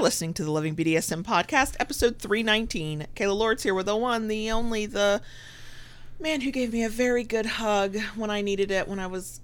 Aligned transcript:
You're 0.00 0.06
listening 0.06 0.32
to 0.32 0.44
the 0.44 0.50
Loving 0.50 0.74
BDSM 0.74 1.24
podcast, 1.24 1.76
episode 1.78 2.18
319. 2.18 3.08
Kayla 3.14 3.36
Lords 3.36 3.64
here 3.64 3.74
with 3.74 3.84
the 3.84 3.94
one, 3.94 4.28
the 4.28 4.50
only, 4.50 4.86
the 4.86 5.20
man 6.18 6.40
who 6.40 6.50
gave 6.50 6.72
me 6.72 6.82
a 6.84 6.88
very 6.88 7.22
good 7.22 7.44
hug 7.44 7.98
when 8.16 8.30
I 8.30 8.40
needed 8.40 8.70
it, 8.70 8.88
when 8.88 8.98
I 8.98 9.06
was 9.06 9.42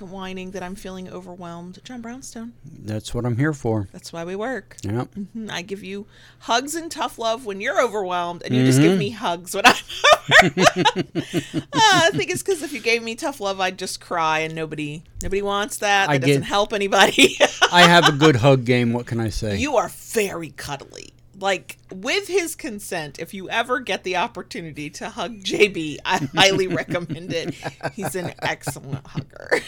whining 0.00 0.50
that 0.52 0.62
I'm 0.62 0.74
feeling 0.74 1.08
overwhelmed. 1.08 1.78
John 1.84 2.00
Brownstone. 2.02 2.52
That's 2.64 3.14
what 3.14 3.24
I'm 3.24 3.36
here 3.36 3.52
for. 3.52 3.88
That's 3.92 4.12
why 4.12 4.24
we 4.24 4.36
work. 4.36 4.76
Yep. 4.82 5.14
Mhm. 5.14 5.50
I 5.50 5.62
give 5.62 5.82
you 5.82 6.06
hugs 6.40 6.74
and 6.74 6.90
tough 6.90 7.18
love 7.18 7.46
when 7.46 7.60
you're 7.60 7.80
overwhelmed, 7.82 8.42
and 8.44 8.54
you 8.54 8.64
just 8.64 8.80
give 8.80 8.98
me 8.98 9.10
hugs 9.10 9.54
when 9.54 9.64
I'm. 9.66 9.74
uh, 9.74 10.50
I 11.74 12.10
think 12.12 12.30
it's 12.30 12.42
because 12.42 12.62
if 12.62 12.72
you 12.72 12.80
gave 12.80 13.02
me 13.02 13.14
tough 13.14 13.40
love, 13.40 13.60
I'd 13.60 13.78
just 13.78 14.00
cry, 14.00 14.40
and 14.40 14.54
nobody 14.54 15.02
nobody 15.22 15.42
wants 15.42 15.78
that. 15.78 16.06
That 16.06 16.12
I 16.12 16.18
doesn't 16.18 16.42
get- 16.42 16.48
help 16.48 16.72
anybody. 16.72 17.36
I 17.72 17.82
have 17.82 18.08
a 18.08 18.12
good 18.12 18.36
hug 18.36 18.64
game. 18.64 18.92
What 18.92 19.06
can 19.06 19.20
I 19.20 19.28
say? 19.28 19.56
you 19.58 19.76
are 19.76 19.88
very 19.88 20.50
cuddly. 20.50 21.10
Like 21.38 21.76
with 21.92 22.28
his 22.28 22.54
consent, 22.54 23.18
if 23.18 23.34
you 23.34 23.50
ever 23.50 23.80
get 23.80 24.04
the 24.04 24.16
opportunity 24.16 24.88
to 24.90 25.10
hug 25.10 25.40
JB, 25.40 25.98
I 26.04 26.26
highly 26.34 26.66
recommend 26.82 27.32
it. 27.32 27.54
He's 27.94 28.14
an 28.14 28.32
excellent 28.40 29.06
hugger. 29.06 29.50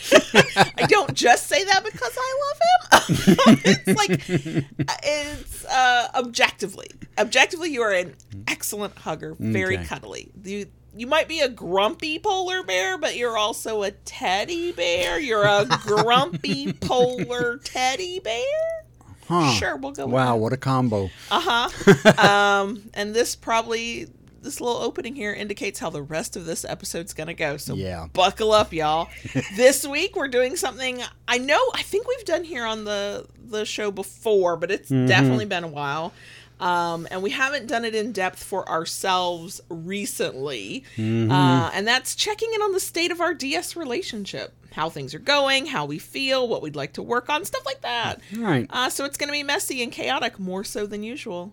I 0.79 0.87
don't 0.89 1.13
just 1.15 1.47
say 1.47 1.65
that 1.65 1.85
because 1.85 2.17
I 2.19 2.39
love 2.47 2.59
him. 2.61 3.59
it's 3.65 3.99
like 3.99 4.23
it's 5.05 5.65
uh, 5.67 6.09
objectively, 6.15 6.89
objectively, 7.19 7.71
you 7.71 7.83
are 7.83 7.93
an 7.93 8.15
excellent 8.47 8.97
hugger, 8.97 9.37
very 9.39 9.77
Okay. 9.77 9.85
cuddly. 9.85 10.31
You 10.45 10.67
you 10.97 11.07
might 11.07 11.29
be 11.29 11.41
a 11.41 11.49
grumpy 11.49 12.19
polar 12.19 12.63
bear, 12.63 12.97
but 12.99 13.15
you're 13.15 13.37
also 13.37 13.83
a 13.83 13.91
teddy 13.91 14.73
bear. 14.73 15.21
You're 15.21 15.45
a 15.47 15.67
grumpy 15.83 16.73
polar 16.73 17.59
teddy 17.59 18.19
bear. 18.21 18.87
Huh. 19.29 19.53
Sure, 19.53 19.77
we'll 19.77 19.93
go. 19.93 20.07
with 20.07 20.15
Wow, 20.15 20.37
what 20.37 20.53
a 20.53 20.57
combo. 20.57 21.11
uh 21.31 21.69
huh. 21.69 22.23
um, 22.63 22.83
and 22.95 23.15
this 23.15 23.37
probably 23.37 24.07
this 24.41 24.61
little 24.61 24.81
opening 24.81 25.15
here 25.17 25.33
indicates 25.33 25.79
how 25.81 25.91
the 25.91 26.01
rest 26.01 26.37
of 26.37 26.47
this 26.47 26.65
episode's 26.65 27.13
gonna 27.13 27.35
go. 27.35 27.57
So 27.57 27.75
Yeah. 27.75 28.07
buckle 28.13 28.53
up, 28.53 28.73
y'all. 28.73 29.09
this 29.57 29.87
week 29.87 30.15
we're 30.17 30.29
doing 30.29 30.57
something 30.57 31.03
I 31.27 31.39
know 31.39 31.61
I 31.75 31.83
think 31.83 32.07
we've 32.09 32.25
done 32.25 32.45
here 32.45 32.65
on 32.65 32.85
the 32.85 33.27
the 33.45 33.65
show 33.65 33.91
before, 33.91 34.57
but 34.57 34.71
it's 34.71 34.89
definitely 34.89 35.45
been 35.47 35.65
a 35.65 35.69
while. 35.69 36.13
Um, 36.61 37.07
and 37.13 37.23
we 37.23 37.31
haven't 37.31 37.67
done 37.69 37.85
it 37.85 37.95
in 37.95 38.11
depth 38.13 38.43
for 38.43 38.69
ourselves 38.69 39.61
recently. 39.71 40.85
Uh, 40.99 41.71
and 41.73 41.87
that's 41.87 42.15
checking 42.17 42.53
in 42.53 42.61
on 42.63 42.73
the 42.73 42.81
state 42.81 43.11
of 43.13 43.21
our 43.21 43.33
DS 43.33 43.77
relationship, 43.77 44.53
how 44.73 44.89
things 44.89 45.15
are 45.15 45.19
going, 45.19 45.67
how 45.67 45.85
we 45.85 45.99
feel, 45.99 46.47
what 46.47 46.63
we'd 46.63 46.77
like 46.77 46.95
to 46.95 47.03
work 47.03 47.29
on, 47.29 47.45
stuff 47.45 47.65
like 47.65 47.81
that. 47.83 48.21
Right. 48.37 48.67
Uh, 48.71 48.91
so 48.91 49.05
it's 49.05 49.17
going 49.17 49.29
to 49.29 49.33
be 49.33 49.43
messy 49.43 49.83
and 49.83 49.93
chaotic, 49.93 50.39
more 50.39 50.65
so 50.65 50.87
than 50.87 51.03
usual. 51.03 51.53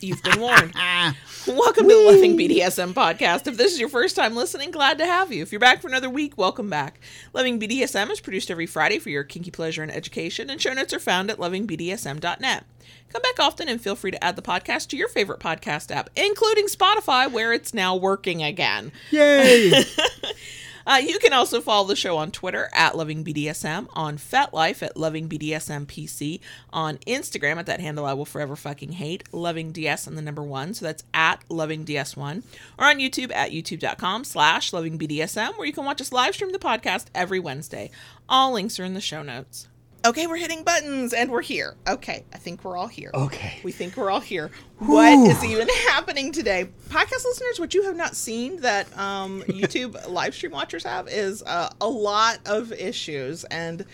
You've 0.00 0.22
been 0.22 0.40
warned. 0.40 0.74
welcome 1.48 1.88
to 1.88 1.94
the 1.94 2.04
Loving 2.06 2.38
BDSM 2.38 2.92
podcast. 2.92 3.48
If 3.48 3.56
this 3.56 3.72
is 3.72 3.80
your 3.80 3.88
first 3.88 4.14
time 4.14 4.36
listening, 4.36 4.70
glad 4.70 4.98
to 4.98 5.06
have 5.06 5.32
you. 5.32 5.42
If 5.42 5.50
you're 5.50 5.58
back 5.58 5.82
for 5.82 5.88
another 5.88 6.08
week, 6.08 6.38
welcome 6.38 6.70
back. 6.70 7.00
Loving 7.32 7.58
BDSM 7.58 8.08
is 8.10 8.20
produced 8.20 8.48
every 8.48 8.66
Friday 8.66 9.00
for 9.00 9.10
your 9.10 9.24
kinky 9.24 9.50
pleasure 9.50 9.82
and 9.82 9.90
education, 9.90 10.50
and 10.50 10.60
show 10.60 10.72
notes 10.72 10.94
are 10.94 11.00
found 11.00 11.32
at 11.32 11.38
lovingbdsm.net. 11.38 12.64
Come 13.10 13.22
back 13.22 13.40
often 13.40 13.68
and 13.68 13.80
feel 13.80 13.96
free 13.96 14.12
to 14.12 14.22
add 14.22 14.36
the 14.36 14.42
podcast 14.42 14.88
to 14.88 14.96
your 14.96 15.08
favorite 15.08 15.40
podcast 15.40 15.90
app, 15.90 16.10
including 16.14 16.66
Spotify, 16.66 17.30
where 17.30 17.52
it's 17.52 17.74
now 17.74 17.96
working 17.96 18.42
again. 18.42 18.92
Yay. 19.10 19.84
Uh, 20.88 20.96
you 20.96 21.18
can 21.18 21.34
also 21.34 21.60
follow 21.60 21.86
the 21.86 21.94
show 21.94 22.16
on 22.16 22.30
Twitter 22.30 22.70
at 22.72 22.96
Loving 22.96 23.22
BDSM, 23.22 23.88
on 23.92 24.16
FetLife 24.16 24.82
at 24.82 24.96
Loving 24.96 25.28
BDSM 25.28 25.84
PC, 25.84 26.40
on 26.72 26.96
Instagram 27.06 27.58
at 27.58 27.66
that 27.66 27.80
handle 27.80 28.06
I 28.06 28.14
will 28.14 28.24
forever 28.24 28.56
fucking 28.56 28.92
hate, 28.92 29.22
Loving 29.30 29.70
DS 29.70 30.06
and 30.06 30.16
the 30.16 30.22
number 30.22 30.42
one, 30.42 30.72
so 30.72 30.86
that's 30.86 31.04
at 31.12 31.44
Loving 31.50 31.84
DS1, 31.84 32.42
or 32.78 32.86
on 32.86 33.00
YouTube 33.00 33.30
at 33.34 33.50
youtube.com 33.50 34.24
slash 34.24 34.72
Loving 34.72 34.98
BDSM, 34.98 35.58
where 35.58 35.66
you 35.66 35.74
can 35.74 35.84
watch 35.84 36.00
us 36.00 36.10
live 36.10 36.32
stream 36.32 36.52
the 36.52 36.58
podcast 36.58 37.08
every 37.14 37.38
Wednesday. 37.38 37.90
All 38.26 38.52
links 38.54 38.80
are 38.80 38.84
in 38.84 38.94
the 38.94 39.02
show 39.02 39.22
notes. 39.22 39.68
Okay, 40.08 40.26
we're 40.26 40.36
hitting 40.36 40.62
buttons 40.62 41.12
and 41.12 41.30
we're 41.30 41.42
here. 41.42 41.76
Okay, 41.86 42.24
I 42.32 42.38
think 42.38 42.64
we're 42.64 42.78
all 42.78 42.86
here. 42.86 43.10
Okay. 43.12 43.60
We 43.62 43.72
think 43.72 43.94
we're 43.94 44.10
all 44.10 44.20
here. 44.20 44.50
What 44.78 45.28
is 45.28 45.44
even 45.44 45.68
happening 45.90 46.32
today? 46.32 46.70
Podcast 46.88 47.26
listeners, 47.26 47.60
what 47.60 47.74
you 47.74 47.82
have 47.82 47.94
not 47.94 48.16
seen 48.16 48.62
that 48.62 48.86
um, 48.96 49.42
YouTube 49.48 50.08
live 50.08 50.34
stream 50.34 50.52
watchers 50.52 50.82
have 50.84 51.08
is 51.08 51.42
uh, 51.42 51.68
a 51.82 51.86
lot 51.86 52.38
of 52.46 52.72
issues, 52.72 53.44
and 53.44 53.84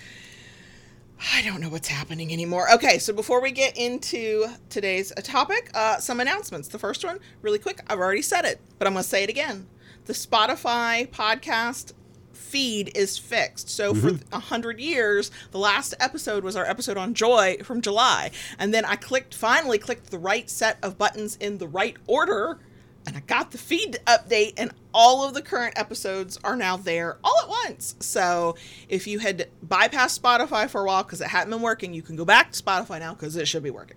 I 1.32 1.42
don't 1.42 1.60
know 1.60 1.68
what's 1.68 1.88
happening 1.88 2.32
anymore. 2.32 2.72
Okay, 2.74 3.00
so 3.00 3.12
before 3.12 3.42
we 3.42 3.50
get 3.50 3.76
into 3.76 4.46
today's 4.68 5.12
topic, 5.24 5.68
uh, 5.74 5.98
some 5.98 6.20
announcements. 6.20 6.68
The 6.68 6.78
first 6.78 7.04
one, 7.04 7.18
really 7.42 7.58
quick, 7.58 7.80
I've 7.88 7.98
already 7.98 8.22
said 8.22 8.44
it, 8.44 8.60
but 8.78 8.86
I'm 8.86 8.92
going 8.92 9.02
to 9.02 9.08
say 9.08 9.24
it 9.24 9.30
again. 9.30 9.66
The 10.04 10.12
Spotify 10.12 11.08
podcast 11.08 11.92
feed 12.36 12.96
is 12.96 13.18
fixed. 13.18 13.68
So 13.68 13.94
for 13.94 14.18
a 14.32 14.38
hundred 14.38 14.80
years, 14.80 15.30
the 15.50 15.58
last 15.58 15.94
episode 16.00 16.44
was 16.44 16.56
our 16.56 16.64
episode 16.64 16.96
on 16.96 17.14
Joy 17.14 17.58
from 17.62 17.80
July, 17.80 18.30
and 18.58 18.72
then 18.72 18.84
I 18.84 18.96
clicked 18.96 19.34
finally 19.34 19.78
clicked 19.78 20.10
the 20.10 20.18
right 20.18 20.48
set 20.48 20.78
of 20.82 20.98
buttons 20.98 21.36
in 21.36 21.58
the 21.58 21.68
right 21.68 21.96
order, 22.06 22.58
and 23.06 23.16
I 23.16 23.20
got 23.20 23.50
the 23.50 23.58
feed 23.58 23.98
update, 24.06 24.54
and 24.56 24.72
all 24.94 25.26
of 25.26 25.34
the 25.34 25.42
current 25.42 25.78
episodes 25.78 26.38
are 26.44 26.56
now 26.56 26.76
there 26.76 27.18
all 27.24 27.36
at 27.42 27.48
once. 27.48 27.96
So 28.00 28.54
if 28.88 29.06
you 29.06 29.18
had 29.18 29.48
bypassed 29.66 30.20
Spotify 30.20 30.70
for 30.70 30.82
a 30.82 30.86
while 30.86 31.02
because 31.02 31.20
it 31.20 31.26
hadn't 31.28 31.50
been 31.50 31.60
working, 31.60 31.92
you 31.92 32.00
can 32.00 32.16
go 32.16 32.24
back 32.24 32.52
to 32.52 32.62
Spotify 32.62 33.00
now 33.00 33.12
because 33.12 33.36
it 33.36 33.48
should 33.48 33.64
be 33.64 33.70
working. 33.70 33.96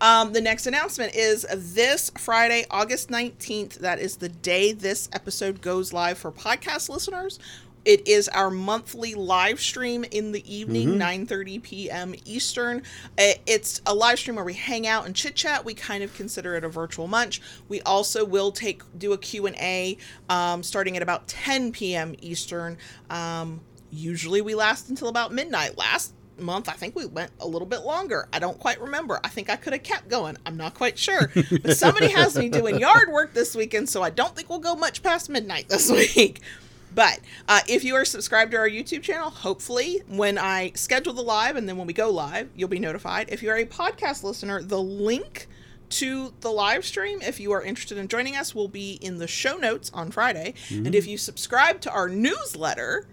Um, 0.00 0.32
the 0.32 0.40
next 0.40 0.66
announcement 0.66 1.14
is 1.14 1.44
this 1.52 2.10
Friday, 2.16 2.64
August 2.70 3.10
19th. 3.10 3.74
That 3.80 3.98
is 3.98 4.16
the 4.16 4.28
day 4.28 4.72
this 4.72 5.08
episode 5.12 5.60
goes 5.60 5.92
live 5.92 6.18
for 6.18 6.30
podcast 6.30 6.88
listeners. 6.88 7.38
It 7.84 8.06
is 8.06 8.28
our 8.28 8.50
monthly 8.50 9.14
live 9.14 9.60
stream 9.60 10.04
in 10.10 10.32
the 10.32 10.42
evening, 10.52 10.90
9:30 10.98 11.62
p.m. 11.62 12.14
Eastern. 12.24 12.82
Uh, 13.18 13.32
It's 13.46 13.80
a 13.86 13.94
live 13.94 14.18
stream 14.18 14.36
where 14.36 14.44
we 14.44 14.54
hang 14.54 14.86
out 14.86 15.06
and 15.06 15.14
chit 15.14 15.34
chat. 15.34 15.64
We 15.64 15.74
kind 15.74 16.02
of 16.02 16.14
consider 16.14 16.54
it 16.56 16.64
a 16.64 16.68
virtual 16.68 17.06
munch. 17.06 17.40
We 17.68 17.80
also 17.82 18.24
will 18.24 18.52
take 18.52 18.82
do 18.98 19.12
a 19.12 19.18
Q&A 19.18 19.96
um, 20.28 20.62
starting 20.62 20.96
at 20.96 21.02
about 21.02 21.28
10 21.28 21.72
p.m. 21.72 22.14
Eastern. 22.20 22.76
Um, 23.10 23.60
usually 23.90 24.42
we 24.42 24.54
last 24.54 24.88
until 24.90 25.08
about 25.08 25.32
midnight. 25.32 25.78
Last 25.78 26.12
month 26.40 26.68
i 26.68 26.72
think 26.72 26.94
we 26.94 27.04
went 27.04 27.32
a 27.40 27.48
little 27.48 27.66
bit 27.66 27.80
longer 27.80 28.28
i 28.32 28.38
don't 28.38 28.60
quite 28.60 28.80
remember 28.80 29.18
i 29.24 29.28
think 29.28 29.50
i 29.50 29.56
could 29.56 29.72
have 29.72 29.82
kept 29.82 30.08
going 30.08 30.36
i'm 30.46 30.56
not 30.56 30.72
quite 30.72 30.96
sure 30.96 31.32
but 31.34 31.76
somebody 31.76 32.06
has 32.08 32.38
me 32.38 32.48
doing 32.48 32.78
yard 32.78 33.08
work 33.10 33.34
this 33.34 33.56
weekend 33.56 33.88
so 33.88 34.02
i 34.04 34.10
don't 34.10 34.36
think 34.36 34.48
we'll 34.48 34.60
go 34.60 34.76
much 34.76 35.02
past 35.02 35.28
midnight 35.28 35.68
this 35.68 35.90
week 36.14 36.40
but 36.98 37.20
uh, 37.46 37.60
if 37.68 37.84
you 37.84 37.94
are 37.94 38.04
subscribed 38.04 38.50
to 38.50 38.56
our 38.56 38.68
YouTube 38.68 39.02
channel, 39.02 39.30
hopefully 39.30 40.02
when 40.08 40.36
I 40.36 40.72
schedule 40.74 41.12
the 41.12 41.22
live 41.22 41.54
and 41.54 41.68
then 41.68 41.76
when 41.76 41.86
we 41.86 41.92
go 41.92 42.10
live, 42.10 42.50
you'll 42.56 42.68
be 42.68 42.80
notified. 42.80 43.28
If 43.30 43.40
you're 43.40 43.54
a 43.54 43.64
podcast 43.64 44.24
listener, 44.24 44.64
the 44.64 44.82
link 44.82 45.46
to 45.90 46.34
the 46.40 46.50
live 46.50 46.84
stream, 46.84 47.22
if 47.22 47.38
you 47.38 47.52
are 47.52 47.62
interested 47.62 47.98
in 47.98 48.08
joining 48.08 48.34
us, 48.34 48.52
will 48.52 48.66
be 48.66 48.94
in 48.94 49.18
the 49.18 49.28
show 49.28 49.56
notes 49.58 49.92
on 49.94 50.10
Friday. 50.10 50.54
And 50.70 50.92
if 50.92 51.06
you 51.06 51.18
subscribe 51.18 51.80
to 51.82 51.90
our 51.92 52.08
newsletter, 52.08 53.06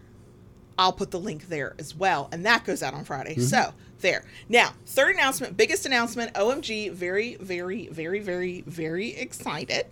I'll 0.79 0.91
put 0.91 1.11
the 1.11 1.19
link 1.19 1.47
there 1.47 1.75
as 1.77 1.93
well. 1.93 2.27
And 2.31 2.43
that 2.43 2.65
goes 2.65 2.81
out 2.81 2.95
on 2.95 3.03
Friday. 3.03 3.35
So 3.37 3.71
there. 3.99 4.25
Now, 4.49 4.73
third 4.87 5.13
announcement, 5.13 5.57
biggest 5.57 5.85
announcement. 5.85 6.33
OMG, 6.33 6.91
very, 6.91 7.35
very, 7.35 7.85
very, 7.89 8.19
very, 8.19 8.61
very 8.61 9.15
excited. 9.15 9.85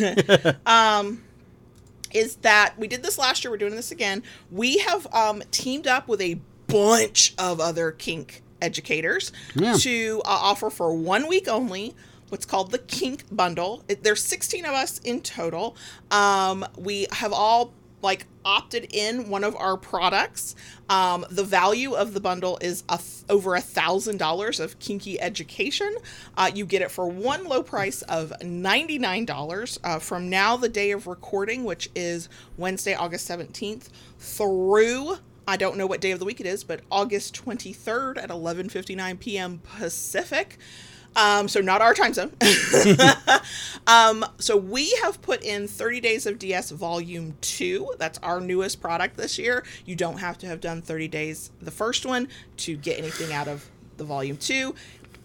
um, 0.66 1.22
is 2.16 2.36
that 2.36 2.74
we 2.78 2.86
did 2.88 3.02
this 3.02 3.18
last 3.18 3.44
year. 3.44 3.50
We're 3.50 3.56
doing 3.58 3.76
this 3.76 3.90
again. 3.90 4.22
We 4.50 4.78
have 4.78 5.06
um, 5.12 5.42
teamed 5.50 5.86
up 5.86 6.08
with 6.08 6.20
a 6.20 6.40
bunch 6.66 7.34
of 7.38 7.60
other 7.60 7.90
kink 7.92 8.42
educators 8.62 9.32
Yeah. 9.54 9.74
to 9.74 10.22
uh, 10.24 10.28
offer 10.28 10.70
for 10.70 10.94
one 10.94 11.28
week 11.28 11.46
only 11.46 11.94
what's 12.30 12.46
called 12.46 12.70
the 12.72 12.78
kink 12.78 13.22
bundle 13.30 13.84
It- 13.86 14.02
there's 14.02 14.22
16 14.24 14.64
of 14.64 14.72
us 14.72 14.98
in 15.04 15.20
total 15.20 15.76
um, 16.10 16.64
we 16.76 17.06
have 17.12 17.32
all 17.32 17.72
like 18.02 18.24
opted 18.46 18.86
in 18.94 19.28
one 19.28 19.44
of 19.44 19.54
our 19.56 19.76
products 19.76 20.54
um, 20.88 21.26
the 21.30 21.44
value 21.44 21.94
of 21.94 22.14
the 22.14 22.20
bundle 22.20 22.56
is 22.60 22.84
a 22.88 22.96
th- 22.96 23.24
over 23.28 23.56
a 23.56 23.60
thousand 23.60 24.18
dollars 24.18 24.60
of 24.60 24.78
kinky 24.78 25.20
education 25.20 25.94
uh, 26.36 26.50
you 26.54 26.64
get 26.64 26.80
it 26.80 26.90
for 26.90 27.08
one 27.08 27.44
low 27.44 27.62
price 27.62 28.02
of 28.02 28.32
$99 28.40 29.78
uh, 29.84 29.98
from 29.98 30.30
now 30.30 30.56
the 30.56 30.68
day 30.68 30.92
of 30.92 31.06
recording 31.06 31.64
which 31.64 31.90
is 31.94 32.28
wednesday 32.56 32.94
august 32.94 33.28
17th 33.28 33.88
through 34.18 35.18
I 35.48 35.56
don't 35.56 35.76
know 35.76 35.86
what 35.86 36.00
day 36.00 36.10
of 36.10 36.18
the 36.18 36.24
week 36.24 36.40
it 36.40 36.46
is, 36.46 36.64
but 36.64 36.80
August 36.90 37.40
23rd 37.44 38.18
at 38.18 38.30
11:59 38.30 39.20
p.m. 39.20 39.60
Pacific. 39.62 40.58
Um, 41.16 41.48
so 41.48 41.60
not 41.60 41.80
our 41.80 41.94
time 41.94 42.12
zone. 42.12 42.30
um, 43.86 44.24
so 44.38 44.56
we 44.56 44.90
have 45.02 45.20
put 45.22 45.42
in 45.42 45.66
30 45.66 46.00
Days 46.00 46.26
of 46.26 46.38
DS 46.38 46.70
Volume 46.70 47.34
2. 47.40 47.94
That's 47.98 48.18
our 48.18 48.38
newest 48.40 48.80
product 48.82 49.16
this 49.16 49.38
year. 49.38 49.64
You 49.86 49.96
don't 49.96 50.18
have 50.18 50.36
to 50.38 50.46
have 50.46 50.60
done 50.60 50.82
30 50.82 51.08
days 51.08 51.50
the 51.60 51.70
first 51.70 52.04
one 52.04 52.28
to 52.58 52.76
get 52.76 52.98
anything 52.98 53.32
out 53.32 53.48
of 53.48 53.68
the 53.96 54.04
Volume 54.04 54.36
2. 54.36 54.74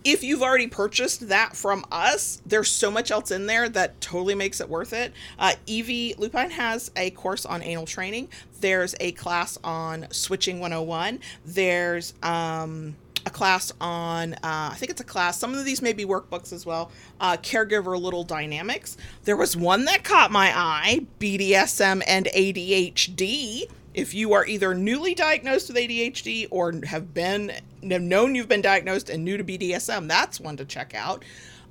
if 0.04 0.24
you've 0.24 0.42
already 0.42 0.68
purchased 0.68 1.28
that 1.30 1.56
from 1.56 1.86
us, 1.92 2.42
there's 2.46 2.70
so 2.72 2.90
much 2.90 3.12
else 3.12 3.30
in 3.30 3.46
there 3.46 3.70
that 3.70 4.02
totally 4.02 4.34
makes 4.34 4.60
it 4.60 4.68
worth 4.70 4.94
it. 4.94 5.14
Uh, 5.38 5.54
Evie 5.68 6.16
Lupine 6.18 6.50
has 6.52 6.90
a 6.96 7.12
course 7.12 7.46
on 7.46 7.62
anal 7.62 7.86
training. 7.86 8.28
There's 8.62 8.96
a 9.00 9.12
class 9.12 9.60
on 9.64 10.08
switching 10.10 10.60
101. 10.60 11.20
There's 11.46 12.14
um, 12.24 12.96
a 13.26 13.30
class 13.30 13.72
on, 13.80 14.34
uh, 14.36 14.38
I 14.44 14.76
think 14.78 14.92
it's 14.92 15.02
a 15.02 15.06
class, 15.06 15.38
some 15.38 15.54
of 15.54 15.64
these 15.66 15.82
may 15.82 15.94
be 15.94 16.06
workbooks 16.06 16.54
as 16.54 16.66
well, 16.66 16.92
uh, 17.20 17.38
Caregiver 17.38 18.00
Little 18.00 18.24
Dynamics. 18.24 18.98
There 19.24 19.38
was 19.38 19.56
one 19.56 19.86
that 19.86 20.04
caught 20.04 20.32
my 20.32 20.52
eye 20.56 21.06
BDSM 21.20 22.02
and 22.08 22.28
ADHD 22.28 23.68
if 23.94 24.14
you 24.14 24.34
are 24.34 24.46
either 24.46 24.74
newly 24.74 25.14
diagnosed 25.14 25.68
with 25.68 25.78
ADHD 25.78 26.48
or 26.50 26.74
have 26.86 27.14
been 27.14 27.52
have 27.90 28.02
known 28.02 28.36
you've 28.36 28.48
been 28.48 28.62
diagnosed 28.62 29.10
and 29.10 29.26
new 29.26 29.38
to 29.38 29.44
BDSM, 29.44 30.08
that's 30.08 30.40
one 30.40 30.58
to 30.58 30.66
check 30.66 30.94
out. 30.96 31.26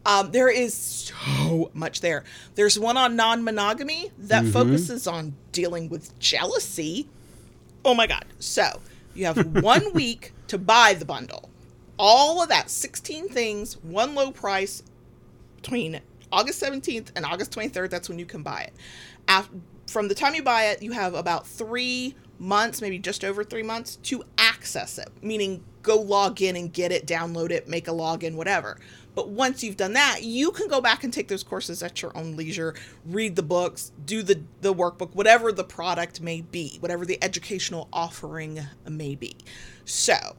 Um, 0.04 0.30
there 0.30 0.48
is 0.48 0.74
so 0.74 1.70
much 1.74 2.00
there. 2.00 2.24
There's 2.54 2.78
one 2.78 2.96
on 2.96 3.16
non-monogamy 3.16 4.10
that 4.18 4.46
focuses 4.46 5.06
on 5.06 5.34
dealing 5.52 5.88
with 5.88 6.18
jealousy. 6.18 7.06
Oh 7.84 7.94
my 7.94 8.06
god! 8.06 8.24
So 8.38 8.80
you 9.14 9.26
have 9.26 9.62
one 9.62 9.92
week 9.94 10.32
to 10.48 10.58
buy 10.58 10.94
the 10.94 11.04
bundle. 11.04 11.50
All 11.98 12.42
of 12.42 12.48
that, 12.48 12.70
16 12.70 13.28
things, 13.28 13.74
one 13.82 14.14
low 14.14 14.30
price 14.30 14.82
between 15.56 16.00
August 16.32 16.62
17th 16.62 17.08
and 17.14 17.24
August 17.26 17.52
23rd. 17.52 17.90
That's 17.90 18.08
when 18.08 18.18
you 18.18 18.26
can 18.26 18.42
buy 18.42 18.62
it. 18.62 18.72
After, 19.28 19.56
from 19.86 20.08
the 20.08 20.14
time 20.14 20.34
you 20.34 20.42
buy 20.42 20.66
it, 20.66 20.82
you 20.82 20.92
have 20.92 21.14
about 21.14 21.46
three 21.46 22.14
months, 22.38 22.80
maybe 22.80 22.98
just 22.98 23.24
over 23.24 23.44
three 23.44 23.62
months, 23.62 23.96
to 23.96 24.24
access 24.38 24.98
it, 24.98 25.10
meaning 25.22 25.62
go 25.82 26.00
log 26.00 26.40
in 26.40 26.56
and 26.56 26.72
get 26.72 26.92
it, 26.92 27.06
download 27.06 27.50
it, 27.50 27.68
make 27.68 27.88
a 27.88 27.92
login, 27.92 28.34
whatever. 28.34 28.78
But 29.14 29.28
once 29.28 29.62
you've 29.62 29.76
done 29.76 29.94
that, 29.94 30.22
you 30.22 30.50
can 30.52 30.68
go 30.68 30.80
back 30.80 31.04
and 31.04 31.12
take 31.12 31.28
those 31.28 31.42
courses 31.42 31.82
at 31.82 32.02
your 32.02 32.16
own 32.16 32.36
leisure, 32.36 32.74
read 33.04 33.36
the 33.36 33.42
books, 33.42 33.92
do 34.04 34.22
the, 34.22 34.42
the 34.60 34.74
workbook, 34.74 35.14
whatever 35.14 35.52
the 35.52 35.64
product 35.64 36.20
may 36.20 36.40
be, 36.40 36.76
whatever 36.80 37.04
the 37.04 37.22
educational 37.22 37.88
offering 37.92 38.60
may 38.88 39.14
be. 39.14 39.36
So, 39.84 40.36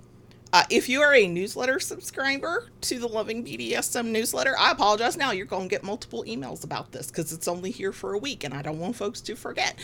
uh, 0.53 0.63
if 0.69 0.89
you 0.89 1.01
are 1.01 1.13
a 1.13 1.27
newsletter 1.27 1.79
subscriber 1.79 2.69
to 2.81 2.99
the 2.99 3.07
Loving 3.07 3.45
BDSM 3.45 4.07
newsletter, 4.07 4.53
I 4.57 4.71
apologize 4.71 5.15
now. 5.15 5.31
You're 5.31 5.45
going 5.45 5.63
to 5.63 5.69
get 5.69 5.83
multiple 5.83 6.23
emails 6.27 6.63
about 6.63 6.91
this 6.91 7.07
because 7.07 7.31
it's 7.31 7.47
only 7.47 7.71
here 7.71 7.91
for 7.91 8.13
a 8.13 8.17
week 8.17 8.43
and 8.43 8.53
I 8.53 8.61
don't 8.61 8.79
want 8.79 8.95
folks 8.95 9.21
to 9.21 9.35
forget. 9.35 9.75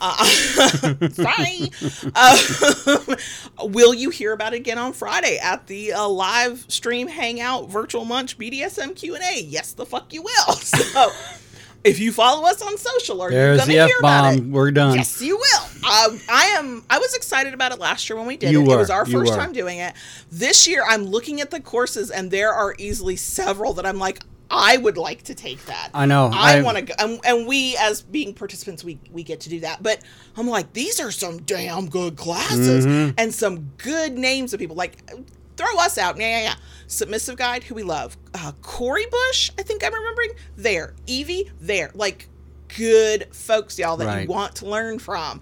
Uh, 0.00 0.24
sorry. 1.12 1.70
Uh, 2.14 3.16
will 3.62 3.94
you 3.94 4.10
hear 4.10 4.32
about 4.32 4.52
it 4.52 4.56
again 4.56 4.78
on 4.78 4.92
Friday 4.92 5.38
at 5.38 5.66
the 5.66 5.92
uh, 5.92 6.08
live 6.08 6.64
stream 6.68 7.06
hangout 7.06 7.70
virtual 7.70 8.04
munch 8.04 8.36
BDSM 8.36 8.96
Q&A? 8.96 9.42
Yes, 9.42 9.72
the 9.72 9.86
fuck 9.86 10.12
you 10.12 10.22
will. 10.22 10.56
So 10.66 11.10
if 11.86 11.98
you 11.98 12.12
follow 12.12 12.46
us 12.48 12.60
on 12.60 12.76
social, 12.76 13.22
are 13.22 13.30
There's 13.30 13.60
you 13.66 13.74
going 13.74 13.78
to 13.78 13.86
hear 13.86 13.98
about 14.00 14.24
it? 14.34 14.36
F-bomb. 14.38 14.50
We're 14.52 14.70
done. 14.72 14.96
Yes, 14.96 15.22
you 15.22 15.36
will. 15.36 15.62
Um, 15.90 16.20
I 16.28 16.54
am. 16.58 16.84
I 16.90 16.98
was 16.98 17.14
excited 17.14 17.54
about 17.54 17.72
it 17.72 17.78
last 17.78 18.08
year 18.10 18.16
when 18.18 18.26
we 18.26 18.36
did 18.36 18.50
You 18.50 18.62
it. 18.62 18.72
It 18.72 18.76
was 18.76 18.90
our 18.90 19.06
first 19.06 19.32
were. 19.32 19.36
time 19.36 19.52
doing 19.52 19.78
it. 19.78 19.94
This 20.30 20.66
year, 20.66 20.84
I'm 20.86 21.04
looking 21.04 21.40
at 21.40 21.50
the 21.50 21.60
courses, 21.60 22.10
and 22.10 22.30
there 22.30 22.52
are 22.52 22.74
easily 22.78 23.16
several 23.16 23.72
that 23.74 23.86
I'm 23.86 23.98
like, 23.98 24.20
I 24.50 24.76
would 24.76 24.96
like 24.96 25.22
to 25.24 25.34
take 25.34 25.64
that. 25.66 25.90
I 25.94 26.06
know. 26.06 26.30
I 26.32 26.58
I- 26.58 26.62
want 26.62 26.76
to 26.78 26.82
go, 26.84 26.94
and, 26.98 27.20
and 27.24 27.46
we 27.46 27.76
as 27.80 28.02
being 28.02 28.34
participants, 28.34 28.84
we 28.84 28.98
we 29.12 29.22
get 29.22 29.40
to 29.40 29.48
do 29.48 29.60
that. 29.60 29.82
But 29.82 30.00
I'm 30.36 30.48
like, 30.48 30.72
these 30.72 31.00
are 31.00 31.10
some 31.10 31.38
damn 31.42 31.88
good 31.88 32.16
classes 32.16 32.84
Mm-hmm. 32.86 33.14
and 33.18 33.32
some 33.34 33.70
good 33.78 34.18
names 34.18 34.52
of 34.54 34.60
people. 34.60 34.76
Like, 34.76 34.98
throw 35.56 35.78
us 35.78 35.98
out. 35.98 36.16
Yeah, 36.18 36.38
yeah, 36.38 36.42
yeah. 36.48 36.54
Submissive 36.86 37.36
Guide, 37.36 37.64
who 37.64 37.74
we 37.74 37.82
love. 37.82 38.16
Uh, 38.34 38.52
Corey 38.62 39.06
Bush, 39.10 39.50
I 39.58 39.62
think 39.62 39.84
I'm 39.84 39.92
remembering. 39.94 40.30
There. 40.56 40.94
Evie, 41.06 41.50
there. 41.60 41.90
Like, 41.94 42.28
good 42.76 43.28
folks, 43.34 43.78
y'all, 43.78 43.96
that 43.98 44.06
Right. 44.06 44.22
you 44.22 44.28
want 44.28 44.56
to 44.56 44.66
learn 44.66 44.98
from. 44.98 45.40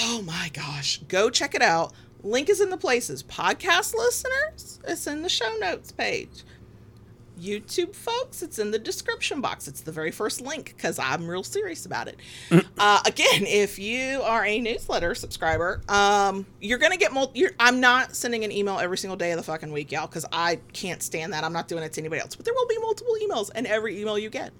Oh 0.00 0.22
my 0.22 0.50
gosh. 0.52 1.00
Go 1.08 1.30
check 1.30 1.54
it 1.54 1.62
out. 1.62 1.92
Link 2.22 2.48
is 2.50 2.60
in 2.60 2.70
the 2.70 2.76
places. 2.76 3.22
Podcast 3.22 3.94
listeners, 3.94 4.78
it's 4.86 5.06
in 5.06 5.22
the 5.22 5.28
show 5.28 5.56
notes 5.58 5.90
page. 5.92 6.44
YouTube 7.40 7.94
folks, 7.94 8.42
it's 8.42 8.58
in 8.58 8.70
the 8.70 8.78
description 8.78 9.40
box. 9.40 9.66
It's 9.68 9.80
the 9.80 9.92
very 9.92 10.10
first 10.10 10.40
link 10.40 10.74
because 10.76 10.98
I'm 10.98 11.26
real 11.26 11.42
serious 11.42 11.86
about 11.86 12.08
it. 12.08 12.18
uh, 12.78 13.00
again, 13.06 13.46
if 13.46 13.78
you 13.78 14.22
are 14.22 14.44
a 14.44 14.60
newsletter 14.60 15.14
subscriber, 15.14 15.80
um, 15.88 16.46
you're 16.60 16.78
gonna 16.78 16.96
get 16.96 17.12
multi. 17.12 17.46
I'm 17.58 17.80
not 17.80 18.14
sending 18.14 18.44
an 18.44 18.52
email 18.52 18.78
every 18.78 18.98
single 18.98 19.16
day 19.16 19.32
of 19.32 19.36
the 19.36 19.42
fucking 19.42 19.72
week, 19.72 19.92
y'all, 19.92 20.06
because 20.06 20.26
I 20.32 20.60
can't 20.72 21.02
stand 21.02 21.32
that. 21.32 21.44
I'm 21.44 21.52
not 21.52 21.68
doing 21.68 21.82
it 21.82 21.92
to 21.94 22.00
anybody 22.00 22.20
else. 22.20 22.34
But 22.34 22.44
there 22.44 22.54
will 22.54 22.66
be 22.66 22.78
multiple 22.78 23.14
emails, 23.22 23.50
and 23.54 23.66
every 23.66 24.00
email 24.00 24.18
you 24.18 24.30
get 24.30 24.52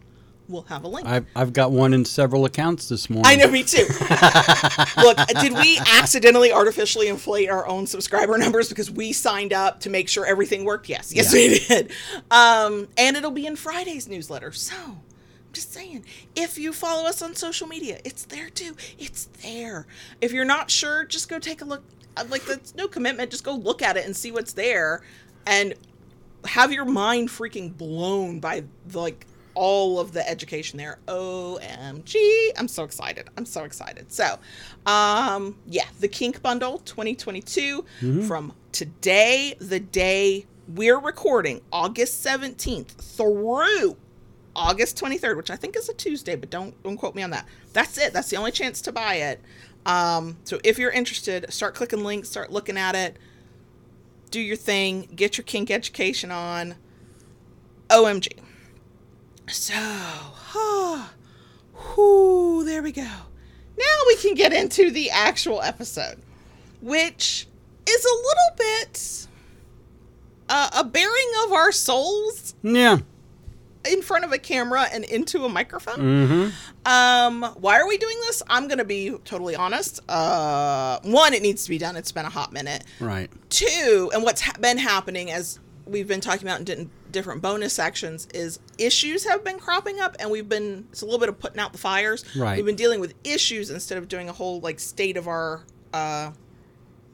will 0.51 0.63
have 0.63 0.85
a 0.85 0.89
link. 0.89 1.07
I've, 1.07 1.27
I've 1.35 1.53
got 1.53 1.73
one 1.73 1.95
in 1.95 2.05
several 2.05 2.45
accounts 2.45 2.89
this 2.89 3.09
morning. 3.09 3.27
I 3.27 3.37
know, 3.37 3.51
me 3.51 3.63
too. 3.63 3.87
Look, 5.03 5.19
did 5.41 5.53
we 5.55 5.79
accidentally 5.87 6.53
artificially 6.53 7.09
inflate 7.09 7.49
our 7.49 7.67
own 7.67 7.87
subscriber 7.87 8.37
numbers 8.39 8.69
because 8.69 8.91
we 8.91 9.13
signed 9.13 9.53
up 9.53 9.81
to 9.81 9.91
make 9.91 10.09
sure 10.09 10.27
everything 10.27 10.65
worked? 10.65 10.89
Yes, 10.89 11.13
yes, 11.15 11.33
we 11.33 11.59
did. 11.61 11.93
Um, 12.31 12.89
and 12.99 13.17
it'll 13.17 13.31
be 13.31 13.47
in 13.47 13.57
Friday's 13.57 14.09
newsletter. 14.09 14.53
So, 14.53 14.75
I'm 14.77 15.53
just 15.53 15.73
saying, 15.73 16.05
if 16.37 16.59
you 16.59 16.73
follow 16.73 17.07
us 17.09 17.23
on 17.23 17.35
social 17.35 17.67
media, 17.67 18.01
it's 18.05 18.25
there 18.25 18.51
too. 18.51 18.77
It's 18.99 19.27
there. 19.43 19.87
If 20.21 20.33
you're 20.33 20.45
not 20.45 20.71
sure, 20.71 21.05
just 21.05 21.29
go 21.29 21.39
take 21.39 21.63
a 21.63 21.65
look. 21.65 21.83
Uh, 22.17 22.25
Like, 22.29 22.45
that's 22.45 22.75
no 22.75 22.89
commitment. 22.89 23.31
Just 23.31 23.45
go 23.45 23.55
look 23.55 23.83
at 23.83 23.97
it 23.97 24.05
and 24.05 24.17
see 24.17 24.33
what's 24.33 24.53
there, 24.53 25.03
and 25.47 25.75
have 26.45 26.73
your 26.73 26.85
mind 26.87 27.29
freaking 27.29 27.77
blown 27.77 28.41
by 28.41 28.65
the, 28.87 28.99
like 28.99 29.27
all 29.55 29.99
of 29.99 30.13
the 30.13 30.29
education 30.29 30.79
there. 30.79 30.99
OMG. 31.07 32.15
I'm 32.57 32.69
so 32.69 32.85
excited. 32.85 33.29
I'm 33.37 33.47
so 33.47 33.65
excited. 33.65 34.13
So, 34.13 34.39
um 34.87 35.57
yeah, 35.67 35.87
the 36.01 36.09
Kink 36.09 36.43
Bundle 36.43 36.79
2022 36.79 37.85
from 38.27 38.53
today 38.73 39.55
the 39.61 39.81
day 39.81 40.47
we're 40.69 41.01
recording 41.01 41.61
August 41.73 42.25
17th 42.25 42.93
through 42.93 43.97
August 44.55 45.01
23rd, 45.01 45.37
which 45.37 45.51
I 45.51 45.57
think 45.57 45.77
is 45.77 45.89
a 45.89 45.95
Tuesday, 45.95 46.37
but 46.37 46.51
don't 46.51 46.81
don't 46.83 46.97
quote 46.97 47.15
me 47.15 47.23
on 47.23 47.31
that. 47.31 47.47
That's 47.73 47.99
it. 47.99 48.13
That's 48.13 48.31
the 48.31 48.37
only 48.37 48.53
chance 48.53 48.81
to 48.83 48.93
buy 48.93 49.17
it. 49.17 49.41
Um 49.87 50.37
so 50.45 50.61
if 50.65 50.79
you're 50.79 50.91
interested, 50.91 51.53
start 51.53 51.75
clicking 51.75 52.05
links, 52.05 52.29
start 52.29 52.53
looking 52.53 52.77
at 52.77 52.95
it 52.95 53.17
do 54.31 54.41
your 54.41 54.57
thing, 54.57 55.09
get 55.15 55.37
your 55.37 55.45
kink 55.45 55.71
education 55.71 56.31
on. 56.31 56.77
OMG. 57.89 58.29
So, 59.51 59.75
huh, 59.75 61.07
whoo, 61.97 62.65
there 62.65 62.83
we 62.83 62.93
go. 62.93 63.03
Now 63.03 63.97
we 64.07 64.17
can 64.17 64.35
get 64.35 64.53
into 64.53 64.91
the 64.91 65.11
actual 65.11 65.61
episode, 65.63 66.19
which 66.81 67.47
is 67.89 68.05
a 68.05 68.09
little 68.15 68.57
bit 68.57 69.27
uh, 70.49 70.71
a 70.79 70.85
bearing 70.85 71.33
of 71.47 71.53
our 71.53 71.73
souls 71.73 72.55
Yeah. 72.63 72.99
in 73.89 74.03
front 74.03 74.25
of 74.25 74.33
a 74.33 74.39
camera 74.39 74.87
and 74.93 75.05
into 75.05 75.45
a 75.45 75.49
microphone. 75.49 75.97
Mm-hmm. 75.99 76.51
Um, 76.87 77.43
why 77.61 77.79
are 77.81 77.87
we 77.89 77.99
doing 77.99 78.19
this? 78.27 78.43
I'm 78.49 78.69
gonna 78.69 78.85
be 78.85 79.11
totally 79.25 79.57
honest. 79.57 80.01
Uh, 80.09 80.99
one, 81.03 81.35
it 81.35 81.43
needs 81.43 81.65
to 81.65 81.71
be 81.71 81.79
done. 81.79 81.97
It's 81.97 82.13
been 82.13 82.25
a 82.27 82.31
hot 82.31 82.53
minute. 82.53 82.85
Right. 83.01 83.31
Two, 83.49 84.11
and 84.15 84.23
what's 84.23 84.41
ha- 84.43 84.57
been 84.61 84.79
happening 84.79 85.31
as 85.31 85.59
we've 85.87 86.09
been 86.09 86.21
talking 86.21 86.47
about 86.47 86.59
in 86.61 86.65
di- 86.65 86.89
different 87.13 87.43
bonus 87.43 87.73
sections 87.73 88.27
is 88.35 88.59
issues 88.79 89.25
have 89.29 89.45
been 89.45 89.59
cropping 89.59 90.01
up, 90.01 90.17
and 90.19 90.31
we've 90.31 90.49
been 90.49 90.87
it's 90.91 91.03
a 91.03 91.05
little 91.05 91.21
bit 91.21 91.29
of 91.29 91.39
putting 91.39 91.61
out 91.61 91.73
the 91.73 91.79
fires. 91.79 92.25
Right. 92.37 92.57
We've 92.57 92.67
been 92.67 92.77
dealing 92.77 93.01
with 93.01 93.15
issues 93.25 93.71
instead 93.71 93.99
of 93.99 94.09
doing 94.09 94.29
a 94.29 94.33
whole 94.33 94.61
like 94.61 94.81
state 94.81 95.17
of 95.17 95.29
our 95.29 95.65
uh, 95.93 96.33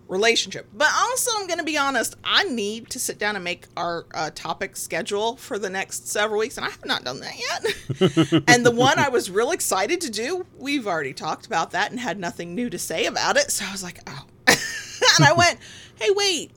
relationship. 0.08 0.68
But 0.72 0.88
also, 0.94 1.30
I'm 1.36 1.46
going 1.46 1.58
to 1.58 1.64
be 1.64 1.76
honest. 1.76 2.16
I 2.24 2.44
need 2.44 2.90
to 2.90 2.98
sit 2.98 3.18
down 3.18 3.36
and 3.36 3.44
make 3.44 3.66
our 3.76 4.06
uh, 4.14 4.30
topic 4.34 4.76
schedule 4.76 5.36
for 5.36 5.58
the 5.58 5.70
next 5.70 6.08
several 6.08 6.40
weeks, 6.40 6.56
and 6.56 6.66
I 6.66 6.70
have 6.70 6.84
not 6.84 7.04
done 7.04 7.20
that 7.20 7.34
yet. 7.38 8.44
and 8.48 8.64
the 8.64 8.70
one 8.70 8.98
I 8.98 9.08
was 9.08 9.30
real 9.30 9.50
excited 9.50 10.00
to 10.02 10.10
do, 10.10 10.46
we've 10.56 10.86
already 10.86 11.12
talked 11.12 11.46
about 11.46 11.72
that 11.72 11.90
and 11.90 12.00
had 12.00 12.18
nothing 12.18 12.54
new 12.54 12.70
to 12.70 12.78
say 12.78 13.06
about 13.06 13.36
it. 13.36 13.50
So 13.50 13.64
I 13.66 13.72
was 13.72 13.82
like, 13.82 14.00
oh. 14.06 14.24
and 14.46 15.24
I 15.24 15.32
went, 15.32 15.58
hey, 15.96 16.10
wait, 16.10 16.52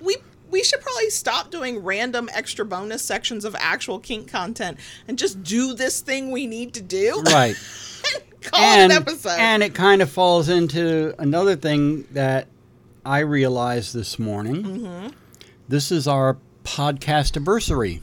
we 0.00 0.16
we 0.50 0.62
should 0.62 0.80
probably 0.80 1.10
stop 1.10 1.50
doing 1.50 1.82
random 1.82 2.28
extra 2.32 2.64
bonus 2.64 3.04
sections 3.04 3.44
of 3.44 3.54
actual 3.58 3.98
kink 3.98 4.28
content 4.28 4.78
and 5.08 5.18
just 5.18 5.42
do 5.42 5.74
this 5.74 6.00
thing 6.00 6.30
we 6.30 6.46
need 6.46 6.74
to 6.74 6.82
do. 6.82 7.22
Right. 7.30 7.56
Call 8.42 8.60
and, 8.60 8.90
it 8.90 8.96
an 8.96 9.02
episode. 9.02 9.38
and 9.38 9.62
it 9.62 9.74
kind 9.74 10.00
of 10.00 10.10
falls 10.10 10.48
into 10.48 11.14
another 11.18 11.56
thing 11.56 12.04
that 12.12 12.48
I 13.04 13.20
realized 13.20 13.94
this 13.94 14.18
morning. 14.18 14.62
Mm-hmm. 14.62 15.08
This 15.68 15.92
is 15.92 16.08
our 16.08 16.38
podcast 16.64 17.36
anniversary. 17.36 18.02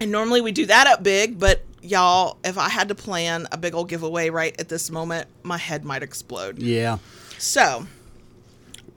And 0.00 0.10
normally 0.10 0.40
we 0.40 0.52
do 0.52 0.66
that 0.66 0.86
up 0.86 1.02
big, 1.02 1.38
but 1.38 1.62
y'all, 1.80 2.38
if 2.44 2.58
I 2.58 2.68
had 2.68 2.88
to 2.88 2.94
plan 2.94 3.46
a 3.52 3.56
big 3.56 3.74
old 3.74 3.88
giveaway 3.88 4.30
right 4.30 4.54
at 4.60 4.68
this 4.68 4.90
moment, 4.90 5.28
my 5.42 5.56
head 5.58 5.84
might 5.84 6.02
explode. 6.02 6.58
Yeah. 6.58 6.98
So, 7.38 7.86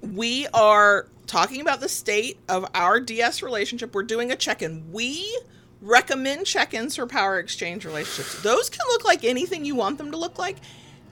we 0.02 0.48
are 0.48 1.08
talking 1.30 1.62
about 1.62 1.80
the 1.80 1.88
state 1.88 2.40
of 2.50 2.66
our 2.74 3.00
DS 3.00 3.42
relationship. 3.42 3.94
We're 3.94 4.04
doing 4.04 4.32
a 4.32 4.36
check 4.36 4.62
in. 4.62 4.92
We 4.92 5.40
recommend 5.82 6.46
check 6.46 6.74
ins 6.74 6.96
for 6.96 7.06
power 7.06 7.40
exchange 7.40 7.86
relationships. 7.86 8.42
Those 8.42 8.70
can 8.70 8.82
look 8.90 9.06
like 9.06 9.24
anything 9.24 9.64
you 9.64 9.76
want 9.76 9.98
them 10.00 10.12
to 10.12 10.18
look 10.18 10.38
like. 10.40 10.58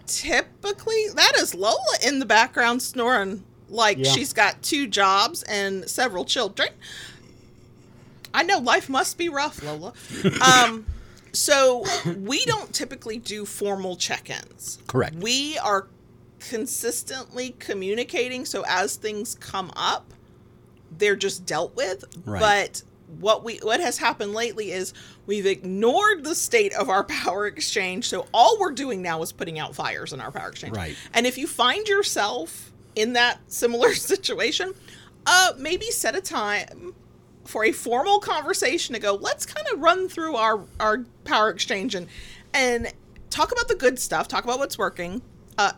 Typically, 0.07 1.07
that 1.15 1.33
is 1.37 1.53
Lola 1.53 1.77
in 2.05 2.19
the 2.19 2.25
background 2.25 2.81
snoring 2.81 3.43
like 3.69 3.97
Yeah. 3.99 4.11
she's 4.11 4.33
got 4.33 4.61
two 4.63 4.87
jobs 4.87 5.43
and 5.43 5.87
several 5.89 6.25
children. 6.25 6.69
I 8.33 8.43
know 8.43 8.59
life 8.59 8.89
must 8.89 9.17
be 9.17 9.29
rough, 9.29 9.63
Lola. 9.63 9.93
Um, 10.41 10.85
so 11.33 11.83
we 12.17 12.43
don't 12.45 12.73
typically 12.73 13.17
do 13.19 13.45
formal 13.45 13.95
check-ins. 13.95 14.79
Correct. 14.87 15.15
We 15.17 15.57
are 15.59 15.87
consistently 16.39 17.55
communicating, 17.59 18.45
so 18.45 18.63
as 18.67 18.95
things 18.95 19.35
come 19.35 19.71
up, 19.75 20.13
they're 20.97 21.15
just 21.15 21.45
dealt 21.45 21.75
with. 21.75 22.03
Right. 22.25 22.39
But 22.39 22.83
what 23.19 23.43
we 23.43 23.57
what 23.57 23.79
has 23.79 23.97
happened 23.97 24.33
lately 24.33 24.71
is 24.71 24.93
we've 25.25 25.45
ignored 25.45 26.23
the 26.23 26.35
state 26.35 26.73
of 26.73 26.89
our 26.89 27.03
power 27.05 27.47
exchange. 27.47 28.07
So 28.07 28.27
all 28.33 28.59
we're 28.59 28.71
doing 28.71 29.01
now 29.01 29.21
is 29.21 29.31
putting 29.31 29.59
out 29.59 29.75
fires 29.75 30.13
in 30.13 30.21
our 30.21 30.31
power 30.31 30.49
exchange. 30.49 30.75
Right. 30.75 30.95
And 31.13 31.25
if 31.25 31.37
you 31.37 31.47
find 31.47 31.87
yourself 31.87 32.71
in 32.95 33.13
that 33.13 33.39
similar 33.47 33.93
situation, 33.93 34.73
uh 35.25 35.53
maybe 35.57 35.85
set 35.85 36.15
a 36.15 36.21
time 36.21 36.93
for 37.45 37.63
a 37.63 37.71
formal 37.71 38.19
conversation 38.19 38.93
to 38.93 38.99
go, 38.99 39.15
let's 39.15 39.45
kind 39.45 39.65
of 39.73 39.79
run 39.79 40.09
through 40.09 40.35
our 40.35 40.61
our 40.79 41.05
power 41.23 41.49
exchange 41.49 41.95
and 41.95 42.07
and 42.53 42.91
talk 43.29 43.51
about 43.51 43.67
the 43.67 43.75
good 43.75 43.99
stuff, 43.99 44.27
talk 44.27 44.43
about 44.43 44.59
what's 44.59 44.77
working. 44.77 45.21
Uh 45.57 45.71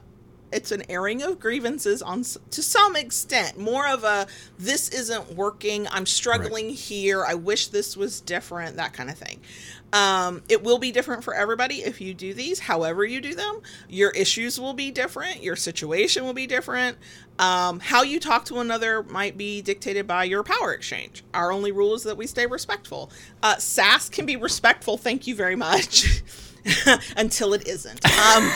it's 0.52 0.72
an 0.72 0.84
airing 0.90 1.22
of 1.22 1.40
grievances 1.40 2.02
on 2.02 2.24
to 2.24 2.64
some 2.64 2.96
extent 2.96 3.58
more 3.58 3.88
of 3.88 4.04
a 4.04 4.28
this 4.58 4.90
isn't 4.90 5.34
working 5.34 5.88
i'm 5.92 6.06
struggling 6.06 6.70
here 6.70 7.26
i 7.26 7.34
wish 7.34 7.68
this 7.68 7.96
was 7.96 8.22
different 8.22 8.76
that 8.76 8.94
kind 8.94 9.10
of 9.10 9.18
thing. 9.18 9.40
Um, 9.92 10.44
it 10.48 10.64
will 10.64 10.78
be 10.78 10.92
different 10.92 11.24
for 11.24 11.34
everybody 11.34 11.78
if 11.78 12.00
you 12.00 12.14
do 12.14 12.32
these. 12.32 12.60
However 12.60 13.04
you 13.04 13.22
do 13.22 13.34
them 13.34 13.62
your 13.88 14.12
issues 14.12 14.60
will 14.60 14.74
be 14.74 14.92
different 14.92 15.44
your 15.44 15.56
situation 15.56 16.24
will 16.24 16.34
be 16.34 16.48
different. 16.48 16.98
Um, 17.40 17.80
how 17.80 18.04
you 18.04 18.20
talk 18.20 18.46
to 18.46 18.60
another 18.60 19.04
might 19.04 19.38
be 19.38 19.62
dictated 19.62 20.06
by 20.06 20.26
your 20.26 20.44
power 20.44 20.74
exchange. 20.74 21.24
Our 21.34 21.52
only 21.52 21.72
rule 21.72 21.96
is 21.96 22.04
that 22.04 22.18
we 22.18 22.28
stay 22.28 22.46
respectful. 22.46 23.12
Uh, 23.42 23.56
sass 23.58 24.10
can 24.10 24.26
be 24.26 24.36
respectful 24.36 24.98
thank 24.98 25.26
you 25.26 25.36
very 25.36 25.56
much 25.56 26.22
until 27.18 27.54
it 27.54 27.68
isn't. 27.68 28.06
Um, 28.06 28.52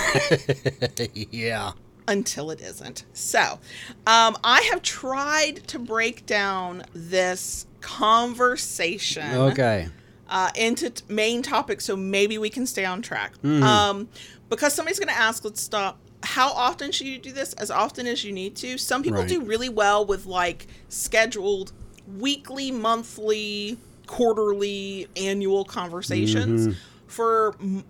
yeah. 1.32 1.72
Until 2.08 2.52
it 2.52 2.62
isn't. 2.62 3.06
So, 3.14 3.60
um, 4.08 4.38
I 4.44 4.68
have 4.72 4.82
tried 4.82 5.68
to 5.68 5.80
break 5.80 6.26
down 6.26 6.84
this 6.94 7.66
conversation 7.82 9.36
Okay. 9.36 9.88
uh, 10.30 10.50
into 10.56 10.90
t- 10.90 11.04
main 11.08 11.42
topics 11.42 11.86
so 11.86 11.96
maybe 11.96 12.38
we 12.38 12.50
can 12.50 12.66
stay 12.66 12.86
on 12.86 13.02
track. 13.02 13.34
Mm-hmm. 13.44 13.64
Um, 13.64 14.10
because 14.50 14.74
somebody's 14.74 15.00
going 15.00 15.14
to 15.14 15.20
ask, 15.20 15.44
let's 15.44 15.62
stop. 15.62 15.98
How 16.24 16.50
often 16.52 16.92
should 16.92 17.08
you 17.08 17.18
do 17.18 17.32
this? 17.34 17.54
As 17.54 17.70
often 17.70 18.08
as 18.08 18.24
you 18.24 18.32
need 18.32 18.56
to. 18.58 18.78
Some 18.78 19.04
people 19.04 19.20
Right. 19.20 19.28
do 19.30 19.42
really 19.42 19.70
well 19.70 20.06
with 20.06 20.26
like 20.26 20.68
scheduled 20.90 21.74
weekly, 22.18 22.72
monthly, 22.72 23.78
quarterly, 24.08 25.08
annual 25.18 25.66
conversations. 25.66 26.68
Mm-hmm. 26.68 26.78
For 27.08 27.56
m- 27.60 27.84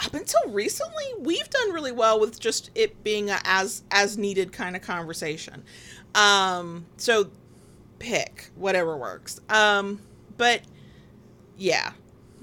up 0.00 0.14
until 0.14 0.40
recently, 0.48 1.04
we've 1.18 1.48
done 1.50 1.72
really 1.72 1.92
well 1.92 2.20
with 2.20 2.38
just 2.38 2.70
it 2.74 3.02
being 3.02 3.30
a 3.30 3.38
as 3.44 3.82
as 3.90 4.16
needed 4.16 4.52
kind 4.52 4.76
of 4.76 4.82
conversation. 4.82 5.64
Um, 6.14 6.86
so 6.96 7.30
pick 7.98 8.50
whatever 8.54 8.96
works. 8.96 9.40
Um, 9.48 10.00
but 10.36 10.62
yeah, 11.56 11.92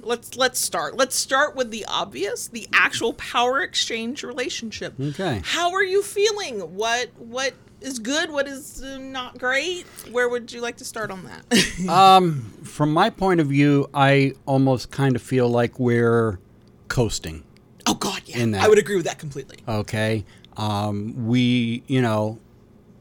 let's 0.02 0.36
let's 0.36 0.60
start. 0.60 0.96
Let's 0.98 1.16
start 1.16 1.56
with 1.56 1.72
the 1.72 1.86
obvious, 1.88 2.48
the 2.48 2.68
actual 2.74 3.14
power 3.14 3.62
exchange 3.62 4.24
relationship. 4.24 4.94
Okay. 5.00 5.42
How 5.44 5.72
are 5.72 5.84
you 5.84 6.02
feeling? 6.02 6.60
What 6.76 7.10
what 7.18 7.54
is 7.82 8.00
good? 8.00 8.32
What 8.32 8.48
is 8.48 8.84
uh, 8.84 8.98
not 8.98 9.38
great? 9.38 9.86
Where 10.12 10.30
would 10.30 10.52
you 10.52 10.62
like 10.62 10.78
to 10.78 10.86
start 10.86 11.12
on 11.12 11.24
that? 11.26 11.46
Um, 11.90 12.42
from 12.64 12.92
my 12.94 13.10
point 13.10 13.40
of 13.40 13.48
view, 13.48 13.90
I 13.94 14.34
almost 14.46 14.92
kind 14.92 15.16
of 15.16 15.22
feel 15.22 15.48
like 15.50 15.80
we're 15.80 16.40
coasting. 16.88 17.44
oh 17.88 17.94
God, 17.96 18.22
yeah, 18.26 18.64
I 18.64 18.68
would 18.68 18.78
agree 18.80 18.96
with 18.96 19.06
that 19.06 19.20
completely. 19.20 19.58
Okay. 19.68 20.26
Um, 20.58 21.28
we, 21.28 21.84
you 21.88 22.02
know, 22.02 22.40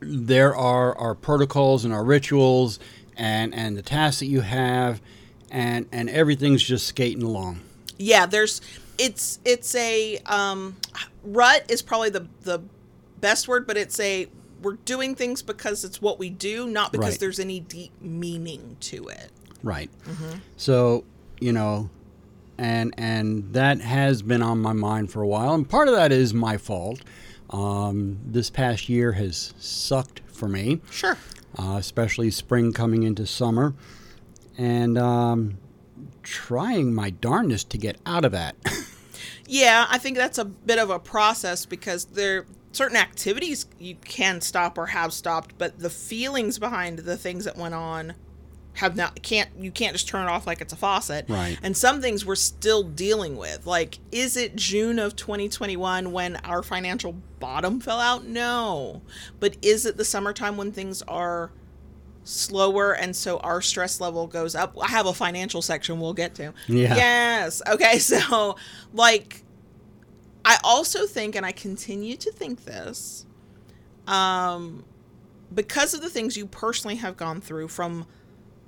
there 0.00 0.54
are 0.56 0.96
our 0.98 1.14
protocols 1.14 1.84
and 1.84 1.94
our 1.94 2.04
rituals 2.04 2.78
and 3.16 3.54
and 3.54 3.76
the 3.76 3.82
tasks 3.82 4.20
that 4.20 4.26
you 4.26 4.40
have, 4.40 5.00
and 5.50 5.86
and 5.92 6.10
everything's 6.10 6.62
just 6.62 6.86
skating 6.86 7.22
along. 7.22 7.60
yeah 7.98 8.26
there's 8.26 8.60
it's 8.98 9.38
it's 9.44 9.74
a 9.76 10.18
um 10.26 10.76
rut 11.22 11.64
is 11.68 11.80
probably 11.82 12.10
the 12.10 12.26
the 12.42 12.60
best 13.20 13.46
word 13.48 13.66
but 13.66 13.76
it's 13.76 13.98
a 14.00 14.26
we're 14.62 14.72
doing 14.84 15.14
things 15.14 15.42
because 15.42 15.84
it's 15.84 16.00
what 16.02 16.18
we 16.18 16.28
do 16.30 16.66
not 16.66 16.90
because 16.92 17.10
Right. 17.12 17.20
there's 17.20 17.38
any 17.40 17.60
deep 17.60 17.92
meaning 18.00 18.76
to 18.80 19.08
it 19.08 19.30
Right. 19.62 19.90
So, 20.56 21.04
you 21.40 21.52
know, 21.52 21.88
and 22.58 22.94
and 22.96 23.52
that 23.52 23.80
has 23.80 24.22
been 24.22 24.42
on 24.42 24.60
my 24.60 24.72
mind 24.72 25.10
for 25.10 25.22
a 25.22 25.26
while, 25.26 25.54
and 25.54 25.68
part 25.68 25.88
of 25.88 25.94
that 25.94 26.12
is 26.12 26.34
my 26.34 26.56
fault. 26.56 27.00
Um, 27.50 28.18
this 28.24 28.50
past 28.50 28.88
year 28.88 29.12
has 29.12 29.54
sucked 29.58 30.20
for 30.26 30.48
me, 30.48 30.80
sure 30.90 31.16
uh, 31.58 31.76
especially 31.78 32.30
spring 32.30 32.72
coming 32.72 33.02
into 33.02 33.26
summer, 33.26 33.74
and 34.58 34.98
um, 34.98 35.58
trying 36.22 36.94
my 36.94 37.10
darndest 37.10 37.70
to 37.70 37.78
get 37.78 37.98
out 38.06 38.24
of 38.24 38.32
that. 38.32 38.56
yeah 39.46 39.86
i 39.90 39.98
think 39.98 40.16
that's 40.16 40.38
a 40.38 40.44
bit 40.44 40.78
of 40.78 40.90
a 40.90 40.98
process 40.98 41.66
because 41.66 42.06
there 42.06 42.46
certain 42.72 42.96
activities 42.96 43.66
you 43.78 43.94
can 43.96 44.40
stop 44.40 44.78
or 44.78 44.86
have 44.86 45.12
stopped 45.12 45.56
but 45.58 45.78
the 45.78 45.90
feelings 45.90 46.58
behind 46.58 47.00
the 47.00 47.16
things 47.16 47.44
that 47.44 47.56
went 47.56 47.74
on 47.74 48.14
have 48.74 48.96
not 48.96 49.22
can't 49.22 49.50
you 49.58 49.70
can't 49.70 49.92
just 49.92 50.08
turn 50.08 50.26
it 50.26 50.30
off 50.30 50.46
like 50.46 50.60
it's 50.60 50.72
a 50.72 50.76
faucet. 50.76 51.26
Right. 51.28 51.56
and 51.62 51.76
some 51.76 52.00
things 52.00 52.26
we're 52.26 52.34
still 52.34 52.82
dealing 52.82 53.36
with. 53.36 53.66
Like 53.66 53.98
is 54.10 54.36
it 54.36 54.56
june 54.56 54.98
of 54.98 55.16
2021 55.16 56.10
when 56.12 56.36
our 56.36 56.62
financial 56.62 57.12
bottom 57.38 57.80
fell 57.80 58.00
out? 58.00 58.24
No. 58.26 59.02
But 59.40 59.56
is 59.62 59.86
it 59.86 59.96
the 59.96 60.04
summertime 60.04 60.56
when 60.56 60.72
things 60.72 61.02
are 61.02 61.52
slower 62.24 62.92
and 62.94 63.14
so 63.14 63.38
our 63.38 63.60
stress 63.60 64.00
level 64.00 64.26
goes 64.26 64.54
up? 64.54 64.76
I 64.80 64.88
have 64.88 65.06
a 65.06 65.14
financial 65.14 65.62
section 65.62 66.00
we'll 66.00 66.14
get 66.14 66.34
to. 66.36 66.52
Yeah. 66.66 66.96
yes. 66.96 67.62
Okay 67.68 67.98
so 67.98 68.56
like 68.92 69.42
i 70.44 70.58
also 70.62 71.06
think 71.06 71.34
and 71.36 71.46
i 71.46 71.52
continue 71.52 72.16
to 72.16 72.30
think 72.30 72.64
this 72.66 73.24
um 74.06 74.84
because 75.54 75.94
of 75.94 76.02
the 76.02 76.10
things 76.10 76.36
you 76.36 76.46
personally 76.46 76.96
have 76.96 77.16
gone 77.16 77.40
through 77.40 77.68
from 77.68 78.06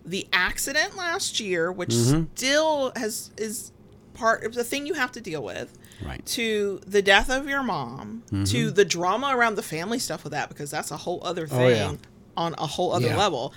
the 0.06 0.26
accident 0.32 0.96
last 0.96 1.40
year 1.40 1.70
which 1.72 1.92
still 1.92 2.92
has 2.96 3.30
is 3.36 3.72
part 4.14 4.44
of 4.44 4.54
the 4.54 4.64
thing 4.64 4.86
you 4.86 4.94
have 4.94 5.12
to 5.12 5.20
deal 5.20 5.42
with 5.42 5.76
right. 6.04 6.24
to 6.24 6.80
the 6.86 7.02
death 7.02 7.28
of 7.30 7.46
your 7.48 7.62
mom 7.62 8.22
to 8.46 8.70
the 8.70 8.84
drama 8.84 9.32
around 9.36 9.56
the 9.56 9.62
family 9.62 9.98
stuff 9.98 10.24
with 10.24 10.32
that 10.32 10.48
because 10.48 10.70
that's 10.70 10.90
a 10.90 10.96
whole 10.96 11.20
other 11.22 11.46
thing 11.46 11.60
Oh, 11.60 11.68
yeah. 11.68 11.94
on 12.36 12.54
a 12.56 12.66
whole 12.66 12.92
other 12.92 13.08
Yeah. 13.08 13.16
level 13.18 13.52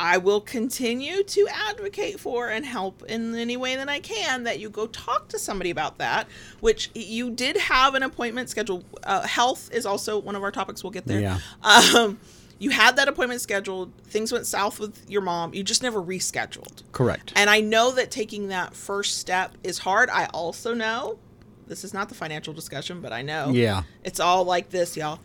i 0.00 0.16
will 0.18 0.40
continue 0.40 1.22
to 1.22 1.46
advocate 1.68 2.18
for 2.18 2.48
and 2.48 2.66
help 2.66 3.04
in 3.04 3.36
any 3.36 3.56
way 3.56 3.76
that 3.76 3.88
i 3.88 4.00
can 4.00 4.42
that 4.42 4.58
you 4.58 4.68
go 4.68 4.88
talk 4.88 5.28
to 5.28 5.38
somebody 5.38 5.70
about 5.70 5.98
that 5.98 6.26
which 6.58 6.90
you 6.94 7.30
did 7.30 7.56
have 7.56 7.94
an 7.94 8.02
appointment 8.02 8.48
scheduled 8.50 8.84
uh, 9.04 9.20
health 9.24 9.70
is 9.72 9.86
also 9.86 10.18
one 10.18 10.34
of 10.34 10.42
our 10.42 10.50
topics 10.50 10.82
we'll 10.82 10.90
get 10.90 11.06
there 11.06 11.20
Yeah. 11.20 11.38
um, 11.62 12.18
you 12.58 12.70
had 12.70 12.96
that 12.96 13.08
appointment 13.08 13.40
scheduled 13.40 13.92
things 14.04 14.32
went 14.32 14.46
south 14.46 14.78
with 14.80 15.04
your 15.10 15.20
mom 15.22 15.52
you 15.54 15.62
just 15.62 15.82
never 15.82 16.00
rescheduled 16.00 16.82
Correct. 16.92 17.32
and 17.36 17.50
I 17.50 17.60
know 17.60 17.90
that 17.92 18.10
taking 18.10 18.48
that 18.48 18.74
first 18.74 19.18
step 19.18 19.52
is 19.64 19.78
hard. 19.78 20.08
I 20.10 20.26
also 20.26 20.74
know 20.74 21.18
this 21.66 21.82
is 21.84 21.92
not 21.94 22.08
the 22.10 22.14
financial 22.14 22.52
discussion, 22.52 23.00
but 23.00 23.12
I 23.12 23.22
know 23.22 23.50
Yeah. 23.50 23.82
it's 24.04 24.20
all 24.20 24.44
like 24.44 24.70
this, 24.70 24.96
y'all. 24.96 25.18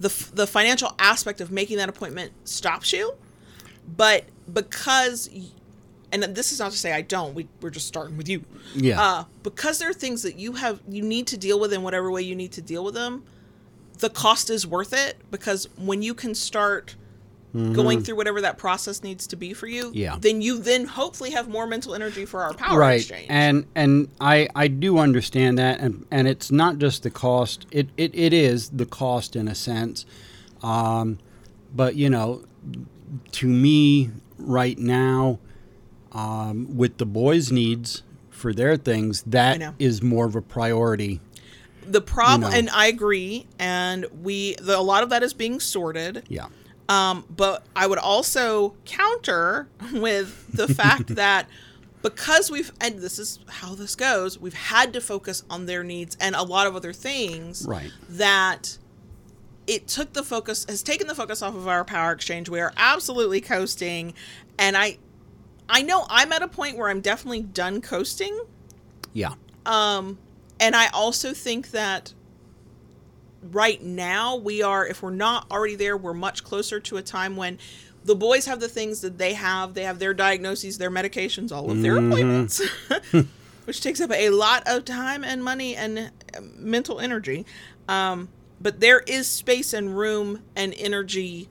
The 0.00 0.10
the 0.34 0.46
financial 0.46 0.94
aspect 0.98 1.40
of 1.40 1.50
making 1.50 1.78
that 1.78 1.88
appointment 1.88 2.32
stops 2.44 2.92
you, 2.92 3.14
but 3.96 4.24
because 4.52 5.28
and 6.12 6.22
this 6.22 6.52
is 6.52 6.58
not 6.60 6.70
to 6.72 6.78
say 6.78 6.92
I 6.92 7.02
don't. 7.02 7.34
We 7.34 7.48
we're 7.60 7.70
just 7.70 7.88
starting 7.88 8.16
with 8.16 8.28
you. 8.28 8.44
Yeah. 8.74 9.00
Uh, 9.02 9.24
because 9.42 9.78
there 9.78 9.90
are 9.90 9.94
things 9.94 10.22
that 10.22 10.38
you 10.38 10.52
have 10.52 10.80
you 10.88 11.02
need 11.02 11.26
to 11.28 11.36
deal 11.36 11.58
with 11.58 11.72
in 11.72 11.82
whatever 11.82 12.10
way 12.10 12.22
you 12.22 12.36
need 12.36 12.52
to 12.52 12.62
deal 12.62 12.84
with 12.84 12.94
them. 12.94 13.24
The 13.98 14.10
cost 14.10 14.50
is 14.50 14.66
worth 14.66 14.92
it 14.92 15.16
because 15.30 15.68
when 15.76 16.02
you 16.02 16.14
can 16.14 16.34
start 16.34 16.96
going 17.72 18.02
through 18.02 18.14
whatever 18.14 18.40
that 18.42 18.56
process 18.58 19.02
needs 19.02 19.26
to 19.26 19.34
be 19.36 19.52
for 19.54 19.66
you, 19.66 19.86
Mm-hmm. 19.86 19.96
Yeah. 19.96 20.16
then 20.20 20.40
you 20.42 20.58
then 20.58 20.84
hopefully 20.84 21.30
have 21.30 21.48
more 21.48 21.66
mental 21.66 21.94
energy 21.94 22.24
for 22.24 22.42
our 22.42 22.52
power 22.54 22.78
right 22.78 23.00
exchange. 23.00 23.26
and 23.30 23.66
and 23.74 24.08
i 24.20 24.48
i 24.54 24.68
do 24.68 24.98
understand 24.98 25.58
that 25.58 25.80
and 25.80 26.06
and 26.10 26.28
it's 26.28 26.52
not 26.52 26.78
just 26.78 27.02
the 27.02 27.10
cost 27.10 27.66
it 27.72 27.88
it, 27.96 28.14
it 28.14 28.32
is 28.32 28.68
the 28.68 28.84
cost 28.86 29.34
in 29.34 29.48
a 29.48 29.54
sense 29.54 30.04
um 30.62 31.18
but 31.74 31.96
you 31.96 32.08
know, 32.10 32.44
to 33.32 33.46
me 33.46 34.10
right 34.38 34.78
now, 34.78 35.38
um, 36.12 36.76
with 36.76 36.96
the 36.98 37.06
boys' 37.06 37.50
needs 37.52 38.02
for 38.30 38.52
their 38.54 38.76
things, 38.76 39.22
that 39.26 39.74
is 39.78 40.02
more 40.02 40.24
of 40.26 40.34
a 40.36 40.42
priority. 40.42 41.20
The 41.92 42.00
problem, 42.00 42.52
and 42.52 42.68
I 42.70 42.86
agree, 42.86 43.46
and 43.58 44.06
we 44.22 44.54
the, 44.56 44.78
a 44.78 44.80
lot 44.80 45.02
of 45.02 45.10
that 45.10 45.22
is 45.22 45.32
being 45.32 45.60
sorted. 45.60 46.24
Yeah. 46.28 46.46
Um, 46.88 47.24
but 47.28 47.64
I 47.76 47.86
would 47.86 47.98
also 47.98 48.74
counter 48.84 49.68
with 49.92 50.46
the 50.52 50.68
fact 50.68 51.08
that 51.16 51.48
because 52.02 52.50
we've 52.50 52.72
and 52.80 52.98
this 52.98 53.18
is 53.18 53.40
how 53.48 53.74
this 53.74 53.94
goes, 53.94 54.38
we've 54.38 54.54
had 54.54 54.92
to 54.92 55.00
focus 55.00 55.44
on 55.50 55.66
their 55.66 55.82
needs 55.82 56.16
and 56.20 56.34
a 56.34 56.42
lot 56.42 56.66
of 56.66 56.76
other 56.76 56.92
things. 56.92 57.66
Right. 57.66 57.90
That 58.08 58.78
it 59.66 59.86
took 59.86 60.14
the 60.14 60.22
focus 60.22 60.64
has 60.68 60.82
taken 60.82 61.06
the 61.06 61.14
focus 61.14 61.42
off 61.42 61.54
of 61.54 61.68
our 61.68 61.84
power 61.84 62.12
exchange. 62.12 62.48
We 62.48 62.60
are 62.60 62.72
absolutely 62.76 63.40
coasting, 63.40 64.14
and 64.58 64.76
I 64.76 64.98
I 65.68 65.82
know 65.82 66.06
I'm 66.08 66.32
at 66.32 66.42
a 66.42 66.48
point 66.48 66.76
where 66.78 66.88
I'm 66.88 67.00
definitely 67.00 67.42
done 67.42 67.80
coasting. 67.80 68.38
Yeah. 69.12 69.34
Um, 69.66 70.18
and 70.60 70.74
I 70.74 70.88
also 70.88 71.32
think 71.32 71.70
that 71.70 72.14
right 73.42 73.82
now 73.82 74.36
we 74.36 74.62
are, 74.62 74.86
if 74.86 75.02
we're 75.02 75.10
not 75.10 75.50
already 75.50 75.76
there, 75.76 75.96
we're 75.96 76.14
much 76.14 76.44
closer 76.44 76.80
to 76.80 76.96
a 76.96 77.02
time 77.02 77.36
when 77.36 77.58
the 78.04 78.14
boys 78.14 78.46
have 78.46 78.60
the 78.60 78.68
things 78.68 79.00
that 79.02 79.18
they 79.18 79.34
have. 79.34 79.74
They 79.74 79.84
have 79.84 79.98
their 79.98 80.14
diagnoses, 80.14 80.78
their 80.78 80.90
medications, 80.90 81.52
all 81.52 81.70
of 81.70 81.82
their 81.82 81.96
appointments, 81.96 82.62
which 83.64 83.80
takes 83.80 84.00
up 84.00 84.10
a 84.10 84.30
lot 84.30 84.62
of 84.66 84.84
time 84.84 85.24
and 85.24 85.44
money 85.44 85.76
and 85.76 85.98
uh, 85.98 86.40
mental 86.56 87.00
energy. 87.00 87.44
Um, 87.88 88.28
but 88.60 88.80
there 88.80 89.00
is 89.00 89.28
space 89.28 89.72
and 89.72 89.96
room 89.96 90.42
and 90.56 90.74
energy 90.76 91.48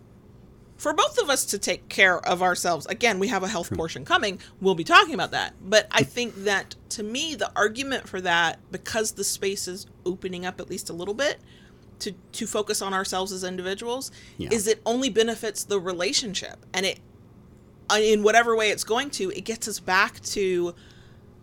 for 0.78 0.94
both 0.94 1.18
of 1.18 1.30
us 1.30 1.44
to 1.46 1.58
take 1.58 1.90
care 1.90 2.20
of 2.26 2.42
ourselves. 2.44 2.86
Again, 2.86 3.18
we 3.20 3.28
have 3.30 3.44
a 3.44 3.48
health 3.48 3.72
portion 3.74 4.06
coming. 4.06 4.40
We'll 4.62 4.76
be 4.76 4.84
talking 4.84 5.14
about 5.16 5.32
that. 5.32 5.54
But 5.62 5.88
I 5.92 6.04
think 6.04 6.36
that 6.44 6.76
to 6.90 7.04
me, 7.04 7.36
the 7.36 7.52
argument 7.56 8.08
for 8.08 8.22
that, 8.22 8.60
because 8.72 9.14
the 9.14 9.24
space 9.24 9.68
is 9.68 9.88
opening 10.06 10.46
up 10.46 10.60
at 10.60 10.70
least 10.70 10.90
a 10.90 10.94
little 10.94 11.14
bit 11.16 11.40
to, 12.00 12.12
to 12.34 12.46
focus 12.46 12.82
on 12.82 12.94
ourselves 12.94 13.32
as 13.32 13.44
individuals, 13.44 14.12
Yeah. 14.38 14.50
is 14.52 14.68
it 14.68 14.82
only 14.86 15.10
benefits 15.10 15.64
the 15.64 15.80
relationship. 15.80 16.64
And 16.74 16.86
it, 16.86 17.00
uh, 17.90 17.98
in 18.00 18.22
whatever 18.22 18.56
way 18.56 18.70
it's 18.70 18.84
going 18.84 19.10
to, 19.12 19.32
it 19.32 19.42
gets 19.46 19.68
us 19.68 19.80
back 19.80 20.20
to 20.22 20.76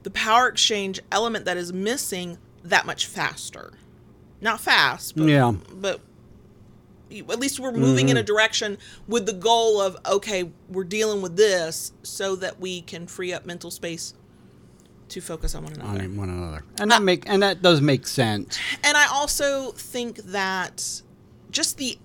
the 0.05 0.11
power 0.11 0.47
exchange 0.49 1.01
element 1.11 1.45
that 1.47 1.57
is 1.57 1.73
missing 1.73 2.39
that 2.63 2.87
much 2.87 3.07
faster. 3.07 3.73
Not 4.41 4.61
fast, 4.61 5.17
but, 5.17 5.27
Yeah. 5.27 5.53
but 5.73 6.01
at 7.11 7.39
least 7.39 7.61
we're 7.61 7.73
moving 7.73 8.09
in 8.09 8.17
a 8.17 8.21
mm-hmm. 8.21 8.27
direction 8.27 8.79
with 9.07 9.27
the 9.27 9.33
goal 9.33 9.81
of 9.81 9.97
okay 10.07 10.51
we're 10.69 10.85
dealing 10.85 11.23
with 11.23 11.37
this 11.37 11.93
so 12.03 12.35
that 12.37 12.61
we 12.61 12.81
can 12.81 13.07
free 13.07 13.33
up 13.33 13.45
mental 13.47 13.71
space 13.71 14.15
to 15.09 15.21
focus 15.21 15.55
on 15.55 15.65
one 15.65 15.75
another. 15.75 16.03
On 16.03 16.17
one 16.17 16.31
another, 16.31 16.65
and 16.81 16.91
that 16.91 17.03
make 17.03 17.29
and 17.29 17.43
that 17.43 17.63
does 17.63 17.81
make 17.81 18.07
sense. 18.07 18.59
and 18.83 18.97
i 18.97 19.07
also 19.07 19.73
think 19.73 20.17
that 20.19 21.03
just 21.51 21.77
the 21.77 21.99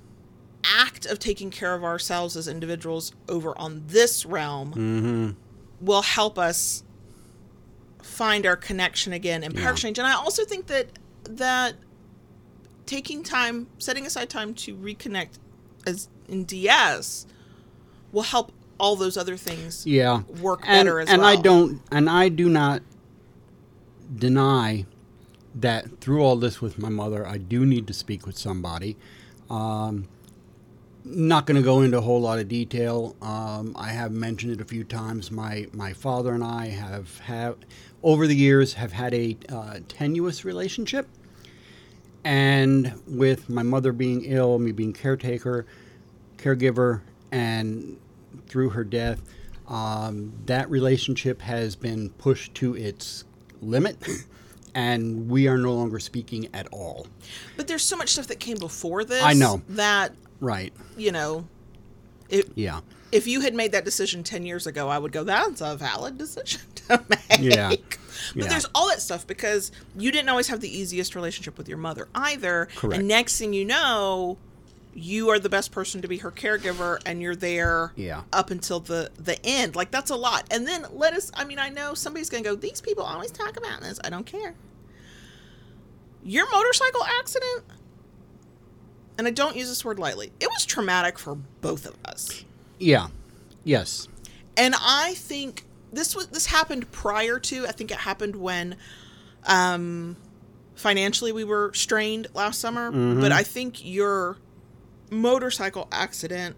act 0.63 1.05
of 1.05 1.17
taking 1.17 1.49
care 1.49 1.73
of 1.73 1.83
ourselves 1.83 2.35
as 2.35 2.47
individuals 2.47 3.13
over 3.29 3.57
on 3.57 3.83
this 3.87 4.25
realm 4.25 4.71
mm-hmm. 4.71 5.85
will 5.85 6.01
help 6.01 6.37
us 6.37 6.83
find 8.03 8.45
our 8.45 8.57
connection 8.57 9.13
again 9.13 9.43
in 9.43 9.53
power 9.53 9.63
Yeah. 9.63 9.71
exchange 9.71 9.97
and 9.97 10.07
i 10.07 10.13
also 10.13 10.43
think 10.43 10.67
that 10.67 10.87
that 11.23 11.75
taking 12.89 13.21
time 13.21 13.67
setting 13.77 14.05
aside 14.05 14.29
time 14.29 14.53
to 14.53 14.75
reconnect 14.75 15.37
as 15.85 16.07
in 16.27 16.43
ds 16.43 17.27
will 18.11 18.23
help 18.23 18.51
all 18.79 18.95
those 18.95 19.17
other 19.17 19.37
things 19.37 19.85
Yeah, 19.85 20.21
work 20.41 20.61
and, 20.65 20.87
better 20.87 20.99
as 20.99 21.09
and 21.09 21.23
I 21.23 21.35
don't, 21.35 21.81
and 21.91 22.09
I 22.09 22.29
do 22.29 22.49
not 22.49 22.81
deny 24.15 24.85
that 25.53 25.99
through 25.99 26.23
all 26.23 26.37
this 26.37 26.61
with 26.61 26.79
my 26.79 26.89
mother, 26.89 27.27
I 27.27 27.37
do 27.37 27.65
need 27.65 27.87
to 27.87 27.93
speak 27.93 28.25
with 28.25 28.37
somebody. 28.37 28.95
Um, 29.49 30.07
not 31.03 31.45
going 31.45 31.57
to 31.57 31.63
go 31.63 31.81
into 31.81 31.97
a 31.97 32.01
whole 32.01 32.21
lot 32.21 32.39
of 32.39 32.47
detail. 32.47 33.15
Um, 33.21 33.75
I 33.77 33.89
have 33.89 34.11
mentioned 34.11 34.53
it 34.53 34.61
a 34.61 34.65
few 34.65 34.83
times. 34.83 35.31
My 35.31 35.67
my 35.73 35.93
father 35.93 36.33
and 36.33 36.43
I 36.43 36.67
have 36.67 37.19
have 37.19 37.57
over 38.01 38.27
the 38.27 38.35
years 38.35 38.73
have 38.73 38.93
had 38.93 39.13
a 39.13 39.37
uh, 39.49 39.79
tenuous 39.87 40.45
relationship, 40.45 41.07
and 42.23 42.93
with 43.07 43.49
my 43.49 43.63
mother 43.63 43.91
being 43.91 44.23
ill, 44.25 44.59
me 44.59 44.71
being 44.71 44.93
caretaker, 44.93 45.65
caregiver, 46.37 47.01
and 47.31 47.97
through 48.47 48.69
her 48.69 48.83
death, 48.83 49.21
um, 49.67 50.33
that 50.45 50.69
relationship 50.69 51.41
has 51.41 51.75
been 51.75 52.09
pushed 52.11 52.53
to 52.55 52.75
its 52.75 53.23
limit, 53.61 53.97
and 54.75 55.29
we 55.29 55.47
are 55.47 55.57
no 55.57 55.73
longer 55.73 55.99
speaking 55.99 56.47
at 56.53 56.67
all. 56.71 57.07
but 57.57 57.67
there's 57.67 57.83
so 57.83 57.95
much 57.97 58.09
stuff 58.09 58.27
that 58.27 58.39
came 58.39 58.57
before 58.57 59.03
this 59.03 59.23
I 59.23 59.33
know. 59.33 59.61
that 59.69 60.13
Right? 60.39 60.73
you 60.97 61.11
know 61.11 61.47
if 62.29 62.45
Yeah. 62.55 62.81
If 63.11 63.25
you 63.27 63.41
had 63.41 63.53
made 63.55 63.71
that 63.71 63.85
decision 63.85 64.23
10 64.23 64.45
years 64.45 64.67
ago 64.67 64.87
i 64.89 64.97
would 64.97 65.11
go 65.11 65.23
that's 65.23 65.61
a 65.61 65.75
valid 65.75 66.17
decision 66.17 66.61
to 66.75 67.03
make 67.09 67.39
Yeah. 67.39 67.69
but 67.69 67.79
Yeah. 68.35 68.47
there's 68.47 68.65
all 68.75 68.87
that 68.89 69.01
stuff 69.01 69.25
because 69.25 69.71
you 69.97 70.11
didn't 70.11 70.29
always 70.29 70.47
have 70.47 70.61
the 70.61 70.69
easiest 70.77 71.15
relationship 71.15 71.57
with 71.57 71.67
your 71.69 71.77
mother 71.77 72.07
either 72.13 72.67
Correct. 72.75 72.99
and 72.99 73.07
next 73.07 73.37
thing 73.39 73.53
you 73.53 73.65
know 73.65 74.37
you 74.93 75.29
are 75.29 75.39
the 75.39 75.49
best 75.49 75.71
person 75.71 76.01
to 76.01 76.07
be 76.07 76.17
her 76.17 76.31
caregiver 76.31 76.99
and 77.05 77.21
you're 77.21 77.35
there 77.35 77.93
Yeah. 77.95 78.23
up 78.33 78.49
until 78.51 78.79
the 78.79 79.11
the 79.17 79.37
end 79.45 79.75
like 79.75 79.91
that's 79.91 80.09
a 80.11 80.15
lot 80.15 80.45
and 80.51 80.67
then 80.67 80.85
let 80.91 81.13
us 81.13 81.31
i 81.35 81.45
mean 81.45 81.59
i 81.59 81.69
know 81.69 81.93
somebody's 81.93 82.29
gonna 82.29 82.43
go 82.43 82.55
these 82.55 82.81
people 82.81 83.03
always 83.03 83.31
talk 83.31 83.55
about 83.57 83.81
this 83.81 83.99
i 84.03 84.09
don't 84.09 84.25
care 84.25 84.55
your 86.23 86.49
motorcycle 86.51 87.03
accident 87.19 87.63
and 89.17 89.27
i 89.27 89.31
don't 89.31 89.55
use 89.55 89.69
this 89.69 89.85
word 89.85 89.99
lightly 89.99 90.31
it 90.39 90.47
was 90.47 90.65
traumatic 90.65 91.17
for 91.17 91.35
both 91.61 91.85
of 91.85 91.95
us 92.05 92.43
Yeah. 92.79 93.07
Yes. 93.63 94.07
and 94.57 94.73
I 94.79 95.13
think 95.15 95.65
this 95.91 96.15
was 96.15 96.27
this 96.27 96.45
happened 96.47 96.91
prior 96.91 97.39
to. 97.39 97.65
I 97.67 97.71
think 97.71 97.91
it 97.91 97.97
happened 97.97 98.35
when, 98.35 98.75
um, 99.45 100.15
financially 100.75 101.31
we 101.31 101.43
were 101.43 101.71
strained 101.73 102.27
last 102.33 102.59
summer. 102.59 102.89
But 102.91 103.31
I 103.31 103.43
think 103.43 103.83
your 103.85 104.37
motorcycle 105.11 105.87
accident 105.91 106.55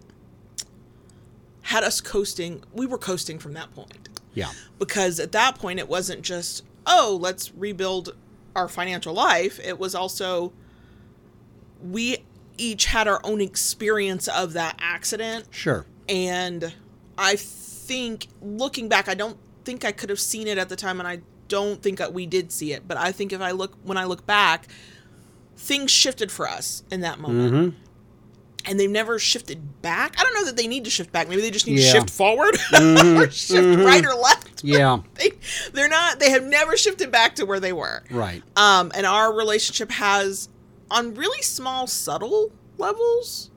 had 1.62 1.82
us 1.84 2.00
coasting. 2.00 2.62
We 2.72 2.86
were 2.86 2.98
coasting 2.98 3.38
from 3.38 3.54
that 3.54 3.72
point 3.74 4.08
Yeah. 4.34 4.50
because 4.78 5.18
at 5.20 5.32
that 5.32 5.56
point 5.58 5.78
it 5.78 5.88
wasn't 5.88 6.22
just 6.22 6.64
oh 6.86 7.18
let's 7.20 7.52
rebuild 7.54 8.14
our 8.54 8.68
financial 8.68 9.14
life. 9.14 9.58
It 9.64 9.78
was 9.78 9.94
also 9.94 10.52
we 11.82 12.18
each 12.58 12.86
had 12.86 13.08
our 13.08 13.20
own 13.24 13.40
experience 13.40 14.28
of 14.28 14.52
that 14.52 14.76
accident 14.78 15.46
Sure. 15.50 15.86
And 16.12 16.72
I 17.18 17.34
think 17.36 18.28
looking 18.40 18.88
back, 18.88 19.08
I 19.08 19.14
don't 19.14 19.36
think 19.64 19.84
I 19.84 19.90
could 19.92 20.10
have 20.10 20.20
seen 20.20 20.46
it 20.46 20.58
at 20.58 20.68
the 20.68 20.76
time, 20.76 21.00
and 21.00 21.08
I 21.08 21.22
don't 21.48 21.82
think 21.82 21.98
that 21.98 22.12
we 22.12 22.26
did 22.26 22.52
see 22.52 22.72
it. 22.72 22.86
But 22.86 22.96
I 22.98 23.10
think 23.12 23.32
if 23.32 23.40
I 23.40 23.50
look 23.50 23.76
when 23.82 23.96
I 23.98 24.04
look 24.04 24.24
back, 24.26 24.68
things 25.56 25.90
shifted 25.90 26.30
for 26.30 26.46
us 26.48 26.84
in 26.90 27.00
that 27.00 27.18
moment, 27.18 27.52
Mm-hmm. 27.54 28.70
and 28.70 28.78
they've 28.80 28.90
never 28.90 29.18
shifted 29.18 29.82
back. 29.82 30.14
I 30.18 30.22
don't 30.22 30.34
know 30.34 30.44
that 30.44 30.56
they 30.56 30.66
need 30.68 30.84
to 30.84 30.90
shift 30.90 31.10
back. 31.12 31.28
Maybe 31.28 31.40
they 31.42 31.50
just 31.50 31.66
need 31.66 31.78
Yeah. 31.78 31.86
to 31.86 31.98
shift 31.98 32.10
forward 32.10 32.54
or 32.74 33.30
shift 33.30 33.80
right 33.80 34.04
or 34.04 34.14
left. 34.14 34.48
Yeah. 34.64 34.98
They, 35.14 35.32
they're 35.72 35.88
not. 35.88 36.20
They 36.20 36.30
have 36.30 36.44
never 36.44 36.76
shifted 36.76 37.10
back 37.10 37.34
to 37.36 37.44
where 37.44 37.58
they 37.58 37.72
were. 37.72 38.04
Right. 38.10 38.44
Um, 38.54 38.92
and 38.94 39.04
our 39.04 39.32
relationship 39.34 39.90
has, 39.90 40.48
on 40.88 41.14
really 41.14 41.42
small, 41.42 41.88
subtle 41.88 42.52
levels, 42.78 43.50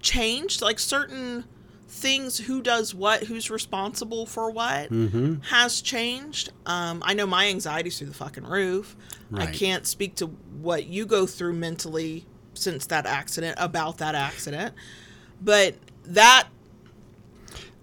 changed. 0.00 0.62
Like 0.62 0.78
certain 0.78 1.44
things, 1.94 2.38
who 2.38 2.62
does 2.62 2.94
what, 2.94 3.24
who's 3.24 3.50
responsible 3.50 4.24
for 4.24 4.50
what, 4.50 4.90
Mm-hmm. 4.90 5.34
has 5.50 5.82
changed. 5.82 6.50
Um, 6.64 7.02
I 7.04 7.12
know 7.14 7.26
my 7.26 7.46
anxiety's 7.48 7.98
through 7.98 8.08
the 8.08 8.14
fucking 8.14 8.44
roof. 8.44 8.96
I 9.34 9.46
can't 9.46 9.86
speak 9.86 10.14
to 10.16 10.26
what 10.26 10.86
you 10.86 11.06
go 11.06 11.26
through 11.26 11.52
mentally 11.54 12.26
since 12.54 12.86
that 12.86 13.06
accident, 13.06 13.56
about 13.60 13.98
that 13.98 14.14
accident, 14.14 14.74
but 15.40 15.74
that 16.04 16.48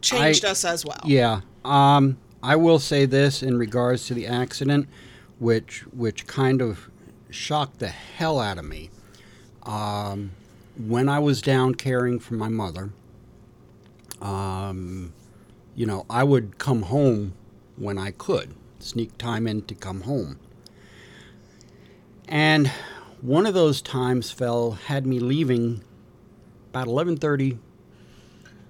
changed 0.02 0.46
I- 0.46 0.50
us 0.52 0.66
as 0.66 0.86
well. 0.86 1.02
Yeah. 1.06 1.42
Um, 1.66 2.18
I 2.42 2.56
will 2.56 2.80
say 2.80 3.06
this 3.06 3.44
in 3.44 3.58
regards 3.58 4.06
to 4.08 4.14
the 4.14 4.26
accident, 4.28 4.88
which 5.40 5.82
which 5.92 6.26
kind 6.28 6.62
of 6.62 6.90
shocked 7.30 7.80
the 7.80 7.90
hell 7.90 8.40
out 8.40 8.58
of 8.58 8.66
me. 8.66 8.90
Um, 9.64 10.32
when 10.78 11.10
I 11.10 11.20
was 11.20 11.42
down 11.42 11.76
caring 11.76 12.20
for 12.20 12.36
my 12.36 12.48
mother, 12.48 12.92
um, 14.22 15.14
you 15.76 15.86
know, 15.86 16.06
I 16.10 16.24
would 16.24 16.58
come 16.58 16.84
home 16.84 17.34
when 17.78 17.98
I 17.98 18.12
could, 18.12 18.54
sneak 18.80 19.18
time 19.18 19.48
in 19.48 19.64
to 19.64 19.76
come 19.76 20.02
home. 20.02 20.40
And 22.28 22.68
one 23.22 23.46
of 23.46 23.54
those 23.54 23.82
times 23.82 24.32
fell 24.32 24.72
had 24.72 25.06
me 25.06 25.20
leaving 25.20 25.82
about 26.70 26.88
11:30 26.88 27.58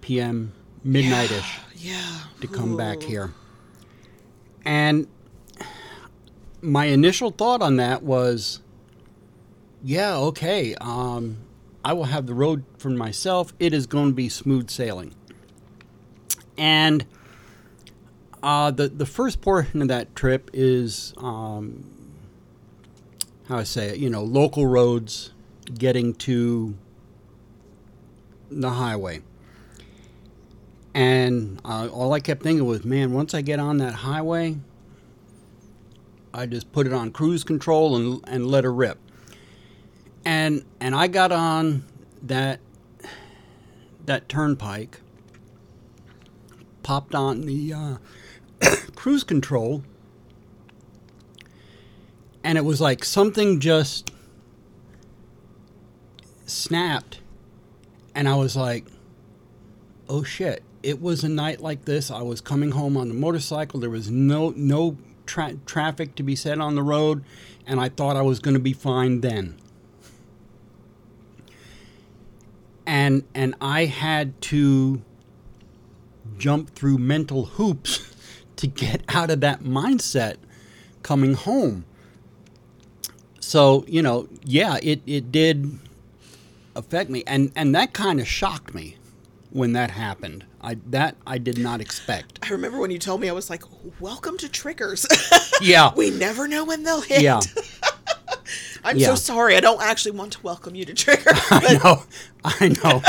p.m. 0.01 0.53
midnightish 0.85 1.59
Yeah. 1.75 2.19
to 2.41 2.47
come 2.47 2.77
back 2.77 3.03
here. 3.03 3.33
And 4.63 5.07
my 6.62 6.85
initial 6.85 7.31
thought 7.31 7.62
on 7.62 7.77
that 7.77 8.03
was, 8.03 8.62
yeah, 9.83 10.15
okay, 10.17 10.75
um, 10.81 11.38
I 11.83 11.93
will 11.93 12.05
have 12.05 12.27
the 12.27 12.33
road 12.33 12.63
for 12.77 12.89
myself. 12.89 13.53
It 13.59 13.73
is 13.73 13.88
going 13.88 14.09
to 14.09 14.15
be 14.15 14.29
smooth 14.29 14.69
sailing. 14.69 15.13
And 16.59 17.05
uh, 18.43 18.69
the 18.71 18.89
the 18.89 19.05
first 19.05 19.41
portion 19.41 19.81
of 19.81 19.87
that 19.87 20.13
trip 20.13 20.51
is 20.53 21.13
um, 21.17 21.89
how 23.47 23.57
I 23.57 23.63
say 23.63 23.89
it, 23.89 23.97
you 23.97 24.09
know, 24.09 24.23
local 24.23 24.67
roads 24.67 25.31
getting 25.73 26.13
to 26.15 26.75
the 28.51 28.71
highway. 28.71 29.21
And 30.93 31.61
uh, 31.63 31.87
all 31.87 32.13
I 32.13 32.19
kept 32.19 32.43
thinking 32.43 32.65
was, 32.65 32.83
man, 32.83 33.13
once 33.13 33.33
I 33.33 33.41
get 33.41 33.59
on 33.59 33.77
that 33.77 33.93
highway, 33.93 34.57
I 36.33 36.45
just 36.45 36.71
put 36.73 36.87
it 36.87 36.93
on 36.93 37.11
cruise 37.11 37.45
control 37.45 37.95
and 37.95 38.21
and 38.27 38.45
let 38.45 38.65
her 38.65 38.73
rip. 38.73 38.97
And 40.25 40.65
and 40.81 40.93
I 40.93 41.07
got 41.07 41.31
on 41.31 41.85
that 42.23 42.59
that 44.05 44.27
turnpike, 44.27 44.99
popped 46.83 47.15
on 47.15 47.41
the 47.41 47.73
uh, 47.73 47.97
cruise 48.95 49.23
control, 49.23 49.83
and 52.43 52.57
it 52.57 52.65
was 52.65 52.81
like 52.81 53.03
something 53.03 53.59
just 53.59 54.11
snapped, 56.45 57.19
and 58.15 58.27
I 58.27 58.35
was 58.35 58.55
like, 58.55 58.85
"Oh 60.07 60.23
shit!" 60.23 60.63
It 60.81 61.01
was 61.01 61.23
a 61.23 61.29
night 61.29 61.61
like 61.61 61.85
this. 61.85 62.09
I 62.09 62.21
was 62.21 62.41
coming 62.41 62.71
home 62.71 62.95
on 62.95 63.09
the 63.09 63.13
motorcycle. 63.13 63.79
There 63.79 63.89
was 63.89 64.09
no 64.09 64.53
no 64.55 64.97
tra- 65.25 65.57
traffic 65.65 66.15
to 66.15 66.23
be 66.23 66.35
set 66.35 66.59
on 66.59 66.75
the 66.75 66.83
road, 66.83 67.23
and 67.65 67.79
I 67.79 67.89
thought 67.89 68.17
I 68.17 68.21
was 68.21 68.39
going 68.39 68.55
to 68.55 68.59
be 68.59 68.73
fine 68.73 69.21
then. 69.21 69.59
And 72.85 73.23
and 73.35 73.55
I 73.61 73.85
had 73.85 74.41
to 74.43 75.01
jump 76.39 76.73
through 76.73 76.97
mental 76.97 77.45
hoops 77.45 78.15
to 78.56 78.65
get 78.67 79.02
out 79.10 79.30
of 79.30 79.41
that 79.41 79.62
mindset 79.62 80.38
coming 81.04 81.34
home. 81.36 81.86
So, 83.39 83.84
you 83.88 84.02
know, 84.02 84.28
yeah, 84.43 84.78
it, 84.82 85.02
it 85.06 85.32
did 85.32 85.80
affect 86.75 87.10
me 87.10 87.23
and, 87.28 87.52
and 87.56 87.73
that 87.75 87.93
kind 87.93 88.19
of 88.19 88.28
shocked 88.28 88.73
me 88.73 88.97
when 89.52 89.73
that 89.73 89.91
happened. 89.91 90.45
I 90.62 90.78
that 90.88 91.15
I 91.25 91.38
did 91.38 91.58
not 91.58 91.80
expect. 91.80 92.38
I 92.43 92.49
remember 92.49 92.80
when 92.80 92.91
you 92.91 92.99
told 92.99 93.21
me, 93.21 93.30
I 93.30 93.32
was 93.32 93.49
like, 93.49 93.63
"Welcome 94.02 94.38
to 94.39 94.49
triggers." 94.49 95.08
Yeah. 95.62 95.91
we 95.95 96.10
never 96.10 96.47
know 96.49 96.63
when 96.65 96.84
they'll 96.84 96.99
hit. 97.02 97.21
Yeah. 97.21 97.39
I'm 98.84 98.97
Yeah. 98.97 99.08
so 99.08 99.15
sorry. 99.15 99.56
I 99.56 99.62
don't 99.62 99.82
actually 99.82 100.12
want 100.12 100.34
to 100.34 100.41
welcome 100.41 100.75
you 100.75 100.84
to 100.86 100.93
triggers. 100.93 101.39
I 101.49 101.80
know. 101.82 102.04
I 102.43 102.67
know. 102.84 103.02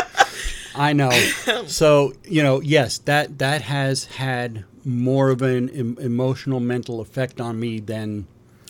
I 0.74 0.92
know. 0.92 1.10
So, 1.66 2.14
you 2.24 2.42
know, 2.42 2.60
yes, 2.60 2.98
that 2.98 3.38
that 3.38 3.62
has 3.62 4.04
had 4.04 4.64
more 4.84 5.30
of 5.30 5.42
an 5.42 5.68
em- 5.70 5.98
emotional 6.00 6.60
mental 6.60 7.00
effect 7.00 7.40
on 7.40 7.60
me 7.60 7.80
than 7.80 8.26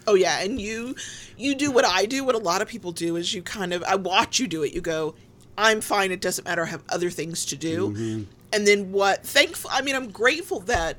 Oh 0.07 0.15
yeah, 0.15 0.41
and 0.41 0.61
you 0.61 0.97
you 1.37 1.55
do 1.55 1.71
what 1.71 1.85
I 1.85 2.07
do, 2.07 2.25
what 2.25 2.35
a 2.35 2.39
lot 2.39 2.63
of 2.63 2.69
people 2.69 2.93
do 2.93 3.17
is 3.17 3.33
you 3.33 3.43
kind 3.43 3.73
of 3.73 3.83
I 3.85 3.97
watch 3.97 4.39
you 4.39 4.49
do 4.49 4.63
it. 4.63 4.73
You 4.73 4.81
go, 4.81 5.15
I'm 5.57 5.81
fine, 5.81 6.11
it 6.11 6.21
doesn't 6.21 6.45
matter, 6.45 6.65
I 6.65 6.69
have 6.69 6.83
other 6.89 7.11
things 7.11 7.45
to 7.47 7.57
do. 7.57 7.91
Mm-hmm. 7.91 8.23
And 8.53 8.67
then 8.67 8.93
what 8.93 9.25
thankful 9.25 9.71
I 9.73 9.83
mean, 9.83 9.95
I'm 9.95 10.11
grateful 10.11 10.61
that 10.61 10.97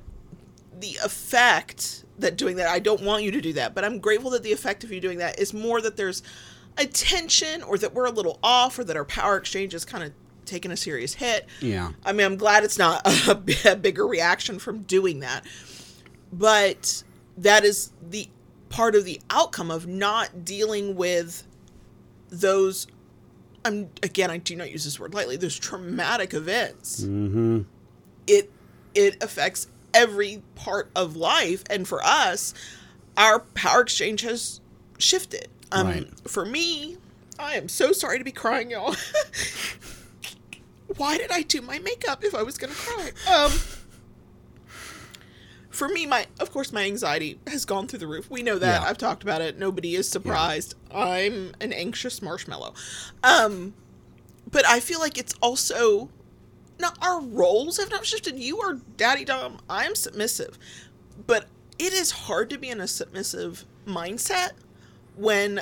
the 0.80 0.98
effect 1.04 2.06
that 2.20 2.38
doing 2.38 2.56
that 2.58 2.68
I 2.68 2.80
don't 2.80 3.02
want 3.02 3.24
you 3.24 3.32
to 3.32 3.42
do 3.42 3.54
that, 3.54 3.76
but 3.76 3.84
I'm 3.84 4.00
grateful 4.00 4.32
that 4.32 4.44
the 4.44 4.54
effect 4.54 4.84
of 4.84 4.92
you 4.92 5.02
doing 5.02 5.18
that 5.18 5.40
is 5.40 5.54
more 5.54 5.82
that 5.82 5.98
there's 5.98 6.24
a 6.78 6.86
tension 6.86 7.64
or 7.64 7.78
that 7.78 7.94
we're 7.94 8.06
a 8.06 8.12
little 8.12 8.40
off 8.42 8.80
or 8.80 8.84
that 8.84 8.96
our 8.96 9.06
power 9.06 9.36
exchange 9.38 9.74
is 9.74 9.84
kind 9.84 10.04
of 10.04 10.14
taking 10.46 10.72
a 10.72 10.78
serious 10.78 11.14
hit. 11.16 11.46
Yeah. 11.62 11.92
I 12.06 12.12
mean, 12.14 12.26
I'm 12.26 12.36
glad 12.38 12.64
it's 12.64 12.78
not 12.78 13.02
a, 13.28 13.72
a 13.72 13.76
bigger 13.76 14.06
reaction 14.08 14.60
from 14.60 14.84
doing 14.84 15.20
that. 15.22 15.46
But 16.34 17.04
that 17.38 17.64
is 17.64 17.92
the 18.10 18.28
part 18.70 18.96
of 18.96 19.04
the 19.06 19.20
outcome 19.30 19.70
of 19.72 19.86
not 19.88 20.46
dealing 20.46 20.96
with 20.96 21.46
those 22.30 22.88
I'm 23.66 23.90
again 24.02 24.32
I 24.32 24.38
do 24.38 24.56
not 24.56 24.72
use 24.72 24.86
this 24.86 25.00
word 25.00 25.14
lightly, 25.14 25.36
those 25.38 25.60
traumatic 25.60 26.34
events. 26.34 27.02
Mhm. 27.04 27.66
It 28.28 28.50
it 28.96 29.22
affects 29.22 29.68
every 29.94 30.42
part 30.56 30.90
of 30.96 31.16
life 31.18 31.64
and 31.70 31.86
for 31.88 32.02
us 32.04 32.54
our 33.18 33.40
power 33.40 33.82
exchange 33.82 34.22
has 34.22 34.62
shifted. 34.98 35.50
Um 35.72 35.88
Right. 35.88 36.10
for 36.30 36.46
me, 36.46 36.98
I 37.38 37.56
am 37.56 37.68
so 37.68 37.92
sorry 37.92 38.18
to 38.18 38.24
be 38.24 38.32
crying 38.32 38.72
y'all. 38.72 38.96
Why 40.98 41.18
did 41.18 41.32
I 41.32 41.42
do 41.44 41.62
my 41.62 41.80
makeup 41.80 42.24
if 42.24 42.36
I 42.36 42.44
was 42.44 42.58
going 42.58 42.74
to 42.74 42.80
cry? 42.80 43.12
Um 43.30 43.52
for 45.70 45.88
me 45.88 46.06
my 46.06 46.26
of 46.40 46.52
course 46.52 46.74
my 46.74 46.84
anxiety 46.84 47.40
has 47.48 47.64
gone 47.66 47.88
through 47.88 48.00
the 48.00 48.08
roof. 48.08 48.30
We 48.30 48.44
know 48.44 48.60
that. 48.60 48.82
Yeah. 48.82 48.88
i've 48.88 48.98
talked 48.98 49.24
about 49.24 49.42
it. 49.42 49.58
Nobody 49.58 49.96
is 49.96 50.08
surprised. 50.08 50.76
I'm 50.94 51.54
an 51.62 51.72
anxious 51.74 52.22
marshmallow. 52.22 52.74
Um 53.24 53.74
but 54.50 54.66
i 54.68 54.80
feel 54.80 55.00
like 55.00 55.18
it's 55.18 55.34
also 55.42 56.10
not 56.80 56.98
our 57.02 57.22
roles 57.22 57.78
have 57.78 57.90
not 57.90 58.06
shifted. 58.06 58.38
You 58.38 58.60
are 58.60 58.80
daddy 58.98 59.24
dom. 59.24 59.60
I 59.70 59.86
am 59.86 59.96
submissive. 59.96 60.58
But 61.28 61.46
it 61.80 61.94
is 61.94 62.12
hard 62.12 62.50
to 62.50 62.58
be 62.58 62.70
in 62.70 62.82
a 62.82 62.88
submissive 62.88 63.66
mindset 63.88 64.52
when 65.16 65.62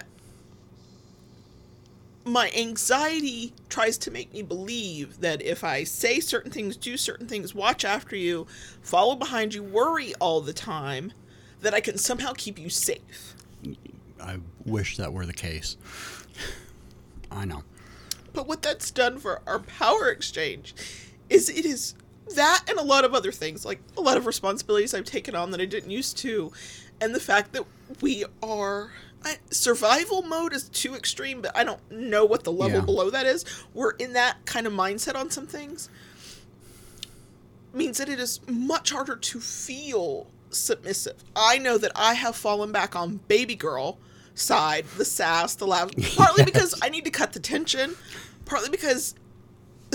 my 2.29 2.51
anxiety 2.55 3.53
tries 3.69 3.97
to 3.99 4.11
make 4.11 4.33
me 4.33 4.41
believe 4.41 5.21
that 5.21 5.41
if 5.41 5.63
I 5.63 5.83
say 5.83 6.19
certain 6.19 6.51
things, 6.51 6.77
do 6.77 6.97
certain 6.97 7.27
things, 7.27 7.55
watch 7.55 7.83
after 7.83 8.15
you, 8.15 8.47
follow 8.81 9.15
behind 9.15 9.53
you, 9.53 9.63
worry 9.63 10.13
all 10.19 10.41
the 10.41 10.53
time, 10.53 11.13
that 11.61 11.73
I 11.73 11.79
can 11.79 11.97
somehow 11.97 12.33
keep 12.35 12.59
you 12.59 12.69
safe. 12.69 13.35
I 14.21 14.39
wish 14.65 14.97
that 14.97 15.13
were 15.13 15.25
the 15.25 15.33
case. 15.33 15.77
I 17.31 17.45
know. 17.45 17.63
But 18.33 18.47
what 18.47 18.61
that's 18.61 18.91
done 18.91 19.17
for 19.19 19.41
our 19.47 19.59
power 19.59 20.09
exchange 20.09 20.75
is 21.29 21.49
it 21.49 21.65
is 21.65 21.95
that 22.35 22.63
and 22.67 22.77
a 22.77 22.83
lot 22.83 23.05
of 23.05 23.13
other 23.13 23.31
things, 23.31 23.65
like 23.65 23.79
a 23.97 24.01
lot 24.01 24.17
of 24.17 24.25
responsibilities 24.25 24.93
I've 24.93 25.05
taken 25.05 25.35
on 25.35 25.51
that 25.51 25.61
I 25.61 25.65
didn't 25.65 25.91
used 25.91 26.17
to, 26.19 26.51
and 27.01 27.13
the 27.15 27.19
fact 27.19 27.53
that 27.53 27.65
we 28.01 28.25
are. 28.43 28.91
I, 29.23 29.37
survival 29.51 30.21
mode 30.21 30.53
is 30.53 30.69
too 30.69 30.95
extreme, 30.95 31.41
but 31.41 31.55
I 31.55 31.63
don't 31.63 31.79
know 31.91 32.23
what 32.25 32.43
the 32.43 32.51
level 32.51 32.79
Yeah. 32.79 32.85
below 32.85 33.09
that 33.09 33.25
is. 33.25 33.43
We're 33.73 33.91
in 33.91 34.13
that 34.13 34.45
kind 34.45 34.65
of 34.65 34.73
mindset 34.73 35.15
on 35.15 35.29
some 35.29 35.45
things. 35.45 35.89
Means 37.73 37.97
that 37.97 38.09
it 38.09 38.19
is 38.19 38.39
much 38.47 38.91
harder 38.91 39.15
to 39.15 39.39
feel 39.39 40.27
submissive. 40.49 41.23
I 41.35 41.57
know 41.59 41.77
that 41.77 41.91
I 41.95 42.13
have 42.15 42.35
fallen 42.35 42.71
back 42.71 42.95
on 42.95 43.19
baby 43.27 43.55
girl 43.55 43.99
side, 44.33 44.85
the 44.97 45.05
sass, 45.05 45.53
the 45.55 45.67
laugh, 45.67 45.91
partly 46.15 46.45
because 46.45 46.73
I 46.81 46.89
need 46.89 47.03
to 47.05 47.11
cut 47.11 47.33
the 47.33 47.39
tension, 47.39 47.95
partly 48.45 48.69
because 48.69 49.13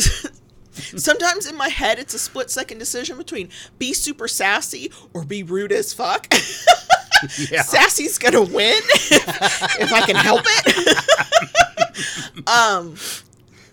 sometimes 0.73 1.47
in 1.47 1.57
my 1.57 1.69
head 1.69 1.99
it's 1.99 2.15
a 2.15 2.19
split 2.19 2.51
second 2.51 2.79
decision 2.79 3.17
between 3.17 3.49
be 3.79 3.93
super 3.93 4.29
sassy 4.29 4.93
or 5.13 5.25
be 5.25 5.43
rude 5.43 5.73
as 5.73 5.93
fuck. 5.93 6.33
Yeah. 7.51 7.63
Sassy's 7.63 8.19
gonna 8.19 8.43
win 8.43 8.81
if, 8.85 9.11
if 9.81 9.93
I 9.93 10.01
can 10.07 10.17
help 10.17 10.43
it. 10.45 12.45
um, 12.49 12.97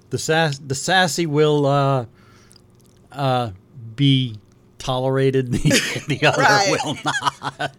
The 0.10 0.18
sass 0.18 0.58
the 0.60 0.76
sassy 0.76 1.26
will 1.26 1.66
uh 1.66 2.06
uh 3.12 3.52
be 3.96 4.38
tolerated 4.78 5.52
the, 5.52 6.04
the 6.08 6.26
other 6.28 6.42
Right. 6.42 6.72
will 6.84 6.98
not. 7.06 7.76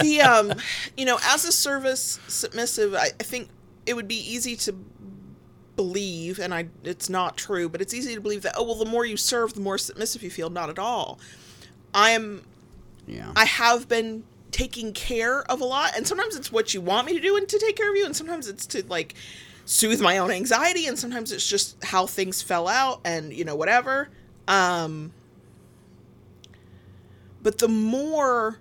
the 0.00 0.20
um, 0.20 0.52
you 0.96 1.04
know, 1.04 1.18
as 1.24 1.44
a 1.44 1.52
service 1.52 2.18
submissive, 2.26 2.94
I, 2.94 3.10
I 3.20 3.22
think 3.22 3.48
it 3.86 3.94
would 3.94 4.08
be 4.08 4.16
easy 4.16 4.56
to 4.56 4.74
believe, 5.76 6.38
and 6.40 6.52
I 6.52 6.68
it's 6.84 7.08
not 7.08 7.36
true, 7.36 7.68
but 7.68 7.80
it's 7.80 7.94
easy 7.94 8.14
to 8.14 8.20
believe 8.20 8.42
that 8.42 8.54
oh 8.56 8.64
well, 8.64 8.74
the 8.74 8.84
more 8.84 9.04
you 9.06 9.16
serve, 9.16 9.54
the 9.54 9.60
more 9.60 9.78
submissive 9.78 10.22
you 10.22 10.30
feel. 10.30 10.50
Not 10.50 10.70
at 10.70 10.78
all. 10.78 11.18
I 11.94 12.10
am 12.10 12.42
Yeah. 13.06 13.32
I 13.36 13.44
have 13.44 13.88
been 13.88 14.24
taking 14.52 14.92
care 14.92 15.42
of 15.50 15.60
a 15.60 15.64
lot, 15.64 15.92
and 15.96 16.06
sometimes 16.06 16.36
it's 16.36 16.50
what 16.52 16.74
you 16.74 16.80
want 16.80 17.06
me 17.06 17.14
to 17.14 17.20
do 17.20 17.36
and 17.36 17.48
to 17.48 17.58
take 17.58 17.76
care 17.76 17.90
of 17.90 17.96
you, 17.96 18.04
and 18.04 18.16
sometimes 18.16 18.48
it's 18.48 18.66
to 18.66 18.84
like 18.86 19.14
soothe 19.64 20.00
my 20.00 20.18
own 20.18 20.30
anxiety, 20.30 20.86
and 20.86 20.98
sometimes 20.98 21.32
it's 21.32 21.48
just 21.48 21.82
how 21.84 22.06
things 22.06 22.42
fell 22.42 22.68
out, 22.68 23.00
and 23.04 23.32
you 23.32 23.44
know 23.44 23.56
whatever. 23.56 24.08
Um, 24.48 25.12
but 27.42 27.58
the 27.58 27.68
more 27.68 28.58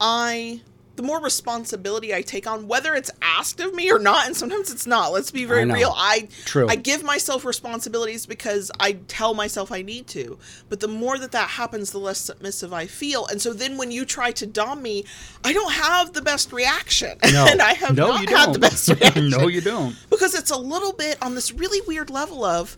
I 0.00 0.62
the 0.96 1.02
more 1.02 1.20
responsibility 1.20 2.14
I 2.14 2.22
take 2.22 2.46
on, 2.46 2.66
whether 2.68 2.94
it's 2.94 3.10
asked 3.22 3.60
of 3.60 3.74
me 3.74 3.90
or 3.92 3.98
not, 3.98 4.26
and 4.26 4.36
sometimes 4.36 4.70
it's 4.70 4.86
not. 4.86 5.12
Let's 5.12 5.30
be 5.30 5.44
very 5.44 5.70
I 5.70 5.74
real. 5.74 5.92
I 5.94 6.28
True. 6.44 6.66
I 6.68 6.76
give 6.76 7.02
myself 7.02 7.44
responsibilities 7.44 8.26
because 8.26 8.70
I 8.80 8.92
tell 9.06 9.34
myself 9.34 9.70
I 9.70 9.82
need 9.82 10.06
to. 10.08 10.38
But 10.68 10.80
the 10.80 10.88
more 10.88 11.18
that 11.18 11.32
that 11.32 11.50
happens, 11.50 11.92
the 11.92 11.98
less 11.98 12.18
submissive 12.20 12.72
I 12.72 12.86
feel. 12.86 13.26
And 13.26 13.40
so 13.40 13.52
then 13.52 13.76
when 13.76 13.90
you 13.90 14.04
try 14.04 14.30
to 14.32 14.46
dom 14.46 14.82
me, 14.82 15.04
I 15.44 15.52
don't 15.52 15.72
have 15.72 16.12
the 16.14 16.22
best 16.22 16.52
reaction, 16.52 17.18
No. 17.32 17.46
and 17.48 17.60
I 17.62 17.74
have 17.74 17.96
no, 17.96 18.08
not 18.08 18.28
had 18.28 18.52
the 18.54 18.58
best 18.58 18.88
reaction. 19.00 19.28
no, 19.30 19.48
you 19.48 19.60
don't. 19.60 19.94
because 20.10 20.34
it's 20.34 20.50
a 20.50 20.58
little 20.58 20.92
bit 20.92 21.22
on 21.22 21.34
this 21.34 21.52
really 21.52 21.80
weird 21.86 22.10
level 22.10 22.44
of 22.44 22.76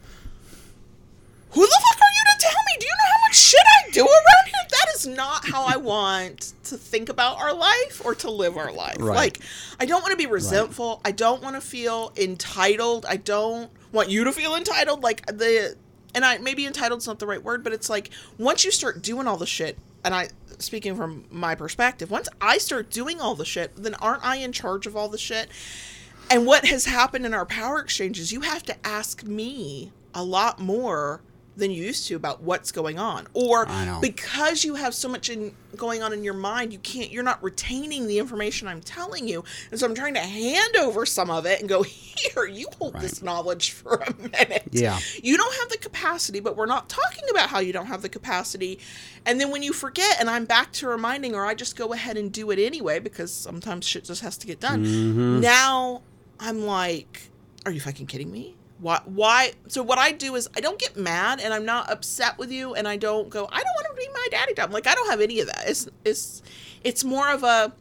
who 1.51 1.61
the 1.61 1.81
fuck 1.89 2.01
are 2.01 2.13
you 2.15 2.25
to 2.27 2.47
tell 2.47 2.63
me? 2.67 2.73
Do 2.79 2.87
you 2.87 2.93
know 2.93 3.11
how 3.13 3.27
much 3.27 3.37
shit 3.37 3.61
I 3.61 3.91
do 3.91 4.03
around 4.03 4.47
here? 4.47 4.69
That 4.71 4.87
is 4.95 5.07
not 5.07 5.49
how 5.49 5.65
I 5.65 5.77
want 5.77 6.53
to 6.65 6.77
think 6.77 7.09
about 7.09 7.39
our 7.39 7.55
life 7.55 8.03
or 8.05 8.15
to 8.17 8.31
live 8.31 8.57
our 8.57 8.73
life. 8.73 8.97
Right. 9.01 9.17
Like, 9.17 9.41
I 9.81 9.87
don't 9.87 10.03
want 10.03 10.13
to 10.13 10.17
be 10.17 10.27
resentful. 10.27 11.01
I 11.05 11.13
don't 11.13 11.43
want 11.43 11.57
to 11.57 11.61
feel 11.61 12.13
entitled. 12.17 13.07
I 13.07 13.17
don't 13.17 13.71
want 13.93 14.11
you 14.11 14.25
to 14.25 14.33
feel 14.33 14.55
entitled. 14.55 15.03
Like 15.03 15.27
the, 15.27 15.77
and 16.15 16.25
I 16.25 16.39
maybe 16.39 16.67
entitled's 16.67 17.07
not 17.07 17.19
the 17.19 17.27
right 17.27 17.43
word, 17.43 17.65
but 17.65 17.73
it's 17.73 17.89
like 17.89 18.11
once 18.39 18.65
you 18.65 18.71
start 18.71 19.03
doing 19.03 19.27
all 19.27 19.37
the 19.37 19.47
shit, 19.47 19.79
and 20.05 20.15
I 20.15 20.29
speaking 20.59 20.97
from 20.97 21.25
my 21.31 21.55
perspective, 21.55 22.11
once 22.11 22.29
I 22.41 22.59
start 22.59 22.91
doing 22.91 23.21
all 23.21 23.35
the 23.35 23.45
shit, 23.45 23.75
then 23.77 23.95
aren't 23.95 24.25
I 24.25 24.37
in 24.37 24.53
charge 24.53 24.87
of 24.87 24.97
all 24.97 25.09
the 25.09 25.19
shit? 25.19 25.49
And 26.31 26.45
what 26.45 26.67
has 26.67 26.85
happened 26.85 27.25
in 27.25 27.33
our 27.33 27.47
power 27.47 27.81
exchanges, 27.81 28.33
you 28.33 28.43
have 28.43 28.63
to 28.65 28.87
ask 28.87 29.23
me 29.23 29.93
a 30.15 30.23
lot 30.23 30.61
more 30.61 31.23
than 31.59 31.71
you 31.71 31.85
used 31.85 32.07
to 32.07 32.15
about 32.15 32.43
what's 32.43 32.73
going 32.73 32.99
on. 32.99 33.27
Or 33.35 33.67
because 34.01 34.65
you 34.65 34.77
have 34.77 34.95
so 34.95 35.09
much 35.09 35.29
in, 35.29 35.55
going 35.77 36.03
on 36.03 36.13
in 36.13 36.25
your 36.25 36.35
mind, 36.35 36.73
you 36.73 36.79
can't 36.79 37.11
you're 37.11 37.23
not 37.23 37.43
retaining 37.43 38.07
the 38.07 38.19
information 38.19 38.69
I'm 38.69 38.81
telling 38.81 39.29
you. 39.29 39.45
And 39.71 39.79
so 39.79 39.87
I'm 39.87 39.95
trying 39.95 40.15
to 40.15 40.21
hand 40.21 40.77
over 40.77 41.05
some 41.05 41.31
of 41.31 41.47
it 41.47 41.61
and 41.61 41.69
go, 41.69 41.83
"Here, 41.83 42.47
you 42.47 42.69
hold 42.79 42.95
this 43.01 43.23
knowledge 43.23 43.73
for 43.73 43.97
a 43.97 44.15
minute." 44.17 44.69
Yeah. 44.71 44.99
You 45.23 45.37
don't 45.37 45.55
have 45.57 45.69
the 45.69 45.79
capacity, 45.79 46.41
but 46.41 46.57
we're 46.57 46.67
not 46.67 46.89
talking 46.89 47.25
about 47.31 47.49
how 47.49 47.59
you 47.59 47.73
don't 47.73 47.87
have 47.87 48.03
the 48.03 48.09
capacity. 48.09 48.79
And 49.27 49.41
then 49.41 49.51
when 49.51 49.63
you 49.63 49.73
forget 49.73 50.17
and 50.21 50.31
I'm 50.31 50.45
back 50.45 50.73
to 50.75 50.89
reminding 50.89 51.35
or 51.35 51.45
I 51.45 51.55
just 51.55 51.77
go 51.77 51.93
ahead 51.93 52.17
and 52.17 52.33
do 52.33 52.51
it 52.51 52.59
anyway 52.59 52.99
because 52.99 53.33
sometimes 53.33 53.85
shit 53.85 54.05
just 54.05 54.23
has 54.23 54.39
to 54.39 54.47
get 54.47 54.61
done. 54.61 54.85
Mm-hmm. 54.85 55.41
Now 55.41 56.03
I'm 56.41 56.63
like, 56.63 57.31
are 57.67 57.73
you 57.73 57.81
fucking 57.81 58.07
kidding 58.07 58.31
me? 58.31 58.55
Why 58.81 59.01
why 59.05 59.53
so 59.67 59.83
what 59.83 59.99
I 59.99 60.13
do 60.13 60.37
is 60.37 60.49
I 60.57 60.61
don't 60.61 60.79
get 60.79 60.97
mad 60.97 61.41
and 61.41 61.53
I'm 61.53 61.65
not 61.65 61.91
upset 61.91 62.39
with 62.39 62.53
you 62.53 62.75
and 62.75 62.87
I 62.87 62.97
don't 62.97 63.29
go, 63.29 63.49
I 63.51 63.57
don't 63.63 63.75
want 63.75 63.87
to 63.91 63.95
be 63.97 64.09
my 64.13 64.27
daddy 64.31 64.55
time. 64.55 64.71
Like 64.71 64.87
I 64.87 64.95
don't 64.95 65.11
have 65.11 65.21
any 65.21 65.41
of 65.41 65.47
that. 65.49 65.65
It's 65.67 65.89
it's 66.05 66.43
it's 66.85 67.05
more 67.05 67.29
of 67.31 67.43
a 67.43 67.73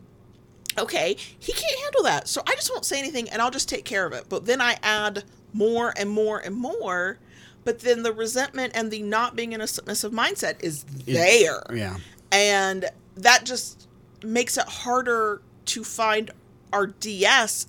okay, 0.78 1.16
he 1.40 1.54
can't 1.54 1.80
handle 1.82 2.04
that. 2.04 2.28
So 2.28 2.42
I 2.48 2.56
just 2.56 2.72
won't 2.72 2.86
say 2.86 3.00
anything 3.00 3.30
and 3.30 3.42
I'll 3.42 3.52
just 3.52 3.70
take 3.70 3.86
care 3.86 4.06
of 4.06 4.14
it. 4.14 4.26
But 4.30 4.46
then 4.46 4.62
I 4.62 4.78
add 4.82 5.24
more 5.54 5.94
and 5.98 6.10
more 6.10 6.40
and 6.40 6.56
more. 6.56 7.20
But 7.64 7.80
then 7.80 8.04
the 8.04 8.14
resentment 8.14 8.74
and 8.76 8.92
the 8.92 9.02
not 9.02 9.36
being 9.36 9.52
in 9.52 9.62
a 9.62 9.68
submissive 9.68 10.12
mindset 10.12 10.64
is 10.64 10.84
there. 10.84 11.64
Yeah. 11.74 11.98
And 12.32 12.86
that 13.16 13.46
just 13.46 13.88
makes 14.24 14.58
it 14.58 14.68
harder 14.68 15.42
to 15.66 15.84
find 15.84 16.32
our 16.72 16.88
DS 16.88 17.68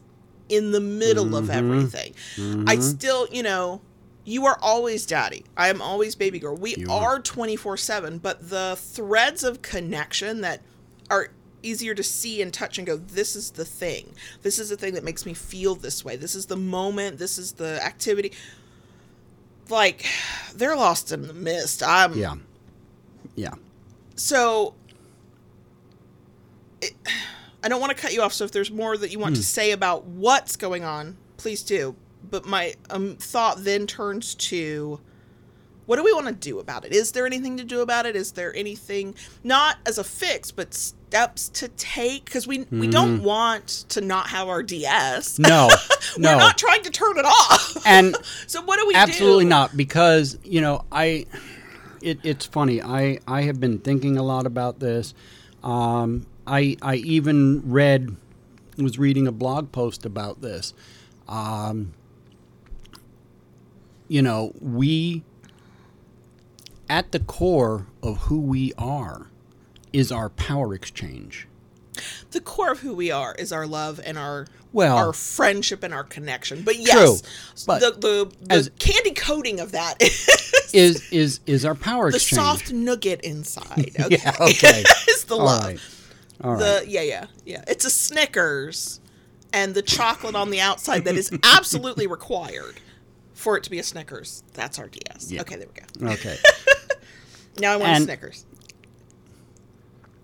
in 0.49 0.71
the 0.73 0.81
middle 0.81 1.37
of 1.37 1.47
Mm-hmm. 1.47 1.51
everything. 1.73 2.65
I 2.69 2.77
still, 2.79 3.27
you 3.31 3.43
know, 3.43 3.81
you 4.25 4.45
are 4.47 4.59
always 4.61 5.07
daddy. 5.07 5.45
I 5.57 5.69
am 5.69 5.81
always 5.81 6.15
baby 6.15 6.39
girl. 6.39 6.55
We 6.57 6.75
You 6.77 6.91
are 6.91 7.15
are. 7.17 7.21
24 7.21 7.77
7, 7.77 8.19
but 8.19 8.49
the 8.51 8.77
threads 8.79 9.43
of 9.45 9.63
connection 9.63 10.43
that 10.43 10.61
are 11.11 11.29
easier 11.63 11.95
to 11.95 12.03
see 12.03 12.41
and 12.43 12.53
touch 12.53 12.79
and 12.79 12.87
go, 12.87 12.97
this 12.97 13.35
is 13.35 13.51
the 13.53 13.65
thing. 13.65 14.15
This 14.43 14.59
is 14.59 14.69
the 14.69 14.77
thing 14.77 14.95
that 14.95 15.03
makes 15.05 15.27
me 15.27 15.35
feel 15.35 15.75
this 15.75 16.05
way. 16.05 16.15
This 16.17 16.35
is 16.35 16.47
the 16.47 16.57
moment. 16.57 17.19
This 17.19 17.37
is 17.39 17.53
the 17.53 17.83
activity. 17.85 18.33
Like, 19.69 20.05
they're 20.55 20.77
lost 20.77 21.11
in 21.13 21.27
the 21.27 21.33
mist. 21.35 21.83
I'm, 21.83 22.13
Yeah. 22.15 22.35
Yeah. 23.35 23.55
so 24.15 24.75
it, 26.81 26.93
I 27.69 27.71
don't 27.71 27.81
want 27.83 27.95
to 27.95 28.01
cut 28.03 28.15
you 28.15 28.23
off. 28.23 28.33
So 28.33 28.45
if 28.47 28.51
there's 28.53 28.71
more 28.71 28.97
that 28.97 29.13
you 29.13 29.19
want 29.19 29.35
Hmm. 29.37 29.41
to 29.43 29.47
say 29.47 29.73
about 29.73 30.07
what's 30.07 30.57
going 30.57 30.85
on, 30.85 31.19
please 31.37 31.63
do. 31.63 31.95
But 32.31 32.47
my 32.47 32.73
um, 32.89 33.17
thought 33.17 33.63
then 33.63 33.87
turns 33.87 34.35
to 34.37 35.01
what 35.85 35.97
do 35.97 36.03
we 36.03 36.13
want 36.15 36.29
to 36.29 36.33
do 36.33 36.61
about 36.61 36.87
it? 36.87 36.93
Is 36.93 37.13
there 37.13 37.27
anything 37.27 37.59
to 37.59 37.65
do 37.65 37.81
about 37.83 38.07
it? 38.07 38.17
Is 38.17 38.33
there 38.33 38.57
anything 38.57 39.15
not 39.45 39.77
as 39.85 39.99
a 39.99 40.05
fix, 40.05 40.51
but 40.51 40.73
steps 40.73 41.51
to 41.51 41.69
take? 41.69 42.25
Because 42.25 42.47
we 42.47 42.61
we 42.71 42.87
don't 42.87 43.23
want 43.23 43.67
to 43.91 44.01
not 44.01 44.29
have 44.29 44.49
our 44.49 44.63
DS. 44.63 45.39
No. 45.39 45.69
no. 46.17 46.33
We're 46.33 46.39
not 46.39 46.57
trying 46.57 46.83
to 46.85 46.91
turn 46.91 47.19
it 47.19 47.27
off. 47.27 47.87
and 47.87 48.17
so 48.47 48.63
what 48.63 48.79
do 48.81 48.87
we 48.87 48.95
do? 48.95 48.99
absolutely 49.01 49.45
do? 49.45 49.51
not 49.51 49.77
because 49.77 50.39
you 50.43 50.63
know 50.63 50.85
i 50.91 51.27
it, 52.01 52.19
it's 52.23 52.47
funny 52.47 52.81
i 52.83 53.19
i 53.27 53.43
have 53.43 53.59
been 53.61 53.79
thinking 53.79 54.17
a 54.17 54.23
lot 54.23 54.47
about 54.47 54.79
this 54.81 55.13
um 55.63 56.27
i 56.49 56.77
i 56.83 56.97
even 56.97 57.63
read 57.71 58.17
was 58.79 58.99
reading 58.99 59.27
a 59.27 59.33
blog 59.33 59.71
post 59.73 60.05
about 60.07 60.41
this 60.41 60.73
um 61.29 61.93
you 64.09 64.23
know 64.23 64.53
we 64.61 65.23
at 66.89 67.13
the 67.13 67.21
core 67.21 67.87
of 68.03 68.17
who 68.23 68.41
we 68.41 68.73
are 68.79 69.27
is 69.93 70.11
our 70.13 70.29
power 70.31 70.75
exchange 70.75 71.47
the 72.31 72.41
core 72.41 72.71
of 72.73 72.81
who 72.81 72.95
we 72.95 73.11
are 73.11 73.35
is 73.35 73.53
our 73.53 73.67
love 73.67 74.01
and 74.05 74.17
our 74.17 74.47
Well- 74.73 74.97
our 74.97 75.13
friendship 75.13 75.83
and 75.83 75.93
our 75.93 76.05
connection. 76.05 76.63
But 76.63 76.77
yes, 76.79 77.23
but 77.67 77.81
the 77.81 77.91
the, 77.91 78.33
the 78.47 78.55
as- 78.55 78.71
candy 78.79 79.11
coating 79.13 79.59
of 79.59 79.73
that 79.73 79.97
is 80.01 80.71
is 80.73 81.09
is 81.11 81.41
is 81.47 81.65
our 81.65 81.75
power 81.75 82.09
exchange. 82.09 82.31
the 82.31 82.37
exchange 82.53 82.61
soft 82.69 82.73
nugget 82.73 83.21
inside. 83.23 83.91
Okay, 83.99 84.07
Yeah, 84.23 84.33
okay. 84.41 84.85
is 85.09 85.25
the 85.25 85.35
all 85.37 85.47
love. 85.47 85.65
right 85.65 85.81
all 86.43 86.53
right 86.53 86.59
The 86.83 86.85
yeah 86.89 87.03
yeah 87.03 87.27
yeah. 87.45 87.65
It's 87.67 87.85
a 87.85 87.91
Snickers, 87.91 89.01
and 89.53 89.75
the 89.75 89.83
chocolate 89.83 90.35
on 90.35 90.51
the 90.51 90.61
outside 90.61 91.05
that 91.05 91.15
is 91.17 91.31
absolutely 91.43 92.07
required 92.07 92.81
for 93.35 93.57
it 93.57 93.63
to 93.65 93.71
be 93.71 93.79
a 93.79 93.83
Snickers. 93.83 94.43
That's 94.55 94.79
our 94.79 94.89
DS. 94.89 95.31
Yeah. 95.31 95.41
Okay, 95.43 95.57
there 95.57 95.69
we 96.01 96.07
go. 96.07 96.13
okay 96.15 96.37
Now 97.61 97.73
I 97.73 97.77
want 97.77 97.91
And- 97.93 98.05
Snickers, 98.05 98.47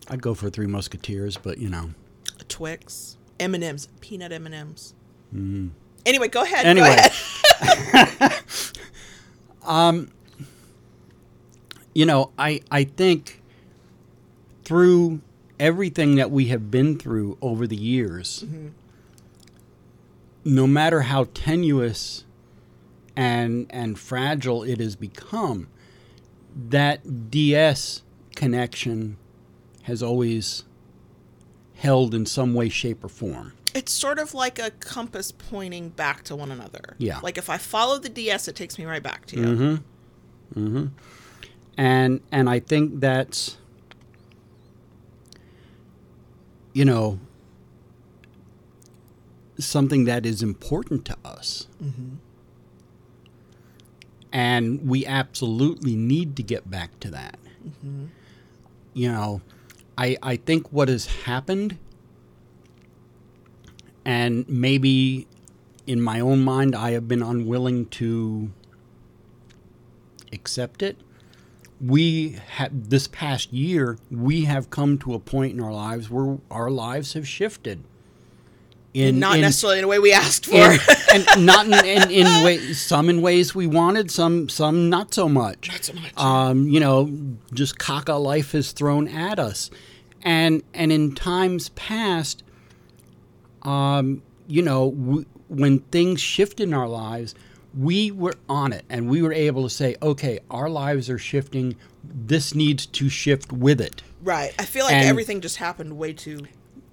I'd 0.08 0.22
go 0.22 0.34
for 0.34 0.50
Three 0.50 0.66
Musketeers, 0.66 1.36
but 1.36 1.58
you 1.58 1.68
know. 1.68 1.90
Twix, 2.48 3.16
M 3.40 3.54
and 3.54 3.64
M's, 3.64 3.88
peanut 4.00 4.30
M 4.30 4.46
and 4.46 4.54
M's. 4.54 4.94
Mm-hmm. 5.34 5.68
Anyway, 6.06 6.28
go 6.28 6.42
ahead. 6.42 6.66
Anyway. 6.66 6.94
go 6.94 6.94
ahead. 7.62 8.32
Um, 9.66 10.10
you 11.94 12.04
know, 12.04 12.30
I 12.38 12.60
I 12.70 12.84
think 12.84 13.42
through 14.64 15.20
everything 15.58 16.16
that 16.16 16.30
we 16.30 16.46
have 16.46 16.70
been 16.70 16.98
through 16.98 17.38
over 17.40 17.66
the 17.66 17.76
years, 17.76 18.44
no 20.44 20.66
matter 20.66 21.02
how 21.02 21.24
tenuous 21.34 22.24
and 23.16 23.66
and 23.70 23.98
fragile 23.98 24.62
it 24.62 24.80
has 24.80 24.96
become, 24.96 25.68
that 26.54 27.30
DS 27.30 28.02
connection 28.34 29.16
has 29.84 30.02
always 30.02 30.64
held 31.76 32.14
in 32.14 32.26
some 32.26 32.54
way, 32.54 32.68
shape, 32.68 33.04
or 33.04 33.08
form. 33.08 33.52
It's 33.74 33.92
sort 33.92 34.18
of 34.18 34.34
like 34.34 34.58
a 34.58 34.70
compass 34.70 35.32
pointing 35.32 35.90
back 35.90 36.22
to 36.24 36.36
one 36.36 36.50
another. 36.50 36.94
Yeah. 36.98 37.18
Like 37.20 37.36
if 37.38 37.50
I 37.50 37.58
follow 37.58 37.98
the 37.98 38.08
DS, 38.08 38.48
it 38.48 38.56
takes 38.56 38.78
me 38.78 38.84
right 38.84 39.02
back 39.02 39.26
to 39.26 39.36
you. 39.36 39.44
Mm-hmm. 39.44 40.60
Mm-hmm. 40.60 40.86
And 41.76 42.20
and 42.30 42.48
I 42.48 42.60
think 42.60 43.00
that's 43.00 43.56
you 46.74 46.84
know 46.84 47.18
something 49.58 50.04
that 50.04 50.26
is 50.26 50.42
important 50.42 51.04
to 51.06 51.16
us, 51.24 51.68
mm-hmm. 51.82 52.16
and 54.32 54.86
we 54.86 55.06
absolutely 55.06 55.94
need 55.94 56.36
to 56.36 56.42
get 56.42 56.68
back 56.68 56.98
to 57.00 57.10
that. 57.10 57.38
Mm-hmm. 57.66 58.06
You 58.92 59.12
know, 59.12 59.40
I 59.96 60.16
I 60.22 60.36
think 60.36 60.72
what 60.72 60.88
has 60.88 61.06
happened, 61.06 61.78
and 64.04 64.46
maybe 64.48 65.26
in 65.86 66.00
my 66.00 66.18
own 66.20 66.42
mind 66.42 66.74
I 66.74 66.90
have 66.90 67.06
been 67.06 67.22
unwilling 67.22 67.86
to 67.86 68.50
accept 70.32 70.82
it. 70.82 70.96
We 71.80 72.38
have 72.52 72.88
this 72.90 73.08
past 73.08 73.52
year, 73.52 73.98
we 74.10 74.44
have 74.44 74.70
come 74.70 74.96
to 74.98 75.14
a 75.14 75.18
point 75.18 75.52
in 75.54 75.60
our 75.60 75.72
lives 75.72 76.08
where 76.08 76.38
our 76.50 76.70
lives 76.70 77.12
have 77.14 77.26
shifted. 77.28 77.82
In 78.94 79.18
Not 79.18 79.34
in- 79.36 79.40
necessarily 79.40 79.78
in 79.80 79.82
the 79.82 79.88
way 79.88 79.98
we 79.98 80.12
asked 80.12 80.46
for. 80.46 80.54
in, 80.54 80.78
and 81.12 81.26
not 81.46 81.66
in, 81.66 81.72
in, 81.84 82.10
in 82.12 82.44
ways, 82.44 82.80
some 82.80 83.10
in 83.10 83.22
ways 83.22 83.52
we 83.52 83.66
wanted, 83.66 84.08
some 84.10 84.48
some 84.48 84.88
not 84.88 85.12
so 85.12 85.28
much. 85.28 85.68
Not 85.68 85.84
so 85.84 85.92
much. 85.94 86.16
Um, 86.16 86.68
you 86.68 86.78
know, 86.78 87.10
just 87.52 87.78
caca 87.78 88.22
life 88.22 88.54
is 88.54 88.70
thrown 88.70 89.08
at 89.08 89.40
us, 89.40 89.68
and 90.22 90.62
and 90.72 90.92
in 90.92 91.12
times 91.16 91.70
past, 91.70 92.44
um, 93.62 94.22
you 94.46 94.62
know, 94.62 94.92
w- 94.92 95.24
when 95.48 95.80
things 95.80 96.20
shifted 96.20 96.62
in 96.68 96.72
our 96.74 96.88
lives, 96.88 97.34
we 97.76 98.10
were 98.10 98.34
on 98.48 98.72
it, 98.72 98.84
and 98.88 99.08
we 99.08 99.22
were 99.22 99.32
able 99.32 99.62
to 99.64 99.70
say, 99.70 99.96
okay, 100.02 100.38
our 100.50 100.68
lives 100.68 101.10
are 101.10 101.18
shifting. 101.18 101.76
This 102.04 102.54
needs 102.54 102.86
to 102.86 103.08
shift 103.08 103.52
with 103.52 103.80
it, 103.80 104.02
Right. 104.22 104.52
I 104.58 104.64
feel 104.64 104.84
like 104.84 104.94
And- 104.94 105.08
everything 105.08 105.40
just 105.40 105.56
happened 105.56 105.96
way 105.98 106.12
too 106.12 106.46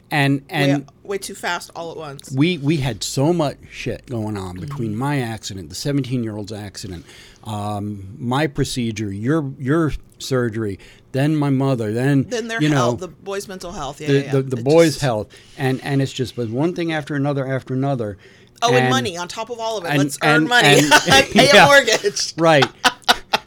and 0.09 0.43
and 0.49 0.79
way, 0.79 0.85
way 1.03 1.17
too 1.17 1.33
fast 1.35 1.71
all 1.75 1.91
at 1.91 1.97
once. 1.97 2.31
we 2.35 2.57
we 2.57 2.77
had 2.77 3.01
so 3.03 3.31
much 3.31 3.57
shit 3.71 4.05
going 4.07 4.35
on 4.37 4.59
between 4.59 4.95
my 4.95 5.19
accident, 5.21 5.69
the 5.69 5.75
17 5.75 6.23
year 6.23 6.35
old's 6.35 6.51
accident, 6.51 7.05
um, 7.45 8.15
my 8.17 8.47
procedure, 8.47 9.11
your 9.11 9.51
your 9.59 9.93
surgery, 10.19 10.77
then 11.13 11.35
my 11.35 11.49
mother, 11.49 11.93
then 11.93 12.23
Then 12.23 12.47
their 12.49 12.61
you 12.61 12.69
know 12.69 12.75
health, 12.75 12.99
the 12.99 13.07
boys' 13.07 13.47
mental 13.47 13.71
health. 13.71 14.01
Yeah, 14.01 14.07
the, 14.07 14.13
yeah, 14.13 14.19
yeah. 14.25 14.31
the, 14.33 14.41
the 14.43 14.57
boys' 14.61 14.93
just- 14.93 15.01
health, 15.01 15.27
and 15.57 15.79
and 15.83 16.01
it's 16.01 16.11
just 16.13 16.35
been 16.35 16.51
one 16.51 16.73
thing 16.75 16.91
after 16.91 17.15
another 17.15 17.47
after 17.47 17.73
another. 17.73 18.17
Oh, 18.63 18.73
and, 18.73 18.89
money 18.89 19.17
on 19.17 19.27
top 19.27 19.49
of 19.49 19.59
all 19.59 19.77
of 19.77 19.85
it. 19.85 19.89
and- 19.89 19.97
Let's 19.99 20.17
earn 20.23 20.35
and- 20.41 20.47
money. 20.49 20.67
and- 20.79 20.91
Pay 21.31 21.49
yeah. 21.53 21.65
a 21.65 21.67
mortgage. 21.67 22.33
right 22.37 22.65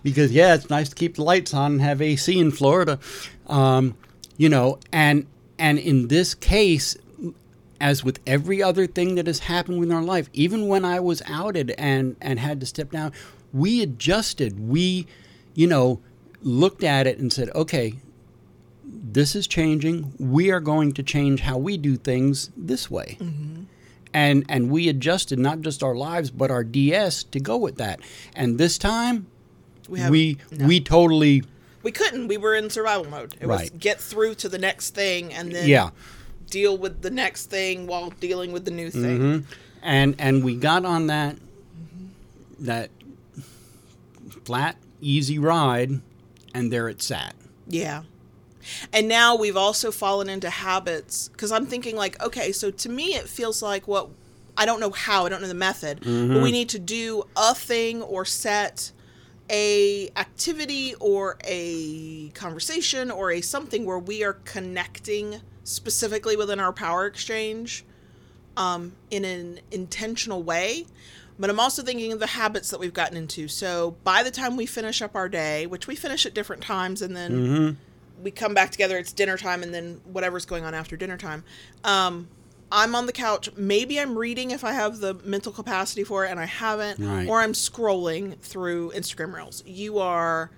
because 0.03 0.33
yeah 0.33 0.55
it's 0.55 0.68
nice 0.68 0.88
to 0.90 0.94
keep 0.94 1.14
the 1.16 1.22
lights 1.24 1.55
on 1.55 1.72
and 1.72 1.81
have 1.81 2.03
ac 2.03 2.38
in 2.38 2.50
florida 2.50 2.98
um, 3.46 3.94
you 4.37 4.48
know 4.48 4.79
and 4.92 5.27
and 5.59 5.79
in 5.79 6.09
this 6.09 6.35
case 6.35 6.96
as 7.81 8.05
with 8.05 8.20
every 8.27 8.62
other 8.62 8.87
thing 8.87 9.14
that 9.14 9.27
has 9.27 9.38
happened 9.40 9.79
within 9.81 9.94
our 9.96 10.03
life 10.03 10.29
even 10.35 10.68
when 10.68 10.85
i 10.85 11.00
was 11.00 11.22
outed 11.27 11.70
and 11.79 12.16
and 12.20 12.38
had 12.38 12.61
to 12.61 12.66
step 12.66 12.90
down 12.90 13.12
we 13.53 13.81
adjusted 13.83 14.68
we 14.68 15.07
you 15.55 15.66
know 15.66 16.00
looked 16.42 16.85
at 16.85 17.07
it 17.07 17.18
and 17.18 17.33
said 17.33 17.48
okay 17.55 17.94
this 18.87 19.35
is 19.35 19.46
changing 19.46 20.12
we 20.18 20.50
are 20.50 20.61
going 20.61 20.92
to 20.92 21.03
change 21.03 21.40
how 21.40 21.57
we 21.57 21.79
do 21.79 21.96
things 21.96 22.50
this 22.57 22.90
way 22.90 23.16
and 24.14 24.44
and 24.48 24.70
we 24.70 24.88
adjusted 24.88 25.38
not 25.38 25.61
just 25.61 25.83
our 25.83 25.94
lives 25.94 26.31
but 26.31 26.50
our 26.50 26.64
ds 26.64 27.24
to 27.24 27.38
go 27.40 27.57
with 27.59 27.77
that 27.77 28.00
and 28.35 28.57
this 28.59 28.79
time 28.79 29.27
We 29.88 30.09
we 30.09 30.38
no. 30.53 30.66
we 30.66 30.81
totally 30.81 31.42
we 31.83 31.92
couldn't. 31.92 32.29
We 32.29 32.38
were 32.38 32.55
in 32.55 32.70
survival 32.70 33.05
mode. 33.11 33.35
It 33.38 33.46
was 33.46 33.61
Right. 33.61 33.79
get 33.79 34.00
through 34.00 34.37
to 34.37 34.48
the 34.48 34.57
next 34.57 34.94
thing 34.94 35.35
and 35.35 35.53
then 35.53 35.68
yeah 35.68 35.90
deal 36.48 36.79
with 36.79 37.03
the 37.03 37.11
next 37.11 37.50
thing 37.50 37.87
while 37.87 38.09
dealing 38.20 38.53
with 38.53 38.64
the 38.64 38.70
new 38.70 38.90
thing. 38.90 39.18
Mhm. 39.20 39.44
and 39.83 40.14
and 40.18 40.42
we 40.44 40.55
got 40.57 40.87
on 40.87 41.09
that 41.09 41.37
that 42.61 42.88
flat 44.44 44.77
easy 45.00 45.38
ride 45.38 46.00
and 46.55 46.72
there 46.72 46.88
it 46.88 47.03
sat 47.03 47.35
Yeah. 47.68 48.03
And 48.92 49.09
now 49.09 49.37
we've 49.37 49.57
also 49.57 49.90
fallen 49.90 50.29
into 50.29 50.50
habits 50.50 51.29
because 51.29 51.53
I'm 51.53 51.66
thinking 51.66 51.96
like, 51.96 52.22
okay, 52.22 52.53
so 52.53 52.70
to 52.70 52.88
me 52.88 53.14
it 53.14 53.29
feels 53.29 53.62
like 53.62 53.87
what 53.88 54.09
I 54.57 54.66
don't 54.66 54.81
know 54.81 54.90
how, 54.90 55.27
I 55.27 55.29
don't 55.29 55.42
know 55.42 55.48
the 55.48 55.55
method, 55.55 56.00
but 56.00 56.42
we 56.42 56.53
need 56.53 56.68
to 56.70 56.79
do 56.79 57.24
a 57.37 57.55
thing 57.55 58.03
or 58.03 58.24
set 58.24 58.92
a 59.50 60.09
activity 60.16 60.94
or 61.00 61.37
a 61.44 62.29
conversation 62.31 63.11
or 63.11 63.31
a 63.31 63.40
something 63.40 63.85
where 63.85 63.98
we 63.98 64.24
are 64.24 64.35
connecting 64.44 65.40
specifically 65.64 66.37
within 66.37 66.61
our 66.61 66.72
power 66.72 67.07
exchange 67.07 67.85
um, 68.57 68.92
in 69.11 69.24
an 69.24 69.61
intentional 69.70 70.42
way. 70.42 70.87
But 71.38 71.50
I'm 71.50 71.59
also 71.59 71.83
thinking 71.83 72.12
of 72.12 72.20
the 72.20 72.29
habits 72.29 72.70
that 72.70 72.79
we've 72.79 72.94
gotten 72.94 73.16
into. 73.16 73.48
So 73.48 73.96
by 74.05 74.22
the 74.22 74.31
time 74.31 74.57
we 74.57 74.66
finish 74.66 75.03
up 75.03 75.16
our 75.16 75.29
day, 75.29 75.66
which 75.66 75.88
we 75.88 75.96
finish 75.96 76.24
at 76.27 76.33
different 76.33 76.62
times, 76.62 77.03
and 77.03 77.16
then 77.16 77.77
we 78.22 78.31
come 78.31 78.55
back 78.55 78.70
together, 78.70 78.96
it's 78.98 79.12
dinner 79.12 79.37
time, 79.37 79.62
and 79.62 79.74
then 79.74 80.00
whatever's 80.05 80.46
going 80.46 80.64
on 80.64 80.74
after 80.74 80.96
dinner 80.96 81.16
time. 81.16 81.44
Um, 81.85 82.29
I'm 82.72 82.94
on 82.94 83.07
the 83.07 83.12
couch. 83.12 83.50
Maybe 83.57 84.00
I'm 84.00 84.16
reading 84.16 84.50
if 84.50 84.64
I 84.64 84.72
have 84.72 84.98
the 84.98 85.14
mental 85.24 85.53
capacity 85.53 86.03
for 86.05 86.24
it, 86.24 86.31
and 86.31 86.40
I 86.40 86.46
haven't, 86.46 86.98
Right. 86.98 87.29
or 87.29 87.40
I'm 87.40 87.53
scrolling 87.53 88.38
through 88.40 88.92
Instagram 88.92 89.35
Reels. 89.35 89.62
You 89.66 89.98
are 89.98 90.50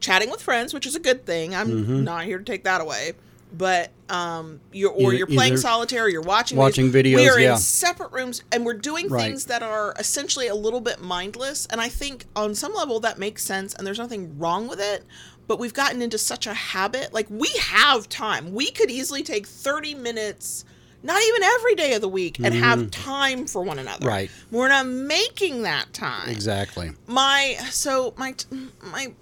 chatting 0.00 0.30
with 0.30 0.40
friends, 0.42 0.72
which 0.74 0.86
is 0.86 0.94
a 0.94 1.00
good 1.00 1.24
thing. 1.26 1.54
I'm 1.54 2.04
not 2.04 2.24
here 2.24 2.38
to 2.38 2.44
take 2.44 2.64
that 2.64 2.80
away. 2.80 3.12
But 3.50 3.90
um, 4.10 4.60
you're 4.72 4.90
or 4.90 5.00
Either- 5.08 5.14
you're 5.14 5.26
playing 5.26 5.56
solitaire, 5.56 6.04
or 6.04 6.08
you're 6.10 6.20
watching 6.20 6.58
watching 6.58 6.90
videos. 6.92 7.14
videos, 7.14 7.16
We 7.16 7.28
are 7.30 7.40
yeah. 7.40 7.52
in 7.54 7.58
separate 7.58 8.12
rooms, 8.12 8.42
and 8.52 8.66
we're 8.66 8.74
doing 8.74 9.08
Right. 9.08 9.22
things 9.22 9.46
that 9.46 9.62
are 9.62 9.94
essentially 9.98 10.48
a 10.48 10.54
little 10.54 10.82
bit 10.82 11.00
mindless. 11.00 11.66
And 11.70 11.80
I 11.80 11.88
think 11.88 12.26
on 12.36 12.54
some 12.54 12.74
level 12.74 13.00
that 13.00 13.18
makes 13.18 13.42
sense, 13.42 13.72
and 13.72 13.86
there's 13.86 13.98
nothing 13.98 14.38
wrong 14.38 14.68
with 14.68 14.80
it. 14.80 15.02
But 15.48 15.58
we've 15.58 15.74
gotten 15.74 16.00
into 16.02 16.18
such 16.18 16.46
a 16.46 16.54
habit. 16.54 17.12
Like 17.12 17.26
we 17.28 17.48
have 17.60 18.08
time. 18.08 18.54
We 18.54 18.70
could 18.70 18.90
easily 18.90 19.22
take 19.24 19.46
30 19.46 19.94
minutes, 19.94 20.64
not 21.02 21.20
even 21.20 21.42
every 21.42 21.74
day 21.74 21.94
of 21.94 22.02
the 22.02 22.08
week, 22.08 22.38
and 22.38 22.54
have 22.54 22.90
time 22.92 23.46
for 23.46 23.62
one 23.62 23.80
another. 23.80 24.00
Mm-hmm. 24.00 24.08
Right. 24.08 24.30
We're 24.52 24.68
not 24.68 24.86
making 24.86 25.62
that 25.62 25.92
time 25.92 26.28
exactly 26.28 26.92
my 27.08 27.56
so 27.70 28.14
my 28.16 28.34
my 28.82 29.12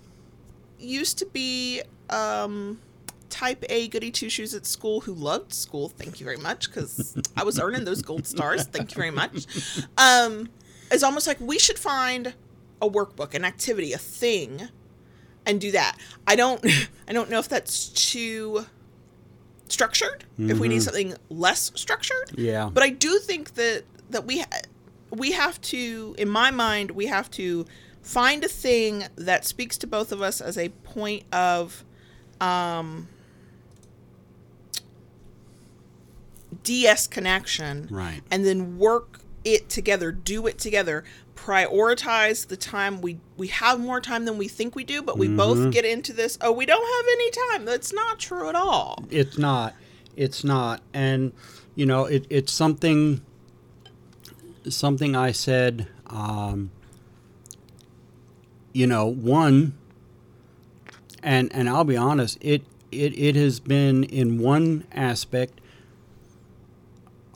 used 0.79 1.19
to 1.19 1.27
be 1.27 1.81
um 2.11 2.79
type 3.31 3.65
A 3.69 3.89
goody 3.89 4.11
two 4.11 4.29
shoes 4.29 4.55
at 4.55 4.67
school 4.67 5.01
who 5.03 5.13
loved 5.15 5.53
school. 5.53 5.89
Thank 5.91 6.21
you 6.21 6.25
very 6.25 6.37
much 6.39 6.69
because 6.69 7.17
I 7.37 7.45
was 7.45 7.59
earning 7.61 7.85
those 7.85 8.03
gold 8.03 8.27
stars. 8.27 8.65
Thank 8.65 8.93
you 8.93 8.97
very 8.97 9.11
much. 9.11 9.47
Um, 9.99 10.49
it's 10.91 11.03
almost 11.03 11.27
like 11.27 11.41
we 11.41 11.59
should 11.59 11.79
find 11.79 12.35
a 12.81 12.89
workbook, 12.89 13.35
an 13.35 13.45
activity, 13.45 13.93
a 13.93 13.99
thing, 13.99 14.69
and 15.47 15.61
do 15.61 15.71
that. 15.73 15.97
I 16.27 16.37
don't 16.37 16.65
I 17.09 17.13
don't 17.13 17.31
know 17.31 17.39
if 17.39 17.49
that's 17.49 17.89
too 17.89 18.67
structured. 19.69 20.25
If 20.39 20.59
we 20.59 20.69
need 20.69 20.83
something 20.83 21.15
less 21.31 21.73
structured, 21.75 22.33
Yeah. 22.37 22.71
But 22.73 22.83
I 22.83 22.91
do 22.91 23.19
think 23.19 23.55
that 23.55 23.85
that 24.11 24.25
we 24.27 24.41
ha- 24.41 24.61
we 25.11 25.33
have 25.33 25.61
to, 25.63 26.15
in 26.19 26.29
my 26.29 26.51
mind, 26.51 26.91
we 26.91 27.07
have 27.07 27.31
to 27.33 27.65
find 28.03 28.45
a 28.45 28.49
thing 28.49 29.05
that 29.17 29.45
speaks 29.45 29.77
to 29.79 29.87
both 29.87 30.13
of 30.13 30.21
us 30.23 30.41
as 30.41 30.57
a 30.59 30.69
point 30.69 31.25
of 31.33 31.85
um, 32.41 33.09
DS 36.63 37.07
connection, 37.07 37.89
Right. 37.91 38.21
And 38.31 38.45
then 38.45 38.79
work 38.79 39.21
it 39.47 39.69
together, 39.69 40.11
do 40.13 40.47
it 40.47 40.59
together. 40.59 41.05
Prioritize 41.35 42.49
the 42.49 42.57
time 42.57 43.01
we 43.01 43.21
we 43.37 43.49
have 43.49 43.79
more 43.79 44.01
time 44.01 44.25
than 44.25 44.37
we 44.37 44.49
think 44.49 44.75
we 44.75 44.85
do, 44.85 45.03
but 45.03 45.17
we 45.17 45.29
both 45.29 45.71
get 45.71 45.85
into 45.85 46.13
this. 46.13 46.37
Oh, 46.41 46.51
we 46.51 46.67
don't 46.67 46.83
have 46.83 47.07
any 47.13 47.31
time. 47.31 47.65
That's 47.65 47.93
not 47.93 48.19
true 48.19 48.49
at 48.49 48.55
all. 48.55 49.05
It's 49.11 49.39
not. 49.39 49.75
It's 50.17 50.43
not. 50.43 50.83
And 50.93 51.33
you 51.75 51.87
know, 51.87 52.07
it, 52.07 52.27
it's 52.29 52.53
something. 52.53 53.21
Something 54.69 55.15
I 55.15 55.31
said. 55.31 55.87
Um, 56.07 56.73
you 58.73 58.87
know, 58.87 59.07
one. 59.07 59.75
And 61.23 61.55
and 61.55 61.69
I'll 61.69 61.85
be 61.85 61.97
honest. 61.97 62.39
It 62.41 62.65
it 62.91 63.17
it 63.17 63.37
has 63.37 63.61
been 63.61 64.05
in 64.05 64.39
one 64.39 64.87
aspect 64.91 65.61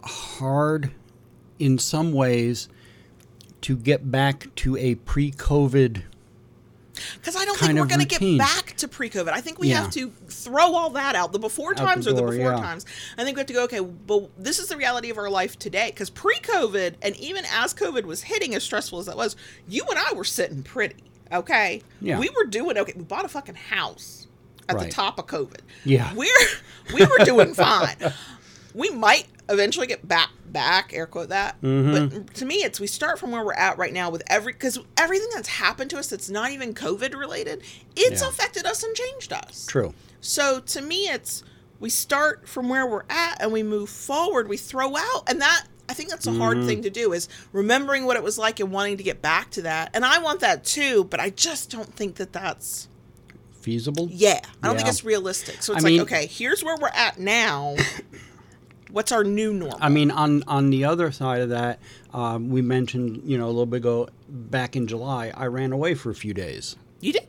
hard, 0.03 0.91
in 1.61 1.79
some 1.79 2.13
ways, 2.13 2.69
to 3.63 3.77
get 3.77 4.11
back 4.11 4.47
to 4.57 4.77
a 4.77 4.95
pre-COVID. 4.97 6.03
Because 7.15 7.37
I 7.37 7.45
don't 7.45 7.57
think 7.59 7.79
we're 7.79 7.87
going 7.87 8.01
to 8.01 8.19
get 8.19 8.39
back 8.39 8.77
to 8.79 8.89
pre-COVID. 8.89 9.29
I 9.29 9.41
think 9.41 9.59
we 9.59 9.69
Yeah. 9.69 9.83
have 9.83 9.91
to 9.93 10.11
throw 10.29 10.75
all 10.75 10.91
that 10.91 11.15
out. 11.15 11.33
The 11.33 11.39
before 11.39 11.75
the 11.75 11.81
times 11.81 12.07
are 12.07 12.13
the 12.13 12.21
door, 12.21 12.31
before 12.33 12.53
yeah. 12.53 12.61
times. 12.61 12.85
I 13.17 13.25
think 13.25 13.37
we 13.37 13.41
have 13.41 13.47
to 13.47 13.53
go. 13.55 13.65
Okay, 13.65 13.81
but 13.81 14.29
this 14.39 14.59
is 14.59 14.69
the 14.69 14.77
reality 14.77 15.09
of 15.11 15.17
our 15.19 15.31
life 15.31 15.59
today. 15.59 15.91
Because 15.91 16.11
pre-COVID, 16.11 16.95
and 17.03 17.17
even 17.17 17.45
as 17.53 17.73
COVID 17.73 18.05
was 18.05 18.23
hitting, 18.23 18.55
as 18.55 18.63
stressful 18.65 18.99
as 18.99 19.07
that 19.07 19.17
was, 19.17 19.37
you 19.69 19.85
and 19.89 19.99
I 19.99 20.13
were 20.15 20.25
sitting 20.25 20.63
pretty. 20.63 20.97
Okay, 21.33 21.83
Yeah. 22.01 22.19
we 22.19 22.29
were 22.31 22.45
doing 22.47 22.77
okay. 22.77 22.93
We 22.97 23.05
bought 23.05 23.25
a 23.25 23.29
fucking 23.29 23.55
house 23.55 24.27
at 24.69 24.79
the 24.79 24.89
top 24.89 25.19
of 25.19 25.27
COVID. 25.27 25.61
Yeah. 25.85 26.13
we're 26.15 26.27
we 26.93 27.03
were 27.05 27.25
doing 27.25 27.55
fine. 27.55 27.97
We 28.75 28.91
might 28.91 29.27
eventually 29.51 29.87
get 29.87 30.07
back 30.07 30.31
back 30.47 30.93
air 30.95 31.07
quote 31.07 31.29
that 31.29 31.61
Mm-hmm. 31.63 32.09
but 32.25 32.35
to 32.35 32.45
me 32.45 32.57
it's 32.57 32.81
we 32.81 32.87
start 32.87 33.19
from 33.19 33.31
where 33.31 33.45
we're 33.45 33.53
at 33.53 33.77
right 33.79 33.93
now 33.93 34.11
with 34.11 34.23
every 34.29 34.53
because 34.53 34.79
everything 34.97 35.29
that's 35.35 35.49
happened 35.49 35.91
to 35.91 35.99
us 35.99 36.09
that's 36.09 36.31
not 36.31 36.51
even 36.51 36.75
covid 36.75 37.15
related 37.19 37.63
it's 37.97 38.23
Yeah. 38.23 38.29
affected 38.29 38.67
us 38.67 38.83
and 38.83 38.95
changed 38.97 39.33
us 39.33 39.67
True. 39.67 39.95
so 40.21 40.61
to 40.61 40.81
me 40.83 41.05
it's 41.09 41.45
we 41.79 41.89
start 41.89 42.49
from 42.49 42.69
where 42.69 42.87
we're 42.87 43.05
at 43.09 43.41
and 43.41 43.53
we 43.53 43.63
move 43.63 43.89
forward 43.91 44.49
we 44.49 44.57
throw 44.57 44.97
out 44.97 45.23
and 45.29 45.41
that 45.41 45.67
i 45.89 45.93
think 45.95 46.11
that's 46.11 46.27
a 46.27 46.31
Mm-hmm. 46.31 46.41
hard 46.41 46.65
thing 46.65 46.83
to 46.83 46.91
do 46.91 47.13
is 47.13 47.29
remembering 47.53 48.05
what 48.07 48.17
it 48.17 48.23
was 48.25 48.37
like 48.39 48.59
and 48.61 48.73
wanting 48.73 48.97
to 48.97 49.03
get 49.05 49.23
back 49.23 49.51
to 49.53 49.63
that 49.63 49.91
and 49.95 50.05
i 50.05 50.19
want 50.19 50.41
that 50.41 50.65
too 50.65 51.05
but 51.05 51.21
i 51.21 51.31
just 51.31 51.71
don't 51.71 51.95
think 51.95 52.17
that 52.17 52.33
that's 52.33 52.89
Feasible. 53.61 54.09
yeah 54.11 54.41
i 54.63 54.67
don't 54.67 54.77
think 54.77 54.89
it's 54.89 55.05
realistic 55.05 55.63
so 55.63 55.75
I 55.75 55.77
it's 55.77 55.85
mean- 55.85 55.99
like 55.99 56.07
okay 56.13 56.27
here's 56.27 56.65
where 56.65 56.77
we're 56.81 56.89
at 56.89 57.19
now 57.21 57.77
what's 58.93 59.13
our 59.13 59.25
new 59.25 59.53
normal 59.55 59.79
I 59.81 59.89
mean, 59.89 60.11
on 60.11 60.43
on 60.47 60.71
the 60.71 60.85
other 60.85 61.11
side 61.13 61.41
of 61.43 61.49
that, 61.51 61.79
um, 62.13 62.51
we 62.51 62.63
mentioned 62.63 63.23
you 63.25 63.39
know 63.39 63.47
a 63.47 63.53
little 63.53 63.67
bit 63.67 63.79
ago 63.79 64.09
back 64.29 64.77
in 64.77 64.87
July, 64.87 65.33
I 65.37 65.47
ran 65.47 65.73
away 65.73 65.95
for 65.95 66.11
a 66.11 66.15
few 66.15 66.35
days. 66.35 66.77
you 67.01 67.13
did 67.15 67.27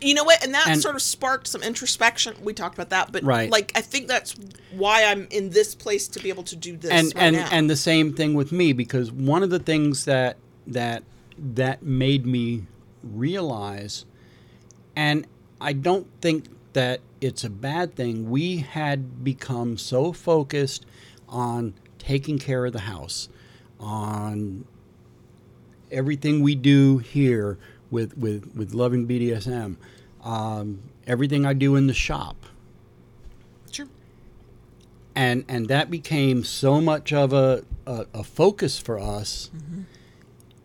You 0.00 0.14
know 0.14 0.24
what? 0.24 0.42
And 0.42 0.54
that 0.54 0.66
And- 0.68 0.80
sort 0.80 0.94
of 0.96 1.02
sparked 1.02 1.46
some 1.46 1.62
introspection. 1.62 2.34
We 2.42 2.54
talked 2.54 2.74
about 2.74 2.88
that, 2.88 3.12
but 3.12 3.22
Right. 3.22 3.50
like 3.50 3.70
I 3.74 3.82
think 3.82 4.08
that's 4.08 4.34
why 4.72 5.04
I'm 5.04 5.26
in 5.30 5.50
this 5.50 5.74
place 5.74 6.08
to 6.08 6.20
be 6.22 6.30
able 6.30 6.44
to 6.44 6.56
do 6.56 6.76
this 6.78 6.90
and 6.90 7.06
right 7.14 7.16
and 7.24 7.36
now. 7.36 7.48
and 7.52 7.68
the 7.68 7.76
same 7.76 8.14
thing 8.14 8.32
with 8.34 8.50
me 8.50 8.72
because 8.72 9.12
one 9.12 9.42
of 9.42 9.50
the 9.50 9.58
things 9.58 10.04
that 10.06 10.38
that 10.66 11.02
that 11.38 11.82
made 11.82 12.24
me 12.26 12.64
realize 13.02 14.04
and 14.96 15.26
I 15.60 15.72
don't 15.72 16.06
think 16.20 16.46
that 16.72 17.00
it's 17.20 17.44
a 17.44 17.50
bad 17.50 17.94
thing. 17.94 18.30
We 18.30 18.58
had 18.58 19.24
become 19.24 19.76
so 19.78 20.12
focused 20.12 20.86
on 21.28 21.74
taking 21.98 22.38
care 22.38 22.64
of 22.66 22.72
the 22.72 22.80
house 22.80 23.28
on 23.80 24.64
everything 25.90 26.42
we 26.42 26.54
do 26.54 26.98
here 26.98 27.58
with 27.90 28.16
with 28.16 28.54
with 28.54 28.74
loving 28.74 29.06
BDSM 29.06 29.76
um, 30.22 30.80
everything 31.06 31.46
I 31.46 31.52
do 31.54 31.76
in 31.76 31.86
the 31.86 31.94
shop. 31.94 32.36
Sure. 33.70 33.88
and 35.14 35.44
and 35.48 35.68
that 35.68 35.90
became 35.90 36.44
so 36.44 36.80
much 36.80 37.12
of 37.12 37.32
a, 37.32 37.64
a, 37.86 38.06
a 38.14 38.24
focus 38.24 38.78
for 38.78 38.98
us 38.98 39.50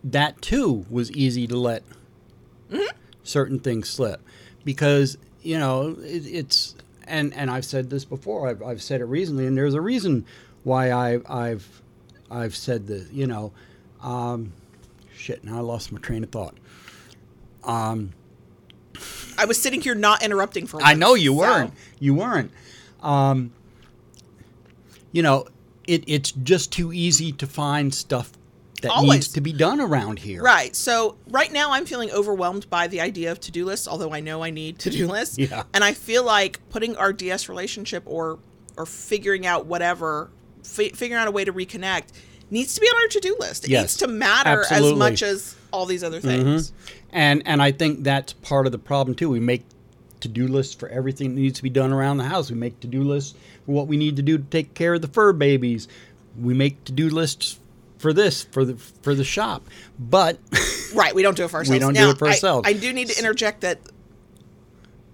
that 0.02 0.40
too 0.42 0.86
was 0.90 1.10
easy 1.12 1.46
to 1.46 1.56
let 1.56 1.82
certain 3.22 3.58
things 3.58 3.88
slip. 3.88 4.20
Because 4.64 5.18
you 5.44 5.58
know 5.58 5.96
it, 6.00 6.26
it's 6.26 6.74
and 7.06 7.32
and 7.34 7.50
I've 7.50 7.64
said 7.64 7.90
this 7.90 8.04
before 8.04 8.48
I've, 8.48 8.62
I've 8.62 8.82
said 8.82 9.00
it 9.00 9.04
recently 9.04 9.46
and 9.46 9.56
there's 9.56 9.74
a 9.74 9.80
reason 9.80 10.24
why 10.64 10.90
I, 10.90 11.20
I've 11.28 11.82
I've 12.30 12.56
said 12.56 12.86
this 12.86 13.10
you 13.12 13.26
know 13.26 13.52
um, 14.02 14.52
shit 15.16 15.44
now 15.44 15.58
I 15.58 15.60
lost 15.60 15.92
my 15.92 16.00
train 16.00 16.24
of 16.24 16.30
thought 16.30 16.54
Um, 17.64 18.12
I 19.38 19.44
was 19.46 19.60
sitting 19.60 19.80
here 19.80 19.94
not 19.94 20.22
interrupting 20.22 20.66
for. 20.66 20.80
I 20.82 20.94
know 20.94 21.14
you 21.14 21.30
so- 21.32 21.38
weren't. 21.38 21.72
You 21.98 22.14
weren't. 22.14 22.50
Um, 23.02 23.52
you 25.12 25.22
know, 25.22 25.46
it, 25.86 26.04
it's 26.06 26.30
just 26.32 26.70
too 26.72 26.92
easy 26.92 27.32
to 27.32 27.46
find 27.46 27.92
stuff 27.94 28.32
that 28.84 28.92
Always. 28.92 29.12
needs 29.12 29.28
to 29.28 29.40
be 29.40 29.52
done 29.52 29.80
around 29.80 30.18
here. 30.20 30.42
Right. 30.42 30.74
So 30.76 31.16
right 31.28 31.52
now 31.52 31.72
I'm 31.72 31.84
feeling 31.84 32.10
overwhelmed 32.12 32.70
by 32.70 32.86
the 32.86 33.00
idea 33.00 33.32
of 33.32 33.40
to-do 33.40 33.64
lists, 33.64 33.86
although 33.88 34.12
I 34.12 34.20
know 34.20 34.42
I 34.42 34.50
need 34.50 34.78
to-do 34.78 35.06
lists. 35.08 35.36
Yeah. 35.44 35.64
And 35.74 35.82
I 35.84 35.92
feel 35.92 36.24
like 36.24 36.60
putting 36.70 36.96
our 36.96 37.12
DS 37.12 37.48
relationship 37.48 38.02
or 38.06 38.38
or 38.76 38.86
figuring 38.86 39.46
out 39.46 39.66
whatever, 39.66 40.30
fi- 40.62 40.88
figuring 40.90 41.20
out 41.20 41.28
a 41.28 41.30
way 41.30 41.44
to 41.44 41.52
reconnect 41.52 42.04
needs 42.50 42.74
to 42.74 42.80
be 42.80 42.86
on 42.86 43.02
our 43.02 43.08
to-do 43.08 43.36
list. 43.40 43.64
It 43.64 43.70
Yes, 43.70 43.82
needs 43.82 43.96
to 43.98 44.08
matter 44.08 44.60
absolutely. 44.60 44.92
as 44.92 44.98
much 44.98 45.22
as 45.22 45.56
all 45.72 45.86
these 45.86 46.02
other 46.04 46.20
things. 46.20 46.70
Mm-hmm. 46.70 47.06
And 47.12 47.42
and 47.46 47.62
I 47.62 47.72
think 47.72 48.04
that's 48.04 48.32
part 48.32 48.66
of 48.66 48.72
the 48.72 48.78
problem 48.78 49.14
too. 49.16 49.28
We 49.30 49.40
make 49.40 49.64
to-do 50.20 50.48
lists 50.48 50.74
for 50.74 50.88
everything 50.88 51.34
that 51.34 51.40
needs 51.40 51.58
to 51.58 51.62
be 51.62 51.70
done 51.70 51.92
around 51.92 52.16
the 52.16 52.24
house. 52.24 52.50
We 52.50 52.56
make 52.56 52.80
to-do 52.80 53.02
lists 53.02 53.34
for 53.66 53.72
what 53.72 53.86
we 53.88 53.96
need 53.96 54.16
to 54.16 54.22
do 54.22 54.38
to 54.38 54.44
take 54.44 54.74
care 54.74 54.94
of 54.94 55.02
the 55.02 55.08
fur 55.08 55.32
babies. 55.32 55.86
We 56.40 56.54
make 56.54 56.82
to-do 56.84 57.10
lists 57.10 57.58
for 58.04 58.12
this 58.12 58.42
for 58.44 58.66
the 58.66 58.76
for 58.76 59.14
the 59.14 59.24
shop. 59.24 59.66
But 59.98 60.38
Right. 60.94 61.14
We 61.14 61.22
don't 61.22 61.36
do 61.36 61.44
it 61.44 61.48
for 61.48 61.56
ourselves. 61.60 61.70
We 61.70 61.78
don't 61.78 61.94
do 61.94 62.10
it 62.10 62.18
for 62.18 62.26
I- 62.26 62.32
ourselves. 62.32 62.68
I 62.68 62.74
do 62.74 62.92
need 62.92 63.08
to 63.08 63.18
interject 63.18 63.62
that 63.62 63.78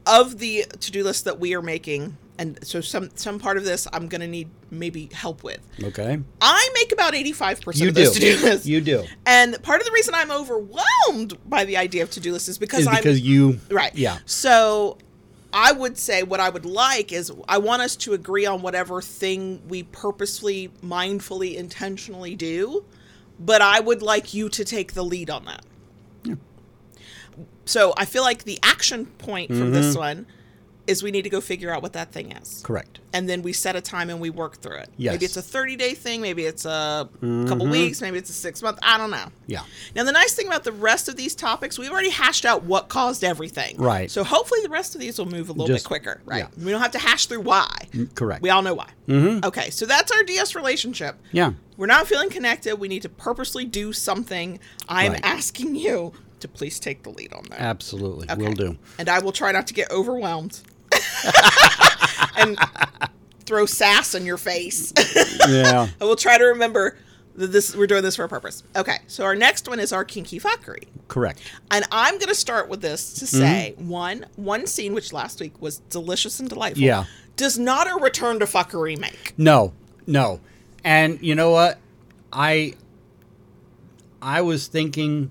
of 0.06 0.38
the 0.40 0.64
to-do 0.80 1.04
list 1.04 1.24
that 1.26 1.38
we 1.38 1.54
are 1.54 1.62
making, 1.62 2.16
and 2.36 2.58
so 2.66 2.80
some 2.80 3.10
some 3.14 3.38
part 3.38 3.56
of 3.58 3.64
this 3.64 3.86
I'm 3.92 4.08
to 4.08 4.26
need 4.26 4.48
maybe 4.70 5.08
help 5.12 5.44
with. 5.44 5.60
okay, 5.84 6.18
I 6.40 6.70
make 6.74 6.90
about 6.92 7.12
85% 7.14 7.76
you 7.76 7.88
of 7.90 7.94
those 7.94 8.12
do. 8.14 8.32
to-do 8.32 8.44
lists. 8.44 8.66
You 8.66 8.80
do. 8.80 9.04
And 9.24 9.62
part 9.62 9.80
of 9.80 9.86
the 9.86 9.92
reason 9.92 10.14
I'm 10.14 10.30
overwhelmed 10.32 11.38
by 11.48 11.64
the 11.64 11.76
idea 11.76 12.02
of 12.02 12.10
to-do 12.10 12.32
lists 12.32 12.48
is 12.48 12.58
because 12.58 12.80
Is 12.80 12.86
I'm 12.88 12.96
because 12.96 13.20
you 13.20 13.60
right. 13.70 13.94
Yeah. 13.94 14.18
So 14.26 14.98
I 15.52 15.72
would 15.72 15.98
say 15.98 16.22
what 16.22 16.40
I 16.40 16.48
would 16.48 16.64
like 16.64 17.12
is 17.12 17.32
I 17.48 17.58
want 17.58 17.82
us 17.82 17.96
to 17.96 18.12
agree 18.12 18.46
on 18.46 18.62
whatever 18.62 19.02
thing 19.02 19.62
we 19.68 19.82
purposefully, 19.82 20.70
mindfully, 20.82 21.56
intentionally 21.56 22.36
do, 22.36 22.84
but 23.38 23.60
I 23.60 23.80
would 23.80 24.02
like 24.02 24.32
you 24.34 24.48
to 24.50 24.64
take 24.64 24.92
the 24.94 25.04
lead 25.04 25.30
on 25.30 25.44
that. 25.46 25.64
So 27.64 27.94
I 27.96 28.04
feel 28.04 28.22
like 28.22 28.44
the 28.44 28.58
action 28.62 29.06
point 29.06 29.48
from 29.50 29.58
Mm-hmm. 29.58 29.72
this 29.72 29.96
one 29.96 30.26
is 30.90 31.02
we 31.02 31.10
need 31.10 31.22
to 31.22 31.30
go 31.30 31.40
figure 31.40 31.72
out 31.72 31.82
what 31.82 31.92
that 31.94 32.12
thing 32.12 32.32
is 32.32 32.62
Correct. 32.64 33.00
and 33.12 33.28
then 33.28 33.42
we 33.42 33.52
set 33.52 33.76
a 33.76 33.80
time 33.80 34.10
and 34.10 34.20
we 34.20 34.30
work 34.30 34.56
through 34.58 34.76
it. 34.76 34.88
Yes. 34.96 35.12
Maybe 35.14 35.24
it's 35.24 35.36
a 35.36 35.42
30 35.42 35.76
day 35.76 35.94
thing, 35.94 36.20
maybe 36.20 36.44
it's 36.44 36.64
a 36.64 37.08
couple 37.20 37.66
weeks, 37.68 38.00
maybe 38.00 38.18
it's 38.18 38.30
a 38.30 38.34
six 38.34 38.62
month, 38.62 38.78
I 38.82 38.98
don't 38.98 39.10
know. 39.10 39.26
Yeah. 39.46 39.62
Now, 39.94 40.04
the 40.04 40.12
nice 40.12 40.34
thing 40.34 40.46
about 40.46 40.64
the 40.64 40.72
rest 40.72 41.08
of 41.08 41.16
these 41.16 41.34
topics, 41.34 41.78
we've 41.78 41.90
already 41.90 42.10
hashed 42.10 42.44
out 42.44 42.62
what 42.64 42.88
caused 42.88 43.24
everything. 43.24 43.76
Right. 43.78 44.10
So 44.10 44.22
hopefully 44.24 44.60
the 44.62 44.68
rest 44.68 44.94
of 44.94 45.00
these 45.00 45.18
will 45.18 45.26
move 45.26 45.48
a 45.48 45.52
little 45.52 45.66
Just- 45.66 45.84
bit 45.84 45.88
quicker. 45.88 46.20
Right. 46.24 46.38
yeah. 46.44 46.64
We 46.64 46.70
don't 46.70 46.80
have 46.82 46.92
to 46.92 46.98
hash 46.98 47.26
through 47.26 47.40
why. 47.40 47.68
Correct. 48.14 48.42
We 48.42 48.50
all 48.50 48.62
know 48.62 48.74
why. 48.74 48.88
Mm-hmm. 49.08 49.44
Okay. 49.44 49.70
So 49.70 49.86
that's 49.86 50.12
our 50.12 50.22
DS 50.22 50.54
relationship. 50.54 51.16
Yeah. 51.32 51.52
We're 51.76 51.86
not 51.86 52.06
feeling 52.06 52.30
connected. 52.30 52.76
We 52.76 52.88
need 52.88 53.02
to 53.02 53.08
purposely 53.08 53.64
do 53.64 53.92
something. 53.92 54.58
I'm 54.88 55.12
Right. 55.12 55.20
asking 55.24 55.76
you 55.76 56.12
to 56.40 56.48
please 56.48 56.78
take 56.80 57.02
the 57.02 57.10
lead 57.10 57.32
on 57.34 57.42
that. 57.50 57.60
Absolutely. 57.60 58.30
Okay. 58.30 58.42
Will 58.42 58.52
do. 58.52 58.78
And 58.98 59.08
I 59.08 59.18
will 59.18 59.32
try 59.32 59.52
not 59.52 59.66
to 59.68 59.74
get 59.74 59.90
overwhelmed 59.90 60.60
and 62.36 62.58
throw 63.46 63.66
sass 63.66 64.14
in 64.14 64.24
your 64.26 64.38
face. 64.38 64.92
Yeah. 65.48 65.88
I 66.00 66.04
will 66.04 66.16
try 66.16 66.38
to 66.38 66.44
remember 66.44 66.96
that 67.34 67.48
this 67.48 67.74
we're 67.74 67.86
doing 67.86 68.02
this 68.02 68.14
for 68.16 68.24
a 68.24 68.28
purpose. 68.28 68.62
Okay, 68.76 68.98
so 69.06 69.24
our 69.24 69.34
next 69.34 69.68
one 69.68 69.80
is 69.80 69.92
our 69.92 70.04
kinky 70.04 70.38
fuckery. 70.38 70.84
Correct. 71.08 71.40
And 71.70 71.84
I'm 71.90 72.14
going 72.14 72.28
to 72.28 72.34
start 72.34 72.68
with 72.68 72.82
this 72.82 73.14
to 73.14 73.24
Mm-hmm. 73.24 73.36
say 73.38 73.74
one 73.78 74.26
one 74.36 74.66
scene 74.66 74.92
which 74.94 75.12
last 75.12 75.40
week 75.40 75.60
was 75.60 75.78
delicious 75.90 76.38
and 76.40 76.48
delightful. 76.48 76.82
Yeah. 76.82 77.04
Does 77.36 77.58
not 77.58 77.90
a 77.90 77.94
return 78.02 78.38
to 78.40 78.44
fuckery 78.44 78.98
make? 78.98 79.32
No, 79.38 79.72
no. 80.06 80.40
And 80.84 81.18
you 81.22 81.34
know 81.34 81.50
what? 81.50 81.78
I 82.32 82.74
I 84.22 84.42
was 84.42 84.66
thinking, 84.66 85.30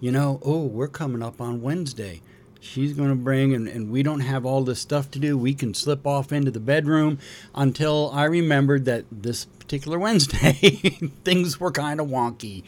you 0.00 0.10
know, 0.10 0.40
oh, 0.42 0.62
we're 0.64 0.88
coming 0.88 1.22
up 1.22 1.40
on 1.40 1.60
Wednesday. 1.62 2.22
She's 2.64 2.92
going 2.92 3.08
to 3.08 3.16
bring, 3.16 3.52
and, 3.54 3.66
and 3.66 3.90
we 3.90 4.04
don't 4.04 4.20
have 4.20 4.46
all 4.46 4.62
this 4.62 4.78
stuff 4.78 5.10
to 5.10 5.18
do. 5.18 5.36
We 5.36 5.52
can 5.52 5.74
slip 5.74 6.06
off 6.06 6.30
into 6.32 6.52
the 6.52 6.60
bedroom 6.60 7.18
until 7.56 8.10
I 8.14 8.24
remembered 8.26 8.84
that 8.84 9.04
this 9.10 9.46
particular 9.46 9.98
Wednesday 9.98 10.52
things 11.24 11.58
were 11.58 11.72
kind 11.72 12.00
of 12.00 12.06
wonky. 12.06 12.62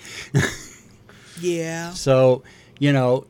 Yeah. 1.41 1.91
So, 1.95 2.43
you 2.79 2.93
know, 2.93 3.27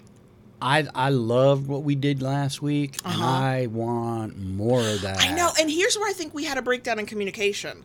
I 0.63 0.87
I 0.95 1.11
loved 1.11 1.67
what 1.69 1.83
we 1.83 1.95
did 1.95 2.23
last 2.23 2.63
week, 2.63 2.97
and 3.05 3.15
Uh-huh. 3.15 3.25
I 3.27 3.67
want 3.67 4.39
more 4.39 4.81
of 4.81 5.03
that. 5.03 5.21
I 5.21 5.35
know, 5.35 5.51
and 5.61 5.71
here's 5.71 5.97
where 5.99 6.09
I 6.09 6.13
think 6.15 6.33
we 6.33 6.45
had 6.45 6.57
a 6.57 6.63
breakdown 6.63 6.99
in 6.99 7.05
communication. 7.07 7.83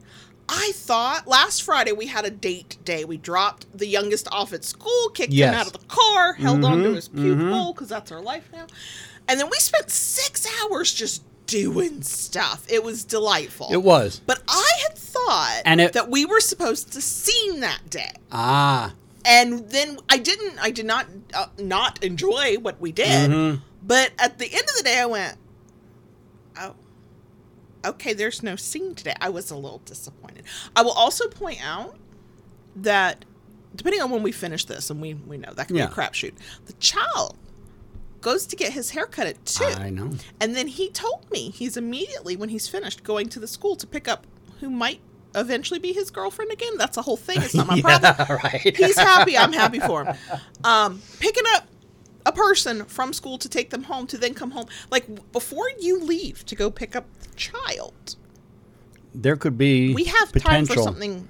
I 0.52 0.72
thought 0.74 1.28
last 1.28 1.62
Friday 1.62 1.92
we 1.92 2.08
had 2.08 2.26
a 2.26 2.32
date 2.32 2.78
day. 2.84 3.06
We 3.06 3.18
dropped 3.18 3.66
the 3.78 3.86
youngest 3.86 4.28
off 4.32 4.52
at 4.52 4.64
school, 4.66 5.10
kicked 5.14 5.32
Yes. 5.32 5.54
him 5.54 5.60
out 5.60 5.68
of 5.68 5.74
the 5.74 5.88
car, 5.88 6.34
held 6.34 6.58
Mm-hmm, 6.62 6.66
onto 6.74 6.94
his 6.96 7.08
puke 7.08 7.38
bowl 7.38 7.72
because 7.74 7.88
that's 7.90 8.12
our 8.12 8.22
life 8.22 8.50
now. 8.52 8.66
And 9.28 9.40
then 9.40 9.48
we 9.52 9.58
spent 9.60 9.92
six 9.92 10.48
hours 10.64 10.92
just 10.92 11.24
doing 11.46 12.02
stuff. 12.02 12.66
It 12.68 12.84
was 12.84 13.04
delightful. 13.04 13.68
It 13.72 13.84
was. 13.84 14.22
But 14.26 14.42
I 14.48 14.72
had 14.88 14.98
thought 14.98 15.62
And 15.66 15.80
it- 15.82 15.94
that 15.94 16.10
we 16.10 16.26
were 16.26 16.40
supposed 16.40 16.92
to 16.94 17.02
scene 17.02 17.60
that 17.60 17.88
day. 17.90 18.12
Ah, 18.32 18.94
And 19.26 19.70
then 19.70 20.00
I 20.10 20.18
didn't, 20.18 20.58
I 20.60 20.72
did 20.72 20.86
not, 20.88 21.06
uh, 21.36 21.48
not 21.60 22.04
enjoy 22.04 22.56
what 22.60 22.80
we 22.82 22.92
did. 22.92 23.30
Mm-hmm. 23.30 23.62
But 23.86 24.12
at 24.18 24.40
the 24.40 24.46
end 24.52 24.64
of 24.64 24.76
the 24.78 24.84
day, 24.84 25.00
I 25.00 25.06
went, 25.06 25.38
oh, 26.60 26.74
okay, 27.86 28.14
there's 28.14 28.44
no 28.44 28.56
scene 28.56 28.96
today. 28.96 29.16
I 29.22 29.30
was 29.30 29.52
a 29.52 29.56
little 29.56 29.82
disappointed. 29.86 30.44
I 30.76 30.82
will 30.82 30.92
also 30.92 31.28
point 31.30 31.60
out 31.66 31.96
that 32.76 33.26
depending 33.76 34.02
on 34.02 34.10
when 34.10 34.24
we 34.24 34.32
finish 34.32 34.66
this, 34.66 34.90
and 34.90 35.00
we, 35.02 35.14
we 35.14 35.38
know 35.38 35.52
that 35.54 35.68
can 35.68 35.76
Yeah. 35.76 35.86
be 35.88 35.92
a 35.92 35.96
crapshoot, 35.96 36.34
the 36.66 36.74
child 36.74 37.36
goes 38.22 38.46
to 38.48 38.56
get 38.56 38.74
his 38.74 38.90
hair 38.92 39.06
cut 39.06 39.28
at 39.28 39.46
two. 39.46 39.64
I 39.64 39.90
know. 39.90 40.12
And 40.42 40.56
then 40.56 40.68
he 40.68 40.90
told 40.90 41.30
me 41.32 41.52
he's 41.52 41.78
immediately, 41.78 42.36
when 42.36 42.50
he's 42.50 42.68
finished, 42.68 43.04
going 43.04 43.30
to 43.30 43.40
the 43.40 43.48
school 43.48 43.76
to 43.78 43.88
pick 43.88 44.08
up 44.08 44.26
who 44.60 44.70
might 44.70 45.00
eventually 45.36 45.80
be 45.80 45.94
his 45.94 46.10
girlfriend 46.12 46.52
again. 46.52 46.78
That's 46.78 46.98
a 46.98 47.02
whole 47.02 47.16
thing. 47.16 47.42
It's 47.42 47.54
not 47.56 47.68
my 47.68 47.80
problem. 48.00 48.40
right. 48.44 48.76
He's 48.76 48.98
happy. 48.98 49.38
I'm 49.38 49.54
happy 49.54 49.80
for 49.80 50.04
him. 50.06 50.16
Um, 50.66 51.02
picking 51.22 51.44
up 51.54 51.66
a 52.30 52.32
person 52.32 52.86
from 52.86 53.12
school 53.14 53.38
to 53.38 53.50
take 53.50 53.70
them 53.72 53.84
home 53.84 54.08
to 54.08 54.18
then 54.18 54.34
come 54.34 54.52
home. 54.52 54.68
Like 54.92 55.32
before 55.32 55.68
you 55.80 56.00
leave 56.00 56.46
to 56.46 56.56
go 56.56 56.70
pick 56.70 56.96
up 56.96 57.06
the 57.22 57.30
child, 57.36 58.16
there 59.14 59.36
could 59.36 59.58
be 59.58 59.94
we 59.94 60.06
have 60.06 60.32
potential. 60.32 60.50
time 60.50 60.66
for 60.66 60.82
something. 60.82 61.28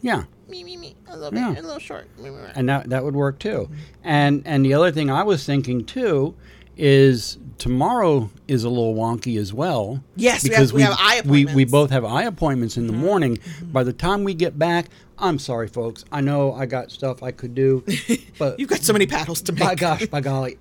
Yeah, 0.00 0.24
Me, 0.48 0.62
me, 0.62 0.76
me. 0.76 0.94
A 1.08 1.16
little 1.16 1.38
Yeah. 1.38 1.50
bit, 1.54 1.64
a 1.64 1.66
little 1.66 1.80
short. 1.80 2.06
Me, 2.18 2.28
me, 2.28 2.36
me. 2.36 2.48
and 2.54 2.68
that 2.68 2.90
that 2.90 3.02
would 3.04 3.14
work 3.16 3.38
too. 3.38 3.70
And 4.02 4.42
and 4.44 4.64
the 4.64 4.74
other 4.74 4.92
thing 4.92 5.10
I 5.10 5.22
was 5.22 5.44
thinking 5.46 5.84
too 5.84 6.34
is 6.76 7.38
tomorrow 7.58 8.30
is 8.48 8.64
a 8.64 8.68
little 8.68 8.94
wonky 8.94 9.38
as 9.38 9.52
well. 9.52 10.02
Yes, 10.16 10.42
we 10.44 10.50
have- 10.54 10.72
we 10.72 10.82
have 10.82 10.96
eye 10.98 11.22
We, 11.24 11.44
we. 11.46 11.62
Mm-hmm. 11.64 11.70
both 11.70 11.90
have 11.90 12.04
eye 12.04 12.24
appointments 12.24 12.76
in 12.76 12.86
the 12.86 12.92
morning. 12.92 13.38
By 13.62 13.84
the 13.84 13.92
time 13.92 14.24
we 14.24 14.34
get 14.34 14.58
back, 14.58 14.86
I'm 15.18 15.38
sorry, 15.38 15.68
folks. 15.68 16.04
I 16.10 16.20
know 16.20 16.52
I 16.52 16.66
got 16.66 16.90
stuff 16.90 17.22
I 17.22 17.30
could 17.30 17.54
do, 17.54 17.84
but 18.38 18.58
You've 18.58 18.68
got 18.68 18.82
so 18.82 18.92
many 18.92 19.06
paddles 19.06 19.40
to 19.42 19.52
make. 19.52 19.60
by 19.62 19.74
gosh, 19.76 20.06
by 20.06 20.20
golly, 20.20 20.58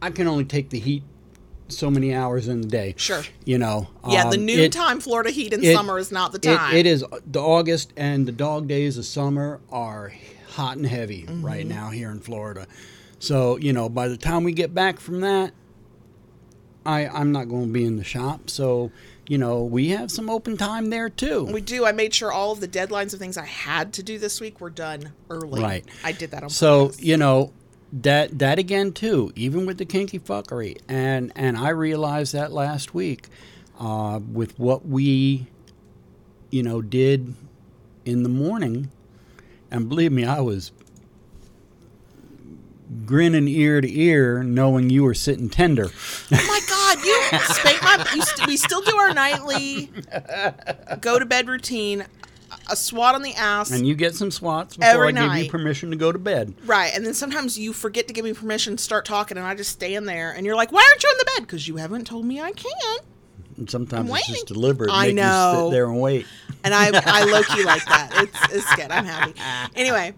I 0.00 0.10
can 0.10 0.28
only 0.28 0.44
take 0.44 0.70
the 0.70 0.78
heat 0.78 1.02
so 1.68 1.90
many 1.90 2.14
hours 2.14 2.46
in 2.46 2.60
the 2.60 2.68
day. 2.68 2.94
Sure. 2.96 3.22
You 3.44 3.58
know. 3.58 3.88
Yeah, 4.08 4.30
the 4.30 4.36
um, 4.38 4.48
it- 4.48 4.56
noontime 4.56 5.00
Florida 5.00 5.30
heat 5.30 5.52
in 5.52 5.64
it- 5.64 5.74
summer 5.74 5.98
is 5.98 6.12
not 6.12 6.30
the 6.32 6.38
it- 6.38 6.56
time. 6.56 6.76
it 6.76 6.86
is 6.86 7.04
the 7.26 7.40
August 7.40 7.92
and 7.96 8.26
the 8.26 8.32
dog 8.32 8.68
days 8.68 8.96
of 8.98 9.04
summer 9.06 9.60
are 9.72 10.12
hot 10.50 10.76
and 10.76 10.86
heavy 10.86 11.22
Mm-hmm. 11.22 11.44
right 11.44 11.66
now 11.66 11.90
here 11.90 12.10
in 12.10 12.20
Florida. 12.20 12.66
So 13.24 13.56
you 13.56 13.72
know, 13.72 13.88
by 13.88 14.08
the 14.08 14.16
time 14.16 14.44
we 14.44 14.52
get 14.52 14.74
back 14.74 15.00
from 15.00 15.20
that, 15.20 15.52
I 16.84 17.06
I'm 17.08 17.32
not 17.32 17.48
going 17.48 17.66
to 17.66 17.72
be 17.72 17.84
in 17.84 17.96
the 17.96 18.04
shop. 18.04 18.50
So 18.50 18.90
you 19.26 19.38
know, 19.38 19.64
we 19.64 19.88
have 19.88 20.10
some 20.10 20.28
open 20.28 20.56
time 20.58 20.90
there 20.90 21.08
too. 21.08 21.44
We 21.46 21.62
do. 21.62 21.86
I 21.86 21.92
made 21.92 22.12
sure 22.12 22.30
all 22.30 22.52
of 22.52 22.60
the 22.60 22.68
deadlines 22.68 23.14
of 23.14 23.18
things 23.18 23.38
I 23.38 23.46
had 23.46 23.94
to 23.94 24.02
do 24.02 24.18
this 24.18 24.40
week 24.40 24.60
were 24.60 24.68
done 24.68 25.12
early. 25.30 25.62
Right. 25.62 25.84
I 26.04 26.12
did 26.12 26.30
that 26.32 26.42
on 26.42 26.50
So 26.50 26.86
purpose. 26.88 27.02
you 27.02 27.16
know 27.16 27.52
that 27.92 28.38
that 28.38 28.58
again 28.58 28.92
too, 28.92 29.32
even 29.34 29.64
with 29.64 29.78
the 29.78 29.86
kinky 29.86 30.18
fuckery, 30.18 30.78
and 30.88 31.32
and 31.34 31.56
I 31.56 31.70
realized 31.70 32.34
that 32.34 32.52
last 32.52 32.92
week 32.92 33.28
uh, 33.80 34.20
with 34.30 34.58
what 34.58 34.86
we, 34.86 35.46
you 36.50 36.62
know, 36.62 36.82
did 36.82 37.34
in 38.04 38.22
the 38.22 38.28
morning, 38.28 38.90
and 39.70 39.88
believe 39.88 40.12
me, 40.12 40.26
I 40.26 40.40
was 40.40 40.72
grinning 43.04 43.48
ear 43.48 43.80
to 43.80 44.00
ear, 44.00 44.42
knowing 44.42 44.90
you 44.90 45.02
were 45.04 45.14
sitting 45.14 45.48
tender. 45.48 45.90
Oh 46.32 46.46
my 46.46 46.60
God, 46.68 47.04
you 47.04 47.38
spank 47.54 47.82
my. 47.82 48.06
You 48.14 48.22
st- 48.22 48.46
we 48.48 48.56
still 48.56 48.82
do 48.82 48.96
our 48.96 49.12
nightly 49.14 49.90
go 51.00 51.18
to 51.18 51.26
bed 51.26 51.48
routine. 51.48 52.06
A 52.70 52.76
swat 52.76 53.14
on 53.16 53.22
the 53.22 53.34
ass. 53.34 53.72
And 53.72 53.86
you 53.86 53.94
get 53.94 54.14
some 54.14 54.30
swats 54.30 54.76
before 54.76 54.88
Every 55.06 55.08
I 55.08 55.36
give 55.36 55.44
you 55.44 55.50
permission 55.50 55.90
to 55.90 55.96
go 55.96 56.12
to 56.12 56.18
bed. 56.18 56.54
Right, 56.64 56.92
and 56.94 57.04
then 57.04 57.12
sometimes 57.12 57.58
you 57.58 57.72
forget 57.72 58.06
to 58.06 58.14
give 58.14 58.24
me 58.24 58.32
permission 58.32 58.76
to 58.76 58.82
start 58.82 59.04
talking, 59.04 59.36
and 59.36 59.46
I 59.46 59.54
just 59.54 59.70
stand 59.72 60.08
there, 60.08 60.30
and 60.30 60.46
you're 60.46 60.54
like, 60.54 60.70
"Why 60.72 60.86
aren't 60.88 61.02
you 61.02 61.10
in 61.10 61.18
the 61.18 61.24
bed? 61.36 61.40
Because 61.46 61.66
you 61.66 61.76
haven't 61.76 62.06
told 62.06 62.24
me 62.24 62.40
I 62.40 62.52
can." 62.52 62.98
And 63.56 63.68
sometimes 63.68 64.08
I'm 64.08 64.16
it's 64.16 64.28
just 64.28 64.46
deliberate. 64.46 64.90
I 64.90 65.00
make 65.02 65.08
You 65.10 65.14
know. 65.16 65.64
sit 65.66 65.74
there 65.74 65.86
and 65.86 66.00
wait. 66.00 66.26
And 66.62 66.72
I, 66.72 66.90
I 67.04 67.24
low 67.30 67.42
key 67.42 67.64
like 67.64 67.84
that. 67.86 68.10
It's, 68.22 68.54
it's 68.54 68.74
good. 68.76 68.90
I'm 68.90 69.04
happy. 69.04 69.34
Anyway, 69.76 70.14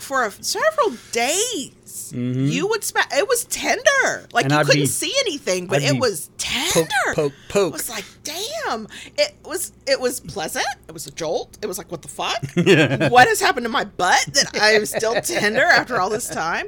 for 0.00 0.24
a, 0.24 0.30
several 0.32 0.96
days, 1.12 1.70
you 2.12 2.66
would 2.68 2.84
smack. 2.84 3.10
It 3.14 3.28
was 3.28 3.44
tender. 3.44 4.26
Like 4.32 4.46
Mm-hmm. 4.46 4.46
And 4.46 4.52
you 4.52 4.58
I'd 4.58 4.66
couldn't 4.66 4.82
be- 4.82 4.86
see 4.86 5.12
anything, 5.20 5.66
but 5.66 5.82
I'd 5.82 5.94
it 5.96 6.00
was 6.00 6.30
tender. 6.38 6.88
poke, 7.14 7.32
poke. 7.48 7.68
It 7.68 7.72
was 7.72 7.90
like, 7.90 8.04
damn. 8.24 8.86
It 9.16 9.36
was. 9.44 9.72
It 9.86 10.00
was 10.00 10.20
pleasant. 10.20 10.66
It 10.88 10.92
was 10.92 11.06
a 11.06 11.10
jolt. 11.10 11.58
It 11.62 11.66
was 11.66 11.78
like, 11.78 11.90
what 11.90 12.02
the 12.02 12.08
fuck? 12.08 12.40
what 13.10 13.28
has 13.28 13.40
happened 13.40 13.64
to 13.64 13.70
my 13.70 13.84
butt 13.84 14.24
that 14.32 14.56
I 14.60 14.72
am 14.72 14.86
still 14.86 15.20
tender 15.20 15.62
after 15.64 16.00
all 16.00 16.10
this 16.10 16.28
time? 16.28 16.66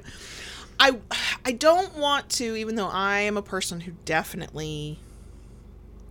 I 0.78 0.99
I 1.45 1.53
don't 1.53 1.97
want 1.99 2.28
to, 2.30 2.57
even 2.57 2.74
though 2.74 2.88
I 2.88 3.20
am 3.20 3.36
a 3.36 3.43
person 3.43 3.80
who 3.80 3.93
definitely 4.05 4.99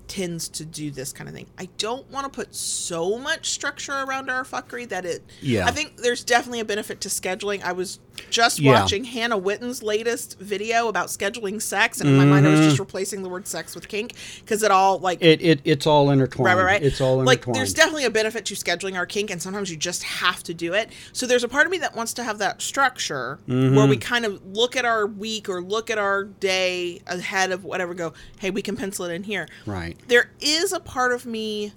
tends 0.07 0.49
to 0.49 0.65
do 0.65 0.89
this 0.89 1.13
kind 1.13 1.30
of 1.30 1.36
thing. 1.36 1.45
I 1.59 1.69
don't 1.77 2.09
want 2.09 2.25
to 2.25 2.32
put 2.36 2.55
so 2.55 3.19
much 3.19 3.51
structure 3.51 3.91
around 3.93 4.30
our 4.30 4.43
fuckery 4.43 4.89
that 4.89 5.05
it. 5.05 5.23
Yeah. 5.39 5.67
I 5.67 5.71
think 5.71 5.97
there's 5.97 6.23
definitely 6.23 6.59
a 6.61 6.65
benefit 6.65 6.99
to 7.01 7.09
scheduling. 7.09 7.61
I 7.63 7.73
was 7.73 7.99
just 8.30 8.59
Yeah. 8.59 8.82
watching 8.82 9.03
Hannah 9.03 9.38
Witton's 9.38 9.82
latest 9.84 10.38
video 10.39 10.88
about 10.88 11.07
scheduling 11.07 11.61
sex, 11.61 11.99
and 12.01 12.09
in 12.09 12.17
my 12.17 12.26
mind, 12.26 12.45
I 12.45 12.49
was 12.51 12.59
Mm-hmm. 12.59 12.70
just 12.70 12.80
replacing 12.80 13.24
the 13.24 13.30
word 13.30 13.47
sex 13.47 13.76
with 13.76 13.88
kink 13.88 14.13
because 14.41 14.63
it 14.63 14.72
all 14.72 14.99
like 14.99 15.22
It, 15.22 15.41
it 15.41 15.61
it's 15.63 15.86
all 15.88 16.09
intertwined. 16.09 16.45
Right, 16.57 16.63
right, 16.63 16.72
right. 16.74 16.84
It's 16.84 16.99
all 17.01 17.24
like 17.24 17.45
there's 17.45 17.74
definitely 17.74 18.05
a 18.05 18.09
benefit 18.09 18.45
to 18.45 18.53
scheduling 18.55 18.95
our 18.95 19.05
kink, 19.05 19.30
and 19.32 19.41
sometimes 19.41 19.70
you 19.72 19.78
just 19.78 20.03
have 20.03 20.43
to 20.43 20.53
do 20.53 20.74
it. 20.74 20.89
So 21.13 21.26
there's 21.26 21.43
a 21.43 21.47
part 21.47 21.65
of 21.65 21.72
me 21.72 21.78
that 21.80 21.95
wants 21.95 22.13
to 22.13 22.24
have 22.24 22.38
that 22.39 22.61
structure 22.61 23.39
Mm-hmm. 23.47 23.76
where 23.76 23.88
we 23.88 23.97
kind 23.97 24.26
of 24.26 24.45
look 24.45 24.76
at 24.76 24.86
our 24.86 25.05
week 25.05 25.49
or 25.49 25.61
look 25.61 25.89
at 25.89 25.97
our 25.97 26.24
day 26.24 27.01
ahead 27.07 27.51
of 27.51 27.63
whatever. 27.63 27.93
Go, 27.93 28.13
hey, 28.39 28.49
we 28.49 28.61
can 28.61 28.76
pencil 28.76 29.05
it 29.05 29.13
in 29.13 29.24
here. 29.24 29.47
Right. 29.65 29.97
There 30.07 30.32
is 30.39 30.72
a 30.74 30.80
part 30.80 31.13
of 31.13 31.26
me 31.26 31.74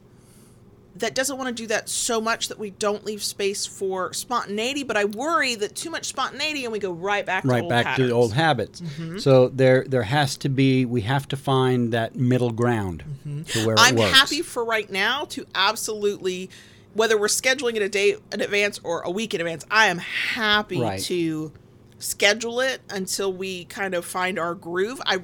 that 0.97 1.14
doesn't 1.14 1.38
want 1.38 1.49
to 1.49 1.62
do 1.62 1.66
that 1.68 1.88
so 1.88 2.20
much 2.20 2.49
that 2.49 2.59
we 2.59 2.70
don't 2.70 3.05
leave 3.05 3.22
space 3.22 3.64
for 3.66 4.12
spontaneity. 4.12 4.82
But 4.82 4.97
I 4.97 5.05
worry 5.07 5.55
that 5.55 5.74
too 5.74 5.90
much 5.90 6.07
spontaneity 6.07 6.64
and 6.64 6.72
we 6.72 6.78
go 6.78 6.93
right 6.93 7.24
back 7.24 7.43
to 7.43 7.49
right 7.49 7.62
old 7.62 7.70
back 7.70 7.86
patterns. 7.86 8.11
to 8.11 8.14
old 8.14 8.32
habits. 8.34 8.80
Mm-hmm. 8.80 9.18
So 9.18 9.49
there 9.49 9.84
there 9.88 10.03
has 10.03 10.36
to 10.38 10.49
be 10.49 10.84
we 10.84 11.03
have 11.03 11.26
to 11.28 11.36
find 11.36 11.93
that 11.93 12.14
middle 12.14 12.51
ground 12.53 13.05
mm-hmm. 13.26 13.43
to 13.45 13.66
where 13.66 13.76
I'm 13.78 13.97
happy 13.97 14.43
for 14.43 14.64
right 14.64 14.90
now 14.90 15.24
to 15.30 15.47
absolutely, 15.55 16.51
whether 16.95 17.16
we're 17.18 17.26
scheduling 17.28 17.76
it 17.76 17.82
a 17.82 17.88
day 17.88 18.16
in 18.32 18.40
advance 18.40 18.78
or 18.84 19.01
a 19.03 19.11
week 19.11 19.32
in 19.34 19.40
advance, 19.40 19.64
I 19.70 19.86
am 19.86 19.99
happy 19.99 20.80
Right. 20.80 21.01
to 21.05 21.53
schedule 21.99 22.61
it 22.61 22.80
until 22.90 23.32
we 23.32 23.64
kind 23.66 23.95
of 23.95 24.05
find 24.05 24.38
our 24.38 24.55
groove. 24.55 25.01
I, 25.07 25.20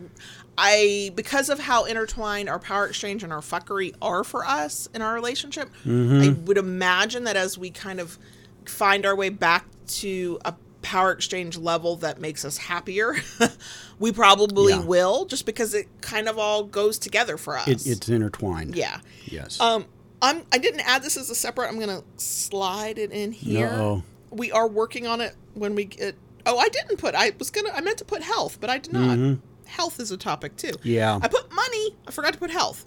I 0.61 1.13
because 1.15 1.49
of 1.49 1.61
how 1.61 1.85
intertwined 1.85 2.49
our 2.49 2.59
power 2.59 2.87
exchange 2.87 3.23
and 3.23 3.33
our 3.33 3.41
fuckery 3.41 3.95
are 4.03 4.25
for 4.25 4.45
us 4.45 4.89
in 4.93 5.01
our 5.03 5.15
relationship, 5.15 5.71
Mm-hmm. 5.87 6.21
I 6.23 6.29
would 6.47 6.59
imagine 6.59 7.25
that 7.25 7.37
as 7.37 7.57
we 7.57 7.71
kind 7.71 8.01
of 8.01 8.19
find 8.67 9.07
our 9.07 9.15
way 9.15 9.29
back 9.29 9.65
to 9.87 10.39
a 10.45 10.55
power 10.83 11.13
exchange 11.13 11.57
level 11.57 11.97
that 11.97 12.21
makes 12.21 12.45
us 12.45 12.57
happier, 12.59 13.17
we 13.99 14.11
probably 14.13 14.73
Yeah. 14.73 14.81
will, 14.85 15.25
just 15.27 15.47
because 15.47 15.75
it 15.75 15.87
kind 16.01 16.29
of 16.29 16.39
all 16.39 16.65
goes 16.65 16.99
together 16.99 17.37
for 17.37 17.57
us. 17.57 17.69
It, 17.69 17.87
it's 17.87 18.09
intertwined. 18.09 18.75
Yeah. 18.75 18.99
Yes. 19.27 19.61
Um, 19.61 19.87
I'm. 20.21 20.43
I 20.51 20.59
didn't 20.59 20.81
add 20.81 21.03
this 21.05 21.17
as 21.17 21.31
a 21.31 21.35
separate. 21.37 21.69
I'm 21.69 21.79
gonna 21.79 22.03
slide 22.17 22.99
it 22.99 23.13
in 23.13 23.31
here. 23.31 23.69
Uh-oh. 23.69 24.03
We 24.31 24.51
are 24.51 24.67
working 24.67 25.07
on 25.07 25.21
it 25.21 25.35
when 25.55 25.75
we 25.77 25.85
get. 25.85 26.17
Oh, 26.45 26.59
I 26.59 26.69
didn't 26.69 26.97
put. 26.97 27.15
I 27.15 27.33
was 27.39 27.51
gonna. 27.51 27.71
I 27.71 27.81
meant 27.81 27.99
to 27.99 28.05
put 28.05 28.23
health, 28.23 28.59
but 28.61 28.69
I 28.71 28.79
did 28.79 28.93
not. 28.93 29.39
Health 29.69 30.01
is 30.01 30.11
a 30.11 30.17
topic 30.17 30.57
too. 30.57 30.69
Mm-hmm. 30.69 30.89
Yeah. 30.89 31.19
I 31.23 31.29
put 31.29 31.53
money. 31.53 31.95
I 32.07 32.11
forgot 32.11 32.33
to 32.33 32.39
put 32.39 32.51
health. 32.51 32.85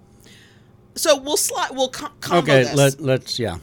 So 0.95 1.17
we'll 1.17 1.37
slide. 1.37 1.69
We'll 1.71 1.89
com- 1.89 2.11
combo 2.19 2.51
okay. 2.51 2.63
this. 2.63 2.75
Let 2.75 2.99
let's 2.99 3.39
yeah. 3.39 3.57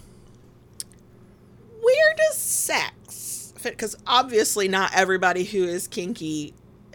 Where 1.80 2.14
does 2.16 2.38
sex 2.38 3.52
fit? 3.56 3.72
Because 3.72 3.96
obviously, 4.06 4.68
not 4.68 4.92
everybody 4.94 5.44
who 5.44 5.64
is 5.64 5.88
kinky 5.88 6.54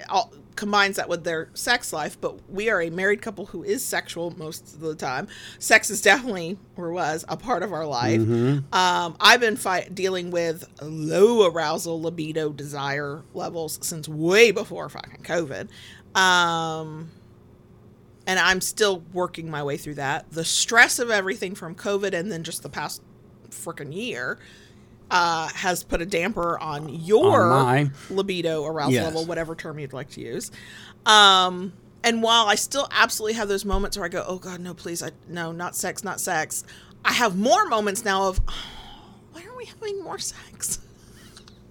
all, 0.09 0.33
combines 0.55 0.97
that 0.97 1.09
with 1.09 1.23
their 1.23 1.49
sex 1.53 1.91
life. 1.93 2.19
But 2.19 2.49
we 2.49 2.69
are 2.69 2.81
a 2.81 2.89
married 2.89 3.21
couple 3.21 3.47
who 3.47 3.63
is 3.63 3.83
sexual 3.83 4.31
most 4.37 4.73
of 4.73 4.79
the 4.79 4.95
time. 4.95 5.27
Sex 5.59 5.89
is 5.89 6.01
definitely 6.01 6.57
or 6.77 6.91
was 6.91 7.25
a 7.27 7.37
part 7.37 7.63
of 7.63 7.73
our 7.73 7.85
life. 7.85 8.21
Um, 8.21 9.15
I've 9.19 9.39
been 9.39 9.55
fight, 9.55 9.93
dealing 9.93 10.31
with 10.31 10.67
low 10.81 11.47
arousal, 11.47 12.01
libido, 12.01 12.51
desire 12.51 13.23
levels 13.33 13.79
since 13.81 14.07
way 14.07 14.51
before 14.51 14.89
fucking 14.89 15.23
COVID. 15.23 15.69
Um, 16.15 17.09
and 18.27 18.39
I'm 18.39 18.61
still 18.61 19.03
working 19.13 19.49
my 19.51 19.63
way 19.63 19.77
through 19.77 19.95
that. 19.95 20.31
The 20.31 20.45
stress 20.45 20.99
of 20.99 21.09
everything 21.09 21.55
from 21.55 21.75
COVID 21.75 22.13
and 22.13 22.31
then 22.31 22.43
just 22.43 22.63
the 22.63 22.69
past 22.69 23.01
freaking 23.49 23.93
year 23.93 24.37
uh, 25.11 25.49
has 25.49 25.83
put 25.83 26.01
a 26.01 26.05
damper 26.05 26.57
on 26.57 26.89
your 26.89 27.51
On 27.51 27.91
libido 28.09 28.65
arousal 28.65 28.93
Yes. 28.93 29.03
level, 29.03 29.25
whatever 29.25 29.55
term 29.55 29.77
you'd 29.79 29.93
like 29.93 30.09
to 30.11 30.21
use. 30.21 30.49
Um, 31.05 31.73
and 32.03 32.23
while 32.23 32.47
I 32.47 32.55
still 32.55 32.87
absolutely 32.91 33.33
have 33.33 33.47
those 33.47 33.65
moments 33.65 33.97
where 33.97 34.05
I 34.05 34.09
go, 34.09 34.23
"Oh 34.27 34.37
God, 34.37 34.59
no, 34.59 34.73
please, 34.73 35.03
I 35.03 35.11
no, 35.27 35.51
not 35.51 35.75
sex, 35.75 36.03
not 36.03 36.19
sex," 36.19 36.63
I 37.05 37.13
have 37.13 37.37
more 37.37 37.65
moments 37.65 38.03
now 38.05 38.27
of, 38.29 38.41
oh, 38.47 38.53
"Why 39.33 39.43
are 39.43 39.55
we 39.55 39.65
having 39.65 40.01
more 40.03 40.17
sex?" 40.19 40.79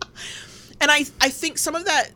and 0.80 0.90
I 0.90 1.05
I 1.20 1.28
think 1.30 1.59
some 1.59 1.74
of 1.74 1.84
that 1.86 2.11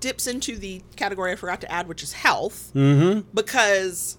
dips 0.00 0.26
into 0.26 0.56
the 0.56 0.82
category 0.96 1.32
I 1.32 1.36
forgot 1.36 1.60
to 1.62 1.70
add, 1.72 1.88
which 1.88 2.02
is 2.02 2.12
health. 2.12 2.70
Mm-hmm. 2.74 3.20
because 3.34 4.18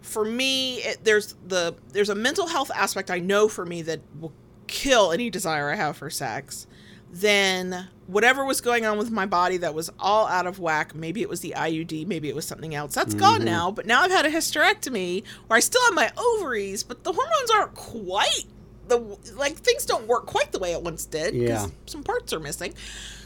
for 0.00 0.24
me 0.24 0.76
it, 0.78 0.98
there's 1.04 1.34
the 1.46 1.74
there's 1.92 2.08
a 2.08 2.14
mental 2.14 2.48
health 2.48 2.70
aspect 2.74 3.10
I 3.10 3.20
know 3.20 3.46
for 3.48 3.64
me 3.64 3.82
that 3.82 4.00
will 4.20 4.32
kill 4.66 5.12
any 5.12 5.30
desire 5.30 5.70
I 5.70 5.76
have 5.76 5.96
for 5.96 6.10
sex. 6.10 6.66
Then 7.10 7.88
whatever 8.06 8.44
was 8.44 8.60
going 8.60 8.84
on 8.84 8.98
with 8.98 9.10
my 9.10 9.26
body 9.26 9.58
that 9.58 9.74
was 9.74 9.90
all 9.98 10.26
out 10.26 10.46
of 10.46 10.58
whack 10.58 10.94
maybe 10.94 11.22
it 11.22 11.28
was 11.28 11.40
the 11.40 11.54
IUD 11.56 12.06
maybe 12.06 12.28
it 12.28 12.34
was 12.34 12.44
something 12.46 12.74
else 12.74 12.94
that's 12.94 13.14
gone 13.14 13.44
now. 13.44 13.70
But 13.70 13.86
now 13.86 14.02
I've 14.02 14.10
had 14.10 14.26
a 14.26 14.30
hysterectomy 14.30 15.22
where 15.46 15.56
I 15.56 15.60
still 15.60 15.82
have 15.84 15.94
my 15.94 16.10
ovaries 16.16 16.82
but 16.82 17.04
the 17.04 17.12
hormones 17.12 17.50
aren't 17.50 17.74
quite 17.74 18.44
the 18.88 18.98
like 19.36 19.56
things 19.56 19.86
don't 19.86 20.06
work 20.08 20.26
quite 20.26 20.50
the 20.52 20.58
way 20.58 20.72
it 20.72 20.82
once 20.82 21.04
did 21.06 21.34
Yeah. 21.34 21.66
some 21.86 22.02
parts 22.02 22.32
are 22.32 22.40
missing. 22.40 22.74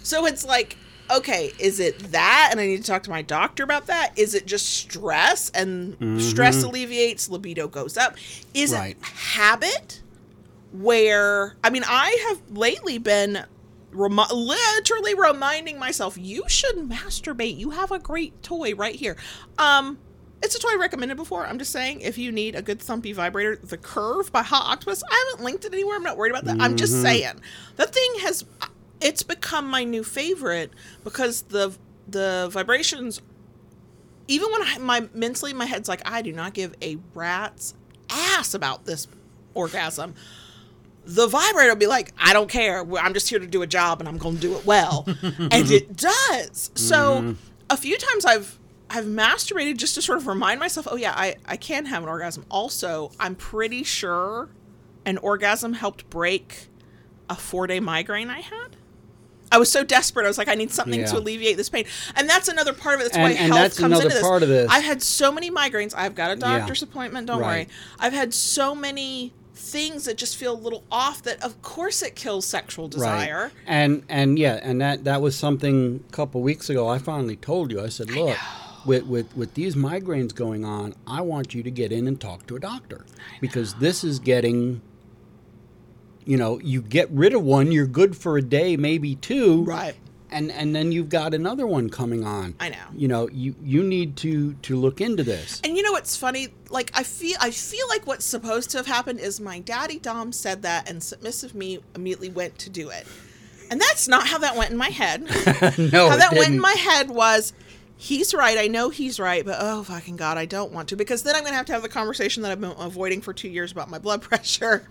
So 0.03 0.27
it's 0.27 0.45
like 0.45 0.77
okay 1.11 1.53
is 1.59 1.79
it 1.81 1.99
that 2.13 2.49
and 2.51 2.61
i 2.61 2.67
need 2.67 2.79
to 2.79 2.83
talk 2.83 3.03
to 3.03 3.11
my 3.11 3.23
doctor 3.23 3.63
about 3.63 3.87
that 3.87 4.13
is 4.19 4.35
it 4.35 4.47
just 4.47 4.67
stress 4.69 5.51
and 5.51 5.97
stress 6.23 6.63
alleviates 6.63 7.29
libido 7.29 7.69
goes 7.69 7.97
up 7.97 8.17
is 8.55 8.73
Right. 8.73 8.97
it 8.99 9.03
habit 9.05 10.03
where 10.73 11.57
i 11.65 11.71
mean 11.71 11.85
i 11.87 12.17
have 12.29 12.57
lately 12.57 12.99
been 12.99 13.45
remi- 13.93 14.25
literally 14.33 15.15
reminding 15.15 15.79
myself 15.79 16.19
you 16.19 16.43
should 16.49 16.77
masturbate 16.77 17.57
you 17.57 17.71
have 17.71 17.91
a 17.93 17.99
great 17.99 18.43
toy 18.43 18.75
right 18.75 18.95
here 18.97 19.17
um 19.59 19.99
it's 20.43 20.55
a 20.55 20.59
toy 20.59 20.69
I 20.73 20.77
recommended 20.77 21.17
before. 21.17 21.47
I'm 21.47 21.59
just 21.59 21.73
saying, 21.73 22.03
if 22.03 22.19
you 22.19 22.31
need 22.31 22.55
a 22.55 22.61
good 22.61 22.81
thumpy 22.81 23.15
vibrator, 23.15 23.57
the 23.57 23.79
Curve 23.79 24.31
by 24.31 24.43
Hot 24.43 24.79
Octopuss. 24.81 25.03
I 25.11 25.25
haven't 25.31 25.43
linked 25.47 25.65
it 25.65 25.73
anywhere. 25.73 25.97
I'm 25.97 26.03
not 26.03 26.19
worried 26.19 26.31
about 26.31 26.45
that. 26.45 26.59
I'm 26.61 26.77
just 26.77 27.01
saying, 27.01 27.41
that 27.77 27.93
thing 27.95 28.11
has, 28.21 28.45
it's 29.01 29.23
become 29.23 29.69
my 29.69 29.85
new 29.85 30.03
favorite 30.03 30.73
because 31.05 31.43
the 31.43 31.77
the 32.09 32.49
vibrations 32.51 33.21
even 34.29 34.51
when 34.51 34.63
I, 34.63 34.79
my 34.79 35.09
mentally 35.15 35.53
my 35.53 35.67
head's 35.67 35.89
like 35.89 36.03
I 36.05 36.23
do 36.23 36.33
not 36.33 36.55
give 36.55 36.75
a 36.83 36.99
rat's 37.15 37.75
ass 38.11 38.55
about 38.55 38.85
this 38.85 39.09
orgasm. 39.55 40.15
The 41.05 41.29
vibrator 41.29 41.71
will 41.71 41.77
be 41.77 41.87
like, 41.87 42.13
I 42.19 42.33
don't 42.33 42.51
care. 42.51 42.85
I'm 42.97 43.15
just 43.15 43.29
here 43.29 43.39
to 43.39 43.47
do 43.47 43.63
a 43.63 43.67
job 43.67 44.01
and 44.01 44.09
I'm 44.09 44.19
going 44.19 44.37
to 44.37 44.41
do 44.41 44.57
it 44.57 44.67
well. 44.67 45.05
and 45.07 45.71
it 45.71 45.93
mm-hmm. 45.93 45.93
does. 45.93 46.71
So 46.75 47.21
mm-hmm. 47.21 47.33
a 47.71 47.77
few 47.77 47.97
times 47.97 48.25
I've 48.25 48.59
I've 48.89 49.05
masturbated 49.05 49.79
just 49.79 49.97
to 49.97 50.03
sort 50.03 50.19
of 50.19 50.27
remind 50.27 50.61
myself, 50.61 50.87
oh 50.89 50.97
yeah, 50.97 51.13
I, 51.17 51.37
I 51.45 51.57
can 51.57 51.87
have 51.87 52.05
an 52.05 52.09
orgasm. 52.09 52.45
Also, 52.51 53.11
I'm 53.19 53.35
pretty 53.35 53.83
sure 53.83 54.49
an 55.05 55.19
orgasm 55.19 55.73
helped 55.73 56.09
break 56.09 56.69
a 57.29 57.35
four 57.35 57.67
day 57.67 57.81
migraine 57.81 58.31
I 58.31 58.41
had. 58.41 58.77
I 59.53 59.59
was 59.59 59.71
so 59.71 59.85
desperate. 59.85 60.25
I 60.25 60.29
was 60.29 60.39
like, 60.39 60.49
I 60.49 60.55
need 60.55 60.71
something 60.73 61.01
Yeah. 61.01 61.07
to 61.07 61.19
alleviate 61.19 61.57
this 61.57 61.69
pain. 61.69 61.85
And 62.17 62.29
that's 62.29 62.49
another 62.49 62.73
part 62.73 62.97
of 62.97 63.01
it. 63.03 63.05
That's 63.05 63.17
And- 63.17 63.25
why 63.25 63.31
and 63.31 63.53
health 63.53 63.63
that's 63.63 63.79
comes 63.79 63.97
into 64.01 64.09
this. 64.09 64.21
part 64.23 64.43
of 64.43 64.49
this. 64.49 64.69
I've 64.71 64.85
had 64.85 65.03
so 65.03 65.31
many 65.31 65.51
migraines. 65.51 65.95
I've 65.97 66.15
got 66.15 66.31
a 66.33 66.37
doctor's 66.37 66.83
appointment. 66.83 67.27
Don't 67.27 67.41
Right. 67.41 67.67
worry. 67.67 67.69
I've 67.99 68.13
had 68.13 68.35
so 68.35 68.75
many 68.75 69.33
things 69.55 70.05
that 70.05 70.17
just 70.19 70.37
feel 70.37 70.53
a 70.53 70.61
little 70.61 70.85
off 70.93 71.23
that 71.23 71.43
of 71.43 71.61
course 71.63 72.03
it 72.03 72.15
kills 72.15 72.45
sexual 72.47 72.89
desire. 72.89 73.45
Right. 73.45 73.53
And 73.67 74.03
and 74.09 74.39
yeah, 74.39 74.61
and 74.63 74.81
that 74.83 75.05
that 75.05 75.23
was 75.23 75.35
something 75.37 76.05
a 76.09 76.13
couple 76.13 76.43
weeks 76.43 76.69
ago. 76.69 76.89
I 76.89 76.99
finally 76.99 77.37
told 77.37 77.71
you. 77.73 77.81
I 77.83 77.89
said, 77.89 78.11
look, 78.11 78.37
with 78.85 79.05
with 79.07 79.35
with 79.37 79.55
these 79.55 79.75
migraines 79.75 80.35
going 80.35 80.65
on, 80.65 80.95
I 81.07 81.23
want 81.23 81.55
you 81.55 81.63
to 81.63 81.71
get 81.71 81.91
in 81.91 82.07
and 82.07 82.21
talk 82.21 82.47
to 82.49 82.57
a 82.57 82.61
doctor 82.61 83.07
because 83.41 83.75
this 83.75 84.05
is 84.05 84.19
getting. 84.19 84.83
You 86.27 86.37
know, 86.37 86.59
you 86.61 86.83
get 86.83 87.09
rid 87.11 87.33
of 87.35 87.43
one, 87.43 87.73
you're 87.73 87.87
good 87.87 88.17
for 88.17 88.37
a 88.37 88.43
day, 88.43 88.77
maybe 88.77 89.15
two, 89.15 89.63
Right. 89.63 89.95
and 90.31 90.51
and 90.51 90.75
then 90.75 90.91
you've 90.93 91.09
got 91.09 91.33
another 91.35 91.67
one 91.67 91.89
coming 91.89 92.25
on. 92.25 92.55
I 92.59 92.69
know. 92.71 92.77
You 92.97 93.07
know, 93.09 93.29
you 93.29 93.55
you 93.63 93.83
need 93.85 94.17
to 94.19 94.55
to 94.63 94.77
look 94.77 95.01
into 95.01 95.23
this. 95.23 95.61
And 95.63 95.77
you 95.77 95.83
know 95.85 95.93
what's 95.93 96.17
funny? 96.17 96.49
Like 96.69 96.91
I 96.95 97.05
feel 97.05 97.37
I 97.41 97.53
feel 97.53 97.87
like 97.89 98.07
what's 98.09 98.25
supposed 98.25 98.71
to 98.73 98.79
have 98.79 98.87
happened 98.87 99.21
is 99.21 99.41
my 99.41 99.61
daddy 99.61 99.99
Dom 100.01 100.33
said 100.33 100.63
that 100.63 100.91
and 100.91 101.01
submissive 101.03 101.55
me 101.55 101.79
immediately 101.95 102.31
went 102.31 102.59
to 102.59 102.71
do 102.71 102.89
it. 102.91 103.07
And 103.71 103.81
that's 103.81 104.07
not 104.09 104.27
how 104.27 104.39
that 104.39 104.57
went 104.57 104.71
in 104.73 104.77
my 104.77 104.91
head. 104.91 105.23
no, 105.79 106.09
how 106.11 106.17
that 106.17 106.33
went 106.37 106.49
in 106.55 106.61
my 106.61 106.73
head 106.73 107.09
was 107.11 107.53
he's 107.97 108.35
right. 108.35 108.59
I 108.59 108.67
know 108.67 108.91
he's 108.91 109.21
right, 109.21 109.45
but 109.45 109.59
oh 109.61 109.85
fucking 109.85 110.17
god, 110.17 110.39
I 110.39 110.45
don't 110.47 110.73
want 110.73 110.89
to 110.89 110.97
because 110.97 111.23
then 111.23 111.37
I'm 111.37 111.43
going 111.43 111.53
to 111.53 111.57
have 111.57 111.67
to 111.67 111.73
have 111.73 111.83
the 111.83 111.89
conversation 111.89 112.43
that 112.43 112.51
I've 112.53 112.61
been 112.61 112.75
avoiding 112.79 113.21
for 113.23 113.33
2 113.33 113.49
years 113.49 113.71
about 113.71 113.89
my 113.91 113.99
blood 113.99 114.23
pressure. 114.29 114.89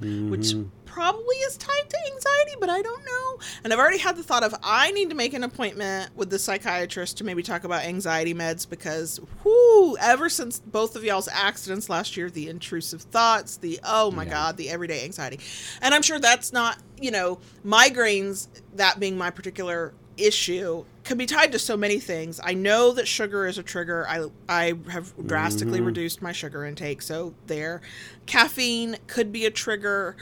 Which 0.00 0.54
Mm-hmm. 0.54 0.68
probably 0.86 1.36
is 1.36 1.56
tied 1.58 1.88
to 1.90 1.96
anxiety, 2.12 2.52
but 2.58 2.70
I 2.70 2.80
don't 2.80 3.04
know. 3.04 3.38
And 3.62 3.72
I've 3.72 3.78
already 3.78 3.98
had 3.98 4.16
the 4.16 4.22
thought 4.22 4.42
of 4.42 4.54
I 4.62 4.90
need 4.92 5.10
to 5.10 5.14
make 5.14 5.34
an 5.34 5.44
appointment 5.44 6.10
with 6.16 6.30
the 6.30 6.38
psychiatrist 6.38 7.18
to 7.18 7.24
maybe 7.24 7.42
talk 7.42 7.64
about 7.64 7.82
anxiety 7.84 8.32
meds 8.34 8.68
because, 8.68 9.20
whoo, 9.44 9.96
ever 9.98 10.28
since 10.30 10.58
both 10.60 10.96
of 10.96 11.04
y'all's 11.04 11.28
accidents 11.28 11.88
last 11.90 12.16
year, 12.16 12.30
the 12.30 12.48
intrusive 12.48 13.02
thoughts, 13.02 13.58
the 13.58 13.78
oh 13.84 14.10
my 14.10 14.24
Yeah. 14.24 14.30
god, 14.30 14.56
the 14.56 14.70
everyday 14.70 15.04
anxiety. 15.04 15.38
And 15.82 15.94
I'm 15.94 16.02
sure 16.02 16.18
that's 16.18 16.52
not, 16.52 16.78
you 17.00 17.10
know, 17.10 17.38
migraines, 17.64 18.48
that 18.76 18.98
being 19.00 19.18
my 19.18 19.30
particular 19.30 19.92
issue 20.16 20.84
can 21.10 21.18
be 21.18 21.26
tied 21.26 21.50
to 21.50 21.58
so 21.58 21.76
many 21.76 21.98
things. 21.98 22.38
I 22.40 22.54
know 22.54 22.92
that 22.92 23.08
sugar 23.08 23.44
is 23.44 23.58
a 23.58 23.64
trigger. 23.64 24.06
I 24.08 24.26
I 24.48 24.74
have 24.92 25.12
drastically 25.26 25.80
reduced 25.80 26.22
my 26.22 26.30
sugar 26.30 26.64
intake, 26.64 27.02
so 27.02 27.34
there. 27.48 27.80
Caffeine 28.26 28.96
could 29.08 29.32
be 29.32 29.44
a 29.44 29.50
trigger. 29.50 30.14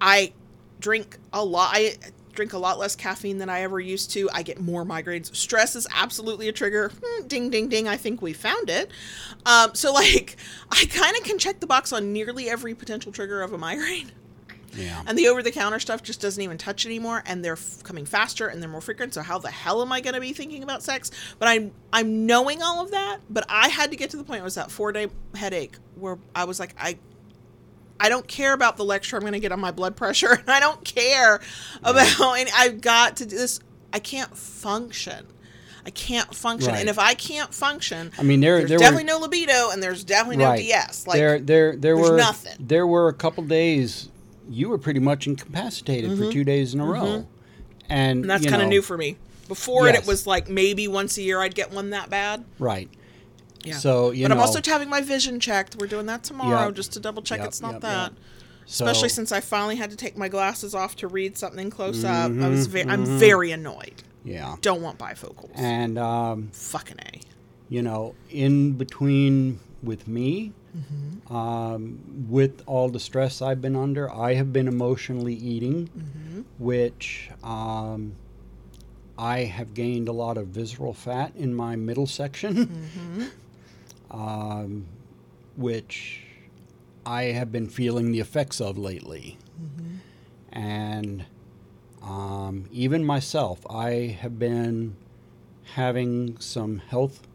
I 0.00 0.32
drink 0.80 1.18
a 1.34 1.44
lot. 1.44 1.72
I 1.74 1.96
drink 2.32 2.54
a 2.54 2.58
lot 2.58 2.78
less 2.78 2.96
caffeine 2.96 3.36
than 3.36 3.50
I 3.50 3.60
ever 3.60 3.78
used 3.78 4.10
to. 4.12 4.30
I 4.32 4.42
get 4.42 4.58
more 4.58 4.86
migraines. 4.86 5.36
Stress 5.36 5.76
is 5.76 5.86
absolutely 5.94 6.48
a 6.48 6.52
trigger. 6.52 6.90
Hmm, 7.04 7.26
ding 7.26 7.50
ding 7.50 7.68
ding. 7.68 7.86
I 7.86 7.98
think 7.98 8.22
we 8.22 8.32
found 8.32 8.70
it. 8.70 8.90
Um, 9.44 9.74
so 9.74 9.92
like 9.92 10.38
I 10.70 10.86
kind 10.86 11.14
of 11.14 11.24
can 11.24 11.38
check 11.38 11.60
the 11.60 11.66
box 11.66 11.92
on 11.92 12.14
nearly 12.14 12.48
every 12.48 12.74
potential 12.74 13.12
trigger 13.12 13.42
of 13.42 13.52
a 13.52 13.58
migraine. 13.58 14.12
Yeah. 14.74 15.02
And 15.06 15.16
the 15.18 15.28
over 15.28 15.42
the 15.42 15.52
counter 15.52 15.78
stuff 15.78 16.02
just 16.02 16.20
doesn't 16.20 16.42
even 16.42 16.58
touch 16.58 16.86
anymore 16.86 17.22
and 17.26 17.44
they're 17.44 17.54
f- 17.54 17.82
coming 17.82 18.06
faster 18.06 18.48
and 18.48 18.62
they're 18.62 18.70
more 18.70 18.80
frequent. 18.80 19.14
So 19.14 19.22
how 19.22 19.38
the 19.38 19.50
hell 19.50 19.82
am 19.82 19.92
I 19.92 20.00
going 20.00 20.14
to 20.14 20.20
be 20.20 20.32
thinking 20.32 20.62
about 20.62 20.82
sex? 20.82 21.10
But 21.38 21.48
I'm 21.48 21.72
I'm 21.92 22.26
knowing 22.26 22.62
all 22.62 22.82
of 22.82 22.90
that, 22.92 23.18
but 23.28 23.44
I 23.48 23.68
had 23.68 23.90
to 23.90 23.96
get 23.96 24.10
to 24.10 24.16
the 24.16 24.24
point 24.24 24.40
it 24.40 24.44
was 24.44 24.54
that 24.54 24.68
4-day 24.68 25.08
headache 25.34 25.76
where 25.96 26.18
I 26.34 26.44
was 26.44 26.58
like 26.58 26.74
I 26.78 26.98
I 28.00 28.08
don't 28.08 28.26
care 28.26 28.52
about 28.52 28.76
the 28.76 28.84
lecture 28.84 29.16
I'm 29.16 29.20
going 29.22 29.32
to 29.34 29.40
get 29.40 29.52
on 29.52 29.60
my 29.60 29.70
blood 29.70 29.96
pressure 29.96 30.32
and 30.32 30.50
I 30.50 30.60
don't 30.60 30.84
care 30.84 31.40
about 31.82 32.38
and 32.38 32.50
I've 32.54 32.80
got 32.80 33.16
to 33.18 33.26
do 33.26 33.36
this 33.36 33.60
I 33.92 33.98
can't 33.98 34.36
function. 34.36 35.26
I 35.84 35.90
can't 35.90 36.32
function. 36.34 36.72
Right. 36.72 36.80
And 36.80 36.88
if 36.88 36.98
I 36.98 37.14
can't 37.14 37.52
function, 37.52 38.12
I 38.16 38.22
mean, 38.22 38.40
there 38.40 38.58
there's 38.58 38.68
there 38.68 38.78
were 38.78 38.82
definitely 38.82 39.04
no 39.04 39.18
libido 39.18 39.70
and 39.70 39.82
there's 39.82 40.04
definitely 40.04 40.36
no 40.36 40.56
DS. 40.56 41.06
Like 41.06 41.16
there, 41.16 41.40
there, 41.40 41.72
there 41.72 41.96
there's 41.96 42.10
were 42.10 42.16
nothing. 42.16 42.54
There 42.60 42.86
were 42.86 43.08
a 43.08 43.12
couple 43.12 43.42
days 43.44 44.08
you 44.50 44.68
were 44.68 44.78
pretty 44.78 45.00
much 45.00 45.26
incapacitated 45.26 46.16
for 46.18 46.30
two 46.30 46.44
days 46.44 46.74
in 46.74 46.80
a 46.80 46.84
row, 46.86 47.04
and, 47.04 47.24
Mm-hmm. 47.24 47.92
and 47.92 48.30
that's 48.30 48.46
kind 48.46 48.62
of 48.62 48.68
new 48.68 48.82
for 48.82 48.96
me. 48.96 49.16
Before 49.48 49.88
it, 49.88 49.94
Yes. 49.94 50.02
it 50.04 50.08
was 50.08 50.26
like 50.26 50.48
maybe 50.48 50.88
once 50.88 51.18
a 51.18 51.22
year 51.22 51.40
I'd 51.40 51.54
get 51.54 51.70
one 51.72 51.90
that 51.90 52.08
bad. 52.10 52.44
Right. 52.58 52.88
Yeah. 53.64 53.74
So 53.74 54.10
you 54.12 54.24
but 54.24 54.28
know, 54.28 54.34
I'm 54.36 54.40
also 54.46 54.60
having 54.64 54.88
my 54.88 55.00
vision 55.02 55.38
checked. 55.40 55.76
We're 55.78 55.86
doing 55.86 56.06
that 56.06 56.24
tomorrow 56.24 56.66
Yep. 56.66 56.74
just 56.74 56.92
to 56.94 57.00
double 57.00 57.22
check 57.22 57.38
Yep, 57.40 57.48
it's 57.48 57.60
not 57.60 57.72
yep, 57.74 57.80
that. 57.82 58.12
Especially 58.66 59.08
since 59.08 59.30
I 59.32 59.40
finally 59.40 59.76
had 59.76 59.90
to 59.90 59.96
take 59.96 60.16
my 60.16 60.28
glasses 60.28 60.74
off 60.74 60.96
to 60.96 61.08
read 61.08 61.36
something 61.36 61.68
close 61.68 62.04
up. 62.04 62.30
I 62.32 62.48
was 62.48 62.66
ve- 62.66 62.80
Mm-hmm, 62.80 62.90
I'm 62.90 63.04
very 63.18 63.50
annoyed. 63.50 64.02
yeah, 64.24 64.56
Don't 64.62 64.80
want 64.80 64.98
bifocals. 64.98 65.50
and 65.56 65.98
um, 65.98 66.48
Fucking 66.52 66.96
a. 67.00 67.20
you 67.68 67.82
know, 67.82 68.14
in 68.30 68.72
between 68.72 69.58
with 69.82 70.08
me, 70.08 70.52
Mm-hmm. 70.76 71.36
um, 71.36 71.98
with 72.30 72.62
all 72.66 72.88
the 72.88 72.98
stress 73.00 73.42
I've 73.42 73.60
been 73.60 73.76
under, 73.76 74.10
I 74.10 74.34
have 74.34 74.52
been 74.52 74.68
emotionally 74.68 75.34
eating, 75.34 75.88
Mm-hmm. 75.88 76.40
which 76.58 77.30
um, 77.44 78.14
I 79.18 79.40
have 79.40 79.74
gained 79.74 80.08
a 80.08 80.12
lot 80.12 80.38
of 80.38 80.46
visceral 80.48 80.94
fat 80.94 81.32
in 81.36 81.54
my 81.54 81.76
middle 81.76 82.06
section, 82.06 82.54
Mm-hmm. 82.66 83.24
um, 84.10 84.86
which 85.56 86.22
I 87.04 87.24
have 87.24 87.52
been 87.52 87.68
feeling 87.68 88.12
the 88.12 88.20
effects 88.20 88.60
of 88.60 88.78
lately. 88.78 89.36
Mm-hmm. 89.60 90.58
And 90.58 91.24
um, 92.02 92.64
even 92.72 93.04
myself, 93.04 93.60
I 93.70 94.16
have 94.20 94.38
been 94.38 94.96
having 95.74 96.38
some 96.38 96.78
health 96.78 97.26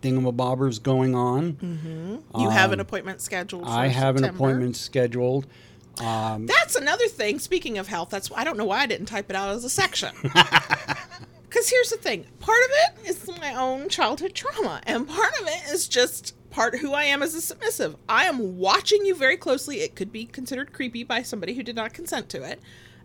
thingamabobbers 0.00 0.82
going 0.82 1.14
on. 1.14 2.22
You 2.38 2.50
have 2.50 2.72
an 2.72 2.80
Um, 2.80 2.86
appointment 2.86 3.20
scheduled. 3.20 3.64
For 3.64 3.70
I 3.70 3.86
have 3.88 4.16
an 4.16 4.24
appointment 4.24 4.76
scheduled. 4.76 5.46
Um, 6.00 6.46
That's 6.46 6.76
another 6.76 7.08
thing. 7.08 7.38
Speaking 7.38 7.76
of 7.76 7.88
health, 7.88 8.08
that's 8.10 8.30
I 8.34 8.44
don't 8.44 8.56
know 8.56 8.64
why 8.64 8.78
I 8.80 8.86
didn't 8.86 9.06
type 9.06 9.28
it 9.28 9.36
out 9.36 9.50
as 9.50 9.64
a 9.64 9.70
section. 9.70 10.10
Because 11.48 11.68
here's 11.68 11.90
the 11.90 11.96
thing: 11.96 12.24
part 12.38 12.60
of 12.64 12.70
it 12.70 13.10
is 13.10 13.28
my 13.40 13.54
own 13.56 13.88
childhood 13.88 14.34
trauma, 14.34 14.80
and 14.86 15.08
part 15.08 15.32
of 15.40 15.48
it 15.48 15.72
is 15.72 15.88
just 15.88 16.32
part 16.50 16.78
who 16.78 16.92
I 16.92 17.02
am 17.04 17.24
as 17.24 17.34
a 17.34 17.40
submissive. 17.40 17.96
I 18.08 18.26
am 18.26 18.56
watching 18.58 19.04
you 19.04 19.16
very 19.16 19.36
closely. 19.36 19.80
It 19.80 19.96
could 19.96 20.12
be 20.12 20.26
considered 20.26 20.72
creepy 20.72 21.02
by 21.02 21.22
somebody 21.22 21.54
who 21.54 21.64
did 21.64 21.74
not 21.74 21.92
consent 21.92 22.28
to 22.30 22.44
it. 22.44 22.60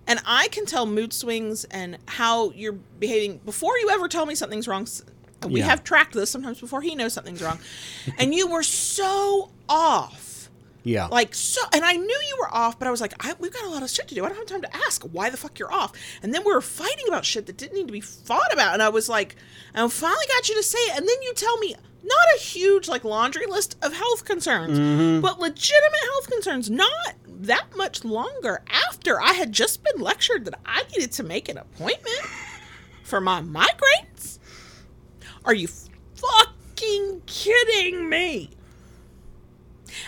And 0.07 0.19
I 0.27 0.47
can 0.49 0.67
tell 0.67 0.85
mood 0.85 1.11
swings 1.11 1.63
and 1.65 1.97
how 2.07 2.51
you're 2.51 2.73
behaving 2.73 3.39
before 3.39 3.79
you 3.79 3.89
ever 3.89 4.07
tell 4.07 4.27
me 4.27 4.35
something's 4.35 4.67
wrong. 4.67 4.87
We 5.51 5.59
Yeah. 5.59 5.67
have 5.67 5.83
tracked 5.83 6.13
this 6.13 6.29
sometimes 6.29 6.59
before 6.59 6.81
he 6.81 6.95
knows 6.95 7.13
something's 7.13 7.41
wrong. 7.41 7.59
and 8.19 8.33
you 8.33 8.47
were 8.47 8.63
so 8.63 9.51
off. 9.69 10.21
Yeah. 10.87 11.07
like 11.07 11.33
so 11.33 11.63
and 11.73 11.83
i 11.83 11.93
knew 11.93 12.05
you 12.29 12.37
were 12.39 12.53
off 12.55 12.77
but 12.77 12.87
i 12.87 12.91
was 12.91 13.01
like 13.01 13.15
I, 13.19 13.33
we've 13.39 13.51
got 13.51 13.63
a 13.63 13.69
lot 13.69 13.81
of 13.81 13.89
shit 13.89 14.07
to 14.09 14.13
do. 14.13 14.23
I 14.23 14.27
don't 14.29 14.37
have 14.37 14.45
time 14.45 14.61
to 14.61 14.75
ask 14.85 15.01
why 15.01 15.31
the 15.31 15.37
fuck 15.37 15.57
you're 15.57 15.73
off. 15.73 15.93
And 16.21 16.31
then 16.31 16.43
we 16.45 16.53
were 16.53 16.61
fighting 16.61 17.07
about 17.07 17.25
shit 17.25 17.47
that 17.47 17.57
didn't 17.57 17.73
need 17.73 17.87
to 17.87 17.91
be 17.91 18.01
fought 18.01 18.53
about. 18.53 18.73
And 18.75 18.83
i 18.83 18.89
was 18.89 19.09
like 19.09 19.35
i 19.73 19.87
finally 19.87 20.25
got 20.27 20.47
you 20.47 20.53
to 20.55 20.61
say 20.61 20.77
it. 20.77 20.97
And 20.99 21.09
then 21.09 21.21
you 21.23 21.33
tell 21.33 21.57
me 21.57 21.73
not 22.03 22.27
a 22.35 22.39
huge 22.39 22.87
like 22.87 23.03
laundry 23.03 23.47
list 23.47 23.77
of 23.81 23.93
health 23.93 24.25
concerns 24.25 24.77
mm-hmm. 24.77 25.21
but 25.21 25.39
legitimate 25.39 25.99
health 26.11 26.29
concerns 26.29 26.69
not 26.69 27.15
that 27.27 27.65
much 27.75 28.05
longer 28.05 28.61
after 28.69 29.19
i 29.19 29.33
had 29.33 29.51
just 29.51 29.83
been 29.83 29.99
lectured 29.99 30.45
that 30.45 30.59
i 30.67 30.83
needed 30.91 31.11
to 31.11 31.23
make 31.23 31.49
an 31.49 31.57
appointment 31.57 32.21
for 33.03 33.19
my 33.19 33.41
migraines 33.41 34.34
are 35.45 35.53
you 35.53 35.67
fucking 36.15 37.21
kidding 37.25 38.09
me 38.09 38.49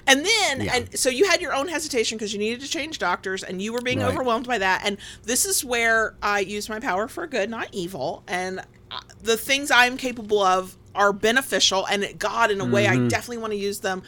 and 0.05 0.25
then, 0.25 0.61
Yeah. 0.61 0.75
and 0.75 0.99
so 0.99 1.09
you 1.09 1.29
had 1.29 1.41
your 1.41 1.53
own 1.53 1.67
hesitation 1.69 2.17
because 2.17 2.33
you 2.33 2.39
needed 2.39 2.59
to 2.61 2.67
change 2.67 2.99
doctors 2.99 3.43
and 3.43 3.61
you 3.61 3.71
were 3.71 3.81
being 3.81 3.99
Right. 3.99 4.09
overwhelmed 4.11 4.45
by 4.47 4.57
that. 4.57 4.81
And 4.83 4.97
this 5.23 5.45
is 5.45 5.63
where 5.63 6.15
I 6.21 6.39
use 6.41 6.67
my 6.67 6.79
power 6.79 7.07
for 7.07 7.25
good, 7.27 7.49
not 7.49 7.69
evil. 7.71 8.23
And 8.27 8.59
uh, 8.91 8.99
the 9.21 9.37
things 9.37 9.71
I 9.71 9.85
am 9.85 9.95
capable 9.95 10.41
of 10.41 10.75
are 10.93 11.13
beneficial. 11.13 11.85
And 11.87 12.17
God, 12.19 12.51
in 12.51 12.59
a 12.59 12.65
way, 12.65 12.85
Mm-hmm. 12.85 13.05
I 13.05 13.07
definitely 13.07 13.37
want 13.37 13.53
to 13.53 13.57
use 13.59 13.79
them 13.79 14.03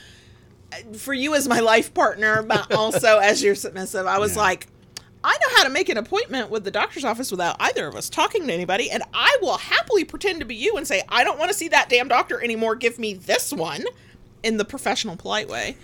uh, 0.74 0.78
for 0.98 1.14
you 1.14 1.34
as 1.36 1.48
my 1.48 1.60
life 1.60 1.94
partner, 1.94 2.44
but 2.44 2.72
also 2.76 3.18
as 3.20 3.42
your 3.42 3.56
submissive. 3.56 4.06
I 4.06 4.18
was 4.20 4.36
Yeah. 4.36 4.42
like, 4.42 4.68
I 5.24 5.34
know 5.34 5.57
how 5.57 5.63
to 5.63 5.70
make 5.70 5.89
an 5.89 5.97
appointment 5.97 6.49
with 6.49 6.63
the 6.63 6.72
doctor's 6.72 7.03
office 7.03 7.30
without 7.32 7.57
either 7.59 7.88
of 7.88 7.95
us 7.95 8.09
talking 8.09 8.47
to 8.47 8.53
anybody, 8.53 8.89
and 8.89 9.03
I 9.13 9.38
will 9.41 9.57
happily 9.57 10.05
pretend 10.05 10.39
to 10.39 10.45
be 10.45 10.55
you 10.55 10.78
and 10.78 10.88
say, 10.88 11.03
I 11.09 11.24
don't 11.24 11.38
want 11.38 11.51
to 11.51 11.57
see 11.57 11.67
that 11.70 11.89
damn 11.89 12.07
doctor 12.07 12.41
anymore. 12.41 12.76
Give 12.76 12.97
me 12.97 13.13
this 13.15 13.51
one 13.51 13.84
in 14.43 14.57
the 14.57 14.65
professional, 14.65 15.17
polite 15.17 15.49
way. 15.49 15.76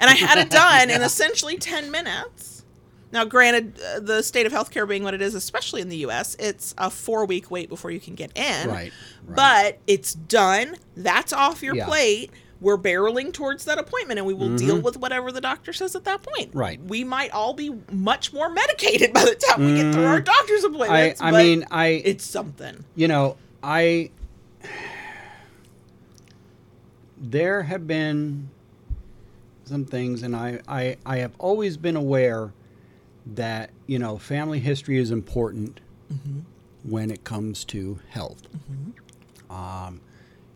And 0.00 0.08
I 0.08 0.14
had 0.14 0.38
it 0.38 0.50
done 0.50 0.90
in 0.90 1.02
essentially 1.02 1.58
10 1.58 1.90
minutes. 1.90 2.64
Now, 3.10 3.24
granted, 3.24 3.78
uh, 3.80 4.00
the 4.00 4.22
state 4.22 4.46
of 4.46 4.52
healthcare 4.52 4.86
being 4.88 5.02
what 5.02 5.14
it 5.14 5.22
is, 5.22 5.34
especially 5.34 5.80
in 5.80 5.88
the 5.88 5.96
US, 6.06 6.34
it's 6.38 6.74
a 6.78 6.90
four 6.90 7.24
week 7.26 7.50
wait 7.50 7.68
before 7.68 7.90
you 7.90 8.00
can 8.00 8.14
get 8.14 8.36
in. 8.36 8.68
Right, 8.68 8.92
right. 9.26 9.36
But 9.36 9.78
it's 9.86 10.14
done. 10.14 10.76
That's 10.96 11.32
off 11.32 11.62
your 11.62 11.74
Yeah. 11.74 11.86
plate. 11.86 12.30
We're 12.60 12.76
barreling 12.78 13.32
towards 13.32 13.64
that 13.66 13.78
appointment 13.78 14.18
and 14.18 14.26
we 14.26 14.34
will 14.34 14.56
deal 14.56 14.80
with 14.80 14.96
whatever 14.96 15.30
the 15.30 15.40
doctor 15.40 15.72
says 15.72 15.94
at 15.94 16.04
that 16.04 16.22
point. 16.22 16.50
Mm-hmm. 16.50 16.58
Right. 16.58 16.80
We 16.82 17.04
might 17.04 17.30
all 17.30 17.54
be 17.54 17.70
much 17.92 18.32
more 18.32 18.48
medicated 18.50 19.12
by 19.12 19.24
the 19.24 19.34
time 19.36 19.64
we 19.64 19.74
get 19.74 19.92
through 19.94 20.06
our 20.06 20.20
doctor's 20.20 20.64
Mm-hmm. 20.64 20.82
I, 20.82 20.86
appointments. 20.86 21.20
I 21.20 21.30
but 21.30 21.44
mean, 21.44 21.64
I, 21.70 21.86
it's 21.86 22.24
something. 22.24 22.84
you 22.96 23.06
know, 23.08 23.36
I, 23.62 24.10
there 27.16 27.62
have 27.62 27.86
been 27.86 28.48
some 29.64 29.84
things, 29.84 30.22
and 30.22 30.34
I, 30.34 30.60
I, 30.66 30.96
I 31.04 31.18
have 31.18 31.32
always 31.38 31.76
been 31.76 31.96
aware 31.96 32.52
that, 33.34 33.70
you 33.86 33.98
know, 33.98 34.18
family 34.18 34.60
history 34.60 34.98
is 34.98 35.10
important 35.10 35.80
when 36.84 37.10
it 37.10 37.22
comes 37.24 37.64
to 37.66 37.98
health. 38.08 38.42
Um, 39.50 40.00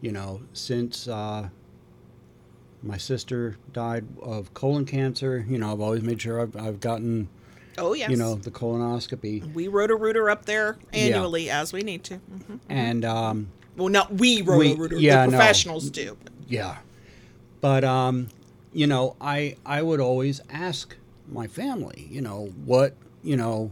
you 0.00 0.12
know, 0.12 0.40
since 0.52 1.08
uh, 1.08 1.48
my 2.82 2.96
sister 2.96 3.56
died 3.72 4.04
of 4.20 4.52
colon 4.54 4.84
cancer, 4.84 5.44
you 5.48 5.58
know, 5.58 5.72
I've 5.72 5.80
always 5.80 6.02
made 6.02 6.20
sure 6.20 6.40
I've, 6.40 6.56
I've 6.56 6.80
gotten, 6.80 7.28
Oh, 7.78 7.94
yes. 7.94 8.10
you 8.10 8.16
know, 8.16 8.34
the 8.34 8.50
colonoscopy. 8.50 9.52
we 9.54 9.68
wrote 9.68 9.90
a 9.90 9.94
rooter 9.94 10.28
up 10.28 10.44
there 10.46 10.76
annually 10.92 11.48
as 11.50 11.72
we 11.72 11.82
need 11.82 12.04
to. 12.04 12.16
hmm 12.16 12.56
And, 12.68 13.04
um, 13.04 13.48
Well, 13.76 13.88
not 13.88 14.14
we 14.14 14.42
wrote 14.42 14.58
We- 14.58 14.72
a 14.72 14.76
rooter. 14.76 14.96
yeah, 14.96 15.24
the 15.26 15.32
no. 15.32 15.38
professionals 15.38 15.90
do. 15.90 16.16
Yeah. 16.48 16.78
But 17.60 17.84
um, 17.84 18.28
you 18.72 18.86
know, 18.88 19.14
I 19.20 19.56
I 19.64 19.82
would 19.82 20.00
always 20.00 20.40
ask 20.50 20.96
my 21.30 21.46
family, 21.46 22.08
you 22.10 22.20
know, 22.20 22.52
what, 22.64 22.94
you 23.22 23.36
know, 23.36 23.70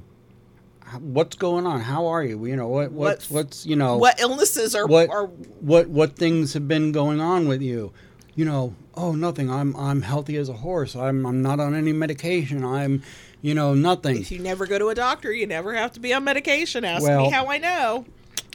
what's 1.00 1.36
going 1.36 1.66
on? 1.66 1.80
How 1.80 2.06
are 2.06 2.22
you? 2.24 2.44
You 2.46 2.56
know, 2.56 2.68
what 2.68 2.92
what's 2.92 3.30
what's, 3.30 3.66
you 3.66 3.76
know, 3.76 3.96
What 3.96 4.20
illnesses 4.20 4.74
are, 4.74 4.86
what 4.86 5.10
are 5.10 5.26
what 5.26 5.88
what 5.88 6.16
things 6.16 6.52
have 6.54 6.68
been 6.68 6.92
going 6.92 7.20
on 7.20 7.48
with 7.48 7.62
you? 7.62 7.92
You 8.36 8.44
know, 8.44 8.74
oh, 9.00 9.12
nothing. 9.12 9.50
I'm 9.50 9.74
I'm 9.76 10.02
healthy 10.02 10.36
as 10.36 10.48
a 10.48 10.54
horse. 10.54 10.94
I'm 10.94 11.24
I'm 11.26 11.42
not 11.42 11.60
on 11.60 11.74
any 11.74 11.92
medication. 11.92 12.64
I'm, 12.64 13.02
you 13.42 13.54
know, 13.54 13.74
nothing. 13.74 14.18
if 14.18 14.30
you 14.30 14.38
never 14.38 14.66
go 14.66 14.78
to 14.78 14.88
a 14.88 14.94
doctor, 14.94 15.32
you 15.32 15.46
never 15.46 15.74
have 15.74 15.92
to 15.92 16.00
be 16.00 16.12
on 16.12 16.24
medication. 16.24 16.84
Ask 16.84 17.04
me 17.06 17.30
how 17.30 17.46
I 17.48 17.58
know. 17.58 18.04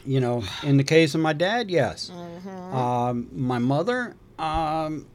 you 0.04 0.20
know, 0.20 0.44
in 0.62 0.76
the 0.76 0.84
case 0.84 1.14
of 1.14 1.20
my 1.20 1.32
dad, 1.32 1.70
yes. 1.70 2.10
Mm-hmm. 2.14 2.74
Um, 2.74 3.28
my 3.32 3.58
mother, 3.58 4.14
um, 4.38 5.06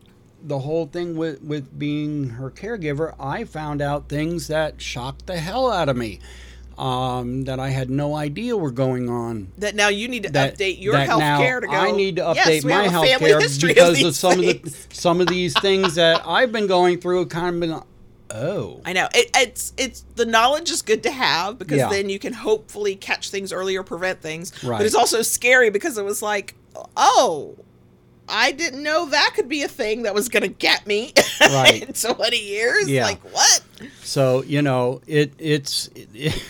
the 0.43 0.59
whole 0.59 0.85
thing 0.87 1.15
with, 1.15 1.41
with 1.41 1.77
being 1.79 2.29
her 2.31 2.51
caregiver, 2.51 3.15
I 3.19 3.45
found 3.45 3.81
out 3.81 4.09
things 4.09 4.47
that 4.47 4.81
shocked 4.81 5.27
the 5.27 5.37
hell 5.37 5.71
out 5.71 5.87
of 5.87 5.95
me 5.95 6.19
um, 6.81 7.43
that 7.43 7.59
I 7.59 7.69
had 7.69 7.91
no 7.91 8.15
idea 8.15 8.57
were 8.57 8.71
going 8.71 9.07
on. 9.07 9.51
That 9.59 9.75
now 9.75 9.89
you 9.89 10.07
need 10.07 10.23
to 10.23 10.29
That, 10.31 10.57
update 10.57 10.81
your 10.81 10.97
health 10.97 11.21
care 11.21 11.59
to 11.59 11.67
go. 11.67 11.73
I 11.73 11.91
need 11.91 12.15
to 12.15 12.23
update 12.23 12.63
we 12.63 12.71
my 12.71 12.87
health 12.87 13.07
care 13.07 13.19
because 13.19 13.99
of, 14.01 14.07
of, 14.07 14.15
some 14.15 14.39
of 14.39 14.45
the 14.45 14.85
some 14.91 15.21
of 15.21 15.27
these 15.27 15.53
things 15.59 15.95
that 15.95 16.23
I've 16.25 16.51
been 16.51 16.65
going 16.65 16.99
through. 16.99 17.27
Kind 17.27 17.53
of 17.55 17.59
been, 17.59 17.69
like, 17.69 17.83
oh, 18.31 18.81
I 18.83 18.93
know 18.93 19.07
it, 19.13 19.29
it's 19.35 19.73
it's 19.77 20.01
the 20.15 20.25
knowledge 20.25 20.71
is 20.71 20.81
good 20.81 21.03
to 21.03 21.11
have 21.11 21.59
because 21.59 21.77
Yeah. 21.77 21.89
then 21.89 22.09
you 22.09 22.17
can 22.17 22.33
hopefully 22.33 22.95
catch 22.95 23.29
things 23.29 23.53
early 23.53 23.75
or 23.77 23.83
prevent 23.83 24.21
things. 24.21 24.51
Right. 24.63 24.77
But 24.79 24.87
it's 24.87 24.95
also 24.95 25.21
scary 25.21 25.69
because 25.69 25.99
it 25.99 26.03
was 26.05 26.23
like, 26.23 26.55
oh, 26.97 27.57
I 28.27 28.53
didn't 28.53 28.81
know 28.81 29.05
that 29.07 29.33
could 29.35 29.49
be 29.49 29.61
a 29.61 29.67
thing 29.67 30.03
that 30.03 30.15
was 30.15 30.29
going 30.29 30.43
to 30.43 30.49
get 30.49 30.87
me 30.87 31.13
Right. 31.41 31.83
in 31.87 31.93
20 31.93 32.37
years. 32.37 32.89
Yeah. 32.89 33.03
Like 33.03 33.21
what? 33.31 33.61
So 34.01 34.41
you 34.41 34.63
know, 34.63 35.01
it 35.05 35.33
it's 35.37 35.87
it, 35.93 36.09
it, 36.15 36.43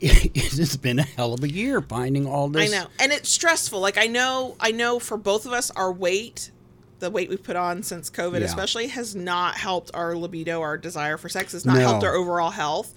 has 0.02 0.76
been 0.76 0.98
a 0.98 1.02
hell 1.02 1.34
of 1.34 1.42
a 1.42 1.50
year 1.50 1.80
finding 1.80 2.26
all 2.26 2.48
this. 2.48 2.72
I 2.72 2.76
know, 2.78 2.86
and 3.00 3.12
it's 3.12 3.28
stressful. 3.28 3.80
Like 3.80 3.98
I 3.98 4.06
know, 4.06 4.56
I 4.60 4.70
know 4.72 4.98
for 4.98 5.16
both 5.16 5.46
of 5.46 5.52
us, 5.52 5.70
our 5.72 5.92
weight, 5.92 6.50
the 7.00 7.10
weight 7.10 7.28
we've 7.28 7.42
put 7.42 7.56
on 7.56 7.82
since 7.82 8.10
COVID, 8.10 8.40
Yeah. 8.40 8.46
especially, 8.46 8.88
has 8.88 9.14
not 9.14 9.56
helped 9.56 9.90
our 9.94 10.14
libido, 10.16 10.60
our 10.60 10.76
desire 10.78 11.16
for 11.16 11.28
sex, 11.28 11.52
has 11.52 11.64
not 11.66 11.74
No. 11.76 11.80
helped 11.80 12.04
our 12.04 12.14
overall 12.14 12.50
health. 12.50 12.94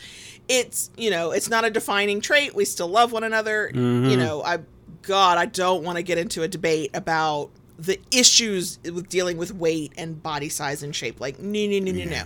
It's 0.47 0.89
you 0.97 1.09
know, 1.09 1.31
it's 1.31 1.49
not 1.49 1.65
a 1.65 1.69
defining 1.69 2.21
trait. 2.21 2.55
We 2.55 2.65
still 2.65 2.87
love 2.87 3.11
one 3.11 3.23
another. 3.23 3.69
Mm-hmm. 3.73 4.09
You 4.09 4.17
know, 4.17 4.43
I, 4.43 4.59
God, 5.01 5.37
I 5.37 5.45
don't 5.45 5.83
want 5.83 5.97
to 5.97 6.03
get 6.03 6.17
into 6.17 6.43
a 6.43 6.47
debate 6.47 6.91
about 6.93 7.49
the 7.79 7.99
issues 8.11 8.79
with 8.83 9.07
dealing 9.07 9.37
with 9.37 9.53
weight 9.53 9.93
and 9.97 10.21
body 10.23 10.49
size 10.49 10.81
and 10.83 10.95
shape. 10.95 11.19
Like, 11.21 11.39
no, 11.39 11.67
no, 11.67 11.79
no, 11.79 11.91
no, 11.91 12.03
no. 12.05 12.23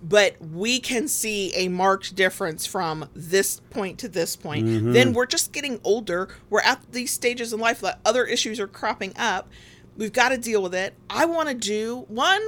But 0.00 0.36
we 0.40 0.78
can 0.78 1.08
see 1.08 1.52
a 1.54 1.68
marked 1.68 2.14
difference 2.14 2.66
from 2.66 3.08
this 3.14 3.60
point 3.70 3.98
to 3.98 4.08
this 4.08 4.36
point. 4.36 4.66
Mm-hmm. 4.66 4.92
Then 4.92 5.12
we're 5.12 5.26
just 5.26 5.52
getting 5.52 5.80
older. 5.82 6.28
We're 6.50 6.60
at 6.60 6.92
these 6.92 7.10
stages 7.10 7.52
in 7.52 7.58
life 7.58 7.80
that 7.80 8.00
other 8.04 8.24
issues 8.24 8.60
are 8.60 8.68
cropping 8.68 9.12
up. 9.16 9.48
We've 9.96 10.12
got 10.12 10.28
to 10.28 10.38
deal 10.38 10.62
with 10.62 10.74
it. 10.74 10.94
I 11.10 11.24
want 11.24 11.48
to 11.48 11.54
do 11.54 12.04
one, 12.08 12.42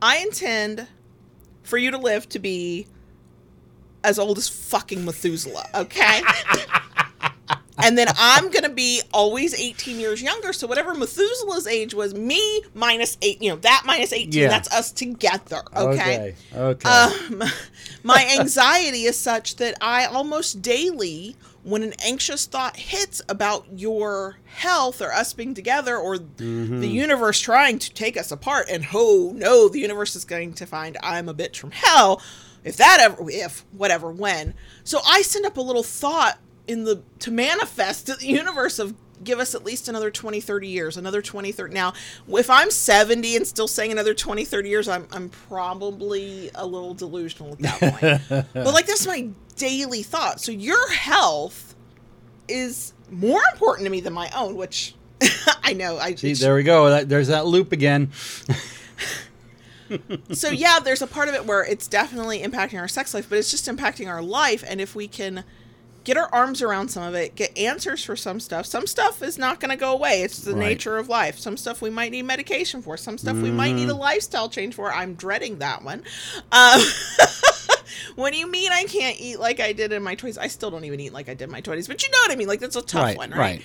I 0.00 0.18
intend 0.18 0.86
for 1.62 1.76
you 1.76 1.90
to 1.90 1.98
live 1.98 2.28
to 2.30 2.38
be 2.38 2.86
as 4.02 4.18
old 4.18 4.38
as 4.38 4.48
fucking 4.48 5.04
Methuselah, 5.04 5.66
okay? 5.74 6.22
and 7.78 7.96
then 7.98 8.08
I'm 8.16 8.50
gonna 8.50 8.68
be 8.68 9.02
always 9.12 9.54
18 9.58 9.98
years 9.98 10.22
younger. 10.22 10.52
So 10.52 10.66
whatever 10.66 10.94
Methuselah's 10.94 11.66
age 11.66 11.94
was, 11.94 12.14
me 12.14 12.62
minus 12.74 13.16
eight, 13.22 13.42
you 13.42 13.50
know, 13.50 13.56
that 13.56 13.82
minus 13.84 14.12
18, 14.12 14.32
Yeah. 14.32 14.48
that's 14.48 14.72
us 14.72 14.92
together, 14.92 15.62
okay? 15.76 16.34
Okay. 16.54 16.58
Okay. 16.58 16.88
Um, 16.88 17.42
my 18.02 18.26
anxiety 18.38 19.04
is 19.04 19.18
such 19.18 19.56
that 19.56 19.76
I 19.80 20.06
almost 20.06 20.62
daily, 20.62 21.36
when 21.62 21.82
an 21.82 21.94
anxious 22.04 22.44
thought 22.46 22.76
hits 22.76 23.22
about 23.28 23.66
your 23.74 24.36
health 24.44 25.00
or 25.00 25.12
us 25.12 25.32
being 25.32 25.54
together 25.54 25.96
or 25.96 26.18
the 26.18 26.86
universe 26.86 27.40
trying 27.40 27.78
to 27.78 27.92
take 27.92 28.16
us 28.18 28.30
apart, 28.30 28.66
and 28.70 28.86
oh 28.92 29.32
no, 29.34 29.68
the 29.68 29.80
universe 29.80 30.14
is 30.14 30.24
going 30.24 30.52
to 30.54 30.66
find 30.66 30.96
I'm 31.02 31.28
a 31.28 31.34
bitch 31.34 31.56
from 31.56 31.70
hell. 31.72 32.20
If 32.64 32.76
that 32.78 32.98
ever, 33.00 33.30
if 33.30 33.64
whatever, 33.72 34.10
when. 34.10 34.54
So 34.84 35.00
I 35.06 35.20
send 35.22 35.44
up 35.44 35.56
a 35.58 35.60
little 35.60 35.82
thought 35.82 36.38
in 36.66 36.84
the 36.84 37.02
to 37.18 37.30
manifest 37.30 38.06
to 38.06 38.14
the 38.14 38.26
universe 38.26 38.78
of 38.78 38.94
give 39.22 39.38
us 39.38 39.54
at 39.54 39.64
least 39.64 39.88
another 39.88 40.10
20 40.10 40.40
30 40.40 40.68
years 40.68 40.96
another 40.96 41.22
20 41.22 41.52
30 41.52 41.72
now 41.72 41.92
if 42.28 42.50
i'm 42.50 42.70
70 42.70 43.36
and 43.36 43.46
still 43.46 43.68
saying 43.68 43.92
another 43.92 44.14
20 44.14 44.44
30 44.44 44.68
years 44.68 44.88
i'm, 44.88 45.06
I'm 45.12 45.28
probably 45.28 46.50
a 46.54 46.66
little 46.66 46.94
delusional 46.94 47.52
at 47.52 47.58
that 47.60 48.22
point 48.28 48.46
but 48.52 48.74
like 48.74 48.86
that's 48.86 49.06
my 49.06 49.28
daily 49.56 50.02
thought 50.02 50.40
so 50.40 50.52
your 50.52 50.90
health 50.92 51.74
is 52.48 52.92
more 53.10 53.40
important 53.52 53.86
to 53.86 53.90
me 53.90 54.00
than 54.00 54.12
my 54.12 54.30
own 54.36 54.56
which 54.56 54.94
i 55.62 55.72
know 55.72 55.98
i 55.98 56.14
See, 56.14 56.34
there 56.34 56.54
we 56.54 56.62
go. 56.62 56.90
That, 56.90 57.08
there's 57.08 57.28
that 57.28 57.46
loop 57.46 57.72
again. 57.72 58.10
so 60.32 60.50
yeah 60.50 60.80
there's 60.80 61.02
a 61.02 61.06
part 61.06 61.28
of 61.28 61.34
it 61.34 61.46
where 61.46 61.62
it's 61.62 61.86
definitely 61.86 62.40
impacting 62.40 62.80
our 62.80 62.88
sex 62.88 63.14
life 63.14 63.28
but 63.28 63.38
it's 63.38 63.50
just 63.50 63.68
impacting 63.68 64.08
our 64.08 64.22
life 64.22 64.64
and 64.66 64.80
if 64.80 64.94
we 64.94 65.06
can 65.06 65.44
get 66.04 66.16
our 66.18 66.28
arms 66.34 66.60
around 66.62 66.88
some 66.88 67.02
of 67.02 67.14
it 67.14 67.34
get 67.34 67.56
answers 67.58 68.04
for 68.04 68.14
some 68.14 68.38
stuff 68.38 68.66
some 68.66 68.86
stuff 68.86 69.22
is 69.22 69.38
not 69.38 69.58
going 69.58 69.70
to 69.70 69.76
go 69.76 69.92
away 69.92 70.22
it's 70.22 70.38
the 70.40 70.52
Right. 70.54 70.68
nature 70.68 70.98
of 70.98 71.08
life 71.08 71.38
some 71.38 71.56
stuff 71.56 71.80
we 71.82 71.90
might 71.90 72.10
need 72.12 72.22
medication 72.22 72.82
for 72.82 72.96
some 72.96 73.16
stuff 73.18 73.36
we 73.36 73.50
might 73.50 73.68
Mm-hmm. 73.68 73.76
need 73.76 73.88
a 73.88 73.94
lifestyle 73.94 74.48
change 74.48 74.74
for 74.74 74.92
i'm 74.92 75.14
dreading 75.14 75.58
that 75.58 75.82
one 75.82 76.02
um, 76.52 76.80
what 78.16 78.32
do 78.32 78.38
you 78.38 78.50
mean 78.50 78.70
i 78.72 78.84
can't 78.84 79.18
eat 79.20 79.38
like 79.40 79.60
i 79.60 79.72
did 79.72 79.92
in 79.92 80.02
my 80.02 80.14
20s 80.14 80.38
i 80.38 80.46
still 80.46 80.70
don't 80.70 80.84
even 80.84 81.00
eat 81.00 81.12
like 81.12 81.28
i 81.28 81.34
did 81.34 81.44
in 81.44 81.50
my 81.50 81.62
20s 81.62 81.88
but 81.88 82.02
you 82.02 82.10
know 82.10 82.18
what 82.22 82.30
i 82.30 82.36
mean 82.36 82.48
like 82.48 82.60
that's 82.60 82.76
a 82.76 82.82
tough 82.82 83.02
right. 83.02 83.16
one 83.16 83.30
Right. 83.30 83.62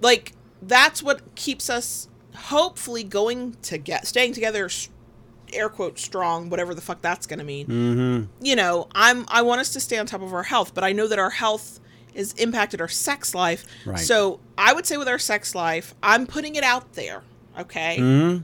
like 0.00 0.32
that's 0.62 1.02
what 1.02 1.34
keeps 1.34 1.68
us 1.70 2.08
hopefully 2.34 3.04
going 3.04 3.56
to 3.62 3.76
get 3.78 4.06
staying 4.06 4.32
together 4.32 4.68
air 5.54 5.68
quote 5.68 5.98
strong 5.98 6.48
whatever 6.50 6.74
the 6.74 6.80
fuck 6.80 7.00
that's 7.02 7.26
going 7.26 7.38
to 7.38 7.44
mean 7.44 7.66
Mm-hmm. 7.66 8.44
you 8.44 8.56
know 8.56 8.88
i'm 8.94 9.24
i 9.28 9.42
want 9.42 9.60
us 9.60 9.72
to 9.74 9.80
stay 9.80 9.98
on 9.98 10.06
top 10.06 10.22
of 10.22 10.32
our 10.32 10.42
health 10.44 10.74
but 10.74 10.84
i 10.84 10.92
know 10.92 11.06
that 11.08 11.18
our 11.18 11.30
health 11.30 11.80
has 12.16 12.32
impacted 12.34 12.80
our 12.80 12.88
sex 12.88 13.34
life 13.34 13.64
Right. 13.86 13.98
so 13.98 14.40
i 14.58 14.72
would 14.72 14.86
say 14.86 14.96
with 14.96 15.08
our 15.08 15.18
sex 15.18 15.54
life 15.54 15.94
i'm 16.02 16.26
putting 16.26 16.54
it 16.56 16.64
out 16.64 16.92
there 16.94 17.22
okay 17.58 17.96
Mm-hmm. 17.98 18.42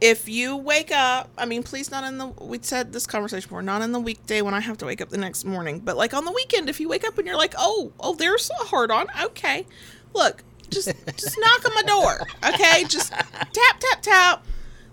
if 0.00 0.28
you 0.28 0.56
wake 0.56 0.92
up 0.92 1.30
i 1.38 1.44
mean 1.44 1.62
please 1.62 1.90
not 1.90 2.04
in 2.04 2.18
the 2.18 2.26
we 2.26 2.58
said 2.62 2.92
this 2.92 3.06
conversation 3.06 3.48
before 3.48 3.62
not 3.62 3.82
in 3.82 3.92
the 3.92 4.00
weekday 4.00 4.42
when 4.42 4.54
i 4.54 4.60
have 4.60 4.78
to 4.78 4.86
wake 4.86 5.00
up 5.00 5.08
the 5.08 5.18
next 5.18 5.44
morning 5.44 5.80
but 5.80 5.96
like 5.96 6.14
on 6.14 6.24
the 6.24 6.32
weekend 6.32 6.68
if 6.68 6.78
you 6.80 6.88
wake 6.88 7.04
up 7.06 7.16
and 7.18 7.26
you're 7.26 7.36
like 7.36 7.54
oh 7.58 7.92
oh 8.00 8.14
there's 8.14 8.50
a 8.62 8.64
hard 8.66 8.90
on 8.90 9.06
okay 9.22 9.66
look 10.14 10.42
just 10.70 10.92
just 11.16 11.36
knock 11.40 11.64
on 11.64 11.74
my 11.74 11.82
door 11.82 12.20
okay 12.48 12.84
just 12.84 13.10
tap 13.10 13.80
tap 13.80 14.02
tap 14.02 14.46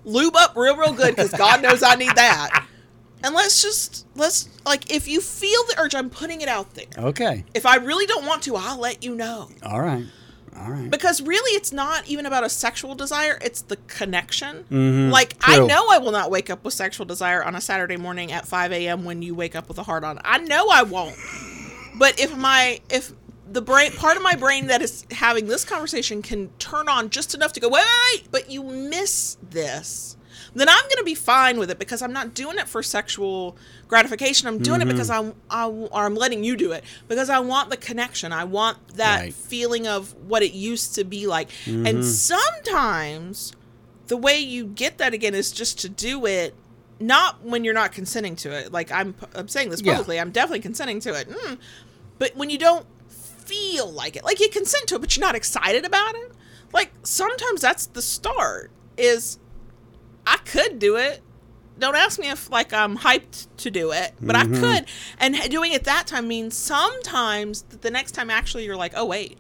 lube 0.06 0.36
up 0.36 0.56
real 0.56 0.78
real 0.78 0.94
good 0.94 1.16
because 1.16 1.32
god 1.32 1.62
knows 1.62 1.84
i 1.84 1.96
need 1.96 2.16
that 2.16 2.66
And 3.24 3.34
let's 3.34 3.62
just 3.62 4.06
let's 4.16 4.48
like 4.66 4.92
if 4.92 5.08
you 5.08 5.20
feel 5.20 5.64
the 5.70 5.76
urge, 5.80 5.96
I'm 5.96 6.10
putting 6.12 6.42
it 6.42 6.48
out 6.50 6.76
there. 6.76 6.86
Okay. 7.10 7.44
If 7.56 7.66
I 7.66 7.78
really 7.78 8.06
don't 8.06 8.26
want 8.28 8.44
to, 8.44 8.56
I'll 8.56 8.80
let 8.80 9.04
you 9.04 9.16
know. 9.16 9.50
All 9.64 9.82
right. 9.82 10.06
All 10.56 10.70
right. 10.70 10.92
Because 10.92 11.22
really, 11.24 11.52
it's 11.58 11.72
not 11.72 12.08
even 12.08 12.26
about 12.28 12.44
a 12.44 12.50
sexual 12.50 12.94
desire, 12.94 13.40
it's 13.42 13.62
the 13.62 13.78
connection. 13.88 14.66
Mhm, 14.72 15.10
Like, 15.12 15.36
I 15.42 15.58
know 15.66 15.88
I 15.90 15.98
will 15.98 16.12
not 16.12 16.30
wake 16.30 16.52
up 16.52 16.64
with 16.64 16.74
sexual 16.76 17.06
desire 17.08 17.44
on 17.44 17.56
a 17.56 17.62
Saturday 17.62 17.98
morning 17.98 18.32
at 18.32 18.48
5 18.48 18.72
a.m. 18.72 19.06
when 19.06 19.24
you 19.24 19.34
wake 19.34 19.56
up 19.56 19.68
with 19.70 19.80
a 19.80 19.84
heart 19.84 20.04
on. 20.04 20.20
I 20.24 20.38
know 20.38 20.68
I 20.70 20.84
won't. 20.84 21.16
But 21.98 22.20
if 22.20 22.36
my, 22.38 22.80
if 22.92 23.12
the 23.52 23.62
brain, 23.62 23.92
part 23.92 24.18
of 24.18 24.24
my 24.24 24.36
brain 24.36 24.68
that 24.68 24.82
is 24.82 25.06
having 25.12 25.48
this 25.48 25.64
conversation 25.66 26.22
can 26.22 26.50
turn 26.60 26.90
on 26.90 27.10
just 27.10 27.34
enough 27.36 27.54
to 27.54 27.60
go, 27.60 27.70
wait, 27.70 27.84
wait, 27.84 28.22
wait, 28.22 28.32
but 28.32 28.50
you 28.50 28.64
miss 28.64 29.38
this, 29.50 30.18
then 30.54 30.68
I'm 30.70 30.82
going 30.84 30.98
to 30.98 31.04
be 31.04 31.16
fine 31.16 31.60
with 31.60 31.70
it 31.70 31.78
because 31.80 32.02
I'm 32.02 32.14
not 32.14 32.34
doing 32.34 32.58
it 32.58 32.68
for 32.68 32.82
sexual 32.82 33.58
gratification. 33.88 34.48
I'm 34.48 34.60
doing 34.60 34.82
it 34.82 34.88
because 34.88 35.10
I'm, 35.10 35.34
I, 35.50 35.68
or 35.68 35.90
I'm 36.06 36.16
letting 36.16 36.44
you 36.44 36.56
do 36.56 36.72
it 36.72 36.84
because 37.08 37.30
I 37.30 37.40
want 37.40 37.70
the 37.70 37.78
connection. 37.78 38.32
I 38.32 38.46
want 38.46 38.78
that 38.96 39.20
Right. 39.20 39.34
feeling 39.34 39.86
of 39.86 40.14
what 40.28 40.44
it 40.44 40.54
used 40.54 40.96
to 40.96 41.04
be 41.04 41.28
like. 41.28 41.50
And 41.68 42.04
sometimes 42.66 43.54
the 44.08 44.18
way 44.18 44.40
you 44.40 44.66
get 44.66 44.98
that 45.00 45.14
again 45.14 45.34
is 45.36 45.52
just 45.52 45.80
to 45.80 45.90
do 45.90 46.26
it 46.26 46.54
not 47.00 47.44
when 47.44 47.64
you're 47.64 47.74
not 47.74 47.92
consenting 47.92 48.36
to 48.38 48.52
it. 48.52 48.72
Like 48.72 48.92
I'm, 48.92 49.16
I'm 49.34 49.48
saying 49.48 49.70
this 49.70 49.82
Yeah. 49.82 49.94
publicly. 49.94 50.20
I'm 50.20 50.32
definitely 50.32 50.62
consenting 50.62 51.00
to 51.02 51.14
it. 51.14 51.30
Mm. 51.30 51.58
But 52.18 52.36
when 52.36 52.50
you 52.50 52.58
don't 52.58 52.86
feel 53.46 53.92
like 53.92 54.16
it, 54.16 54.24
like 54.24 54.40
you 54.40 54.50
consent 54.50 54.88
to 54.88 54.96
it, 54.96 55.02
but 55.02 55.16
you're 55.16 55.26
not 55.26 55.36
excited 55.36 55.86
about 55.86 56.16
it. 56.16 56.32
Like 56.74 56.92
sometimes 57.04 57.62
that's 57.62 57.88
the 57.88 58.02
start. 58.02 58.72
Is 58.98 59.40
I 60.26 60.38
could 60.38 60.80
do 60.80 60.96
it. 60.98 61.22
Don't 61.78 61.96
ask 61.96 62.20
me 62.20 62.30
if 62.30 62.50
like 62.50 62.74
I'm 62.74 62.98
hyped 62.98 63.48
to 63.58 63.72
do 63.72 63.92
it, 63.92 64.14
but 64.22 64.36
I 64.36 64.44
mm-hmm. 64.44 64.62
could. 64.62 64.86
And 65.20 65.36
doing 65.50 65.74
it 65.74 65.84
that 65.84 66.08
time 66.08 66.28
means 66.28 66.56
sometimes 66.56 67.64
that 67.64 67.82
the 67.82 67.92
next 67.92 68.12
time 68.12 68.30
actually 68.30 68.66
you're 68.66 68.78
like, 68.78 68.94
oh 68.96 69.06
wait, 69.06 69.38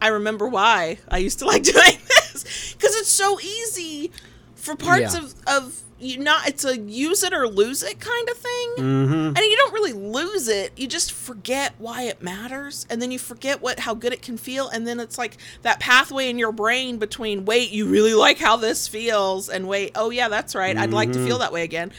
I 0.00 0.08
remember 0.08 0.48
why 0.48 0.98
I 1.08 1.18
used 1.18 1.38
to 1.40 1.46
like 1.52 1.62
doing 1.62 1.98
this 2.08 2.74
because 2.76 2.94
it's 2.96 3.12
so 3.12 3.40
easy 3.40 4.10
for 4.54 4.74
parts 4.76 5.14
Yeah. 5.14 5.24
of 5.24 5.34
of 5.46 5.82
you 5.98 6.18
not. 6.18 6.48
It's 6.48 6.64
a 6.64 6.78
use 6.78 7.22
it 7.22 7.32
or 7.32 7.48
lose 7.48 7.82
it 7.82 7.98
kind 8.00 8.28
of 8.28 8.36
thing. 8.36 8.74
Mm-hmm. 8.78 9.26
And 9.28 9.38
you 9.38 9.56
don't 9.56 9.72
really 9.72 9.92
lose 9.92 10.48
it. 10.48 10.72
You 10.76 10.86
just 10.86 11.12
forget 11.12 11.74
why 11.78 12.02
it 12.02 12.22
matters, 12.22 12.86
and 12.90 13.00
then 13.00 13.10
you 13.10 13.18
forget 13.18 13.62
what 13.62 13.80
how 13.80 13.94
good 13.94 14.12
it 14.12 14.22
can 14.22 14.36
feel, 14.36 14.68
and 14.68 14.86
then 14.86 15.00
it's 15.00 15.18
like 15.18 15.36
that 15.62 15.80
pathway 15.80 16.28
in 16.28 16.38
your 16.38 16.52
brain 16.52 16.98
between 16.98 17.44
wait, 17.44 17.70
you 17.70 17.86
really 17.86 18.14
like 18.14 18.38
how 18.38 18.56
this 18.56 18.88
feels, 18.88 19.48
and 19.48 19.68
wait, 19.68 19.92
oh 19.94 20.10
yeah, 20.10 20.28
that's 20.28 20.54
right, 20.54 20.76
I'd 20.76 20.90
like 20.90 21.12
to 21.12 21.24
feel 21.24 21.38
that 21.38 21.52
way 21.52 21.62
again. 21.62 21.92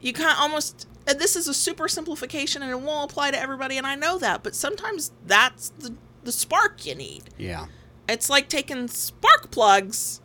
You 0.00 0.12
kind 0.12 0.30
of 0.30 0.38
almost. 0.38 0.88
And 1.06 1.18
this 1.18 1.36
is 1.36 1.48
a 1.48 1.54
super 1.54 1.86
simplification, 1.86 2.62
and 2.62 2.70
it 2.70 2.80
won't 2.80 3.10
apply 3.10 3.30
to 3.32 3.38
everybody, 3.38 3.76
and 3.76 3.86
I 3.86 3.94
know 3.94 4.16
that. 4.18 4.42
But 4.42 4.54
sometimes 4.54 5.12
that's 5.26 5.68
the 5.78 5.94
the 6.24 6.32
spark 6.32 6.84
you 6.84 6.94
need. 6.94 7.24
Yeah. 7.38 7.66
It's 8.08 8.28
like 8.28 8.48
taking 8.48 8.88
spark 8.88 9.50
plugs 9.50 10.20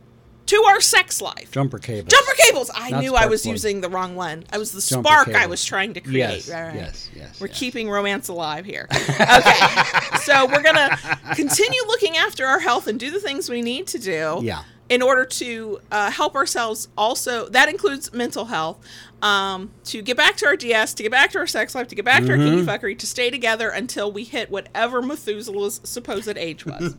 to 0.50 0.64
our 0.64 0.82
sex 0.82 1.22
life. 1.22 1.52
Jumper 1.52 1.78
cable. 1.78 2.08
Jumper 2.08 2.34
cables. 2.38 2.72
I 2.74 2.90
Not 2.90 3.02
knew 3.02 3.16
I 3.16 3.28
was 3.28 3.44
plug. 3.44 3.52
using 3.54 3.82
the 3.82 3.90
wrong 3.90 4.16
one. 4.16 4.46
I 4.52 4.58
was 4.58 4.72
the 4.72 4.82
Jumper 4.82 5.08
spark 5.08 5.30
I 5.30 5.46
was 5.46 5.64
trying 5.64 5.94
to 5.94 6.02
create. 6.02 6.18
Yes. 6.18 6.50
Right, 6.50 6.64
right. 6.64 6.76
Yes. 6.76 7.10
Yes. 7.16 7.40
We're 7.40 7.48
yes. 7.48 7.60
keeping 7.60 7.90
romance 7.90 8.28
alive 8.30 8.66
here. 8.66 8.88
Okay. 8.90 10.18
so 10.24 10.48
we're 10.48 10.64
going 10.64 10.76
to 10.76 11.20
continue 11.36 11.82
looking 11.88 12.18
after 12.18 12.46
our 12.46 12.60
health 12.60 12.88
and 12.88 13.00
do 13.00 13.12
the 13.12 13.20
things 13.20 13.50
we 13.50 13.62
need 13.62 13.88
to 13.88 14.00
do. 14.00 14.40
Yeah. 14.42 14.64
In 14.90 15.04
order 15.04 15.24
to 15.24 15.80
uh, 15.92 16.10
help 16.10 16.34
ourselves, 16.36 16.88
also, 16.98 17.48
that 17.50 17.70
includes 17.70 18.12
mental 18.12 18.46
health, 18.46 18.84
um, 19.22 19.70
to 19.84 20.02
get 20.02 20.18
back 20.18 20.36
to 20.38 20.48
our 20.48 20.56
DS, 20.56 20.96
to 20.96 21.04
get 21.04 21.12
back 21.12 21.30
to 21.32 21.38
our 21.38 21.46
sex 21.46 21.76
life, 21.76 21.88
to 21.90 21.96
get 21.96 22.06
back 22.06 22.24
to 22.24 22.32
our 22.32 22.38
kinky 22.38 22.62
Mm-hmm. 22.64 22.68
fuckery, 22.70 22.98
to 22.98 23.06
stay 23.06 23.30
together 23.30 23.70
until 23.70 24.12
we 24.12 24.24
hit 24.24 24.50
whatever 24.50 25.02
Methuselah's 25.04 25.80
supposed 25.84 26.36
age 26.38 26.66
was. 26.66 26.96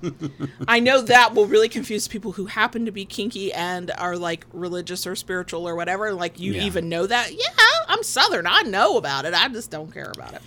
I 0.69 0.79
know 0.79 1.01
that 1.03 1.35
will 1.35 1.47
really 1.47 1.69
confuse 1.69 2.07
people 2.07 2.31
who 2.33 2.47
happen 2.47 2.85
to 2.87 2.93
be 2.93 3.05
kinky 3.05 3.53
and 3.53 3.91
are 3.99 4.17
like 4.17 4.47
religious 4.53 5.05
or 5.05 5.17
spiritual 5.17 5.67
or 5.69 5.75
whatever. 5.75 6.13
Like, 6.15 6.39
you 6.39 6.53
Yeah. 6.53 6.63
even 6.65 6.89
know 6.89 7.07
that? 7.09 7.33
Yeah, 7.33 7.65
I'm 7.89 8.05
Southern. 8.05 8.47
I 8.47 8.63
know 8.63 8.99
about 8.99 9.25
it. 9.25 9.35
I 9.35 9.49
just 9.49 9.71
don't 9.73 9.93
care 9.93 10.13
about 10.15 10.35
it. 10.35 10.43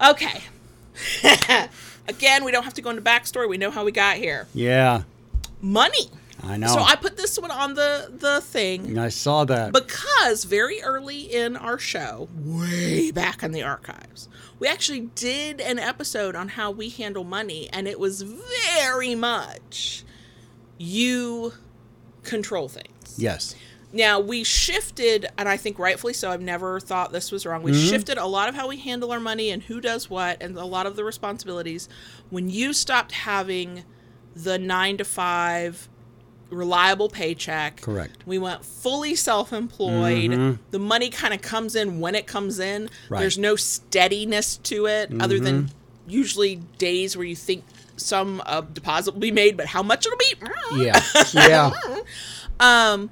okay. 0.10 1.68
Again, 2.08 2.44
we 2.44 2.52
don't 2.52 2.64
have 2.64 2.74
to 2.74 2.82
go 2.82 2.90
into 2.90 3.02
backstory. 3.02 3.46
We 3.48 3.58
know 3.58 3.70
how 3.70 3.84
we 3.84 3.92
got 3.92 4.16
here. 4.16 4.46
Yeah. 4.54 5.02
Money. 5.60 6.08
I 6.42 6.56
know. 6.56 6.68
So 6.68 6.80
I 6.80 6.96
put 6.96 7.16
this 7.16 7.38
one 7.38 7.50
on 7.50 7.74
the 7.74 8.12
the 8.12 8.40
thing 8.40 8.98
I 8.98 9.08
saw 9.08 9.44
that. 9.44 9.72
because 9.72 10.44
very 10.44 10.80
early 10.82 11.20
in 11.20 11.56
our 11.56 11.78
show, 11.78 12.28
way 12.34 13.10
back 13.10 13.42
in 13.42 13.52
the 13.52 13.62
archives, 13.62 14.28
we 14.58 14.68
actually 14.68 15.00
did 15.00 15.60
an 15.60 15.78
episode 15.78 16.36
on 16.36 16.48
how 16.48 16.70
we 16.70 16.88
handle 16.90 17.24
money, 17.24 17.68
and 17.72 17.88
it 17.88 17.98
was 17.98 18.22
very 18.22 19.14
much 19.14 20.04
you 20.78 21.52
control 22.22 22.68
things. 22.68 23.14
yes. 23.16 23.54
Now 23.90 24.20
we 24.20 24.44
shifted, 24.44 25.26
and 25.38 25.48
I 25.48 25.56
think 25.56 25.78
rightfully 25.78 26.12
so. 26.12 26.30
I've 26.30 26.42
never 26.42 26.78
thought 26.78 27.10
this 27.10 27.32
was 27.32 27.46
wrong. 27.46 27.62
We 27.62 27.72
mm-hmm. 27.72 27.88
shifted 27.88 28.18
a 28.18 28.26
lot 28.26 28.50
of 28.50 28.54
how 28.54 28.68
we 28.68 28.76
handle 28.76 29.10
our 29.12 29.20
money 29.20 29.48
and 29.50 29.62
who 29.62 29.80
does 29.80 30.10
what, 30.10 30.42
and 30.42 30.56
a 30.58 30.64
lot 30.66 30.86
of 30.86 30.94
the 30.94 31.04
responsibilities. 31.04 31.88
When 32.28 32.50
you 32.50 32.74
stopped 32.74 33.12
having 33.12 33.84
the 34.36 34.58
nine 34.58 34.98
to 34.98 35.04
five 35.04 35.88
reliable 36.50 37.08
paycheck, 37.08 37.80
Correct. 37.80 38.16
We 38.26 38.38
went 38.38 38.64
fully 38.64 39.14
self-employed. 39.14 40.58
The 40.70 40.78
money 40.78 41.10
kind 41.10 41.34
of 41.34 41.42
comes 41.42 41.74
in 41.74 42.00
when 42.00 42.14
it 42.14 42.26
comes 42.26 42.58
in. 42.58 42.88
Right. 43.08 43.20
There's 43.20 43.38
no 43.38 43.56
steadiness 43.56 44.56
to 44.58 44.86
it, 44.86 45.12
other 45.20 45.38
than 45.38 45.70
usually 46.06 46.56
days 46.78 47.16
where 47.16 47.26
you 47.26 47.36
think 47.36 47.64
some 47.96 48.42
uh, 48.46 48.62
deposit 48.62 49.12
will 49.14 49.20
be 49.20 49.32
made, 49.32 49.56
but 49.56 49.66
how 49.66 49.82
much 49.82 50.06
it'll 50.06 50.18
be. 50.18 50.84
Yeah. 50.84 51.02
yeah. 51.34 51.70
Um, 52.60 53.10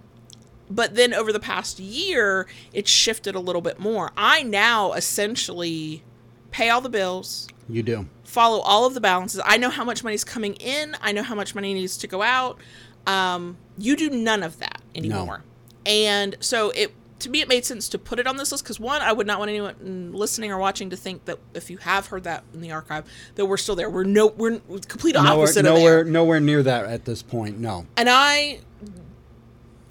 but 0.70 0.94
then 0.94 1.12
over 1.14 1.32
the 1.32 1.40
past 1.40 1.78
year, 1.78 2.46
it 2.72 2.88
shifted 2.88 3.34
a 3.34 3.40
little 3.40 3.62
bit 3.62 3.78
more. 3.78 4.12
I 4.16 4.42
now 4.42 4.92
essentially 4.92 6.02
pay 6.50 6.70
all 6.70 6.80
the 6.80 6.88
bills, 6.88 7.48
You 7.68 7.82
do. 7.82 8.06
follow 8.24 8.60
all 8.60 8.86
of 8.86 8.94
the 8.94 9.00
balances. 9.00 9.40
I 9.44 9.58
know 9.58 9.68
how 9.70 9.84
much 9.84 10.02
money's 10.02 10.24
coming 10.24 10.54
in. 10.54 10.96
I 11.02 11.12
know 11.12 11.22
how 11.22 11.34
much 11.34 11.54
money 11.54 11.74
needs 11.74 11.96
to 11.98 12.06
go 12.06 12.22
out. 12.22 12.58
Um, 13.06 13.56
you 13.78 13.96
do 13.96 14.10
none 14.10 14.42
of 14.42 14.58
that 14.58 14.80
anymore. 14.94 15.44
And 15.84 16.36
so 16.40 16.70
it 16.70 16.92
to 17.20 17.30
me 17.30 17.40
it 17.40 17.48
made 17.48 17.64
sense 17.64 17.88
to 17.88 17.98
put 17.98 18.18
it 18.18 18.26
on 18.26 18.36
this 18.36 18.52
list 18.52 18.64
because 18.64 18.78
one, 18.80 19.00
I 19.00 19.12
would 19.12 19.26
not 19.26 19.38
want 19.38 19.48
anyone 19.48 20.12
listening 20.12 20.50
or 20.52 20.58
watching 20.58 20.90
to 20.90 20.96
think 20.96 21.24
that 21.26 21.38
if 21.54 21.70
you 21.70 21.78
have 21.78 22.08
heard 22.08 22.24
that 22.24 22.44
in 22.52 22.60
the 22.60 22.72
archive 22.72 23.04
that 23.36 23.46
we're 23.46 23.56
still 23.56 23.76
there. 23.76 23.88
We're 23.88 24.04
no 24.04 24.26
we're 24.26 24.60
complete 24.88 25.14
Nowhere, 25.14 25.32
opposite 25.32 25.62
nowhere, 25.64 26.04
nowhere 26.04 26.40
near 26.40 26.62
that 26.62 26.84
at 26.86 27.04
this 27.04 27.22
point. 27.22 27.58
No. 27.58 27.86
And 27.96 28.08
I 28.10 28.60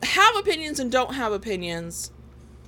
have 0.04 0.36
opinions 0.36 0.80
and 0.80 0.92
don't 0.92 1.14
have 1.16 1.32
opinions, 1.32 2.12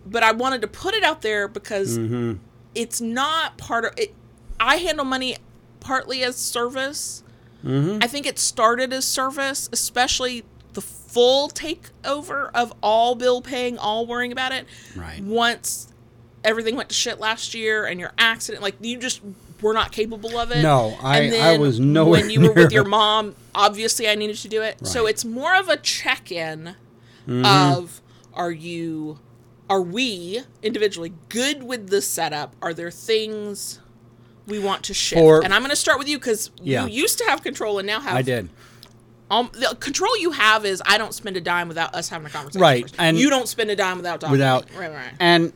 but 0.05 0.23
I 0.23 0.31
wanted 0.31 0.61
to 0.61 0.67
put 0.67 0.93
it 0.93 1.03
out 1.03 1.21
there 1.21 1.47
because 1.47 1.97
Mm-hmm. 1.97 2.33
it's 2.73 2.99
not 3.01 3.57
part 3.57 3.85
of 3.85 3.93
it. 3.97 4.13
I 4.59 4.77
handle 4.77 5.05
money 5.05 5.37
partly 5.79 6.23
as 6.23 6.35
service. 6.35 7.23
Mm-hmm. 7.65 7.99
I 8.01 8.07
think 8.07 8.25
it 8.25 8.37
started 8.39 8.93
as 8.93 9.05
service, 9.05 9.69
especially 9.71 10.43
the 10.73 10.81
full 10.81 11.49
takeover 11.49 12.51
of 12.53 12.73
all 12.83 13.15
bill 13.15 13.41
paying, 13.41 13.77
all 13.77 14.05
worrying 14.05 14.31
about 14.31 14.51
it. 14.51 14.65
Right. 14.95 15.21
Once 15.23 15.87
everything 16.43 16.75
went 16.75 16.89
to 16.89 16.95
shit 16.95 17.19
last 17.19 17.53
year 17.53 17.85
and 17.85 17.99
your 17.99 18.11
accident, 18.17 18.61
like 18.63 18.75
you 18.81 18.97
just 18.97 19.21
were 19.61 19.73
not 19.73 19.91
capable 19.91 20.37
of 20.37 20.51
it. 20.51 20.61
No, 20.61 20.95
I- 21.01 21.19
And 21.21 21.35
I 21.35 21.57
was 21.57 21.79
nowhere 21.79 22.21
When 22.21 22.29
you 22.29 22.41
were 22.41 22.53
with 22.53 22.71
your 22.71 22.83
mom, 22.99 23.35
obviously 23.55 24.07
I 24.07 24.13
needed 24.15 24.37
to 24.37 24.47
do 24.47 24.61
it. 24.61 24.85
So 24.85 25.07
it's 25.07 25.25
more 25.25 25.55
of 25.55 25.67
a 25.69 25.77
check 25.77 26.31
in 26.31 26.75
Mm-hmm. 27.27 27.43
of 27.45 28.01
are 28.33 28.51
you 28.51 29.19
are 29.69 29.81
we 29.81 30.41
individually 30.63 31.11
good 31.27 31.63
with 31.63 31.89
the 31.89 32.01
setup? 32.01 32.55
Are 32.61 32.73
there 32.73 32.89
things 32.91 33.79
we 34.47 34.59
want 34.59 34.83
to 34.85 34.93
shift? 34.93 35.19
For- 35.21 35.43
and 35.43 35.53
I'm 35.53 35.61
going 35.61 35.69
to 35.69 35.75
start 35.75 35.99
with 35.99 36.07
you 36.09 36.17
because 36.17 36.49
Yeah. 36.61 36.85
you 36.85 37.01
used 37.01 37.17
to 37.19 37.25
have 37.25 37.43
control 37.43 37.77
and 37.79 37.85
now 37.87 37.99
have 37.99 38.15
I 38.15 38.21
did. 38.23 38.49
Um, 39.29 39.49
the 39.53 39.75
control 39.79 40.17
you 40.17 40.31
have 40.31 40.65
is 40.65 40.81
I 40.85 40.97
don't 40.97 41.13
spend 41.13 41.35
a 41.37 41.41
dime 41.41 41.67
without 41.67 41.93
us 41.93 42.07
having 42.09 42.25
a 42.27 42.29
conversation. 42.29 42.61
Right, 42.61 42.83
first. 42.83 42.95
and- 42.97 43.17
you 43.19 43.29
don't 43.29 43.47
spend 43.47 43.69
a 43.69 43.75
dime 43.75 43.97
without 43.97 44.21
talking. 44.21 44.31
Without. 44.31 44.65
right, 44.75 44.89
right. 44.91 45.11
And 45.19 45.51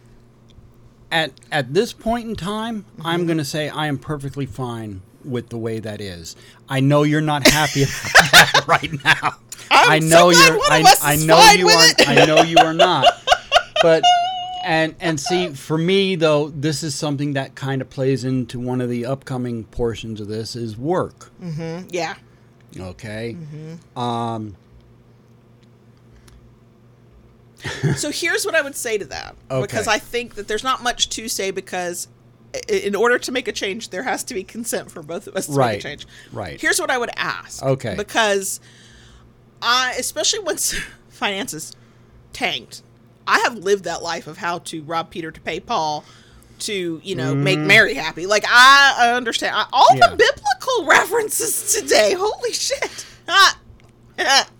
at 1.11 1.31
at 1.51 1.73
this 1.73 1.93
point 1.93 2.27
in 2.29 2.35
time, 2.35 2.83
Mm-hmm. 2.97 3.05
I'm 3.07 3.25
going 3.25 3.37
to 3.37 3.45
say 3.45 3.69
I 3.69 3.87
am 3.87 3.97
perfectly 3.97 4.45
fine 4.45 5.01
with 5.23 5.49
the 5.49 5.57
way 5.57 5.79
that 5.79 6.01
is. 6.01 6.35
I 6.67 6.79
know 6.79 7.03
you're 7.03 7.21
not 7.21 7.47
happy 7.47 7.83
about 7.83 8.31
that 8.31 8.63
right 8.67 8.91
now. 9.03 9.35
I'm 9.69 9.91
I 9.91 9.99
so 9.99 10.07
know 10.07 10.31
glad 10.31 10.47
you're. 10.53 10.61
I, 10.69 10.95
I 11.01 11.15
know 11.15 11.51
you 11.51 11.67
are. 11.69 11.87
I 12.07 12.25
know 12.25 12.41
you 12.43 12.57
are 12.57 12.73
not. 12.73 13.05
But 13.81 14.03
and 14.63 14.95
and 14.99 15.19
see, 15.19 15.49
for 15.49 15.77
me 15.77 16.15
though, 16.15 16.49
this 16.49 16.83
is 16.83 16.95
something 16.95 17.33
that 17.33 17.55
kind 17.55 17.81
of 17.81 17.89
plays 17.89 18.23
into 18.23 18.59
one 18.59 18.81
of 18.81 18.89
the 18.89 19.05
upcoming 19.05 19.63
portions 19.65 20.19
of 20.21 20.27
this 20.27 20.55
is 20.55 20.77
work. 20.77 21.31
Yeah. 21.89 22.15
Okay. 22.77 23.35
Um, 23.95 24.55
so 27.95 28.09
here's 28.11 28.45
what 28.45 28.55
I 28.55 28.61
would 28.61 28.75
say 28.75 28.97
to 28.97 29.05
that 29.05 29.35
Okay. 29.51 29.61
because 29.61 29.87
I 29.87 29.99
think 29.99 30.35
that 30.35 30.47
there's 30.47 30.63
not 30.63 30.81
much 30.81 31.09
to 31.09 31.27
say 31.27 31.51
because 31.51 32.07
in 32.67 32.95
order 32.95 33.17
to 33.19 33.31
make 33.31 33.47
a 33.47 33.51
change, 33.51 33.89
there 33.89 34.03
has 34.03 34.23
to 34.25 34.33
be 34.33 34.43
consent 34.43 34.89
for 34.91 35.01
both 35.03 35.27
of 35.27 35.35
us 35.35 35.45
to 35.45 35.53
Right. 35.53 35.71
make 35.73 35.79
a 35.79 35.83
change. 35.83 36.07
Right. 36.33 36.59
Here's 36.59 36.79
what 36.81 36.89
I 36.89 36.97
would 36.97 37.11
ask. 37.15 37.63
Okay. 37.63 37.95
Because 37.95 38.59
I, 39.61 39.95
especially 39.99 40.39
once 40.39 40.73
finances 41.09 41.75
tanked, 42.33 42.81
I 43.27 43.39
have 43.39 43.57
lived 43.57 43.83
that 43.85 44.01
life 44.03 44.27
of 44.27 44.37
how 44.37 44.59
to 44.59 44.81
rob 44.83 45.09
Peter 45.09 45.31
to 45.31 45.41
pay 45.41 45.59
Paul 45.59 46.03
to 46.59 47.01
you 47.03 47.15
know 47.15 47.33
make 47.33 47.59
Mary 47.59 47.93
happy. 47.95 48.25
Like 48.27 48.45
I, 48.47 48.95
I 48.99 49.11
understand 49.13 49.55
I, 49.55 49.65
all 49.73 49.87
Mm-hmm. 49.91 49.97
Yeah. 49.99 50.09
the 50.09 50.15
biblical 50.17 50.85
references 50.87 51.73
today. 51.79 52.13
Holy 52.17 52.53
shit! 52.53 53.05
Ah. 53.27 53.57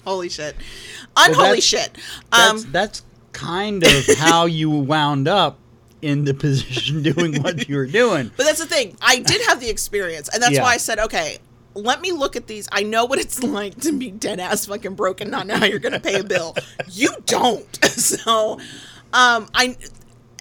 Holy 0.06 0.30
shit! 0.30 0.56
Unholy 1.16 1.44
that's- 1.60 1.64
shit! 1.64 1.98
That's 2.32 2.64
Um, 2.66 2.72
that's 2.72 3.04
kind 3.34 3.84
of 3.86 4.06
how 4.18 4.46
you 4.46 4.70
wound 4.70 5.28
up 5.28 5.60
in 6.02 6.24
the 6.26 6.34
position 6.34 7.04
doing 7.04 7.42
what 7.44 7.70
you 7.70 7.76
were 7.76 7.86
doing. 7.86 8.32
But 8.36 8.46
that's 8.46 8.60
the 8.60 8.66
thing. 8.66 8.98
I 9.02 9.20
did 9.20 9.40
have 9.48 9.60
the 9.60 9.70
experience, 9.70 10.30
and 10.34 10.42
that's 10.42 10.54
Yeah. 10.54 10.64
why 10.64 10.74
I 10.74 10.78
said, 10.78 10.98
okay, 10.98 11.38
let 11.74 12.02
me 12.02 12.12
look 12.12 12.36
at 12.36 12.48
these. 12.48 12.68
I 12.72 12.84
know 12.84 13.06
what 13.06 13.20
it's 13.20 13.42
like 13.44 13.80
to 13.82 13.98
be 13.98 14.12
dead 14.12 14.40
ass 14.40 14.66
fucking 14.66 14.96
broken, 14.96 15.30
not 15.30 15.48
know 15.48 15.56
how 15.58 15.66
you're 15.66 15.80
going 15.80 15.94
to 15.94 16.00
pay 16.00 16.20
a 16.20 16.24
bill. 16.24 16.56
you 16.90 17.10
don't. 17.26 17.80
So, 17.92 18.60
um, 19.14 19.48
I, 19.54 19.78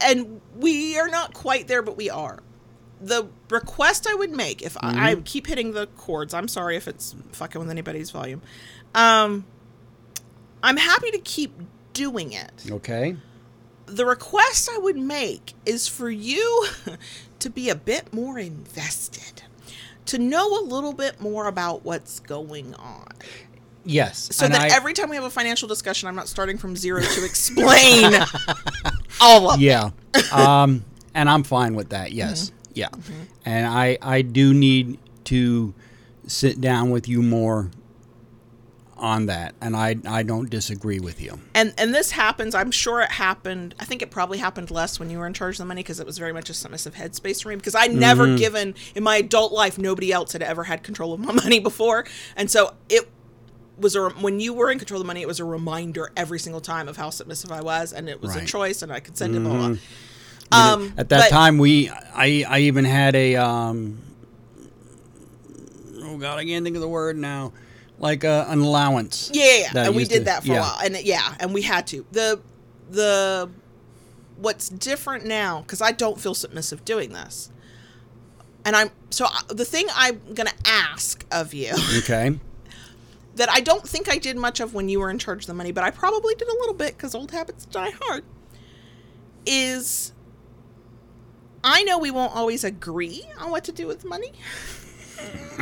and 0.02 0.40
we 0.56 0.98
are 0.98 1.08
not 1.08 1.34
quite 1.34 1.68
there, 1.68 1.82
but 1.82 1.96
we 1.96 2.08
are. 2.10 2.40
The 3.00 3.28
request 3.50 4.06
I 4.08 4.14
would 4.14 4.30
make, 4.30 4.62
if 4.62 4.76
I, 4.80 5.10
I 5.10 5.14
keep 5.16 5.46
hitting 5.46 5.72
the 5.72 5.86
chords, 5.88 6.32
I'm 6.34 6.48
sorry 6.48 6.76
if 6.76 6.86
it's 6.88 7.14
fucking 7.32 7.58
with 7.60 7.70
anybody's 7.70 8.10
volume. 8.10 8.42
Um, 8.94 9.44
I'm 10.62 10.76
happy 10.76 11.10
to 11.10 11.18
keep 11.18 11.52
doing 11.92 12.32
it 12.32 12.52
Okay. 12.70 13.16
the 13.86 14.04
request 14.06 14.68
I 14.72 14.78
would 14.78 14.96
make 14.98 15.54
is 15.66 15.88
for 15.88 16.10
you 16.10 16.66
to 17.40 17.50
be 17.50 17.68
a 17.68 17.74
bit 17.74 18.12
more 18.12 18.38
invested, 18.38 19.42
to 20.06 20.18
know 20.18 20.60
a 20.60 20.64
little 20.64 20.92
bit 20.92 21.20
more 21.20 21.46
about 21.46 21.84
what's 21.84 22.20
going 22.20 22.74
on. 22.74 23.06
Yes. 23.84 24.28
So 24.34 24.46
that 24.48 24.60
I- 24.60 24.74
every 24.76 24.92
time 24.92 25.08
we 25.08 25.16
have 25.16 25.24
a 25.24 25.30
financial 25.30 25.66
discussion, 25.68 26.08
I'm 26.08 26.14
not 26.16 26.28
starting 26.28 26.58
from 26.58 26.76
zero 26.76 27.00
to 27.02 27.24
explain 27.24 28.12
all 29.20 29.50
of 29.50 29.60
it. 29.60 29.62
Yeah. 29.62 29.90
Um, 30.32 30.84
and 31.14 31.28
I'm 31.28 31.42
fine 31.44 31.74
with 31.74 31.90
that. 31.90 32.12
Yes. 32.12 32.50
Mm-hmm. 32.50 32.56
Yeah. 32.74 32.88
And 33.44 33.66
I 33.66 33.98
I 34.02 34.22
do 34.22 34.54
need 34.54 34.98
to 35.24 35.74
sit 36.26 36.60
down 36.60 36.90
with 36.90 37.08
you 37.08 37.22
more 37.22 37.70
on 39.00 39.26
that, 39.26 39.54
and 39.60 39.74
I 39.74 39.96
I 40.06 40.22
don't 40.22 40.48
disagree 40.50 41.00
with 41.00 41.20
you. 41.20 41.40
And 41.54 41.74
and 41.78 41.94
this 41.94 42.10
happens. 42.12 42.54
I'm 42.54 42.70
sure 42.70 43.00
it 43.00 43.10
happened. 43.10 43.74
I 43.80 43.84
think 43.84 44.02
it 44.02 44.10
probably 44.10 44.38
happened 44.38 44.70
less 44.70 45.00
when 45.00 45.10
you 45.10 45.18
were 45.18 45.26
in 45.26 45.32
charge 45.34 45.54
of 45.54 45.58
the 45.58 45.64
money 45.64 45.82
because 45.82 45.98
it 46.00 46.06
was 46.06 46.18
very 46.18 46.32
much 46.32 46.50
a 46.50 46.54
submissive 46.54 46.94
headspace 46.94 47.42
for 47.42 47.48
me. 47.48 47.56
Because 47.56 47.74
I 47.74 47.86
never 47.86 48.26
Mm-hmm. 48.26 48.36
given 48.36 48.74
in 48.94 49.02
my 49.02 49.16
adult 49.16 49.52
life, 49.52 49.78
nobody 49.78 50.12
else 50.12 50.32
had 50.32 50.42
ever 50.42 50.64
had 50.64 50.82
control 50.82 51.12
of 51.12 51.20
my 51.20 51.32
money 51.44 51.58
before, 51.58 52.04
and 52.36 52.50
so 52.50 52.74
it 52.88 53.08
was 53.78 53.96
a 53.96 54.10
when 54.10 54.38
you 54.40 54.52
were 54.52 54.70
in 54.70 54.78
control 54.78 55.00
of 55.00 55.06
the 55.06 55.08
money, 55.08 55.22
it 55.22 55.28
was 55.28 55.40
a 55.40 55.44
reminder 55.44 56.12
every 56.16 56.38
single 56.38 56.60
time 56.60 56.86
of 56.86 56.96
how 56.98 57.08
submissive 57.10 57.50
I 57.50 57.62
was, 57.62 57.92
and 57.94 58.08
it 58.08 58.20
was 58.20 58.36
a 58.36 58.44
choice, 58.44 58.82
and 58.82 58.92
I 58.92 59.00
consented. 59.00 59.42
Blah, 59.42 59.52
blah, 59.52 59.58
blah. 59.60 59.68
You 59.68 59.74
know, 59.74 59.78
Um, 60.52 60.92
At 60.98 61.08
that 61.08 61.20
but- 61.20 61.30
time, 61.30 61.56
we 61.58 61.88
I 61.88 62.44
I 62.46 62.58
even 62.60 62.84
had 62.84 63.14
a 63.16 63.36
um. 63.36 63.98
Oh 66.02 66.16
God, 66.18 66.38
I 66.38 66.44
can't 66.44 66.64
think 66.64 66.76
of 66.76 66.82
the 66.82 66.88
word 66.88 67.16
now. 67.16 67.52
Like 68.00 68.24
uh, 68.24 68.46
an 68.48 68.58
allowance. 68.60 69.30
Yeah, 69.32 69.44
yeah, 69.44 69.70
yeah. 69.74 69.84
and 69.86 69.94
we 69.94 70.04
did 70.04 70.20
to- 70.20 70.24
that 70.24 70.44
for 70.44 70.52
a 70.52 70.56
while, 70.56 70.78
and 70.82 70.96
yeah, 71.04 71.34
and 71.38 71.54
we 71.54 71.62
had 71.62 71.86
to. 71.88 72.04
the 72.10 72.40
the 72.90 73.48
What's 74.38 74.70
different 74.70 75.26
now 75.26 75.60
because 75.60 75.82
I 75.82 75.92
don't 75.92 76.18
feel 76.18 76.32
submissive 76.34 76.82
doing 76.86 77.12
this, 77.12 77.50
and 78.64 78.74
I'm 78.74 78.88
so 79.10 79.26
I, 79.26 79.42
the 79.48 79.66
thing 79.66 79.86
I'm 79.94 80.18
gonna 80.32 80.54
ask 80.64 81.26
of 81.30 81.52
you 81.52 81.74
Okay. 81.98 82.38
that 83.34 83.50
I 83.50 83.60
don't 83.60 83.86
think 83.86 84.10
I 84.10 84.16
did 84.16 84.38
much 84.38 84.60
of 84.60 84.72
when 84.72 84.88
you 84.88 84.98
were 84.98 85.10
in 85.10 85.18
charge 85.18 85.42
of 85.42 85.46
the 85.46 85.54
money, 85.54 85.72
but 85.72 85.84
I 85.84 85.90
probably 85.90 86.34
did 86.36 86.48
a 86.48 86.54
little 86.54 86.72
bit 86.72 86.96
because 86.96 87.14
old 87.14 87.32
habits 87.32 87.66
die 87.66 87.92
hard. 88.00 88.24
Is 89.44 90.12
I 91.62 91.82
know 91.82 91.98
we 91.98 92.10
won't 92.10 92.34
always 92.34 92.64
agree 92.64 93.24
on 93.38 93.50
what 93.50 93.64
to 93.64 93.72
do 93.72 93.86
with 93.86 94.06
money. 94.06 94.32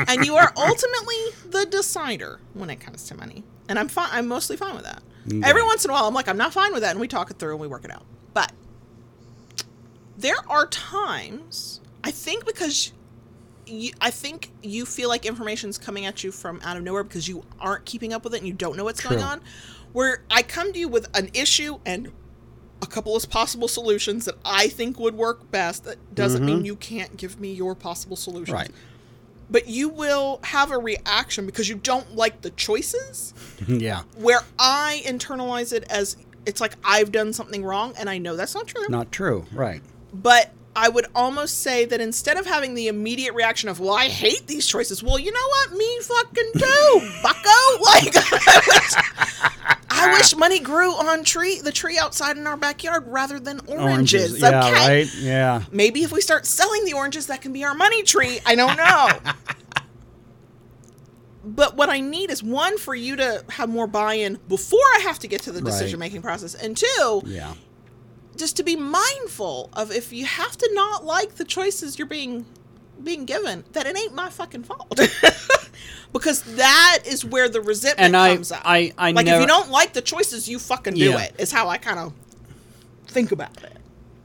And 0.08 0.24
you 0.24 0.36
are 0.36 0.52
ultimately 0.56 1.16
the 1.46 1.66
decider 1.66 2.40
when 2.54 2.70
it 2.70 2.76
comes 2.76 3.04
to 3.08 3.16
money. 3.16 3.44
And 3.68 3.78
I'm 3.78 3.88
fine 3.88 4.08
I'm 4.12 4.28
mostly 4.28 4.56
fine 4.56 4.74
with 4.74 4.84
that. 4.84 5.02
Okay. 5.26 5.42
Every 5.44 5.62
once 5.62 5.84
in 5.84 5.90
a 5.90 5.92
while 5.92 6.06
I'm 6.06 6.14
like, 6.14 6.28
I'm 6.28 6.38
not 6.38 6.52
fine 6.52 6.72
with 6.72 6.82
that, 6.82 6.92
and 6.92 7.00
we 7.00 7.08
talk 7.08 7.30
it 7.30 7.38
through 7.38 7.52
and 7.52 7.60
we 7.60 7.66
work 7.66 7.84
it 7.84 7.90
out. 7.90 8.04
But 8.34 8.52
there 10.16 10.38
are 10.48 10.66
times 10.66 11.80
I 12.04 12.10
think 12.10 12.46
because 12.46 12.92
you, 13.66 13.92
I 14.00 14.10
think 14.10 14.50
you 14.62 14.86
feel 14.86 15.08
like 15.08 15.26
information's 15.26 15.78
coming 15.78 16.06
at 16.06 16.24
you 16.24 16.32
from 16.32 16.60
out 16.64 16.76
of 16.76 16.82
nowhere 16.82 17.04
because 17.04 17.28
you 17.28 17.44
aren't 17.60 17.84
keeping 17.84 18.12
up 18.12 18.24
with 18.24 18.34
it 18.34 18.38
and 18.38 18.46
you 18.46 18.54
don't 18.54 18.76
know 18.76 18.84
what's 18.84 19.00
going 19.00 19.22
on. 19.22 19.40
Where 19.92 20.22
I 20.30 20.42
come 20.42 20.72
to 20.72 20.78
you 20.78 20.88
with 20.88 21.08
an 21.16 21.30
issue 21.34 21.80
and 21.84 22.12
a 22.82 22.86
couple 22.86 23.16
of 23.16 23.28
possible 23.28 23.68
solutions 23.68 24.24
that 24.26 24.36
I 24.44 24.68
think 24.68 24.98
would 24.98 25.14
work 25.14 25.50
best. 25.50 25.84
That 25.84 26.14
doesn't 26.14 26.44
mean 26.44 26.58
mm-hmm. 26.58 26.66
you 26.66 26.76
can't 26.76 27.16
give 27.16 27.40
me 27.40 27.52
your 27.52 27.74
possible 27.74 28.16
solutions. 28.16 28.50
Right. 28.50 28.70
But 29.50 29.68
you 29.68 29.88
will 29.88 30.40
have 30.42 30.70
a 30.70 30.78
reaction 30.78 31.46
because 31.46 31.68
you 31.68 31.76
don't 31.76 32.14
like 32.14 32.42
the 32.42 32.50
choices 32.50 33.32
yeah. 33.68 34.02
where 34.16 34.40
I 34.58 35.02
internalize 35.06 35.72
it 35.72 35.84
as 35.84 36.16
it's 36.46 36.60
like 36.60 36.74
I've 36.84 37.12
done 37.12 37.32
something 37.32 37.64
wrong 37.64 37.94
and 37.98 38.08
I 38.08 38.18
know 38.18 38.36
that's 38.36 38.54
not 38.54 38.66
true. 38.66 38.86
Not 38.88 39.12
true. 39.12 39.46
Right. 39.52 39.82
But 40.12 40.52
I 40.78 40.88
would 40.88 41.06
almost 41.12 41.58
say 41.58 41.86
that 41.86 42.00
instead 42.00 42.36
of 42.36 42.46
having 42.46 42.74
the 42.74 42.86
immediate 42.86 43.34
reaction 43.34 43.68
of, 43.68 43.80
well, 43.80 43.94
I 43.94 44.06
hate 44.06 44.46
these 44.46 44.64
choices, 44.64 45.02
well, 45.02 45.18
you 45.18 45.32
know 45.32 45.48
what? 45.48 45.72
Me 45.72 45.98
fucking 46.02 46.52
too, 46.54 47.10
bucko. 47.22 47.82
Like, 47.82 48.14
I 48.14 48.62
wish, 48.68 48.94
I 48.94 49.76
ah. 49.90 50.14
wish 50.16 50.36
money 50.36 50.60
grew 50.60 50.92
on 50.92 51.24
tree, 51.24 51.58
the 51.58 51.72
tree 51.72 51.98
outside 51.98 52.36
in 52.36 52.46
our 52.46 52.56
backyard 52.56 53.08
rather 53.08 53.40
than 53.40 53.58
oranges. 53.66 54.40
Yeah. 54.40 54.60
okay? 54.60 54.72
Right. 54.72 55.14
Yeah. 55.16 55.64
Maybe 55.72 56.04
if 56.04 56.12
we 56.12 56.20
start 56.20 56.46
selling 56.46 56.84
the 56.84 56.92
oranges, 56.92 57.26
that 57.26 57.42
can 57.42 57.52
be 57.52 57.64
our 57.64 57.74
money 57.74 58.04
tree. 58.04 58.38
I 58.46 58.54
don't 58.54 58.76
know. 58.76 59.08
but 61.44 61.76
what 61.76 61.88
I 61.88 61.98
need 61.98 62.30
is 62.30 62.40
one 62.40 62.78
for 62.78 62.94
you 62.94 63.16
to 63.16 63.44
have 63.48 63.68
more 63.68 63.88
buy-in 63.88 64.38
before 64.46 64.78
I 64.94 65.00
have 65.00 65.18
to 65.18 65.26
get 65.26 65.42
to 65.42 65.50
the 65.50 65.60
decision-making 65.60 66.22
process, 66.22 66.54
and 66.54 66.76
two, 66.76 67.22
Yeah. 67.26 67.54
Just 68.38 68.56
to 68.56 68.62
be 68.62 68.76
mindful 68.76 69.70
of 69.74 69.90
if 69.90 70.12
you 70.12 70.24
have 70.26 70.56
to 70.56 70.70
not 70.74 71.04
like 71.04 71.34
the 71.36 71.44
choices 71.44 71.98
you're 71.98 72.08
being 72.08 72.46
being 73.02 73.24
given, 73.26 73.64
that 73.72 73.86
it 73.86 73.96
ain't 73.96 74.14
my 74.14 74.28
fucking 74.28 74.64
fault. 74.64 74.98
because 76.12 76.42
that 76.56 77.00
is 77.06 77.24
where 77.24 77.48
the 77.48 77.60
resentment 77.60 78.06
And 78.06 78.16
I- 78.16 78.34
comes 78.34 78.50
up. 78.52 78.62
I- 78.64 78.92
I 78.98 79.12
like 79.12 79.26
if 79.26 79.40
you 79.40 79.46
don't 79.46 79.70
like 79.70 79.92
the 79.92 80.02
choices, 80.02 80.48
you 80.48 80.58
fucking 80.58 80.94
do 80.94 81.00
Yeah. 81.10 81.20
it. 81.22 81.34
Is 81.38 81.52
how 81.52 81.68
I 81.68 81.78
kind 81.78 81.98
of 81.98 82.12
think 83.06 83.30
about 83.32 83.62
it. 83.62 83.72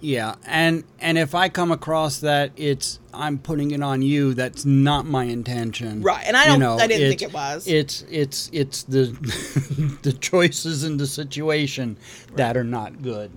Yeah, 0.02 0.36
and 0.46 0.84
and 1.00 1.18
if 1.18 1.34
I 1.34 1.48
come 1.48 1.72
across 1.72 2.18
that 2.20 2.52
it's 2.58 3.00
I'm 3.14 3.38
putting 3.38 3.72
it 3.72 3.82
on 3.82 4.02
you, 4.02 4.34
that's 4.34 4.66
not 4.66 5.06
my 5.06 5.24
intention. 5.26 6.02
Right, 6.02 6.26
and 6.28 6.36
I 6.36 6.46
don't- 6.46 6.60
know, 6.60 6.78
I 6.78 6.88
didn't 6.88 7.10
think 7.10 7.22
it 7.22 7.32
was. 7.34 7.66
It's 7.68 8.04
it's 8.10 8.50
it's 8.52 8.84
the 8.84 9.06
the 10.02 10.12
choices 10.12 10.84
in 10.84 10.98
the 10.98 11.08
situation 11.08 11.96
that 12.36 12.58
are 12.58 12.66
not 12.66 13.02
good. 13.02 13.32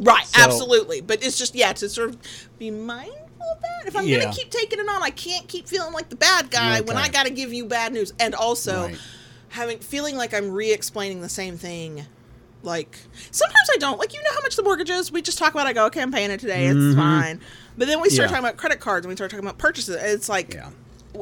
Right, 0.00 0.26
So- 0.26 0.42
absolutely. 0.42 1.00
But 1.00 1.22
it's 1.24 1.38
just 1.38 1.54
yeah, 1.54 1.72
to 1.74 1.88
sort 1.88 2.10
of 2.10 2.18
be 2.58 2.70
mindful 2.70 3.16
of 3.40 3.60
that. 3.62 3.86
If 3.86 3.96
I'm 3.96 4.06
Yeah. 4.06 4.20
gonna 4.20 4.34
keep 4.34 4.50
taking 4.50 4.78
it 4.78 4.88
on, 4.88 5.02
I 5.02 5.10
can't 5.10 5.46
keep 5.48 5.68
feeling 5.68 5.92
like 5.92 6.08
the 6.08 6.16
bad 6.16 6.50
guy 6.50 6.80
when 6.80 6.96
I 6.96 7.08
got 7.08 7.24
to 7.24 7.30
give 7.30 7.52
you 7.52 7.64
bad 7.66 7.92
news, 7.92 8.12
and 8.18 8.34
also 8.34 8.86
Right. 8.86 8.98
having 9.50 9.78
feeling 9.78 10.16
like 10.16 10.32
I'm 10.34 10.50
re-explaining 10.50 11.20
the 11.22 11.28
same 11.28 11.56
thing. 11.58 12.06
Like 12.62 12.98
sometimes 13.30 13.68
I 13.72 13.78
don't. 13.78 13.98
Like 13.98 14.12
you 14.12 14.20
know 14.22 14.30
how 14.34 14.40
much 14.42 14.56
the 14.56 14.62
mortgage 14.62 14.90
is. 14.90 15.10
We 15.10 15.22
just 15.22 15.38
talk 15.38 15.52
about. 15.54 15.66
I 15.66 15.72
go, 15.72 15.86
okay, 15.86 16.02
I'm 16.02 16.12
paying 16.12 16.30
it 16.30 16.40
today. 16.40 16.66
It's 16.66 16.94
fine. 16.94 17.40
But 17.78 17.88
then 17.88 18.00
we 18.02 18.10
start 18.10 18.10
Mm-hmm. 18.10 18.20
Yeah. 18.22 18.26
talking 18.28 18.44
about 18.44 18.56
credit 18.58 18.80
cards 18.80 19.06
and 19.06 19.10
we 19.10 19.16
start 19.16 19.30
talking 19.30 19.44
about 19.44 19.56
purchases. 19.58 19.96
It's 19.96 20.28
like 20.28 20.52
Yeah. 20.54 20.68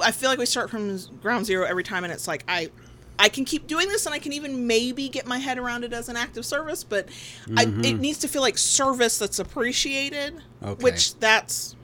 I 0.02 0.10
feel 0.10 0.28
like 0.30 0.38
we 0.40 0.46
start 0.46 0.68
from 0.68 0.98
ground 1.22 1.46
zero 1.46 1.64
every 1.64 1.84
time, 1.84 2.02
and 2.04 2.12
it's 2.12 2.26
like 2.28 2.42
I, 2.48 2.70
I 3.18 3.28
can 3.28 3.44
keep 3.44 3.66
doing 3.66 3.88
this, 3.88 4.06
and 4.06 4.14
I 4.14 4.18
can 4.18 4.32
even 4.32 4.66
maybe 4.66 5.08
get 5.08 5.26
my 5.26 5.38
head 5.38 5.58
around 5.58 5.82
it 5.84 5.92
as 5.92 6.08
an 6.08 6.16
active 6.16 6.44
service, 6.46 6.84
but 6.84 7.08
I, 7.56 7.62
it 7.64 7.98
needs 7.98 8.18
to 8.18 8.28
feel 8.28 8.42
like 8.42 8.56
service 8.58 9.18
that's 9.18 9.38
appreciated, 9.38 10.34
Mm-hmm. 10.36 10.68
Okay. 10.70 10.82
which 10.84 11.14
that's 11.16 11.74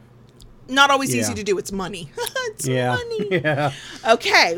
not 0.68 0.90
always 0.90 1.14
Yeah. 1.14 1.20
easy 1.22 1.34
to 1.34 1.42
do. 1.44 1.58
It's 1.58 1.72
money. 1.72 2.10
it's 2.48 2.66
Yeah. 2.66 2.94
money. 2.96 3.28
Yeah. 3.44 3.72
Okay, 4.08 4.56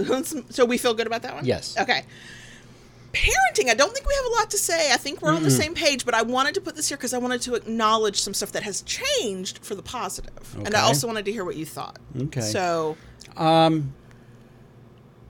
so 0.51 0.65
we 0.65 0.79
feel 0.79 0.95
good 0.95 1.07
about 1.07 1.23
that 1.23 1.35
one. 1.35 1.45
Yes. 1.45 1.77
Okay. 1.79 2.05
Parenting, 3.13 3.71
I 3.71 3.75
don't 3.75 3.95
think 3.95 4.07
we 4.07 4.15
have 4.15 4.27
a 4.27 4.35
lot 4.37 4.51
to 4.51 4.59
say. 4.59 4.93
I 4.93 4.99
think 4.99 5.23
we're 5.23 5.33
on 5.33 5.43
the 5.43 5.51
same 5.51 5.73
page, 5.73 6.05
but 6.05 6.13
I 6.15 6.21
wanted 6.21 6.55
to 6.57 6.61
put 6.61 6.77
this 6.77 6.89
here 6.89 6.99
because 6.99 7.15
I 7.15 7.19
wanted 7.19 7.41
to 7.43 7.55
acknowledge 7.55 8.21
some 8.21 8.35
stuff 8.35 8.53
that 8.53 8.63
has 8.63 8.83
changed 8.83 9.59
for 9.63 9.75
the 9.75 9.83
positive, 9.83 10.55
and 10.65 10.75
I 10.75 10.83
also 10.83 11.07
wanted 11.07 11.25
to 11.25 11.33
hear 11.33 11.45
what 11.45 11.57
you 11.57 11.65
thought. 11.65 11.99
Okay. 12.25 12.43
So 12.43 12.97
Um 13.37 13.95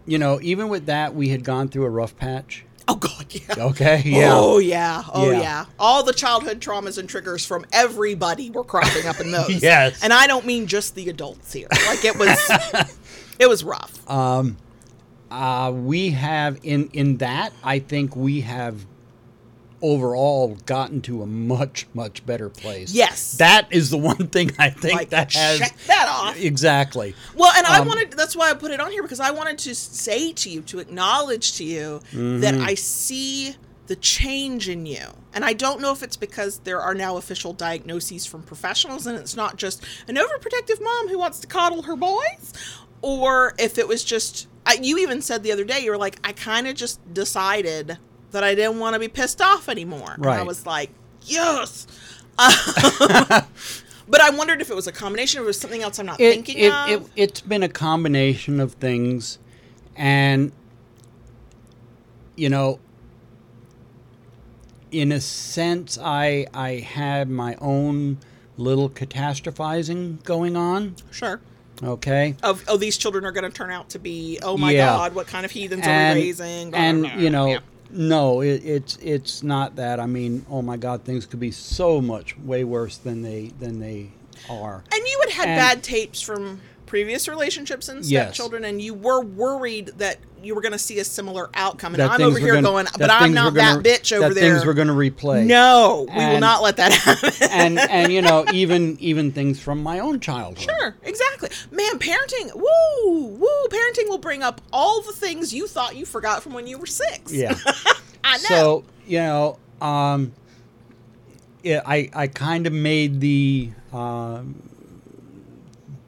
you 0.06 0.18
know, 0.18 0.38
even 0.42 0.68
with 0.68 0.86
that 0.86 1.14
we 1.14 1.28
had 1.28 1.44
gone 1.44 1.68
through 1.68 1.84
a 1.84 1.90
rough 1.90 2.16
patch. 2.16 2.64
Oh 2.88 2.94
God, 2.94 3.26
yeah. 3.30 3.54
Okay, 3.58 4.02
yeah. 4.06 4.30
Oh 4.32 4.58
yeah. 4.58 5.02
Oh 5.12 5.30
Yeah. 5.32 5.40
yeah. 5.40 5.64
All 5.78 6.04
the 6.04 6.12
childhood 6.12 6.60
traumas 6.60 6.98
and 6.98 7.08
triggers 7.08 7.44
from 7.44 7.66
everybody 7.72 8.50
were 8.50 8.62
cropping 8.64 9.06
up 9.06 9.18
in 9.20 9.30
those. 9.32 9.60
Yes. 9.62 10.02
And 10.04 10.12
I 10.12 10.26
don't 10.28 10.46
mean 10.46 10.66
just 10.68 10.94
the 10.94 11.08
adults 11.08 11.52
here. 11.52 11.66
Like 11.88 12.04
it 12.04 12.16
was 12.16 12.38
it 13.40 13.48
was 13.48 13.64
rough. 13.64 14.08
Um, 14.08 14.56
uh, 15.32 15.72
we 15.74 16.10
have 16.10 16.60
in 16.62 16.88
in 16.92 17.16
that 17.16 17.52
I 17.64 17.80
think 17.80 18.14
we 18.14 18.42
have 18.42 18.86
overall 19.82 20.56
gotten 20.66 21.00
to 21.02 21.22
a 21.22 21.26
much 21.26 21.86
much 21.94 22.24
better 22.26 22.48
place. 22.48 22.92
Yes. 22.92 23.36
that 23.38 23.66
is 23.70 23.90
the 23.90 23.98
one 24.12 24.28
thing 24.28 24.50
I 24.58 24.70
think 24.70 24.94
like 24.94 25.10
that 25.10 25.32
has 25.34 25.58
check 25.58 25.76
that 25.86 26.06
off. 26.08 26.36
exactly. 26.38 27.14
Well, 27.34 27.52
and 27.56 27.66
I 27.66 27.80
Um, 27.80 27.88
wanted 27.88 28.12
that's 28.12 28.34
why 28.36 28.50
I 28.50 28.54
put 28.54 28.70
it 28.70 28.80
on 28.80 28.90
here 28.90 29.02
because 29.02 29.20
I 29.20 29.30
wanted 29.30 29.58
to 29.58 29.74
say 29.74 30.32
to 30.32 30.50
you, 30.50 30.62
to 30.62 30.78
acknowledge 30.78 31.56
to 31.58 31.64
you 31.64 32.00
Mm-hmm. 32.12 32.40
that 32.40 32.54
I 32.54 32.74
see 32.74 33.56
the 33.86 33.96
change 33.96 34.68
in 34.68 34.84
you. 34.86 35.04
And 35.32 35.44
I 35.44 35.52
don't 35.52 35.80
know 35.80 35.92
if 35.92 36.02
it's 36.02 36.16
because 36.16 36.58
there 36.60 36.80
are 36.80 36.92
now 36.94 37.16
official 37.18 37.52
diagnoses 37.52 38.26
from 38.26 38.42
professionals 38.42 39.06
and 39.06 39.16
it's 39.16 39.36
not 39.36 39.56
just 39.56 39.84
an 40.08 40.16
overprotective 40.16 40.82
mom 40.82 41.08
who 41.08 41.18
wants 41.18 41.38
to 41.40 41.46
coddle 41.46 41.82
her 41.82 41.94
boys 41.94 42.52
or 43.02 43.54
if 43.58 43.78
it 43.78 43.86
was 43.86 44.02
just 44.02 44.48
I, 44.64 44.78
you 44.82 44.98
even 44.98 45.22
said 45.22 45.44
the 45.44 45.52
other 45.52 45.62
day 45.64 45.80
you 45.80 45.90
were 45.92 45.98
like 45.98 46.18
I 46.24 46.32
kind 46.32 46.66
of 46.66 46.74
just 46.74 46.98
decided 47.14 47.98
that 48.36 48.44
I 48.44 48.54
didn't 48.54 48.78
want 48.78 48.92
to 48.92 49.00
be 49.00 49.08
pissed 49.08 49.40
off 49.40 49.66
anymore. 49.70 50.12
And 50.14 50.26
I 50.26 50.42
was 50.42 50.66
like, 50.66 50.90
"Yes." 51.22 51.86
Um, 52.38 52.52
but 54.08 54.20
I 54.20 54.28
wondered 54.28 54.60
if 54.60 54.68
it 54.70 54.76
was 54.76 54.86
a 54.86 54.92
combination 54.92 55.40
or 55.40 55.44
it 55.44 55.46
was 55.46 55.58
something 55.58 55.82
else 55.82 55.98
I'm 55.98 56.04
not 56.04 56.20
It, 56.20 56.34
thinking 56.34 56.58
it, 56.58 56.70
of. 56.70 56.90
it, 56.90 57.02
it's 57.16 57.40
been 57.40 57.62
a 57.62 57.68
combination 57.70 58.60
of 58.60 58.72
things, 58.74 59.38
and 59.96 60.52
you 62.36 62.50
know, 62.50 62.78
in 64.90 65.12
a 65.12 65.20
sense, 65.22 65.98
I 65.98 66.46
I 66.52 66.74
had 66.80 67.30
my 67.30 67.56
own 67.58 68.18
little 68.58 68.90
catastrophizing 68.90 70.22
going 70.24 70.56
on. 70.56 70.96
Sure. 71.10 71.40
Okay. 71.82 72.34
Of 72.42 72.64
oh, 72.68 72.76
these 72.76 72.96
children 72.98 73.24
are 73.24 73.32
going 73.32 73.44
to 73.44 73.50
turn 73.50 73.70
out 73.70 73.88
to 73.90 73.98
be 73.98 74.38
oh 74.42 74.56
my 74.58 74.72
Yeah. 74.72 74.86
god, 74.86 75.14
what 75.14 75.26
kind 75.26 75.44
of 75.46 75.50
heathens 75.52 75.86
are 75.86 76.14
we 76.14 76.20
raising? 76.22 76.70
Blah, 76.70 76.78
and 76.78 77.02
blah, 77.02 77.12
blah. 77.12 77.20
you 77.22 77.30
know, 77.30 77.46
Yeah. 77.48 77.58
No, 77.90 78.40
it, 78.40 78.64
it's 78.64 78.96
it's 78.96 79.42
not 79.42 79.76
that. 79.76 80.00
I 80.00 80.06
mean, 80.06 80.44
oh 80.50 80.62
my 80.62 80.76
God, 80.76 81.04
things 81.04 81.26
could 81.26 81.40
be 81.40 81.50
so 81.50 82.00
much 82.00 82.38
way 82.38 82.64
worse 82.64 82.96
than 82.98 83.22
they 83.22 83.52
than 83.58 83.78
they 83.80 84.10
are. 84.50 84.84
And 84.92 85.06
you 85.06 85.20
had 85.24 85.30
had 85.30 85.48
and- 85.48 85.58
bad 85.58 85.82
tapes 85.82 86.20
from 86.20 86.60
previous 86.86 87.28
relationships 87.28 87.88
and 87.88 88.04
Yes. 88.04 88.28
stepchildren, 88.28 88.64
and 88.64 88.80
you 88.80 88.94
were 88.94 89.20
worried 89.22 89.92
that 89.98 90.18
you 90.42 90.54
were 90.54 90.60
going 90.60 90.72
to 90.72 90.78
see 90.78 90.98
a 91.00 91.04
similar 91.04 91.50
outcome. 91.54 91.94
And 91.94 92.00
That 92.00 92.12
I'm 92.12 92.22
over 92.22 92.38
here 92.38 92.54
gonna- 92.54 92.62
going, 92.62 92.86
but 92.98 93.10
I'm 93.10 93.34
not 93.34 93.54
gonna- 93.54 93.82
that 93.82 93.84
bitch 94.02 94.12
over 94.16 94.28
that 94.28 94.34
there. 94.40 94.52
things 94.54 94.64
were 94.64 94.74
going 94.74 94.86
to 94.86 94.94
replay. 94.94 95.44
No, 95.44 96.06
we 96.08 96.24
will 96.26 96.38
not 96.38 96.62
let 96.62 96.76
that 96.76 96.92
happen. 96.92 97.32
and 97.50 97.78
and 97.80 98.12
you 98.12 98.22
know 98.22 98.44
even 98.52 98.96
even 99.00 99.32
things 99.32 99.58
from 99.58 99.82
my 99.82 99.98
own 99.98 100.20
childhood. 100.20 100.68
Sure, 100.78 100.94
exactly. 101.02 101.48
Man, 101.72 101.98
parenting, 101.98 102.54
woo, 102.54 103.26
woo, 103.26 103.66
parenting 103.70 104.08
will 104.08 104.18
bring 104.18 104.42
up 104.44 104.60
all 104.72 105.02
the 105.02 105.12
things 105.12 105.52
you 105.52 105.66
thought 105.66 105.96
you 105.96 106.06
forgot 106.06 106.42
from 106.42 106.52
when 106.54 106.66
you 106.68 106.78
were 106.78 106.86
six. 106.86 107.32
Yeah. 107.32 107.56
I 108.24 108.36
know. 108.38 108.44
so 108.48 108.84
you 109.08 109.18
know, 109.18 109.58
um, 109.80 110.32
yeah, 111.64 111.82
I 111.84 112.08
I 112.14 112.26
kind 112.28 112.66
of 112.68 112.72
made 112.72 113.20
the 113.20 113.70
um, 113.92 114.62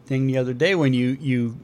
thing 0.08 0.26
the 0.26 0.38
other 0.38 0.52
day 0.54 0.74
when 0.74 0.92
you 0.94 1.16
you 1.20 1.56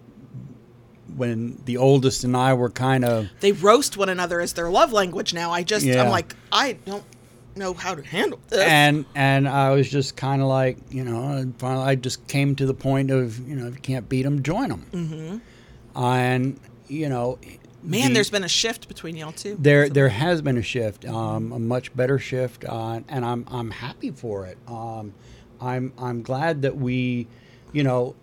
when 1.16 1.60
the 1.64 1.76
oldest 1.76 2.24
and 2.24 2.36
I 2.36 2.54
were 2.54 2.70
kind 2.70 3.04
of 3.04 3.28
they 3.40 3.52
roast 3.52 3.96
one 3.96 4.08
another 4.08 4.40
as 4.40 4.52
their 4.52 4.70
love 4.70 4.92
language 4.92 5.32
now. 5.34 5.52
I 5.52 5.62
just, 5.62 5.84
Yeah. 5.84 6.02
I'm 6.02 6.10
like, 6.10 6.34
I 6.50 6.72
don't 6.84 7.04
know 7.56 7.72
how 7.72 7.94
to 7.94 8.02
handle 8.02 8.40
this. 8.48 8.60
and 8.60 9.04
and 9.14 9.48
I 9.48 9.70
was 9.70 9.88
just 9.88 10.16
kind 10.16 10.42
of 10.42 10.48
like 10.48 10.76
you 10.90 11.04
know 11.04 11.22
and 11.32 11.56
finally 11.58 11.84
I 11.84 11.94
just 11.94 12.26
came 12.26 12.56
to 12.56 12.66
the 12.66 12.74
point 12.74 13.10
of 13.12 13.38
you 13.48 13.54
know 13.54 13.68
if 13.68 13.74
you 13.74 13.80
can't 13.80 14.08
beat 14.08 14.22
them 14.22 14.42
join 14.42 14.70
them 14.70 14.86
mm-hmm. 14.92 16.02
and 16.02 16.58
you 16.88 17.08
know 17.08 17.38
Man, 17.84 18.08
the- 18.08 18.14
there's 18.14 18.30
been 18.30 18.44
a 18.44 18.48
shift 18.48 18.88
between 18.88 19.14
y'all 19.16 19.32
too. 19.32 19.56
There, 19.60 19.90
there 19.90 20.08
has 20.08 20.40
been 20.40 20.56
a 20.56 20.62
shift, 20.62 21.04
um, 21.04 21.52
a 21.52 21.58
much 21.58 21.94
better 21.94 22.18
shift, 22.18 22.64
uh, 22.64 23.00
and 23.08 23.24
I'm, 23.26 23.44
I'm 23.48 23.70
happy 23.70 24.10
for 24.10 24.46
it. 24.46 24.56
Um, 24.66 25.12
I'm, 25.60 25.92
I'm 25.98 26.22
glad 26.22 26.62
that 26.62 26.76
we, 26.78 27.26
you 27.72 27.82
know, 27.82 28.16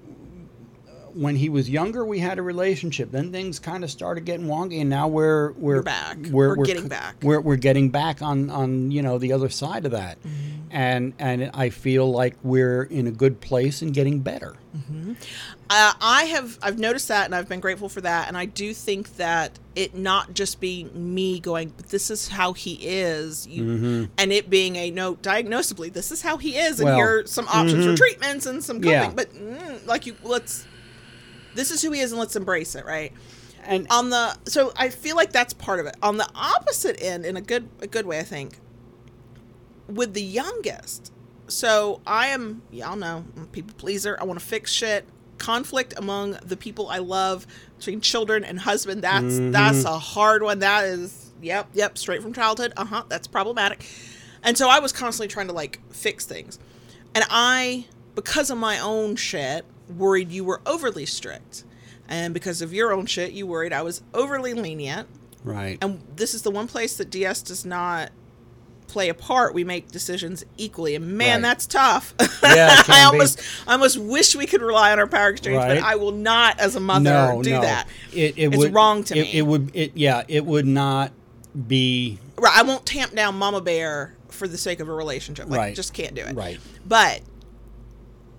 when 1.16 1.36
he 1.36 1.50
was 1.50 1.70
younger, 1.70 2.06
we 2.06 2.20
had 2.20 2.40
a 2.40 2.42
relationship. 2.42 3.12
Then 3.12 3.32
things 3.32 3.60
kind 3.60 3.84
of 3.84 3.92
started 3.92 4.26
getting 4.26 4.48
wonky, 4.48 4.82
and 4.82 4.90
now 4.90 5.08
we're, 5.08 5.52
we're 5.54 5.76
You're 5.76 5.84
back. 5.84 6.18
We're 6.30 6.56
getting 6.56 6.88
back. 6.88 7.16
We're, 7.22 7.42
we're 7.42 7.56
getting 7.56 7.90
back 7.90 8.22
on, 8.22 8.50
on, 8.50 8.92
you 8.92 9.02
know, 9.02 9.18
the 9.18 9.34
other 9.34 9.50
side 9.50 9.86
of 9.86 9.92
that, 9.92 10.18
Mm-hmm. 10.22 10.68
and, 10.72 11.14
and 11.20 11.52
I 11.54 11.70
feel 11.70 12.12
like 12.12 12.36
we're 12.44 12.84
in 12.84 13.08
a 13.08 13.12
good 13.12 13.42
place 13.42 13.82
and 13.82 13.94
getting 13.94 14.20
better. 14.20 14.56
Uh, 15.70 15.94
I 16.02 16.24
have 16.26 16.58
I've 16.62 16.80
noticed 16.80 17.08
that, 17.08 17.26
and 17.26 17.36
I've 17.36 17.48
been 17.48 17.60
grateful 17.60 17.90
for 17.90 18.02
that. 18.02 18.28
And 18.28 18.38
I 18.38 18.46
do 18.46 18.74
think 18.74 19.18
that 19.18 19.58
it 19.76 19.96
not 19.96 20.34
just 20.34 20.60
being 20.60 21.14
me 21.16 21.40
going, 21.40 21.70
but 21.76 21.90
this 21.90 22.10
is 22.10 22.28
how 22.28 22.54
he 22.54 22.74
is, 22.82 23.48
you, 23.48 24.10
and 24.18 24.32
it 24.34 24.50
being 24.50 24.76
a 24.76 24.92
no 24.92 25.16
diagnosably, 25.16 25.92
this 25.92 26.12
is 26.12 26.22
how 26.22 26.38
he 26.38 26.58
is, 26.58 26.80
and 26.80 26.88
Well, 26.88 26.96
here 26.98 27.20
are 27.20 27.26
some 27.26 27.48
options 27.48 27.86
for 27.86 27.96
treatments 27.96 28.46
and 28.46 28.64
some 28.64 28.78
coping. 28.78 28.92
Yeah. 28.92 29.12
But 29.14 29.34
mm, 29.34 29.86
like 29.88 30.06
you, 30.06 30.16
let's 30.24 30.66
this 31.56 31.72
is 31.72 31.82
who 31.82 31.92
he 31.92 32.00
is, 32.00 32.12
and 32.12 32.20
let's 32.20 32.36
embrace 32.36 32.76
it, 32.76 32.86
right? 32.86 33.14
And 33.64 33.88
on 33.90 34.10
the 34.10 34.36
so 34.46 34.72
I 34.76 34.90
feel 34.90 35.16
like 35.16 35.32
that's 35.32 35.54
part 35.54 35.80
of 35.80 35.86
it. 35.86 35.96
On 36.02 36.18
the 36.18 36.28
opposite 36.34 37.02
end, 37.02 37.26
in 37.26 37.38
a 37.38 37.42
good 37.42 37.70
a 37.80 37.88
good 37.88 38.06
way, 38.06 38.20
I 38.20 38.24
think, 38.24 38.60
with 39.88 40.14
the 40.14 40.24
youngest. 40.24 41.12
So 41.48 42.02
I 42.08 42.28
am 42.28 42.64
y'all 42.72 42.96
know 42.96 43.26
I'm 43.36 43.44
a 43.44 43.48
people 43.48 43.74
pleaser. 43.78 44.18
I 44.20 44.24
want 44.24 44.40
to 44.40 44.46
fix 44.46 44.72
shit. 44.72 45.06
Conflict 45.38 45.96
among 45.98 46.38
the 46.44 46.56
people 46.56 46.88
I 46.90 47.00
love 47.00 47.48
between 47.78 48.00
children 48.00 48.44
and 48.44 48.60
husband. 48.60 49.04
That's 49.04 49.40
that's 49.40 49.84
a 49.86 49.98
hard 49.98 50.44
one. 50.44 50.60
That 50.60 50.86
is 50.86 51.32
yep 51.42 51.68
yep 51.74 51.98
straight 51.98 52.22
from 52.22 52.34
childhood. 52.34 52.74
Uh 52.78 52.86
huh. 52.86 53.04
That's 53.10 53.28
problematic. 53.28 53.86
And 54.44 54.58
so 54.58 54.70
I 54.70 54.80
was 54.80 54.92
constantly 54.92 55.28
trying 55.28 55.48
to 55.48 55.54
like 55.54 55.80
fix 55.92 56.26
things, 56.26 56.60
and 57.14 57.26
I 57.30 57.86
because 58.16 58.50
of 58.50 58.58
my 58.58 58.80
own 58.80 59.16
shit 59.16 59.66
worried 59.98 60.32
you 60.32 60.44
were 60.44 60.62
overly 60.66 61.06
strict. 61.06 61.64
And 62.08 62.34
because 62.34 62.62
of 62.62 62.74
your 62.74 62.92
own 62.92 63.06
shit, 63.06 63.32
you 63.32 63.48
worried 63.48 63.72
I 63.74 63.82
was 63.84 64.02
overly 64.14 64.54
lenient. 64.54 65.08
right, 65.44 65.78
And 65.82 66.02
this 66.16 66.34
is 66.34 66.42
the 66.42 66.52
one 66.52 66.68
place 66.68 66.98
that 66.98 67.10
DS 67.10 67.42
does 67.42 67.66
not 67.66 68.12
play 68.88 69.08
a 69.08 69.14
part. 69.14 69.54
We 69.54 69.64
make 69.64 69.90
decisions 69.90 70.44
equally. 70.58 70.96
And 70.96 71.18
man, 71.18 71.36
Right. 71.38 71.42
that's 71.44 71.66
tough. 71.66 72.14
Yeah, 72.44 72.84
I 72.88 73.08
be. 73.10 73.14
almost 73.14 73.42
I 73.66 73.74
almost 73.74 73.98
wish 73.98 74.36
we 74.36 74.46
could 74.46 74.62
rely 74.62 74.92
on 74.92 75.00
our 75.00 75.08
power 75.08 75.30
exchange, 75.30 75.56
but 75.62 75.78
I 75.78 75.96
will 75.96 76.12
not 76.12 76.60
as 76.60 76.76
a 76.76 76.82
mother 76.82 77.04
no, 77.06 77.42
do 77.42 77.52
no. 77.52 77.62
that. 77.62 77.88
It, 78.12 78.38
it 78.38 78.48
It's 78.48 78.58
would, 78.58 78.74
wrong 78.74 79.04
to 79.06 79.18
it, 79.18 79.22
me. 79.22 79.32
It 79.38 79.42
would, 79.44 79.72
it, 79.74 79.92
yeah, 79.96 80.24
it 80.28 80.46
would 80.46 80.68
not 80.68 81.14
be 81.68 82.20
Right. 82.38 82.52
I 82.58 82.64
won't 82.64 82.86
tamp 82.86 83.16
down 83.16 83.36
Mama 83.38 83.62
Bear 83.62 84.16
for 84.30 84.48
the 84.48 84.58
sake 84.58 84.80
of 84.82 84.90
a 84.90 84.94
relationship. 84.94 85.48
Like 85.50 85.58
Right. 85.60 85.76
just 85.76 85.94
can't 85.94 86.14
do 86.14 86.24
it. 86.24 86.36
right. 86.36 86.60
But 86.86 87.22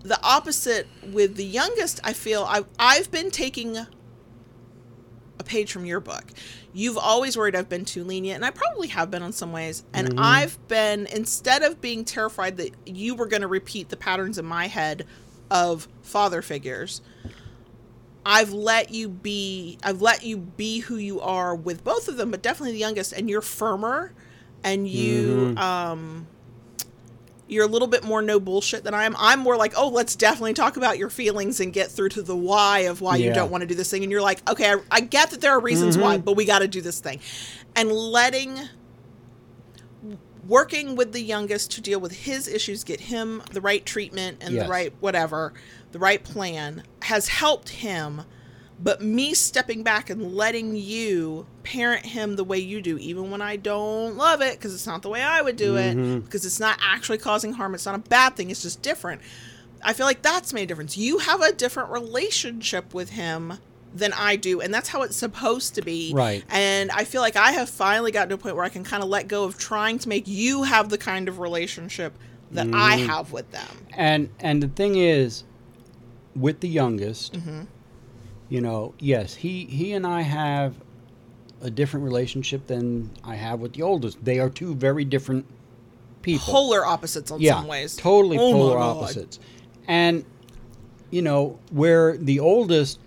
the 0.02 0.18
opposite 0.22 0.86
with 1.12 1.36
the 1.36 1.44
youngest, 1.44 2.00
I 2.04 2.12
feel 2.12 2.44
I've, 2.48 2.66
I've 2.78 3.10
been 3.10 3.30
taking 3.30 3.76
a 3.76 5.44
page 5.44 5.72
from 5.72 5.84
your 5.84 6.00
book. 6.00 6.24
You've 6.72 6.98
always 6.98 7.36
worried 7.36 7.54
I've 7.54 7.68
been 7.68 7.84
too 7.84 8.02
lenient, 8.04 8.36
and 8.36 8.44
I 8.44 8.50
probably 8.50 8.88
have 8.88 9.10
been 9.10 9.22
in 9.22 9.32
some 9.32 9.52
ways. 9.52 9.84
And 9.92 10.08
Mm-hmm. 10.08 10.18
I've 10.18 10.68
been 10.68 11.06
instead 11.06 11.62
of 11.62 11.80
being 11.80 12.04
terrified 12.04 12.56
that 12.58 12.70
you 12.86 13.14
were 13.14 13.26
going 13.26 13.42
to 13.42 13.48
repeat 13.48 13.88
the 13.90 13.96
patterns 13.96 14.38
in 14.38 14.44
my 14.44 14.66
head 14.68 15.06
of 15.50 15.86
father 16.02 16.42
figures, 16.42 17.02
I've 18.24 18.52
let 18.52 18.90
you 18.90 19.08
be 19.08 19.78
I've 19.82 20.00
let 20.00 20.22
you 20.22 20.36
be 20.38 20.78
who 20.80 20.96
you 20.96 21.20
are 21.20 21.54
with 21.54 21.82
both 21.84 22.08
of 22.08 22.16
them, 22.16 22.30
but 22.30 22.40
definitely 22.42 22.72
the 22.72 22.78
youngest 22.78 23.12
and 23.12 23.28
you're 23.28 23.40
firmer 23.42 24.14
and 24.64 24.88
you 24.88 25.54
Mm-hmm. 25.54 25.58
um 25.58 26.26
you're 27.52 27.64
a 27.64 27.68
little 27.68 27.88
bit 27.88 28.02
more 28.04 28.22
no 28.22 28.40
bullshit 28.40 28.82
than 28.84 28.94
I 28.94 29.04
am. 29.04 29.14
I'm 29.18 29.40
more 29.40 29.56
like, 29.56 29.74
"Oh, 29.76 29.88
let's 29.88 30.16
definitely 30.16 30.54
talk 30.54 30.76
about 30.76 30.98
your 30.98 31.10
feelings 31.10 31.60
and 31.60 31.72
get 31.72 31.90
through 31.90 32.08
to 32.10 32.22
the 32.22 32.34
why 32.36 32.80
of 32.80 33.00
why 33.00 33.16
you 33.16 33.32
don't 33.32 33.50
want 33.50 33.60
to 33.62 33.66
do 33.66 33.74
this 33.74 33.90
thing." 33.90 34.02
And 34.02 34.10
you're 34.10 34.22
like, 34.22 34.48
"Okay, 34.50 34.72
I, 34.72 34.76
I 34.90 35.00
get 35.00 35.30
that 35.30 35.40
there 35.40 35.52
are 35.52 35.60
reasons 35.60 35.96
why, 35.98 36.16
Mm-hmm. 36.16 36.24
but 36.24 36.36
we 36.36 36.44
got 36.44 36.60
to 36.60 36.68
do 36.68 36.80
this 36.80 36.98
thing." 37.00 37.20
And 37.76 37.92
letting 37.92 38.58
working 40.46 40.96
with 40.96 41.12
the 41.12 41.20
youngest 41.22 41.70
to 41.72 41.80
deal 41.80 42.00
with 42.00 42.12
his 42.12 42.48
issues, 42.48 42.82
get 42.82 43.00
him 43.02 43.42
the 43.52 43.60
right 43.60 43.86
treatment 43.86 44.38
and 44.40 44.54
Yes. 44.54 44.64
the 44.64 44.70
right 44.70 44.92
whatever, 45.00 45.52
the 45.92 45.98
right 45.98 46.22
plan 46.22 46.82
has 47.02 47.28
helped 47.28 47.68
him. 47.68 48.22
But 48.82 49.00
me 49.00 49.32
stepping 49.32 49.84
back 49.84 50.10
and 50.10 50.34
letting 50.34 50.74
you 50.74 51.46
parent 51.62 52.04
him 52.04 52.34
the 52.34 52.42
way 52.42 52.58
you 52.58 52.80
do, 52.82 52.98
even 52.98 53.30
when 53.30 53.40
I 53.40 53.54
don't 53.56 54.16
love 54.16 54.40
it, 54.42 54.58
because 54.58 54.74
it's 54.74 54.86
not 54.88 55.02
the 55.02 55.08
way 55.08 55.22
I 55.22 55.40
would 55.40 55.56
do 55.56 55.76
it, 55.76 55.94
because 56.24 56.44
it's 56.44 56.58
not 56.58 56.78
actually 56.82 57.18
causing 57.18 57.52
harm, 57.52 57.74
it's 57.74 57.86
not 57.86 57.94
a 57.94 57.98
bad 57.98 58.34
thing, 58.34 58.50
it's 58.50 58.62
just 58.62 58.82
different. 58.82 59.20
I 59.84 59.92
feel 59.92 60.06
like 60.06 60.22
that's 60.22 60.52
made 60.52 60.64
a 60.64 60.66
difference. 60.66 60.96
You 60.96 61.18
have 61.18 61.40
a 61.42 61.52
different 61.52 61.90
relationship 61.90 62.92
with 62.92 63.10
him 63.10 63.54
than 63.94 64.12
I 64.14 64.34
do, 64.36 64.60
and 64.60 64.72
that's 64.74 64.88
how 64.88 65.02
it's 65.02 65.16
supposed 65.16 65.74
to 65.76 65.82
be. 65.82 66.12
Right. 66.14 66.42
And 66.48 66.90
I 66.90 67.04
feel 67.04 67.20
like 67.20 67.36
I 67.36 67.52
have 67.52 67.68
finally 67.68 68.10
gotten 68.10 68.30
to 68.30 68.34
a 68.34 68.38
point 68.38 68.56
where 68.56 68.64
I 68.64 68.68
can 68.68 68.84
kind 68.84 69.02
of 69.02 69.08
let 69.08 69.28
go 69.28 69.44
of 69.44 69.58
trying 69.58 69.98
to 70.00 70.08
make 70.08 70.26
you 70.26 70.64
have 70.64 70.88
the 70.88 70.98
kind 70.98 71.28
of 71.28 71.38
relationship 71.38 72.14
that 72.50 72.66
I 72.72 72.96
Mm-hmm. 72.98 73.06
have 73.10 73.32
with 73.32 73.50
them. 73.52 73.86
And 73.92 74.28
and 74.40 74.62
the 74.62 74.68
thing 74.68 74.96
is, 74.96 75.44
with 76.34 76.60
the 76.60 76.68
youngest, 76.68 77.36
you 78.52 78.60
know, 78.60 78.92
yes, 78.98 79.34
he 79.34 79.64
he 79.64 79.94
and 79.94 80.06
I 80.06 80.20
have 80.20 80.74
a 81.62 81.70
different 81.70 82.04
relationship 82.04 82.66
than 82.66 83.10
I 83.24 83.34
have 83.34 83.60
with 83.60 83.72
the 83.72 83.80
oldest. 83.80 84.22
They 84.22 84.40
are 84.40 84.50
two 84.50 84.74
very 84.74 85.06
different 85.06 85.46
people. 86.20 86.52
Polar 86.52 86.84
opposites 86.84 87.30
in 87.30 87.40
yeah, 87.40 87.54
some 87.54 87.66
ways. 87.66 87.96
totally 87.96 88.36
Oh 88.36 88.52
polar 88.52 88.78
opposites. 88.78 89.38
And 89.88 90.26
you 91.10 91.22
know, 91.22 91.58
where 91.70 92.18
the 92.18 92.40
oldest 92.40 92.98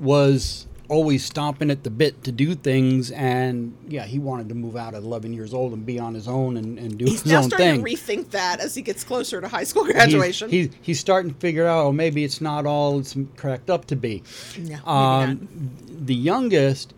was 0.00 0.66
always 0.88 1.24
stomping 1.24 1.70
at 1.70 1.82
the 1.84 1.90
bit 1.90 2.22
to 2.24 2.32
do 2.32 2.54
things 2.54 3.10
and 3.10 3.76
yeah 3.88 4.04
he 4.04 4.18
wanted 4.18 4.48
to 4.48 4.54
move 4.54 4.76
out 4.76 4.94
at 4.94 5.02
11 5.02 5.32
years 5.32 5.52
old 5.52 5.72
and 5.72 5.84
be 5.84 5.98
on 5.98 6.14
his 6.14 6.28
own 6.28 6.56
and, 6.56 6.78
and 6.78 6.98
do 6.98 7.04
He's 7.04 7.22
his 7.22 7.32
own 7.32 7.50
starting 7.50 7.84
to 7.84 7.90
rethink 7.90 8.30
that 8.30 8.60
as 8.60 8.74
he 8.74 8.82
gets 8.82 9.04
closer 9.04 9.40
to 9.40 9.48
high 9.48 9.64
school 9.64 9.84
graduation. 9.84 10.50
He's, 10.50 10.70
he's 10.80 11.00
starting 11.00 11.32
to 11.32 11.38
figure 11.38 11.66
out, 11.66 11.86
oh, 11.86 11.92
maybe 11.92 12.24
it's 12.24 12.40
not 12.40 12.66
all 12.66 12.98
it's 13.00 13.16
cracked 13.36 13.70
up 13.70 13.86
to 13.86 13.96
be. 13.96 14.22
no, 14.58 14.84
Um, 14.86 15.48
the 15.88 16.14
youngest, 16.14 16.94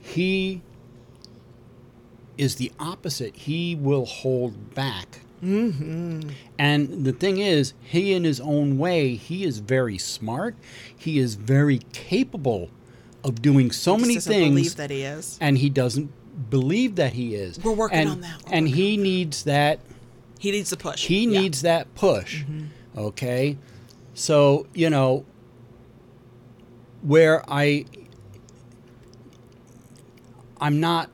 he 0.00 0.62
is 2.36 2.56
the 2.56 2.72
opposite. 2.78 3.36
He 3.36 3.74
will 3.74 4.06
hold 4.06 4.74
back. 4.74 5.20
Mm-hmm. 5.42 6.30
And 6.58 7.04
the 7.04 7.12
thing 7.12 7.38
is, 7.38 7.74
he, 7.80 8.12
in 8.12 8.24
his 8.24 8.40
own 8.40 8.78
way, 8.78 9.16
he 9.16 9.44
is 9.44 9.58
very 9.58 9.98
smart. 9.98 10.54
He 10.96 11.18
is 11.18 11.34
very 11.34 11.78
capable 11.92 12.70
of 13.24 13.40
doing 13.42 13.70
so 13.70 13.96
many 13.96 14.08
He 14.10 14.14
just 14.14 14.26
doesn't 14.28 14.40
things 14.42 14.54
believe 14.54 14.76
that 14.76 14.90
he 14.90 15.02
is. 15.02 15.38
and 15.40 15.58
he 15.58 15.68
doesn't 15.68 16.10
believe 16.50 16.96
that 16.96 17.12
he 17.12 17.34
is. 17.34 17.58
We're 17.62 17.72
working 17.72 17.98
and, 17.98 18.08
on 18.10 18.20
that. 18.22 18.42
We're 18.46 18.54
and 18.54 18.68
he 18.68 18.96
needs 18.96 19.44
that 19.44 19.80
He 20.38 20.50
needs 20.50 20.70
to 20.70 20.76
push. 20.76 21.06
he 21.06 21.24
Yeah. 21.24 21.40
needs 21.40 21.62
that 21.62 21.94
push. 21.94 22.42
Mm-hmm. 22.42 22.98
Okay? 22.98 23.58
So, 24.14 24.66
you 24.74 24.90
know, 24.90 25.24
where 27.02 27.42
I 27.50 27.84
I'm 30.60 30.78
not, 30.80 31.10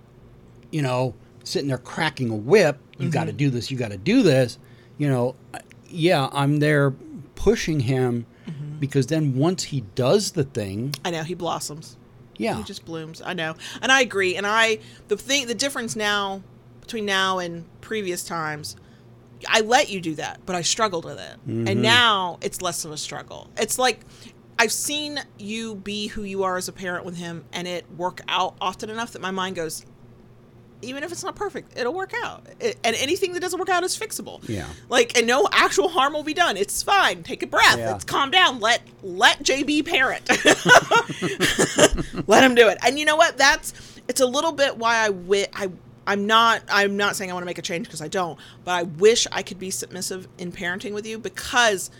you 0.71 0.83
know, 0.83 1.15
sitting 1.45 1.69
there 1.69 1.79
cracking 1.79 2.29
a 2.31 2.37
whip, 2.37 2.79
you 2.99 3.09
got 3.11 3.25
to 3.25 3.31
Mm-hmm. 3.31 3.37
do 3.39 3.51
this, 3.51 3.71
you 3.71 3.77
got 3.79 3.91
to 3.91 3.97
do 3.97 4.23
this, 4.23 4.59
you 4.99 5.09
know, 5.09 5.35
yeah, 5.89 6.29
I'm 6.33 6.59
there 6.59 6.91
pushing 7.35 7.81
him 7.81 8.23
Mm-hmm. 8.23 8.28
Because 8.79 9.07
then 9.07 9.37
once 9.37 9.65
he 9.65 9.83
does 9.95 10.33
the 10.33 10.45
thing, 10.45 10.95
I 11.05 11.11
know 11.11 11.23
he 11.23 11.35
blossoms. 11.35 11.97
yeah. 12.37 12.57
He 12.57 12.63
just 12.63 12.85
blooms. 12.85 13.21
I 13.25 13.35
know, 13.35 13.55
and 13.83 13.91
I 13.91 14.01
agree. 14.01 14.37
And 14.37 14.47
I 14.47 14.79
the 15.09 15.17
thing 15.17 15.47
the 15.47 15.55
difference 15.55 15.97
now 15.97 16.43
between 16.81 17.05
now 17.05 17.39
and 17.39 17.65
previous 17.81 18.25
times, 18.25 18.77
I 19.47 19.61
let 19.61 19.91
you 19.91 20.01
do 20.01 20.15
that, 20.17 20.41
but 20.47 20.57
I 20.57 20.63
struggled 20.63 21.05
with 21.05 21.19
it, 21.19 21.37
and 21.47 21.69
mm-hmm. 21.69 21.83
now 21.83 22.39
it's 22.41 22.63
less 22.63 22.85
of 22.85 22.93
a 22.93 22.97
struggle. 22.97 23.49
It's 23.57 23.79
like. 23.79 24.01
I've 24.61 24.73
seen 24.73 25.21
you 25.39 25.77
be 25.77 26.09
who 26.09 26.25
you 26.25 26.43
are 26.43 26.57
as 26.57 26.67
a 26.67 26.73
parent 26.73 27.05
with 27.05 27.17
him 27.17 27.45
and 27.53 27.69
it 27.69 27.87
work 27.97 28.23
out 28.27 28.57
often 28.61 28.91
enough 28.91 29.13
that 29.13 29.23
my 29.23 29.31
mind 29.31 29.55
goes, 29.55 29.87
even 30.83 31.03
if 31.03 31.13
it's 31.13 31.25
not 31.25 31.35
perfect, 31.35 31.77
it'll 31.77 31.95
work 31.95 32.13
out. 32.23 32.45
It, 32.61 32.79
and 32.85 32.95
anything 32.97 33.33
that 33.33 33.41
doesn't 33.41 33.59
work 33.59 33.69
out 33.69 33.83
is 33.83 33.99
fixable. 33.99 34.47
Yeah. 34.49 34.67
Like, 34.89 35.17
and 35.17 35.27
no 35.27 35.49
actual 35.53 35.89
harm 35.89 36.13
will 36.13 36.23
be 36.23 36.35
done. 36.35 36.57
It's 36.57 36.83
fine. 36.83 37.23
Take 37.23 37.43
a 37.43 37.47
breath. 37.47 37.79
Yeah. 37.79 37.93
Let's 37.93 38.05
calm 38.05 38.31
down. 38.31 38.61
Let 38.61 38.83
let 39.03 39.43
JB 39.43 39.87
parent. 39.87 40.29
let 42.29 42.45
him 42.45 42.55
do 42.55 42.69
it. 42.69 42.79
And 42.85 42.99
you 42.99 43.05
know 43.05 43.17
what? 43.17 43.37
That's 43.37 43.73
it's 44.09 44.21
a 44.21 44.27
little 44.27 44.53
bit 44.53 44.77
why 44.77 44.99
I 44.99 45.07
wi- 45.09 45.49
I 45.53 45.71
I'm 46.07 46.27
not 46.27 46.63
I'm 46.71 46.97
not 46.97 47.17
saying 47.17 47.31
I 47.31 47.35
want 47.35 47.43
to 47.43 47.47
make 47.47 47.59
a 47.59 47.63
change 47.63 47.87
because 47.87 48.01
I 48.01 48.09
don't, 48.09 48.39
but 48.65 48.73
I 48.73 48.83
wish 48.85 49.27
I 49.33 49.43
could 49.43 49.59
be 49.59 49.71
submissive 49.71 50.29
in 50.39 50.53
parenting 50.53 50.95
with 50.95 51.07
you 51.07 51.19
because 51.19 51.91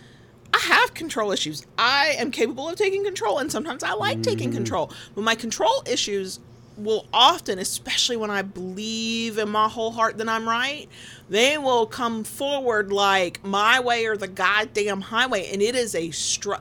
I 0.53 0.57
have 0.57 0.93
control 0.93 1.31
issues. 1.31 1.65
I 1.77 2.15
am 2.17 2.31
capable 2.31 2.69
of 2.69 2.75
taking 2.75 3.03
control 3.03 3.37
and 3.37 3.51
sometimes 3.51 3.83
I 3.83 3.93
like 3.93 4.23
taking 4.23 4.49
mm-hmm. 4.49 4.57
control. 4.57 4.91
But 5.13 5.23
my 5.23 5.35
control 5.35 5.83
issues 5.85 6.39
will 6.83 7.07
often, 7.13 7.59
especially 7.59 8.17
when 8.17 8.31
I 8.31 8.41
believe 8.41 9.37
in 9.37 9.49
my 9.49 9.67
whole 9.67 9.91
heart 9.91 10.17
that 10.17 10.29
I'm 10.29 10.47
right, 10.47 10.87
they 11.29 11.57
will 11.57 11.85
come 11.85 12.23
forward 12.23 12.91
like 12.91 13.43
my 13.43 13.79
way 13.79 14.05
or 14.05 14.17
the 14.17 14.27
goddamn 14.27 15.01
highway 15.01 15.49
and 15.51 15.61
it 15.61 15.75
is 15.75 15.95
a 15.95 16.11
str 16.11 16.53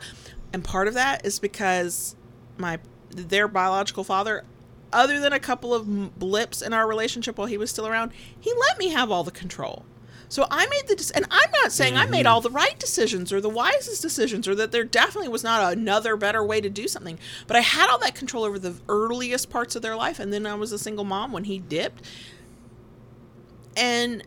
and 0.53 0.65
part 0.65 0.89
of 0.89 0.95
that 0.95 1.25
is 1.25 1.39
because 1.39 2.17
my 2.57 2.79
their 3.11 3.49
biological 3.49 4.05
father 4.05 4.45
other 4.93 5.21
than 5.21 5.33
a 5.33 5.41
couple 5.41 5.75
of 5.75 6.19
blips 6.19 6.63
in 6.63 6.73
our 6.73 6.87
relationship 6.87 7.39
while 7.39 7.47
he 7.47 7.59
was 7.59 7.71
still 7.71 7.87
around, 7.87 8.13
he 8.39 8.53
let 8.69 8.79
me 8.79 8.89
have 8.89 9.11
all 9.11 9.25
the 9.25 9.31
control. 9.31 9.85
So 10.29 10.47
I 10.51 10.67
made 10.67 10.87
the 10.87 10.95
dec- 10.95 11.13
and 11.15 11.27
I'm 11.31 11.51
not 11.63 11.73
saying 11.73 11.97
I 11.97 12.07
made 12.07 12.27
all 12.27 12.41
the 12.41 12.51
right 12.51 12.79
decisions 12.79 13.33
or 13.33 13.41
the 13.41 13.49
wisest 13.49 14.03
decisions 14.03 14.47
or 14.47 14.55
that 14.57 14.73
there 14.73 14.85
definitely 14.85 15.29
was 15.29 15.43
not 15.43 15.73
another 15.73 16.17
better 16.17 16.45
way 16.45 16.61
to 16.61 16.69
do 16.69 16.87
something. 16.87 17.19
But 17.47 17.57
I 17.57 17.61
had 17.61 17.89
all 17.89 17.99
that 17.99 18.15
control 18.15 18.45
over 18.45 18.59
the 18.59 18.75
earliest 18.89 19.51
parts 19.51 19.75
of 19.75 19.83
their 19.83 19.97
life 19.97 20.19
and 20.19 20.33
then 20.33 20.47
I 20.47 20.55
was 20.55 20.73
a 20.73 20.79
single 20.79 21.05
mom 21.05 21.33
when 21.33 21.45
he 21.45 21.59
dipped. 21.59 22.03
And 23.77 24.23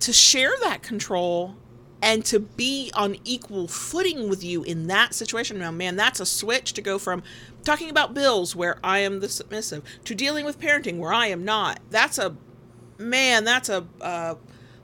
to 0.00 0.12
share 0.12 0.52
that 0.62 0.82
control 0.82 1.56
and 2.02 2.24
to 2.24 2.40
be 2.40 2.90
on 2.94 3.16
equal 3.24 3.68
footing 3.68 4.28
with 4.28 4.42
you 4.42 4.64
in 4.64 4.88
that 4.88 5.14
situation 5.14 5.58
now 5.60 5.70
man 5.70 5.94
that's 5.94 6.18
a 6.18 6.26
switch 6.26 6.72
to 6.72 6.82
go 6.82 6.98
from 6.98 7.22
talking 7.62 7.88
about 7.88 8.12
bills 8.12 8.56
where 8.56 8.78
i 8.82 8.98
am 8.98 9.20
the 9.20 9.28
submissive 9.28 9.84
to 10.04 10.14
dealing 10.14 10.44
with 10.44 10.58
parenting 10.58 10.98
where 10.98 11.12
i 11.12 11.28
am 11.28 11.44
not 11.44 11.78
that's 11.90 12.18
a 12.18 12.36
man 12.98 13.44
that's 13.44 13.68
a 13.68 13.86
uh, 14.00 14.34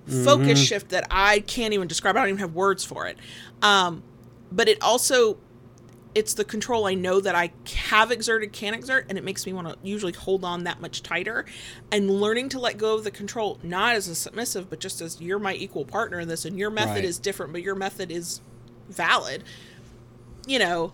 focus 0.08 0.58
shift 0.58 0.90
that 0.90 1.06
i 1.10 1.40
can't 1.40 1.74
even 1.74 1.88
describe 1.88 2.16
i 2.16 2.20
don't 2.20 2.28
even 2.28 2.38
have 2.38 2.54
words 2.54 2.84
for 2.84 3.06
it 3.06 3.18
um, 3.62 4.02
but 4.50 4.68
it 4.68 4.78
also 4.82 5.38
it's 6.14 6.34
the 6.34 6.44
control 6.44 6.86
I 6.86 6.94
know 6.94 7.20
that 7.20 7.34
I 7.36 7.52
have 7.86 8.10
exerted, 8.10 8.52
can 8.52 8.74
exert, 8.74 9.06
and 9.08 9.16
it 9.18 9.22
makes 9.22 9.46
me 9.46 9.52
want 9.52 9.68
to 9.68 9.76
usually 9.82 10.12
hold 10.12 10.44
on 10.44 10.64
that 10.64 10.80
much 10.80 11.02
tighter. 11.02 11.44
And 11.92 12.10
learning 12.10 12.48
to 12.50 12.58
let 12.58 12.76
go 12.76 12.94
of 12.96 13.04
the 13.04 13.10
control, 13.12 13.60
not 13.62 13.94
as 13.94 14.08
a 14.08 14.14
submissive, 14.16 14.68
but 14.68 14.80
just 14.80 15.00
as 15.00 15.20
you're 15.20 15.38
my 15.38 15.54
equal 15.54 15.84
partner 15.84 16.18
in 16.18 16.26
this, 16.26 16.44
and 16.44 16.58
your 16.58 16.70
method 16.70 16.96
Right. 16.96 17.04
is 17.04 17.18
different, 17.20 17.52
but 17.52 17.62
your 17.62 17.76
method 17.76 18.10
is 18.10 18.40
valid. 18.88 19.44
You 20.46 20.58
know, 20.58 20.92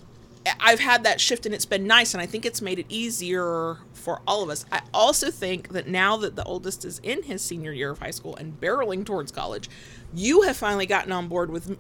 I've 0.60 0.80
had 0.80 1.04
that 1.04 1.20
shift, 1.20 1.46
and 1.46 1.54
it's 1.54 1.64
been 1.64 1.86
nice, 1.86 2.12
and 2.12 2.20
I 2.20 2.26
think 2.26 2.44
it's 2.44 2.60
made 2.60 2.78
it 2.78 2.86
easier 2.88 3.78
for 4.04 4.20
all 4.26 4.42
of 4.42 4.50
us. 4.50 4.66
I 4.70 4.82
also 4.92 5.30
think 5.30 5.70
that 5.70 5.88
now 5.88 6.18
that 6.18 6.36
the 6.36 6.44
oldest 6.44 6.84
is 6.84 7.00
in 7.02 7.22
his 7.22 7.42
senior 7.42 7.72
year 7.72 7.90
of 7.90 7.98
high 7.98 8.10
school 8.10 8.36
and 8.36 8.60
barreling 8.60 9.04
towards 9.04 9.32
college, 9.32 9.70
you 10.12 10.42
have 10.42 10.56
finally 10.56 10.86
gotten 10.86 11.10
on 11.10 11.26
board 11.28 11.50
with 11.50 11.78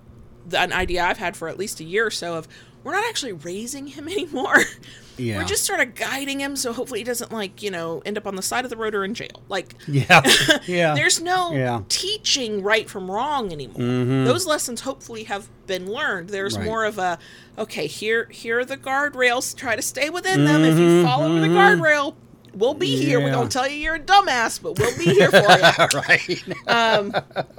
an 0.52 0.72
idea 0.72 1.04
I've 1.04 1.18
had 1.18 1.36
for 1.36 1.48
at 1.48 1.58
least 1.58 1.80
a 1.80 1.84
year 1.84 2.06
or 2.06 2.10
so 2.10 2.34
of 2.34 2.48
we're 2.82 2.92
not 2.92 3.04
actually 3.08 3.32
raising 3.32 3.86
him 3.88 4.08
anymore. 4.08 4.56
Yeah. 5.16 5.38
We're 5.38 5.44
just 5.44 5.64
sort 5.64 5.80
of 5.80 5.94
guiding 5.94 6.40
him 6.40 6.56
so 6.56 6.72
hopefully 6.72 7.00
he 7.00 7.04
doesn't 7.04 7.32
like, 7.32 7.62
you 7.62 7.70
know, 7.70 8.02
end 8.04 8.18
up 8.18 8.26
on 8.26 8.36
the 8.36 8.42
side 8.42 8.64
of 8.64 8.70
the 8.70 8.76
road 8.76 8.94
or 8.94 9.04
in 9.04 9.14
jail. 9.14 9.42
Like 9.48 9.74
Yeah. 9.86 10.22
Yeah. 10.66 10.94
there's 10.94 11.20
no 11.20 11.52
Yeah. 11.52 11.82
teaching 11.88 12.62
right 12.62 12.88
from 12.88 13.10
wrong 13.10 13.52
anymore. 13.52 13.76
Mm-hmm. 13.80 14.24
Those 14.24 14.46
lessons 14.46 14.80
hopefully 14.82 15.24
have 15.24 15.48
been 15.66 15.90
learned. 15.90 16.30
There's 16.30 16.56
Right. 16.56 16.64
more 16.64 16.84
of 16.84 16.98
a 16.98 17.18
okay, 17.56 17.86
here 17.86 18.26
here 18.30 18.60
are 18.60 18.64
the 18.64 18.76
guardrails. 18.76 19.56
Try 19.56 19.76
to 19.76 19.82
stay 19.82 20.10
within 20.10 20.44
them. 20.44 20.64
If 20.64 20.78
you 20.78 21.04
fall 21.04 21.22
over 21.22 21.40
the 21.40 21.46
mm-hmm. 21.46 21.56
guardrail, 21.82 22.14
we'll 22.56 22.74
be 22.74 22.96
here. 22.96 23.20
We're 23.20 23.26
Yeah. 23.28 23.34
gonna 23.34 23.48
tell 23.48 23.68
you 23.68 23.76
you're 23.76 23.94
a 23.96 24.00
dumbass, 24.00 24.60
but 24.62 24.78
we'll 24.78 24.96
be 24.98 25.04
here 25.04 25.30
for 25.30 25.38
you. 25.38 26.00
right. 26.00 26.68
um, 26.68 27.12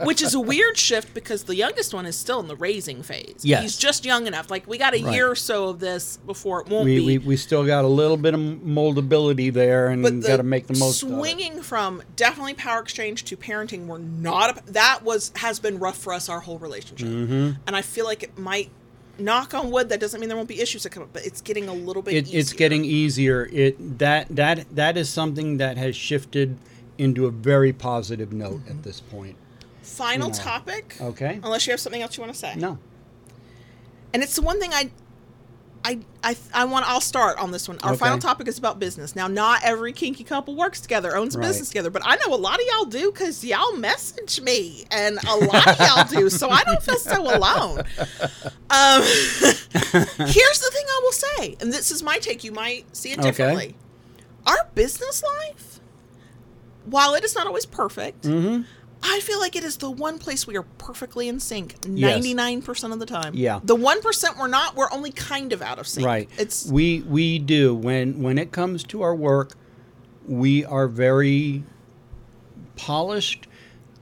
which 0.05 0.21
is 0.21 0.33
a 0.33 0.39
weird 0.39 0.77
shift 0.77 1.13
because 1.13 1.43
the 1.43 1.55
youngest 1.55 1.93
one 1.93 2.05
is 2.05 2.15
still 2.17 2.39
in 2.39 2.47
the 2.47 2.55
raising 2.55 3.03
phase. 3.03 3.39
Yes. 3.43 3.61
He's 3.61 3.77
just 3.77 4.05
young 4.05 4.27
enough. 4.27 4.49
Like 4.49 4.67
we 4.67 4.77
got 4.77 4.93
a 4.95 5.01
Right. 5.03 5.13
year 5.13 5.29
or 5.29 5.35
so 5.35 5.69
of 5.69 5.79
this 5.79 6.17
before 6.25 6.61
it 6.61 6.67
won't 6.67 6.85
we, 6.85 6.99
be. 6.99 7.05
we, 7.05 7.17
we 7.19 7.37
still 7.37 7.65
got 7.65 7.83
a 7.85 7.87
little 7.87 8.17
bit 8.17 8.33
of 8.33 8.39
moldability 8.39 9.51
there 9.51 9.87
and 9.87 10.03
got 10.23 10.37
to 10.37 10.43
make 10.43 10.67
the 10.67 10.77
most 10.77 11.03
of 11.03 11.09
it. 11.09 11.15
swinging 11.15 11.61
from 11.61 12.01
definitely 12.15 12.53
power 12.53 12.79
exchange 12.81 13.23
to 13.25 13.37
parenting 13.37 13.85
we're 13.87 13.97
not 13.97 14.57
a, 14.57 14.71
that 14.71 15.03
was 15.03 15.31
has 15.35 15.59
been 15.59 15.79
rough 15.79 15.97
for 15.97 16.13
us 16.13 16.29
our 16.29 16.39
whole 16.39 16.57
relationship 16.59 17.07
Mm-hmm. 17.07 17.51
and 17.67 17.75
i 17.75 17.81
feel 17.81 18.05
like 18.05 18.23
it 18.23 18.37
might 18.37 18.69
knock 19.17 19.53
on 19.53 19.71
wood 19.71 19.89
that 19.89 19.99
doesn't 19.99 20.19
mean 20.19 20.27
there 20.29 20.35
won't 20.37 20.49
be 20.49 20.59
issues 20.61 20.83
that 20.83 20.89
come 20.91 21.03
up 21.03 21.09
but 21.13 21.25
it's 21.25 21.41
getting 21.41 21.67
a 21.69 21.73
little 21.73 22.01
bit 22.01 22.13
it, 22.15 22.27
easier. 22.27 22.39
it's 22.39 22.53
getting 22.53 22.83
easier. 22.85 23.49
It 23.51 23.99
that 23.99 24.27
that 24.35 24.65
that 24.75 24.97
is 24.97 25.09
something 25.09 25.57
that 25.57 25.77
has 25.77 25.95
shifted 25.95 26.57
into 26.97 27.25
a 27.25 27.31
very 27.31 27.71
positive 27.73 28.31
note 28.33 28.59
Mm-hmm. 28.61 28.71
at 28.71 28.83
this 28.83 28.99
point. 29.01 29.35
final 29.81 30.27
you 30.29 30.33
know. 30.33 30.39
topic 30.39 30.97
Okay. 31.01 31.39
unless 31.43 31.65
you 31.67 31.71
have 31.71 31.79
something 31.79 32.01
else 32.01 32.17
you 32.17 32.21
want 32.21 32.33
to 32.33 32.39
say 32.39 32.55
No. 32.55 32.77
and 34.13 34.23
it's 34.23 34.35
the 34.35 34.41
one 34.41 34.59
thing 34.59 34.71
i 34.73 34.89
I, 35.85 35.99
I, 36.23 36.35
I 36.53 36.65
want. 36.65 36.89
I'll 36.89 36.99
start 36.99 37.37
on 37.37 37.51
this 37.51 37.67
one. 37.67 37.77
Our 37.83 37.91
Okay. 37.91 37.99
final 37.99 38.17
topic 38.17 38.47
is 38.47 38.57
about 38.57 38.79
business. 38.79 39.15
Now, 39.15 39.27
not 39.27 39.61
every 39.63 39.93
kinky 39.93 40.23
couple 40.23 40.55
works 40.55 40.81
together, 40.81 41.15
owns 41.15 41.35
a 41.35 41.37
Right. 41.37 41.47
business 41.47 41.67
together, 41.69 41.91
but 41.91 42.01
I 42.03 42.15
know 42.15 42.33
a 42.33 42.37
lot 42.37 42.55
of 42.59 42.65
y'all 42.71 42.85
do 42.85 43.11
because 43.11 43.43
y'all 43.43 43.75
message 43.77 44.41
me, 44.41 44.85
and 44.89 45.19
a 45.27 45.35
lot 45.35 45.67
of 45.67 45.79
y'all 45.79 46.03
do. 46.03 46.29
So 46.31 46.49
I 46.49 46.63
don't 46.63 46.81
feel 46.81 46.97
so 46.97 47.21
alone. 47.21 47.83
Um, 48.69 49.01
here's 50.25 50.59
the 50.59 50.71
thing 50.73 50.85
I 50.87 50.99
will 51.03 51.11
say, 51.11 51.55
and 51.61 51.71
this 51.71 51.91
is 51.91 52.01
my 52.01 52.17
take. 52.17 52.43
You 52.43 52.51
might 52.51 52.95
see 52.95 53.11
it 53.11 53.19
Okay. 53.19 53.29
differently. 53.29 53.75
Our 54.47 54.67
business 54.73 55.23
life, 55.23 55.79
while 56.85 57.13
it 57.13 57.23
is 57.23 57.35
not 57.35 57.45
always 57.47 57.65
perfect, 57.65 58.23
Mm-hmm. 58.23 58.63
I 59.07 59.19
feel 59.19 59.39
like 59.39 59.55
it 59.55 59.63
is 59.63 59.77
the 59.77 59.91
one 59.91 60.17
place 60.17 60.47
we 60.47 60.57
are 60.57 60.63
perfectly 60.63 61.27
in 61.27 61.39
sync 61.39 61.79
99% 61.81 62.91
of 62.91 62.99
the 62.99 63.05
time. 63.05 63.33
Yeah. 63.35 63.59
The 63.63 63.75
1% 63.75 64.39
we're 64.39 64.47
not, 64.47 64.75
we're 64.75 64.91
only 64.91 65.11
kind 65.11 65.53
of 65.53 65.61
out 65.61 65.77
of 65.77 65.87
sync. 65.87 66.07
Right. 66.07 66.29
It's 66.39 66.65
we 66.65 67.01
we 67.01 67.37
do 67.37 67.75
when 67.75 68.23
when 68.23 68.37
it 68.39 68.51
comes 68.51 68.83
to 68.85 69.03
our 69.03 69.13
work, 69.15 69.53
we 70.27 70.65
are 70.65 70.87
very 70.87 71.63
polished, 72.77 73.47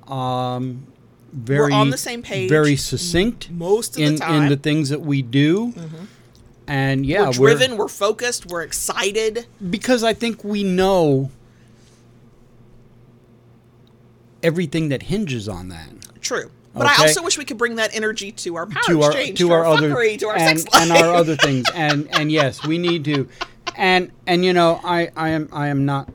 um, 0.07 0.88
very 1.34 1.73
on 1.73 1.89
the 1.89 1.97
same 1.97 2.21
page 2.21 2.49
very 2.49 2.75
succinct 2.77 3.49
most 3.51 3.97
of 3.97 4.03
in 4.03 4.13
the 4.13 4.19
time. 4.19 4.43
In 4.43 4.49
the 4.49 4.55
things 4.55 4.89
that 4.89 5.01
we 5.01 5.21
do, 5.21 5.73
and 6.65 7.05
yeah, 7.05 7.27
we're 7.38 7.55
driven, 7.55 7.77
we're, 7.77 7.88
focused, 7.89 8.45
we're 8.47 8.61
excited. 8.63 9.47
because 9.69 10.03
I 10.03 10.13
think 10.13 10.43
we 10.43 10.63
know 10.63 11.30
everything 14.44 14.90
that 14.90 15.03
hinges 15.03 15.48
on 15.49 15.70
that. 15.70 15.90
True. 16.22 16.52
But 16.76 16.88
I 16.88 17.07
also 17.07 17.24
wish 17.24 17.38
we 17.38 17.45
could 17.45 17.57
bring 17.57 17.76
that 17.76 17.95
energy 17.95 18.32
to 18.32 18.56
our 18.56 18.65
power 18.65 18.82
to 18.88 19.02
our 19.03 19.11
exchange, 19.11 19.38
to 19.40 19.52
our, 19.52 19.65
other 19.65 19.91
fuckery, 19.91 20.18
to 20.20 20.28
our 20.30 20.36
and, 20.38 20.60
sex 20.60 20.74
life. 20.74 20.82
and 20.82 20.91
our 20.91 21.14
other 21.14 21.36
things 21.36 21.70
and 21.74 22.07
and 22.15 22.32
yes 22.32 22.64
we 22.65 22.80
need 22.80 23.06
to 23.06 23.30
and 23.76 24.11
and 24.26 24.44
you 24.44 24.53
know 24.53 24.82
I 24.84 25.11
I 25.15 25.30
am 25.30 25.49
I 25.52 25.68
am 25.68 25.86
not 25.86 26.10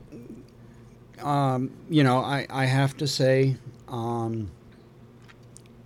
um 1.21 1.71
you 1.89 2.03
know 2.03 2.19
I 2.19 2.45
I 2.49 2.65
have 2.65 2.97
to 2.97 3.07
say 3.07 3.55
um 3.87 4.51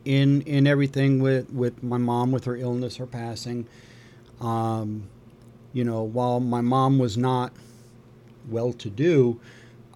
in 0.06 0.42
in 0.42 0.66
everything 0.66 1.22
with 1.22 1.52
with 1.52 1.84
my 1.84 1.98
mom 1.98 2.32
with 2.32 2.46
her 2.46 2.58
illness 2.58 2.98
her 2.98 3.06
passing 3.06 3.68
um 4.42 5.08
you 5.72 5.84
know 5.84 6.02
while 6.02 6.40
my 6.40 6.62
mom 6.62 6.98
was 6.98 7.16
not 7.16 7.54
well 8.50 8.74
to 8.74 8.90
do 8.90 9.40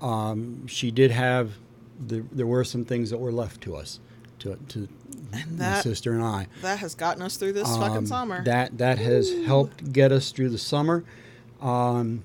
um 0.01 0.67
she 0.67 0.91
did 0.91 1.09
have 1.11 1.53
the, 1.99 2.23
there 2.31 2.47
were 2.47 2.63
some 2.63 2.85
things 2.85 3.09
that 3.09 3.17
were 3.17 3.31
left 3.31 3.61
to 3.61 3.75
us 3.75 3.99
to 4.39 4.55
to 4.69 4.87
And 5.33 5.57
my 5.57 5.81
sister 5.81 6.13
and 6.13 6.23
I 6.23 6.47
that 6.61 6.79
has 6.79 6.93
gotten 6.95 7.21
us 7.23 7.37
through 7.37 7.53
this 7.53 7.67
fucking 7.77 7.97
um, 7.97 8.05
summer. 8.05 8.43
That 8.43 8.77
that 8.77 8.97
has 8.99 9.31
helped 9.45 9.91
get 9.91 10.11
us 10.11 10.31
through 10.31 10.49
the 10.49 10.57
summer. 10.57 11.03
Um, 11.61 12.23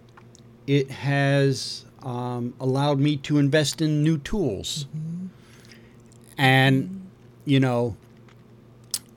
it 0.66 0.90
has 0.90 1.84
um, 2.02 2.54
allowed 2.60 2.98
me 2.98 3.16
to 3.18 3.38
invest 3.38 3.80
in 3.80 4.02
new 4.02 4.18
tools, 4.18 4.86
Mm-hmm. 4.96 5.26
and 6.38 7.08
you 7.44 7.58
know, 7.60 7.96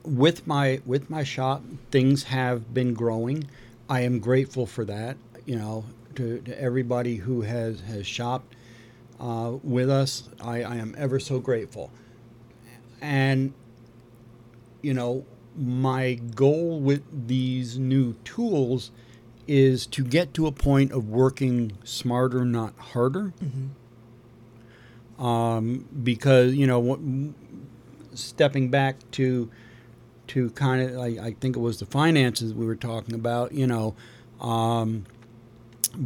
with 0.04 0.46
my 0.46 0.80
with 0.86 1.10
my 1.10 1.22
shop, 1.24 1.62
things 1.90 2.24
have 2.24 2.72
been 2.74 2.94
growing. 2.94 3.44
I 3.88 4.00
am 4.00 4.18
grateful 4.18 4.66
for 4.66 4.84
that. 4.86 5.16
You 5.44 5.56
know, 5.56 5.84
to, 6.16 6.40
to 6.40 6.60
everybody 6.60 7.16
who 7.16 7.42
has 7.42 7.80
has 7.82 8.06
shopped 8.06 8.54
uh, 9.20 9.56
with 9.62 9.88
us, 9.90 10.28
I, 10.40 10.62
I 10.62 10.76
am 10.76 10.94
ever 10.98 11.18
so 11.18 11.38
grateful. 11.38 11.90
And 13.00 13.52
you 14.82 14.94
know, 14.94 15.24
my 15.56 16.14
goal 16.14 16.80
with 16.80 17.28
these 17.28 17.78
new 17.78 18.14
tools 18.24 18.90
is 19.46 19.86
to 19.86 20.02
get 20.04 20.34
to 20.34 20.46
a 20.46 20.52
point 20.52 20.92
of 20.92 21.08
working 21.08 21.72
smarter, 21.84 22.44
not 22.44 22.76
harder. 22.78 23.32
Um, 25.18 25.88
because 26.02 26.54
you 26.54 26.66
know, 26.66 26.78
what, 26.78 27.00
stepping 28.14 28.70
back 28.70 28.96
to 29.12 29.50
to 30.28 30.50
kind 30.50 30.90
of, 30.90 30.98
I, 30.98 31.06
I 31.06 31.36
think 31.40 31.56
it 31.56 31.60
was 31.60 31.78
the 31.78 31.86
finances 31.86 32.52
we 32.52 32.66
were 32.66 32.76
talking 32.76 33.14
about. 33.14 33.52
You 33.52 33.66
know, 33.66 33.94
um, 34.40 35.06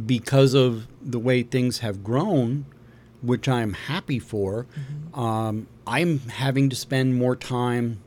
because 0.05 0.53
of 0.53 0.87
the 1.01 1.19
way 1.19 1.43
things 1.43 1.79
have 1.79 2.03
grown, 2.03 2.65
which 3.21 3.47
I'm 3.47 3.73
happy 3.73 4.19
for, 4.19 4.65
mm-hmm. 4.65 5.19
um, 5.19 5.67
I'm 5.85 6.19
having 6.19 6.69
to 6.69 6.75
spend 6.75 7.15
more 7.15 7.35
time 7.35 7.99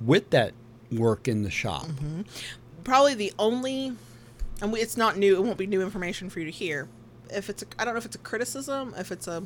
with 0.00 0.30
that 0.30 0.52
work 0.90 1.28
in 1.28 1.42
the 1.42 1.50
shop. 1.50 1.86
Mm-hmm. 1.86 2.22
Probably 2.84 3.14
the 3.14 3.32
only, 3.38 3.92
and 4.62 4.76
it's 4.76 4.96
not 4.96 5.18
new. 5.18 5.36
It 5.36 5.42
won't 5.42 5.58
be 5.58 5.66
new 5.66 5.82
information 5.82 6.30
for 6.30 6.40
you 6.40 6.46
to 6.46 6.52
hear. 6.52 6.88
If 7.30 7.50
it's, 7.50 7.62
a, 7.62 7.66
I 7.78 7.84
don't 7.84 7.94
know 7.94 7.98
if 7.98 8.06
it's 8.06 8.16
a 8.16 8.20
criticism, 8.20 8.94
if 8.96 9.12
it's 9.12 9.26
a, 9.28 9.42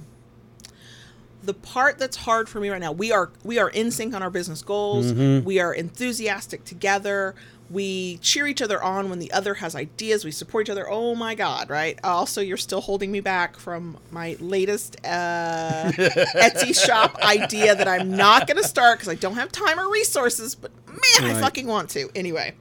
the 1.42 1.54
part 1.54 1.98
that's 1.98 2.16
hard 2.16 2.48
for 2.48 2.60
me 2.60 2.70
right 2.70 2.80
now. 2.80 2.92
We 2.92 3.10
are 3.10 3.30
we 3.42 3.58
are 3.58 3.68
in 3.68 3.90
sync 3.90 4.14
on 4.14 4.22
our 4.22 4.30
business 4.30 4.62
goals. 4.62 5.12
Mm-hmm. 5.12 5.44
We 5.44 5.58
are 5.58 5.74
enthusiastic 5.74 6.64
together. 6.64 7.34
We 7.72 8.18
cheer 8.18 8.46
each 8.46 8.60
other 8.60 8.82
on 8.82 9.08
when 9.08 9.18
the 9.18 9.32
other 9.32 9.54
has 9.54 9.74
ideas. 9.74 10.24
We 10.24 10.30
support 10.30 10.66
each 10.66 10.70
other. 10.70 10.86
Oh 10.88 11.14
my 11.14 11.34
god, 11.34 11.70
right? 11.70 11.98
Also, 12.04 12.42
you're 12.42 12.58
still 12.58 12.82
holding 12.82 13.10
me 13.10 13.20
back 13.20 13.56
from 13.56 13.96
my 14.10 14.36
latest 14.40 14.96
uh, 15.04 15.90
Etsy 15.94 16.78
shop 16.78 17.16
idea 17.22 17.74
that 17.74 17.88
I'm 17.88 18.14
not 18.14 18.46
going 18.46 18.58
to 18.58 18.68
start 18.68 18.98
because 18.98 19.08
I 19.08 19.14
don't 19.14 19.36
have 19.36 19.50
time 19.50 19.80
or 19.80 19.90
resources. 19.90 20.54
But 20.54 20.70
man, 20.86 21.30
I 21.30 21.40
fucking 21.40 21.66
want 21.66 21.88
to. 21.90 22.10
Anyway, 22.14 22.54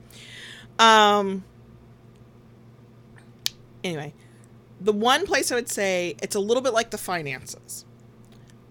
um, 0.79 1.43
anyway, 3.83 4.13
the 4.79 4.93
one 4.93 5.25
place 5.25 5.51
I 5.51 5.55
would 5.55 5.69
say 5.69 6.15
it's 6.23 6.35
a 6.35 6.39
little 6.39 6.63
bit 6.63 6.73
like 6.73 6.91
the 6.91 6.97
finances. 6.97 7.85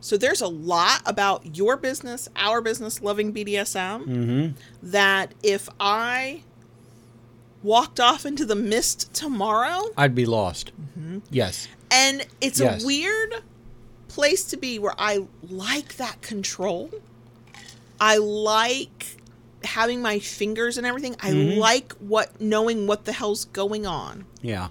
So 0.01 0.17
there's 0.17 0.41
a 0.41 0.49
lot 0.49 1.03
about 1.07 1.57
your 1.57 1.77
business, 1.77 2.29
our 2.37 2.61
business, 2.61 3.03
loving 3.03 3.33
BDSM, 3.35 4.05
Mm-hmm. 4.07 4.57
that 4.91 5.35
if 5.43 5.69
I 5.79 6.43
walked 7.63 8.01
off 8.01 8.25
into 8.25 8.47
the 8.47 8.55
mist 8.55 9.13
tomorrow, 9.13 9.89
I'd 9.97 10.15
be 10.15 10.25
lost. 10.27 10.73
Yes. 11.31 11.69
and 11.91 12.27
it's 12.41 12.61
Yes. 12.61 12.83
a 12.83 12.87
weird 12.87 13.35
place 14.09 14.45
to 14.45 14.57
be 14.57 14.79
where 14.79 14.95
I 14.99 15.27
like 15.49 15.97
that 15.97 16.23
control. 16.23 16.91
I 18.01 18.17
like 18.17 19.17
having 19.65 20.01
my 20.01 20.19
fingers 20.19 20.79
and 20.79 20.87
everything. 20.87 21.17
I 21.21 21.33
like 21.33 21.93
what 21.95 22.41
knowing 22.41 22.87
what 22.87 23.05
the 23.05 23.13
hell's 23.13 23.45
going 23.47 23.87
on. 23.87 24.25
Yeah. 24.41 24.69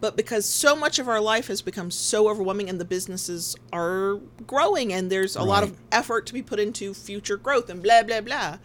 But 0.00 0.16
because 0.16 0.46
so 0.46 0.76
much 0.76 0.98
of 1.00 1.08
our 1.08 1.20
life 1.20 1.48
has 1.48 1.60
become 1.60 1.90
so 1.90 2.28
overwhelming 2.28 2.68
and 2.68 2.80
the 2.80 2.84
businesses 2.84 3.56
are 3.72 4.20
growing 4.46 4.92
and 4.92 5.10
there's 5.10 5.34
a 5.34 5.42
lot 5.42 5.64
of 5.64 5.76
effort 5.90 6.24
to 6.26 6.32
be 6.32 6.42
put 6.42 6.60
into 6.60 6.94
future 6.94 7.36
growth 7.36 7.68
and 7.68 7.82
blah 7.82 8.04
blah 8.04 8.20
blah 8.20 8.58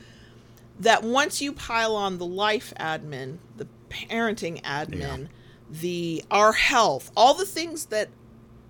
that 0.79 1.03
once 1.03 1.41
you 1.41 1.51
pile 1.53 1.95
on 1.95 2.17
the 2.17 2.25
life 2.25 2.73
admin, 2.79 3.37
the 3.57 3.67
parenting 3.89 4.61
admin, 4.63 5.27
the 5.69 6.23
our 6.29 6.53
health, 6.53 7.11
all 7.17 7.33
the 7.33 7.45
things 7.45 7.85
that 7.85 8.09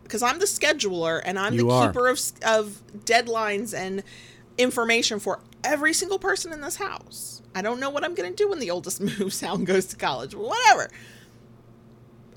because 0.03 0.21
I'm 0.21 0.39
the 0.39 0.45
scheduler 0.45 1.21
and 1.23 1.39
I'm 1.39 1.53
You 1.53 1.67
the 1.67 1.69
are. 1.73 1.87
keeper 1.87 2.07
of 2.07 2.19
of 2.45 2.81
deadlines 3.05 3.77
and 3.77 4.03
information 4.57 5.19
for 5.19 5.39
every 5.63 5.93
single 5.93 6.19
person 6.19 6.53
in 6.53 6.61
this 6.61 6.75
house. 6.75 7.41
I 7.55 7.61
don't 7.61 7.79
know 7.79 7.89
what 7.89 8.03
I'm 8.03 8.15
going 8.15 8.29
to 8.29 8.35
do 8.35 8.49
when 8.49 8.59
the 8.59 8.71
oldest 8.71 9.01
moves 9.19 9.41
out 9.43 9.57
and 9.57 9.67
goes 9.67 9.85
to 9.87 9.95
college, 9.95 10.35
whatever. 10.35 10.89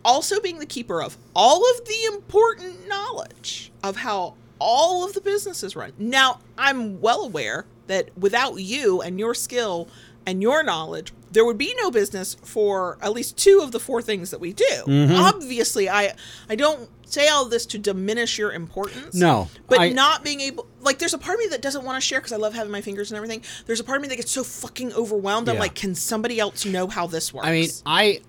Also, 0.07 0.41
being 0.41 0.59
the 0.59 0.67
keeper 0.67 1.03
of 1.03 1.19
all 1.35 1.63
of 1.75 1.85
the 1.85 2.05
important 2.07 2.89
knowledge 2.89 3.73
of 3.83 3.97
how 3.97 4.35
all 4.59 5.05
of 5.05 5.13
the 5.13 5.21
businesses 5.21 5.77
run. 5.77 5.93
Now, 5.99 6.41
I'm 6.57 7.01
well 7.01 7.23
aware 7.23 7.67
that 7.89 8.17
without 8.17 8.55
you 8.57 9.03
and 9.03 9.19
your 9.19 9.35
skill 9.35 9.89
and 10.25 10.41
your 10.41 10.63
knowledge, 10.63 11.13
there 11.31 11.45
would 11.45 11.59
be 11.59 11.75
no 11.79 11.91
business 11.91 12.37
for 12.43 12.97
at 13.03 13.13
least 13.13 13.37
two 13.37 13.61
of 13.63 13.71
the 13.73 13.79
four 13.81 14.01
things 14.01 14.31
that 14.31 14.41
we 14.41 14.53
do. 14.53 14.65
Mm-hmm. 14.87 15.15
Obviously, 15.17 15.89
I 15.91 16.15
I 16.49 16.55
don't 16.57 16.89
say 17.05 17.29
all 17.29 17.45
this 17.45 17.67
to 17.67 17.79
diminish 17.79 18.39
your 18.39 18.53
importance. 18.53 19.15
No, 19.15 19.49
But 19.69 19.81
I- 19.81 19.89
not 19.91 20.25
being 20.25 20.41
able 20.41 20.67
like 20.81 20.99
there's 20.99 21.15
a 21.15 21.19
part 21.19 21.35
of 21.39 21.41
me 21.41 21.49
that 21.51 21.63
doesn't 21.63 21.85
want 21.85 21.97
to 21.97 22.01
share 22.01 22.21
because 22.21 22.33
I 22.33 22.37
love 22.37 22.55
having 22.55 22.73
my 22.73 22.81
fingers 22.81 23.11
and 23.11 23.17
everything. 23.17 23.43
There's 23.67 23.81
a 23.81 23.85
part 23.85 23.97
of 23.99 24.03
me 24.03 24.09
that 24.09 24.17
gets 24.17 24.31
so 24.33 24.43
fucking 24.43 24.93
overwhelmed. 24.95 25.49
I'm 25.49 25.59
like, 25.59 25.75
can 25.75 25.95
somebody 25.95 26.41
else 26.41 26.65
know 26.65 26.87
how 26.87 27.07
this 27.07 27.33
works? 27.35 27.47
I 27.47 27.53
mean, 27.53 27.69
I, 27.87 28.21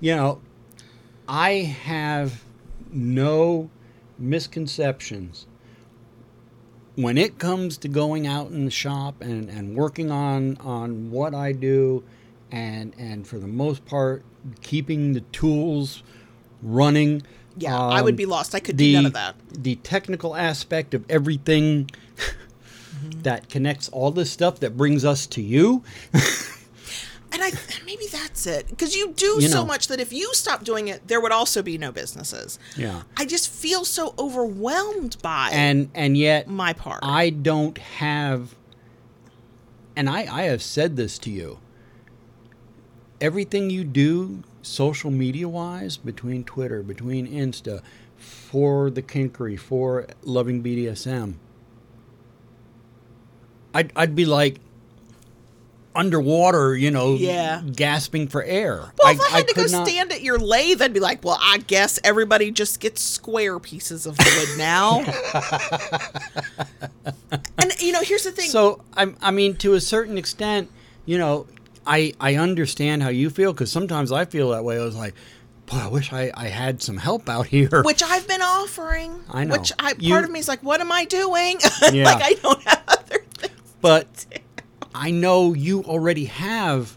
you 0.00 0.14
know, 0.14 0.40
I 1.32 1.50
have 1.84 2.42
no 2.90 3.70
misconceptions 4.18 5.46
when 6.96 7.16
it 7.16 7.38
comes 7.38 7.78
to 7.78 7.88
going 7.88 8.26
out 8.26 8.48
in 8.50 8.64
the 8.64 8.70
shop 8.70 9.22
and, 9.22 9.48
and 9.48 9.76
working 9.76 10.10
on 10.10 10.56
on 10.58 11.10
what 11.12 11.34
I 11.34 11.52
do, 11.52 12.02
and 12.50 12.92
and 12.98 13.26
for 13.26 13.38
the 13.38 13.46
most 13.46 13.84
part, 13.86 14.24
keeping 14.60 15.12
the 15.12 15.20
tools 15.20 16.02
running. 16.62 17.22
yeah, 17.56 17.78
I 17.78 18.02
would 18.02 18.14
um, 18.14 18.16
be 18.16 18.26
lost. 18.26 18.54
I 18.54 18.60
could 18.60 18.76
the 18.76 18.90
do 18.90 18.96
none 18.98 19.06
of 19.06 19.12
that. 19.12 19.36
the 19.52 19.76
technical 19.76 20.34
aspect 20.36 20.94
of 20.94 21.04
everything 21.08 21.88
Mm-hmm. 23.04 23.22
that 23.22 23.48
connects 23.48 23.88
all 23.90 24.10
this 24.10 24.30
stuff 24.30 24.60
that 24.60 24.76
brings 24.76 25.04
us 25.06 25.26
to 25.28 25.40
you. 25.40 25.82
And 27.32 27.42
I 27.42 27.52
maybe 27.86 28.06
that's 28.06 28.46
it. 28.46 28.68
Because 28.68 28.94
you 28.96 29.12
do 29.12 29.36
You 29.38 29.42
so 29.48 29.60
know. 29.60 29.66
much 29.66 29.88
that 29.88 30.00
if 30.00 30.12
you 30.12 30.34
stop 30.34 30.64
doing 30.64 30.88
it, 30.88 31.06
there 31.08 31.20
would 31.20 31.32
also 31.32 31.62
be 31.62 31.78
no 31.78 31.92
businesses. 31.92 32.58
Yeah. 32.76 33.02
I 33.16 33.24
just 33.24 33.48
feel 33.48 33.84
so 33.84 34.14
overwhelmed 34.18 35.16
by 35.22 35.50
And 35.52 35.90
and 35.94 36.16
yet 36.16 36.48
my 36.48 36.72
part. 36.72 37.00
I 37.02 37.30
don't 37.30 37.78
have, 37.78 38.54
and 39.94 40.08
I, 40.10 40.20
I 40.30 40.42
have 40.44 40.62
said 40.62 40.96
this 40.96 41.18
to 41.20 41.30
you. 41.30 41.58
Everything 43.20 43.70
you 43.70 43.84
do, 43.84 44.42
social 44.62 45.10
media 45.10 45.48
wise, 45.48 45.96
between 45.98 46.42
Twitter, 46.42 46.82
between 46.82 47.28
Insta, 47.28 47.82
for 48.16 48.90
the 48.90 49.02
kinkery, 49.02 49.58
for 49.58 50.06
loving 50.22 50.62
BDSM, 50.62 51.34
I'd, 53.74 53.92
I'd 53.94 54.14
be 54.16 54.24
like 54.24 54.60
underwater, 55.94 56.76
you 56.76 56.90
know, 56.90 57.14
Yeah. 57.14 57.62
gasping 57.74 58.28
for 58.28 58.42
air. 58.44 58.92
well, 58.98 59.12
if 59.12 59.20
I, 59.20 59.38
had 59.38 59.48
to 59.48 59.54
go 59.54 59.62
not- 59.66 59.86
stand 59.88 60.12
at 60.12 60.22
your 60.22 60.38
lathe, 60.38 60.80
I'd 60.82 60.92
be 60.94 61.00
like, 61.00 61.24
well, 61.24 61.38
I 61.42 61.58
guess 61.58 61.98
everybody 62.04 62.50
just 62.52 62.78
gets 62.80 63.02
square 63.02 63.58
pieces 63.58 64.06
of 64.06 64.16
wood 64.18 64.48
now. 64.58 65.00
and, 67.58 67.80
you 67.80 67.92
know, 67.92 68.02
here's 68.02 68.24
the 68.24 68.32
thing. 68.32 68.48
So 68.50 68.82
I, 68.96 69.12
I 69.20 69.30
mean, 69.30 69.56
to 69.56 69.74
a 69.74 69.80
certain 69.80 70.16
extent, 70.18 70.70
you 71.06 71.18
know, 71.18 71.46
I 71.86 72.12
I 72.20 72.36
understand 72.36 73.02
how 73.02 73.08
you 73.08 73.30
feel 73.30 73.52
because 73.52 73.72
sometimes 73.72 74.12
I 74.12 74.24
feel 74.26 74.50
that 74.50 74.62
way. 74.64 74.78
I 74.80 74.84
was 74.84 74.94
like, 74.96 75.14
boy, 75.66 75.78
I 75.78 75.86
wish 75.88 76.12
I, 76.12 76.30
I 76.34 76.46
had 76.48 76.82
some 76.82 76.98
help 76.98 77.28
out 77.28 77.46
here. 77.46 77.82
which 77.84 78.02
I've 78.02 78.28
been 78.28 78.42
offering. 78.42 79.18
I 79.30 79.44
know. 79.44 79.56
Which 79.56 79.72
I, 79.78 79.94
You- 79.98 80.12
part 80.12 80.24
of 80.24 80.30
me 80.30 80.38
is 80.40 80.46
like, 80.48 80.62
what 80.62 80.80
am 80.80 80.92
I 80.92 81.04
doing? 81.06 81.58
Yeah. 81.92 82.04
like 82.04 82.22
I 82.22 82.32
don't 82.34 82.62
have 82.64 82.82
other 82.86 83.24
things. 83.38 83.54
but 83.80 84.26
I 84.94 85.10
know 85.10 85.54
you 85.54 85.82
already 85.84 86.24
have 86.26 86.96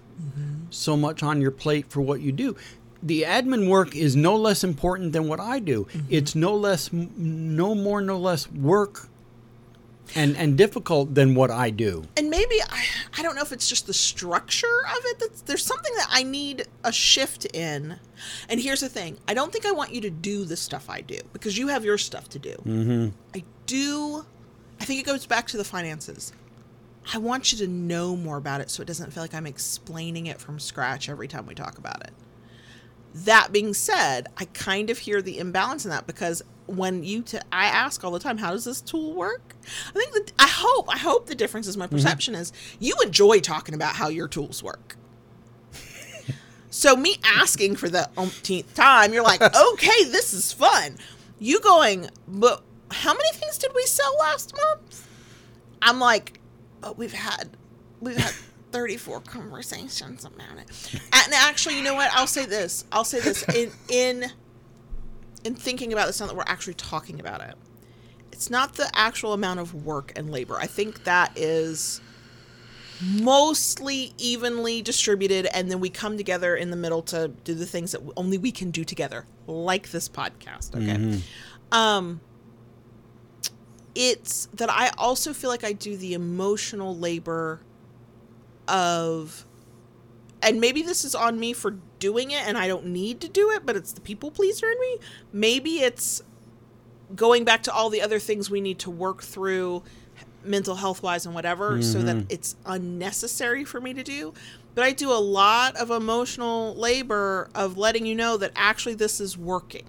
so 0.70 0.98
much 0.98 1.24
on 1.24 1.41
your 1.41 1.52
plate 1.52 1.90
for 1.90 2.02
what 2.02 2.22
you 2.22 2.32
do. 2.32 2.56
The 3.02 3.24
admin 3.24 3.70
work 3.70 3.95
is 3.95 4.15
no 4.15 4.36
less 4.36 4.64
important 4.64 5.11
than 5.11 5.28
what 5.28 5.40
I 5.40 5.60
do. 5.60 5.88
It's 6.10 6.36
no 6.36 6.56
less, 6.56 6.91
no 6.94 7.76
more, 7.76 8.02
no 8.02 8.18
less 8.18 8.49
work, 8.52 9.10
and 10.15 10.36
and 10.38 10.57
difficult 10.57 11.14
than 11.14 11.36
what 11.36 11.52
I 11.52 11.70
do. 11.70 12.06
And 12.18 12.30
maybe 12.30 12.61
I, 12.61 12.86
I 13.18 13.22
don't 13.22 13.36
know 13.36 13.41
if 13.41 13.52
it's 13.52 13.68
just 13.68 13.88
the 13.88 13.94
structure 13.94 14.80
of 14.90 14.99
it. 15.06 15.20
That's, 15.20 15.41
there's 15.41 15.65
something 15.65 15.94
that 15.95 16.07
I 16.11 16.24
need 16.24 16.65
a 16.84 16.91
shift 16.91 17.45
in. 17.53 17.99
And 18.48 18.60
here's 18.60 18.82
the 18.82 18.90
thing: 18.90 19.18
I 19.28 19.34
don't 19.34 19.52
think 19.52 19.65
I 19.65 19.72
want 19.72 19.94
you 19.94 20.02
to 20.02 20.10
do 20.10 20.45
the 20.45 20.56
stuff 20.56 20.90
I 20.90 21.02
do 21.02 21.20
because 21.34 21.57
you 21.57 21.68
have 21.68 21.84
your 21.84 21.98
stuff 21.98 22.30
to 22.30 22.40
do. 22.40 22.56
Mm-hmm. 22.65 23.10
I 23.36 23.44
do. 23.65 24.26
I 24.80 24.86
think 24.86 24.99
it 24.99 25.06
goes 25.06 25.26
back 25.26 25.48
to 25.48 25.57
the 25.57 25.64
finances. 25.64 26.34
I 27.12 27.18
want 27.18 27.52
you 27.52 27.58
to 27.60 27.68
know 27.68 28.16
more 28.16 28.38
about 28.38 28.62
it 28.62 28.70
so 28.70 28.82
it 28.82 28.86
doesn't 28.86 29.12
feel 29.12 29.24
like 29.24 29.34
I'm 29.34 29.48
explaining 29.48 30.28
it 30.28 30.40
from 30.40 30.60
scratch 30.60 31.10
every 31.10 31.28
time 31.28 31.46
we 31.46 31.56
talk 31.56 31.78
about 31.78 32.02
it. 32.04 32.12
That 33.14 33.52
being 33.52 33.74
said, 33.74 34.28
I 34.38 34.46
kind 34.46 34.90
of 34.90 35.00
hear 35.00 35.22
the 35.22 35.38
imbalance 35.38 35.86
in 35.86 35.92
that 35.92 36.08
because 36.08 36.42
when 36.66 37.04
you 37.04 37.22
t- 37.22 37.40
I 37.52 37.66
ask 37.66 38.04
all 38.04 38.12
the 38.12 38.20
time, 38.20 38.38
how 38.38 38.52
does 38.52 38.66
this 38.66 38.82
tool 38.82 39.14
work? 39.14 39.56
I 39.90 39.92
think 39.92 40.14
that 40.14 40.32
I 40.40 40.48
hope 40.48 40.94
I 40.94 40.98
hope 40.98 41.28
the 41.28 41.36
difference 41.36 41.68
is 41.68 41.78
my 41.78 41.86
mm-hmm. 41.86 41.96
perception 41.96 42.36
is 42.36 42.52
you 42.80 42.96
enjoy 43.04 43.40
talking 43.40 43.76
about 43.76 43.96
how 43.96 44.08
your 44.08 44.28
tools 44.28 44.64
work. 44.64 44.96
so 46.70 46.96
me 46.96 47.18
asking 47.24 47.76
for 47.76 47.90
the 47.90 48.10
umpteenth 48.18 48.74
time, 48.74 49.14
you're 49.14 49.24
like, 49.24 49.42
okay, 49.74 50.04
this 50.06 50.34
is 50.34 50.52
fun. 50.52 50.98
You 51.38 51.60
going, 51.60 52.10
but 52.28 52.64
how 52.90 53.14
many 53.14 53.32
things 53.34 53.58
did 53.58 53.72
we 53.76 53.86
sell 53.86 54.16
last 54.20 54.56
month? 54.56 55.08
I'm 55.82 56.00
like, 56.00 56.40
but 56.84 56.97
we've 56.97 57.14
had 57.14 57.49
we've 58.01 58.18
had 58.18 58.34
34 58.72 59.22
conversations 59.22 60.26
about 60.26 60.57
it. 60.57 60.99
And 61.14 61.34
actually, 61.34 61.77
you 61.77 61.84
know 61.84 61.93
what? 61.93 62.10
I'll 62.11 62.26
say 62.26 62.47
this. 62.47 62.85
I'll 62.91 63.03
say 63.03 63.19
this 63.19 63.43
in 63.55 63.72
in 63.89 64.31
in 65.43 65.55
thinking 65.55 65.93
about 65.93 66.07
this 66.07 66.19
now 66.19 66.27
that 66.27 66.35
we're 66.35 66.43
actually 66.47 66.73
talking 66.73 67.19
about 67.19 67.41
it. 67.41 67.55
It's 68.31 68.49
not 68.49 68.73
the 68.73 68.89
actual 68.95 69.34
amount 69.34 69.60
of 69.60 69.85
work 69.85 70.11
and 70.15 70.31
labor. 70.31 70.57
I 70.57 70.65
think 70.65 71.03
that 71.03 71.31
is 71.38 72.01
mostly 73.01 74.14
evenly 74.18 74.81
distributed 74.81 75.45
and 75.47 75.69
then 75.69 75.80
we 75.80 75.89
come 75.89 76.15
together 76.15 76.55
in 76.55 76.69
the 76.69 76.77
middle 76.77 77.01
to 77.01 77.27
do 77.43 77.53
the 77.53 77.65
things 77.65 77.91
that 77.91 78.01
only 78.15 78.38
we 78.38 78.49
can 78.49 78.72
do 78.72 78.85
together 78.85 79.26
like 79.45 79.91
this 79.91 80.07
podcast 80.07 80.73
okay 80.73 81.22
um 81.73 82.22
it's 83.95 84.48
that 84.53 84.70
I 84.70 84.90
also 84.98 85.34
feel 85.34 85.49
like 85.49 85.64
I 85.64 85.74
do 85.74 85.98
the 85.98 86.14
emotional 86.14 86.98
labor 86.98 87.61
of 88.68 89.45
and 90.41 90.60
maybe 90.60 90.82
this 90.82 91.06
is 91.06 91.15
on 91.15 91.40
me 91.40 91.53
for 91.53 91.78
doing 91.99 92.32
it 92.32 92.45
and 92.45 92.57
I 92.57 92.68
don't 92.68 92.88
need 92.88 93.22
to 93.22 93.30
do 93.30 93.49
it, 93.52 93.65
but 93.65 93.78
it's 93.78 93.94
the 93.94 94.02
people 94.02 94.30
pleaser 94.30 94.70
in 94.70 94.80
me. 94.80 94.98
Maybe 95.32 95.80
it's 95.80 96.22
going 97.15 97.45
back 97.45 97.64
to 97.64 97.74
all 97.74 97.90
the 97.90 98.02
other 98.02 98.20
things 98.20 98.49
we 98.49 98.60
need 98.60 98.80
to 98.80 98.91
work 98.91 99.24
through 99.24 99.84
mental 100.44 100.76
health 100.76 101.02
wise 101.02 101.26
and 101.26 101.34
whatever 101.34 101.82
so 101.82 102.02
that 102.02 102.15
mm-hmm. 102.15 102.26
it's 102.30 102.57
unnecessary 102.65 103.64
for 103.64 103.80
me 103.80 103.94
to 103.94 104.03
do. 104.03 104.34
But 104.76 104.84
I 104.84 104.91
do 104.91 105.11
a 105.11 105.22
lot 105.22 105.76
of 105.78 105.91
emotional 105.91 106.76
labor 106.76 107.49
of 107.56 107.78
letting 107.78 108.06
you 108.06 108.15
know 108.15 108.38
that 108.38 108.52
actually 108.56 108.95
this 108.95 109.22
is 109.22 109.38
working. 109.38 109.86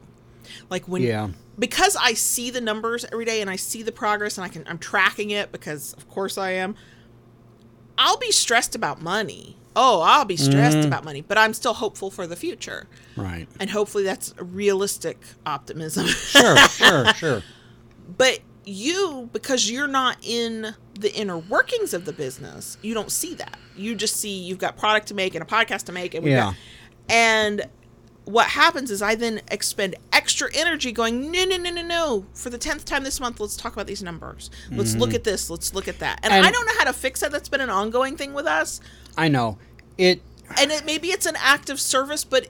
Like 0.70 0.86
when 0.88 1.02
Yeah. 1.02 1.28
because 1.58 1.96
I 1.96 2.14
see 2.14 2.50
the 2.50 2.60
numbers 2.60 3.04
every 3.12 3.24
day 3.24 3.40
and 3.40 3.48
I 3.50 3.56
see 3.56 3.82
the 3.82 3.92
progress 3.92 4.38
and 4.38 4.44
I 4.44 4.48
can 4.48 4.64
I'm 4.66 4.78
tracking 4.78 5.30
it 5.30 5.52
because 5.52 5.92
of 5.94 6.08
course 6.08 6.36
I 6.38 6.50
am. 6.52 6.74
I'll 7.96 8.18
be 8.18 8.32
stressed 8.32 8.74
about 8.74 9.00
money. 9.00 9.56
Oh, 9.76 10.00
I'll 10.02 10.24
be 10.24 10.36
stressed 10.36 10.76
Mm-hmm. 10.78 10.86
about 10.86 11.04
money, 11.04 11.20
but 11.20 11.36
I'm 11.38 11.52
still 11.54 11.74
hopeful 11.74 12.10
for 12.10 12.26
the 12.26 12.36
future. 12.36 12.86
Right. 13.16 13.46
And 13.58 13.70
hopefully 13.70 14.04
that's 14.04 14.32
realistic 14.38 15.18
optimism. 15.46 16.06
Sure. 16.06 16.56
sure. 16.68 17.14
Sure. 17.14 17.42
but 18.16 18.40
you 18.66 19.28
because 19.32 19.68
you're 19.70 19.86
not 19.88 20.16
in 20.22 20.74
the 20.98 21.12
inner 21.14 21.36
workings 21.38 21.92
of 21.92 22.04
the 22.04 22.12
business, 22.12 22.78
you 22.82 22.94
don't 22.94 23.10
see 23.12 23.34
that. 23.34 23.58
You 23.76 23.94
just 23.94 24.16
see 24.16 24.38
you've 24.42 24.58
got 24.58 24.76
product 24.76 25.08
to 25.08 25.14
make 25.14 25.34
and 25.34 25.42
a 25.42 25.46
podcast 25.46 25.84
to 25.84 25.92
make 25.92 26.14
and 26.14 26.24
Yeah. 26.26 26.36
got, 26.46 26.54
and 27.08 27.66
what 28.24 28.46
happens 28.48 28.90
is 28.90 29.02
I 29.02 29.14
then 29.14 29.40
expend 29.51 29.96
extra 30.12 30.48
energy 30.55 30.92
going, 30.92 31.30
no, 31.30 31.44
no, 31.44 31.56
no, 31.56 31.70
no, 31.70 31.82
no. 31.82 32.26
For 32.32 32.48
the 32.51 32.59
10th 32.59 32.84
time 32.84 33.05
this 33.05 33.20
month, 33.20 33.38
let's 33.40 33.56
talk 33.56 33.72
about 33.74 33.86
these 33.86 34.02
numbers. 34.02 34.51
Let's 34.70 34.94
look 34.96 35.12
at 35.14 35.24
this. 35.24 35.51
Let's 35.51 35.74
look 35.74 35.88
at 35.88 35.98
that. 35.98 36.20
And, 36.22 36.32
And- 36.32 36.46
I 36.46 36.51
don't 36.51 36.64
know 36.66 36.72
how 36.78 36.84
to 36.84 36.92
fix 36.92 37.20
that. 37.20 37.30
That's 37.32 37.48
been 37.48 37.60
an 37.60 37.70
ongoing 37.70 38.16
thing 38.16 38.32
with 38.32 38.46
us. 38.46 38.80
I 39.16 39.28
know 39.28 39.59
it. 39.98 40.22
And 40.60 40.70
it, 40.72 40.84
maybe 40.86 41.09
it's 41.09 41.26
an 41.26 41.36
act 41.38 41.68
of 41.70 41.80
service, 41.80 42.24
but 42.24 42.48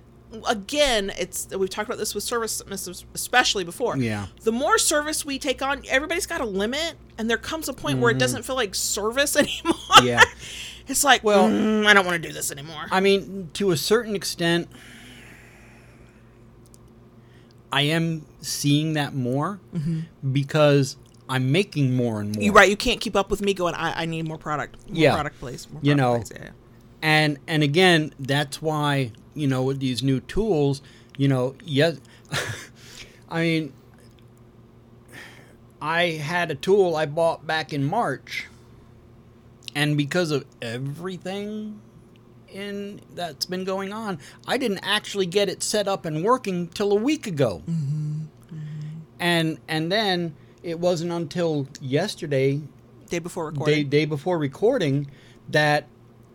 again, 0.49 1.13
it's 1.19 1.49
we've 1.57 1.71
talked 1.71 1.89
about 1.89 1.99
this 1.99 2.15
with 2.15 2.25
service, 2.25 2.61
especially 3.15 3.65
before. 3.65 3.97
Yeah. 3.97 4.27
The 4.43 4.53
more 4.53 4.79
service 4.79 5.25
we 5.25 5.39
take 5.39 5.63
on, 5.63 5.83
everybody's 5.89 6.27
got 6.27 6.41
a 6.41 6.45
limit, 6.45 6.95
and 7.19 7.31
there 7.31 7.37
comes 7.39 7.69
a 7.69 7.73
point 7.73 7.99
where 8.01 8.11
it 8.11 8.19
doesn't 8.19 8.43
feel 8.45 8.57
like 8.57 8.75
service 8.75 9.37
anymore. 9.37 9.75
Mm-hmm. 9.75 10.07
Yeah. 10.07 10.23
It's 10.89 11.03
like, 11.05 11.23
Well- 11.25 11.49
well, 11.49 11.87
I 11.87 11.95
don't 11.95 12.05
want 12.05 12.21
to 12.23 12.29
do 12.29 12.33
this 12.35 12.51
anymore. 12.53 12.87
I 12.91 13.01
mean, 13.01 13.51
to 13.55 13.71
a 13.71 13.77
certain 13.77 14.15
extent, 14.17 14.69
I 17.75 17.83
am 17.83 18.25
seeing 18.41 18.93
that 18.95 19.15
more 19.15 19.59
because 20.33 20.97
I'm 21.29 21.51
making 21.51 21.97
more 21.97 22.21
and 22.21 22.29
more. 22.29 22.35
Mm-hmm. 22.35 22.43
You're 22.43 22.53
right. 22.55 22.71
You 22.71 22.77
can't 22.77 23.01
keep 23.01 23.17
up 23.17 23.31
with 23.31 23.41
me 23.43 23.53
going. 23.55 23.75
I, 23.75 24.03
I 24.03 24.05
need 24.07 24.29
more 24.29 24.39
product. 24.39 24.77
More 24.89 24.97
Yeah. 25.03 25.15
product, 25.15 25.41
please. 25.41 25.67
More 25.71 25.81
You 25.83 25.97
product, 25.97 26.31
know. 26.31 26.37
Yeah, 26.39 26.45
yeah. 26.45 26.51
and 27.03 27.39
and 27.49 27.63
again 27.63 28.13
that's 28.21 28.63
why 28.63 29.11
you 29.35 29.47
know 29.49 29.63
with 29.65 29.81
these 29.81 30.03
new 30.03 30.21
tools 30.21 30.81
you 31.19 31.27
know 31.29 31.55
yes 31.65 31.99
i 33.29 33.41
mean 33.43 33.73
i 35.83 36.03
had 36.33 36.51
a 36.51 36.55
tool 36.55 36.97
i 36.97 37.05
bought 37.05 37.47
back 37.47 37.73
in 37.73 37.85
march 37.85 38.47
and 39.75 39.97
because 39.97 40.31
of 40.31 40.45
everything 40.63 41.81
in 42.55 43.01
that's 43.15 43.47
been 43.47 43.65
going 43.65 43.93
on 43.93 44.19
i 44.47 44.57
didn't 44.57 44.81
actually 44.83 45.27
get 45.27 45.49
it 45.49 45.63
set 45.63 45.89
up 45.89 46.05
and 46.05 46.25
working 46.25 46.69
till 46.69 46.93
a 46.93 46.97
week 46.97 47.27
ago 47.27 47.63
and 49.21 49.59
and 49.69 49.91
then 49.91 50.35
it 50.63 50.79
wasn't 50.79 51.11
until 51.11 51.67
yesterday 51.81 52.61
Day 53.11 53.19
before 53.19 53.51
day 53.51 53.57
recording. 53.59 53.89
day 53.89 54.05
before 54.07 54.39
recording 54.39 55.11
that 55.51 55.87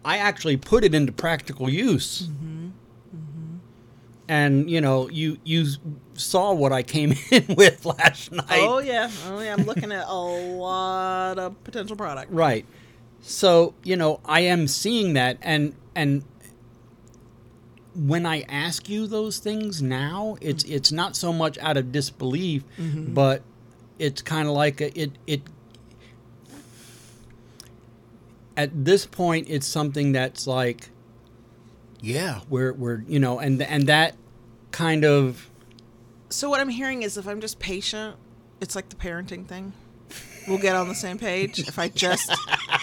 I 0.05 0.17
actually 0.17 0.57
put 0.57 0.83
it 0.83 0.93
into 0.95 1.11
practical 1.11 1.69
use. 1.69 2.23
Mm-hmm. 2.23 2.69
And 4.27 4.69
you 4.69 4.79
know, 4.79 5.09
you 5.09 5.37
you 5.43 5.65
saw 6.13 6.53
what 6.53 6.71
I 6.71 6.83
came 6.83 7.15
in 7.31 7.55
with 7.55 7.85
last 7.85 8.31
night, 8.31 8.45
oh 8.49 8.79
yeah. 8.79 9.09
Oh 9.27 9.41
yeah. 9.41 9.53
I'm 9.53 9.65
looking 9.65 9.91
at 9.91 10.05
a 10.07 10.13
lot 10.13 11.39
of 11.39 11.61
potential 11.63 11.95
product. 11.95 12.31
right? 12.31 12.65
So 13.21 13.73
you 13.83 13.95
know, 13.95 14.19
I 14.23 14.41
am 14.41 14.67
seeing 14.67 15.13
that, 15.13 15.37
and 15.41 15.75
and 15.99 16.23
when 17.93 18.25
I 18.25 18.45
ask 18.47 18.87
you 18.87 19.05
those 19.05 19.39
things 19.39 19.81
now, 19.81 20.37
it's 20.39 20.63
mm-hmm. 20.63 20.73
it's 20.73 20.93
not 20.93 21.17
so 21.17 21.33
much 21.33 21.57
out 21.57 21.75
of 21.75 21.91
disbelief, 21.91 22.63
mm-hmm. 22.77 23.13
but 23.13 23.43
it's 23.97 24.21
kind 24.21 24.47
of 24.47 24.53
like 24.53 24.79
a, 24.79 24.97
it 24.97 25.11
it 25.27 25.41
at 28.55 28.85
this 28.85 29.05
point 29.05 29.47
it's 29.49 29.67
something 29.67 30.13
that's 30.13 30.47
like 30.47 30.89
yeah, 31.99 32.39
we're 32.49 32.71
we're 32.71 33.03
you 33.05 33.19
know, 33.19 33.39
and 33.39 33.61
and 33.61 33.87
that 33.87 34.15
kind 34.71 35.03
of 35.03 35.49
So 36.29 36.49
what 36.49 36.61
I'm 36.61 36.69
hearing 36.69 37.01
is 37.01 37.17
if 37.17 37.27
I'm 37.27 37.41
just 37.41 37.59
patient, 37.59 38.15
it's 38.61 38.73
like 38.73 38.87
the 38.87 38.95
parenting 38.95 39.45
thing. 39.47 39.73
We'll 40.47 40.59
get 40.59 40.77
on 40.77 40.87
the 40.87 40.95
same 40.95 41.17
page 41.17 41.59
if 41.59 41.77
I 41.77 41.89
just 41.89 42.31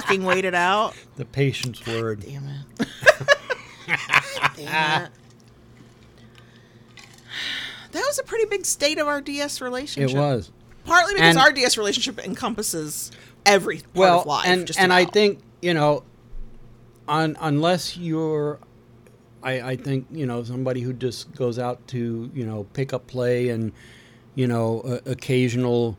fucking 0.00 0.24
wait 0.24 0.44
it 0.44 0.54
out. 0.54 0.94
the 1.16 1.24
patience 1.24 1.84
word. 1.86 2.20
Damn 2.20 2.46
it. 2.48 2.88
Damn 4.56 5.02
it. 5.04 5.10
That 7.92 8.04
was 8.06 8.18
a 8.18 8.24
pretty 8.24 8.44
big 8.46 8.64
state 8.66 8.98
of 8.98 9.06
our 9.06 9.20
DS 9.20 9.60
relationship. 9.60 10.16
It 10.16 10.20
was. 10.20 10.50
Partly 10.84 11.14
because 11.14 11.36
And- 11.36 11.38
our 11.38 11.52
DS 11.52 11.78
relationship 11.78 12.24
encompasses 12.24 13.10
every 13.44 13.76
part 13.78 13.94
well, 13.94 14.20
of 14.20 14.26
life. 14.26 14.46
and 14.46 14.70
and 14.78 14.92
I 14.92 15.04
think 15.04 15.40
you 15.62 15.72
know, 15.74 16.02
on 17.08 17.36
unless 17.40 17.96
you're, 17.96 18.58
I 19.42 19.60
I 19.60 19.76
think 19.76 20.06
you 20.10 20.26
know 20.26 20.44
somebody 20.44 20.80
who 20.82 20.92
just 20.92 21.32
goes 21.34 21.58
out 21.58 21.86
to 21.88 22.30
you 22.34 22.44
know 22.44 22.64
pick 22.72 22.92
up 22.92 23.06
play 23.06 23.48
and 23.48 23.72
you 24.34 24.46
know 24.46 24.82
a, 24.84 25.10
occasional 25.10 25.96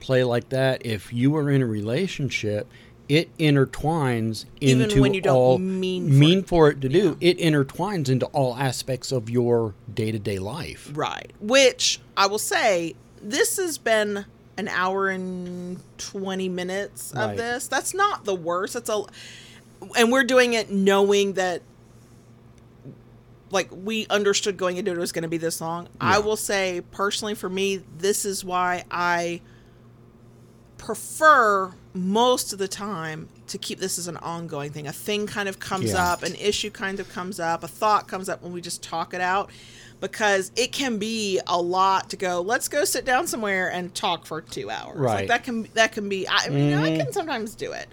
play 0.00 0.24
like 0.24 0.48
that. 0.48 0.84
If 0.84 1.12
you 1.12 1.36
are 1.36 1.48
in 1.50 1.62
a 1.62 1.66
relationship. 1.66 2.68
It 3.12 3.36
intertwines 3.36 4.46
Even 4.62 4.84
into 4.84 5.02
when 5.02 5.12
you 5.12 5.20
don't 5.20 5.36
all 5.36 5.58
mean 5.58 6.06
for 6.08 6.12
mean 6.14 6.38
it. 6.38 6.48
for 6.48 6.70
it 6.70 6.80
to 6.80 6.88
do. 6.88 7.18
It 7.20 7.36
intertwines 7.36 8.08
into 8.08 8.24
all 8.28 8.56
aspects 8.56 9.12
of 9.12 9.28
your 9.28 9.74
day 9.92 10.10
to 10.12 10.18
day 10.18 10.38
life. 10.38 10.90
Right. 10.94 11.30
Which 11.38 12.00
I 12.16 12.24
will 12.26 12.38
say, 12.38 12.94
this 13.20 13.58
has 13.58 13.76
been 13.76 14.24
an 14.56 14.68
hour 14.68 15.10
and 15.10 15.78
20 15.98 16.48
minutes 16.48 17.12
of 17.12 17.18
Right. 17.18 17.36
this. 17.36 17.68
That's 17.68 17.92
not 17.92 18.24
the 18.24 18.34
worst. 18.34 18.72
That's 18.72 18.88
a 18.88 19.04
and 19.94 20.10
we're 20.10 20.24
doing 20.24 20.54
it 20.54 20.70
knowing 20.70 21.34
that 21.34 21.60
like 23.50 23.68
we 23.70 24.06
understood 24.08 24.56
going 24.56 24.78
into 24.78 24.90
it, 24.90 24.96
it 24.96 25.00
was 25.00 25.12
going 25.12 25.24
to 25.24 25.28
be 25.28 25.36
this 25.36 25.60
long. 25.60 25.86
I 26.00 26.18
will 26.20 26.36
say 26.36 26.80
personally 26.92 27.34
for 27.34 27.50
me, 27.50 27.82
this 27.98 28.24
is 28.24 28.42
why 28.42 28.84
I 28.90 29.42
prefer 30.78 31.74
most 31.94 32.52
of 32.52 32.58
the 32.58 32.68
time 32.68 33.28
to 33.48 33.58
keep 33.58 33.78
this 33.78 33.98
as 33.98 34.08
an 34.08 34.16
ongoing 34.18 34.70
thing. 34.72 34.86
A 34.86 34.92
thing 34.92 35.26
kind 35.26 35.48
of 35.48 35.58
comes 35.60 35.92
Yeah. 35.92 36.12
up, 36.12 36.22
an 36.22 36.34
issue 36.36 36.70
kind 36.70 36.98
of 37.00 37.08
comes 37.10 37.38
up, 37.38 37.62
a 37.62 37.68
thought 37.68 38.08
comes 38.08 38.28
up 38.28 38.42
when 38.42 38.52
we 38.52 38.60
just 38.62 38.82
talk 38.82 39.12
it 39.12 39.20
out 39.20 39.50
because 40.00 40.50
it 40.56 40.72
can 40.72 40.98
be 40.98 41.38
a 41.46 41.60
lot 41.60 42.08
to 42.10 42.16
go, 42.16 42.40
let's 42.40 42.66
go 42.68 42.84
sit 42.84 43.04
down 43.04 43.26
somewhere 43.26 43.70
and 43.70 43.94
talk 43.94 44.24
for 44.26 44.40
2 44.40 44.70
hours. 44.70 44.96
Like 44.98 45.06
Right. 45.06 45.28
that 45.28 45.44
can 45.44 45.68
that 45.74 45.92
can 45.92 46.08
be 46.08 46.26
I 46.28 46.48
mean, 46.48 46.72
I 46.74 46.96
can 46.96 47.12
sometimes 47.12 47.54
do 47.54 47.72
it. 47.72 47.88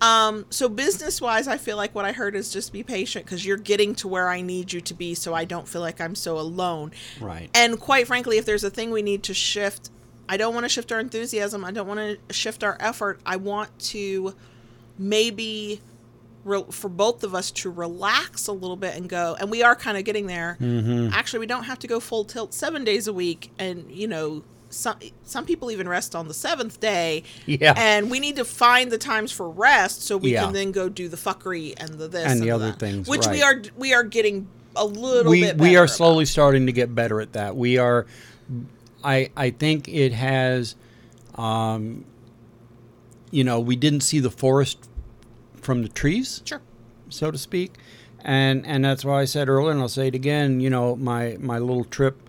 Um, 0.00 0.46
so 0.50 0.68
business 0.68 1.20
wise, 1.20 1.46
I 1.46 1.56
feel 1.56 1.76
like 1.76 1.94
what 1.94 2.04
I 2.04 2.12
heard 2.12 2.34
is 2.34 2.50
just 2.52 2.72
be 2.72 2.82
patient 2.82 3.24
because 3.26 3.44
you're 3.46 3.56
getting 3.56 3.94
to 3.96 4.08
where 4.08 4.28
I 4.28 4.40
need 4.40 4.72
you 4.72 4.80
to 4.80 4.94
be, 4.94 5.14
so 5.14 5.34
I 5.34 5.44
don't 5.44 5.68
feel 5.68 5.80
like 5.82 6.00
I'm 6.00 6.14
so 6.14 6.38
alone. 6.38 6.90
Right. 7.20 7.48
And 7.54 7.78
quite 7.78 8.06
frankly, 8.06 8.36
if 8.36 8.44
there's 8.44 8.64
a 8.64 8.70
thing 8.70 8.90
we 8.90 9.02
need 9.02 9.22
to 9.24 9.34
shift, 9.34 9.90
I 10.28 10.36
don't 10.36 10.54
want 10.54 10.64
to 10.64 10.68
shift 10.68 10.90
our 10.92 11.00
enthusiasm. 11.00 11.64
I 11.64 11.70
don't 11.70 11.86
want 11.86 12.00
to 12.28 12.34
shift 12.34 12.64
our 12.64 12.76
effort. 12.80 13.20
I 13.26 13.36
want 13.36 13.76
to 13.90 14.34
maybe 14.98 15.80
re- 16.44 16.64
for 16.70 16.88
both 16.88 17.24
of 17.24 17.34
us 17.34 17.50
to 17.50 17.70
relax 17.70 18.46
a 18.46 18.52
little 18.52 18.76
bit 18.76 18.94
and 18.96 19.08
go. 19.08 19.36
And 19.38 19.50
we 19.50 19.62
are 19.62 19.76
kind 19.76 19.98
of 19.98 20.04
getting 20.04 20.26
there. 20.26 20.56
Mm-hmm. 20.60 21.12
Actually, 21.12 21.40
we 21.40 21.46
don't 21.46 21.64
have 21.64 21.78
to 21.80 21.86
go 21.86 22.00
full 22.00 22.24
tilt 22.24 22.54
seven 22.54 22.84
days 22.84 23.06
a 23.06 23.12
week. 23.12 23.50
And 23.58 23.90
you 23.90 24.06
know, 24.08 24.44
some 24.70 24.96
some 25.24 25.44
people 25.44 25.70
even 25.70 25.88
rest 25.88 26.14
on 26.16 26.26
the 26.28 26.34
seventh 26.34 26.80
day. 26.80 27.22
Yeah. 27.46 27.74
And 27.76 28.10
we 28.10 28.18
need 28.18 28.36
to 28.36 28.44
find 28.44 28.90
the 28.90 28.98
times 28.98 29.30
for 29.30 29.48
rest 29.48 30.02
so 30.02 30.16
we 30.16 30.32
Yeah. 30.32 30.44
can 30.44 30.52
then 30.54 30.72
go 30.72 30.88
do 30.88 31.08
the 31.08 31.16
fuckery 31.16 31.74
and 31.76 31.94
the 31.94 32.08
this 32.08 32.24
And 32.26 32.40
the 32.40 32.50
other 32.50 32.66
that, 32.70 32.78
things, 32.78 33.08
which 33.08 33.26
we 33.26 33.42
are 33.42 33.62
we 33.76 33.92
are 33.94 34.04
getting 34.04 34.48
a 34.76 34.84
little 34.84 35.30
we 35.30 35.42
bit. 35.42 35.58
we 35.58 35.76
are 35.76 35.84
about. 35.84 35.94
slowly 35.94 36.24
starting 36.24 36.66
to 36.66 36.72
get 36.72 36.94
better 36.94 37.20
at 37.20 37.34
that. 37.34 37.56
We 37.56 37.78
are. 37.78 38.06
I 39.04 39.30
I 39.36 39.50
think 39.50 39.88
it 39.88 40.12
has. 40.12 40.74
Um, 41.36 42.04
you 43.30 43.42
know, 43.44 43.58
we 43.58 43.74
didn't 43.76 44.02
see 44.02 44.20
the 44.20 44.30
forest 44.30 44.88
from 45.56 45.82
the 45.82 45.88
trees, 45.88 46.40
Sure. 46.44 46.62
so 47.08 47.30
to 47.32 47.38
speak, 47.38 47.72
and 48.24 48.64
and 48.66 48.84
that's 48.84 49.04
why 49.04 49.20
I 49.20 49.24
said 49.24 49.48
earlier, 49.48 49.72
and 49.72 49.80
I'll 49.80 49.88
say 49.88 50.06
it 50.08 50.14
again. 50.14 50.60
You 50.60 50.70
know, 50.70 50.94
my 50.94 51.36
my 51.40 51.58
little 51.58 51.84
trip 51.84 52.20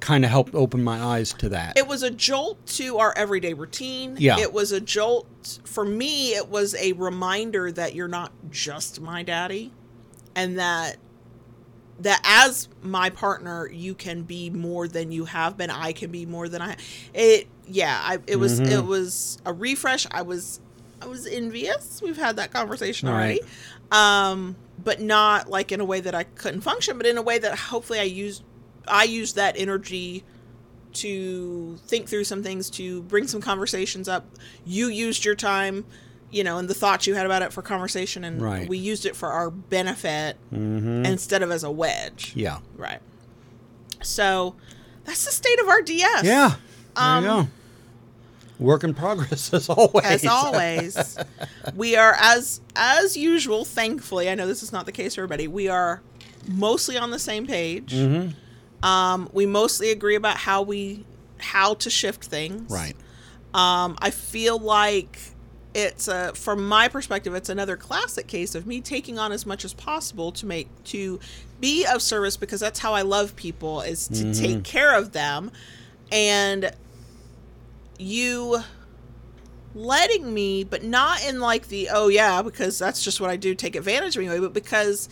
kind 0.00 0.24
of 0.24 0.30
helped 0.30 0.54
open 0.54 0.82
my 0.82 1.00
eyes 1.00 1.32
to 1.34 1.48
that. 1.50 1.76
It 1.78 1.86
was 1.86 2.02
a 2.02 2.10
jolt 2.10 2.64
to 2.66 2.98
our 2.98 3.12
everyday 3.16 3.52
routine. 3.54 4.16
Yeah. 4.18 4.38
It 4.38 4.52
was 4.52 4.70
a 4.72 4.80
jolt 4.80 5.58
for 5.64 5.84
me. 5.84 6.34
It 6.34 6.48
was 6.48 6.74
a 6.76 6.92
reminder 6.92 7.70
that 7.72 7.94
you're 7.94 8.08
not 8.08 8.32
just 8.50 9.00
my 9.00 9.22
daddy, 9.22 9.72
and 10.34 10.58
that 10.58 10.96
that 12.00 12.20
as 12.24 12.68
my 12.82 13.10
partner, 13.10 13.68
you 13.68 13.94
can 13.94 14.22
be 14.22 14.50
more 14.50 14.86
than 14.88 15.10
you 15.10 15.24
have 15.24 15.56
been. 15.56 15.70
I 15.70 15.92
can 15.92 16.10
be 16.10 16.26
more 16.26 16.48
than 16.48 16.62
I. 16.62 16.76
It 17.14 17.48
yeah. 17.66 18.00
I 18.02 18.18
it 18.26 18.36
was 18.36 18.60
Mm-hmm. 18.60 18.72
it 18.72 18.84
was 18.84 19.38
a 19.44 19.52
refresh. 19.52 20.06
I 20.10 20.22
was 20.22 20.60
I 21.02 21.06
was 21.06 21.26
envious. 21.26 22.00
We've 22.02 22.16
had 22.16 22.36
that 22.36 22.52
conversation 22.52 23.08
Right. 23.08 23.14
already. 23.14 23.40
Um, 23.90 24.56
but 24.82 25.00
not 25.00 25.48
like 25.48 25.72
in 25.72 25.80
a 25.80 25.84
way 25.84 26.00
that 26.00 26.14
I 26.14 26.24
couldn't 26.24 26.60
function, 26.60 26.96
but 26.98 27.06
in 27.06 27.16
a 27.18 27.22
way 27.22 27.38
that 27.38 27.58
hopefully 27.58 27.98
I 28.00 28.04
used 28.04 28.42
I 28.86 29.04
used 29.04 29.36
that 29.36 29.56
energy 29.58 30.24
to 30.94 31.76
think 31.86 32.08
through 32.08 32.24
some 32.24 32.42
things, 32.42 32.70
to 32.70 33.02
bring 33.02 33.26
some 33.28 33.40
conversations 33.40 34.08
up. 34.08 34.26
You 34.64 34.86
used 34.88 35.24
your 35.24 35.34
time, 35.34 35.84
you 36.30 36.44
know, 36.44 36.58
and 36.58 36.68
the 36.68 36.74
thoughts 36.74 37.06
you 37.06 37.14
had 37.14 37.26
about 37.26 37.42
it 37.42 37.52
for 37.52 37.62
conversation, 37.62 38.24
and 38.24 38.40
Right. 38.42 38.68
we 38.68 38.76
used 38.78 39.06
it 39.06 39.16
for 39.16 39.30
our 39.30 39.50
benefit 39.50 40.36
hmm 40.50 41.04
instead 41.04 41.42
of 41.42 41.50
as 41.50 41.64
a 41.64 41.70
wedge. 41.70 42.32
Yeah. 42.34 42.58
Right. 42.76 43.00
So 44.02 44.54
that's 45.04 45.24
the 45.24 45.32
state 45.32 45.58
of 45.60 45.68
our 45.68 45.82
DS. 45.82 46.24
Yeah. 46.24 46.54
There 46.96 47.04
Um, 47.04 47.24
you 47.24 47.30
go. 47.30 47.48
Work 48.58 48.82
in 48.84 48.92
progress 48.94 49.52
as 49.54 49.68
always. 49.68 50.04
As 50.04 50.26
always, 50.26 51.16
we 51.76 51.94
are 51.96 52.16
as 52.18 52.60
as 52.74 53.16
usual. 53.16 53.64
Thankfully, 53.64 54.28
I 54.28 54.34
know 54.34 54.46
this 54.48 54.62
is 54.64 54.72
not 54.72 54.84
the 54.84 54.92
case 54.92 55.14
for 55.14 55.20
everybody. 55.22 55.46
We 55.46 55.68
are 55.68 56.02
mostly 56.48 56.96
on 56.98 57.10
the 57.12 57.18
same 57.20 57.46
page. 57.46 57.92
Mhm. 57.92 58.34
Um, 58.82 59.28
we 59.32 59.46
mostly 59.46 59.90
agree 59.90 60.16
about 60.16 60.38
how 60.38 60.62
we 60.62 61.04
how 61.38 61.74
to 61.74 61.88
shift 61.88 62.24
things. 62.24 62.68
Right. 62.70 62.96
Um, 63.54 63.96
I 64.00 64.10
feel 64.10 64.58
like 64.58 65.18
it's 65.78 66.08
a, 66.08 66.34
from 66.34 66.66
my 66.66 66.88
perspective, 66.88 67.34
it's 67.34 67.48
another 67.48 67.76
classic 67.76 68.26
case 68.26 68.54
of 68.54 68.66
me 68.66 68.80
taking 68.80 69.18
on 69.18 69.30
as 69.30 69.46
much 69.46 69.64
as 69.64 69.72
possible 69.72 70.32
to 70.32 70.46
make 70.46 70.68
to 70.84 71.20
be 71.60 71.86
of 71.86 72.02
service 72.02 72.36
because 72.36 72.60
that's 72.60 72.80
how 72.80 72.94
I 72.94 73.02
love 73.02 73.36
people 73.36 73.80
is 73.82 74.08
to 74.08 74.14
mm-hmm. 74.14 74.32
take 74.32 74.64
care 74.64 74.96
of 74.96 75.12
them, 75.12 75.52
and 76.10 76.72
you 77.98 78.58
letting 79.74 80.32
me, 80.34 80.64
but 80.64 80.82
not 80.82 81.22
in 81.24 81.40
like 81.40 81.68
the 81.68 81.88
oh 81.92 82.08
yeah 82.08 82.42
because 82.42 82.78
that's 82.78 83.02
just 83.02 83.20
what 83.20 83.30
I 83.30 83.36
do, 83.36 83.54
take 83.54 83.76
advantage 83.76 84.16
of 84.16 84.22
me 84.22 84.28
way, 84.28 84.40
but 84.40 84.52
because 84.52 85.08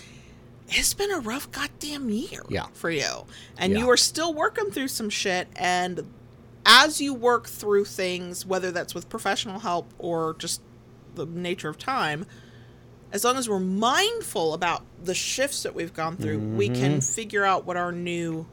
it's 0.68 0.94
been 0.94 1.12
a 1.12 1.20
rough 1.20 1.50
goddamn 1.52 2.10
year 2.10 2.42
Yeah. 2.48 2.66
for 2.72 2.90
you, 2.90 3.26
and 3.56 3.72
Yeah. 3.72 3.80
you 3.80 3.90
are 3.90 3.96
still 3.96 4.34
working 4.34 4.70
through 4.72 4.88
some 4.88 5.10
shit 5.10 5.46
and 5.54 6.04
as 6.66 7.00
you 7.00 7.14
work 7.14 7.46
through 7.46 7.84
things, 7.86 8.44
whether 8.44 8.70
that's 8.72 8.94
with 8.94 9.08
professional 9.08 9.60
help 9.60 9.92
or 9.98 10.34
just 10.38 10.60
the 11.14 11.24
nature 11.24 11.68
of 11.70 11.78
time, 11.78 12.26
as 13.12 13.24
long 13.24 13.36
as 13.36 13.48
we're 13.48 13.60
mindful 13.60 14.52
about 14.52 14.82
the 15.02 15.14
shifts 15.14 15.62
that 15.62 15.74
we've 15.74 15.94
gone 15.94 16.16
through, 16.16 16.38
we 16.38 16.68
can 16.68 17.00
figure 17.00 17.44
out 17.44 17.64
what 17.64 17.76
our 17.76 17.92
new 17.92 18.46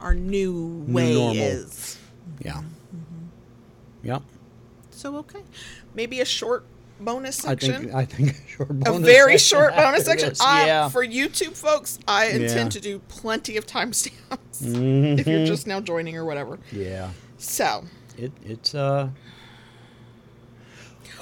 our 0.00 0.14
new 0.14 0.84
way 0.88 1.14
normal. 1.14 1.36
is. 1.42 1.98
Yeah. 2.44 2.54
Mm-hmm. 2.54 3.26
Yep. 4.02 4.22
So 4.90 5.16
okay, 5.18 5.42
maybe 5.94 6.20
a 6.20 6.24
short 6.24 6.66
bonus 7.00 7.44
I 7.44 7.50
section. 7.50 7.82
think 7.82 7.94
I 7.94 8.04
think 8.04 8.30
a 8.36 8.48
short 8.48 8.70
a 8.86 8.98
very 8.98 9.38
short 9.38 9.74
bonus 9.76 10.04
section. 10.04 10.30
this, 10.30 10.40
yeah. 10.42 10.88
For 10.88 11.06
YouTube 11.06 11.56
folks, 11.56 11.98
I 12.06 12.26
intend 12.26 12.50
Yeah. 12.50 12.68
to 12.70 12.80
do 12.80 12.98
plenty 13.08 13.56
of 13.56 13.66
timestamps 13.66 14.60
Mhm. 14.62 15.18
if 15.20 15.26
you're 15.26 15.46
just 15.46 15.66
now 15.66 15.80
joining 15.80 16.16
or 16.16 16.24
whatever. 16.24 16.58
yeah. 16.72 17.10
So, 17.44 17.84
It 18.16 18.32
it's 18.42 18.74
uh 18.74 19.10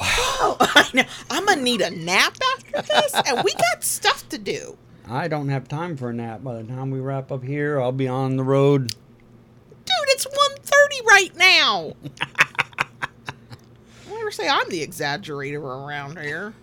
oh, 0.01 0.57
I 0.61 0.89
know. 0.95 1.03
I'm 1.31 1.45
gonna 1.45 1.61
need 1.63 1.81
a 1.81 1.91
nap 1.91 2.37
after 2.57 2.83
this, 2.83 3.13
and 3.27 3.43
we 3.45 3.53
got 3.53 3.83
stuff 3.83 4.29
to 4.29 4.39
do. 4.39 4.79
I 5.09 5.27
don't 5.27 5.49
have 5.49 5.67
time 5.67 5.97
for 5.97 6.11
a 6.11 6.15
nap. 6.15 6.45
By 6.45 6.63
the 6.63 6.65
time 6.65 6.93
we 6.93 7.01
wrap 7.01 7.33
up 7.33 7.43
here, 7.43 7.81
I'll 7.81 7.91
be 7.91 8.07
on 8.07 8.37
the 8.37 8.45
road. 8.45 8.91
Dude, 8.91 9.97
it's 10.09 10.25
1.30 10.27 11.07
right 11.07 11.37
now. 11.37 11.93
I 14.09 14.15
never 14.15 14.31
say 14.31 14.49
I'm 14.49 14.69
the 14.71 14.87
exaggerator 14.87 15.61
around 15.61 16.19
here. 16.21 16.55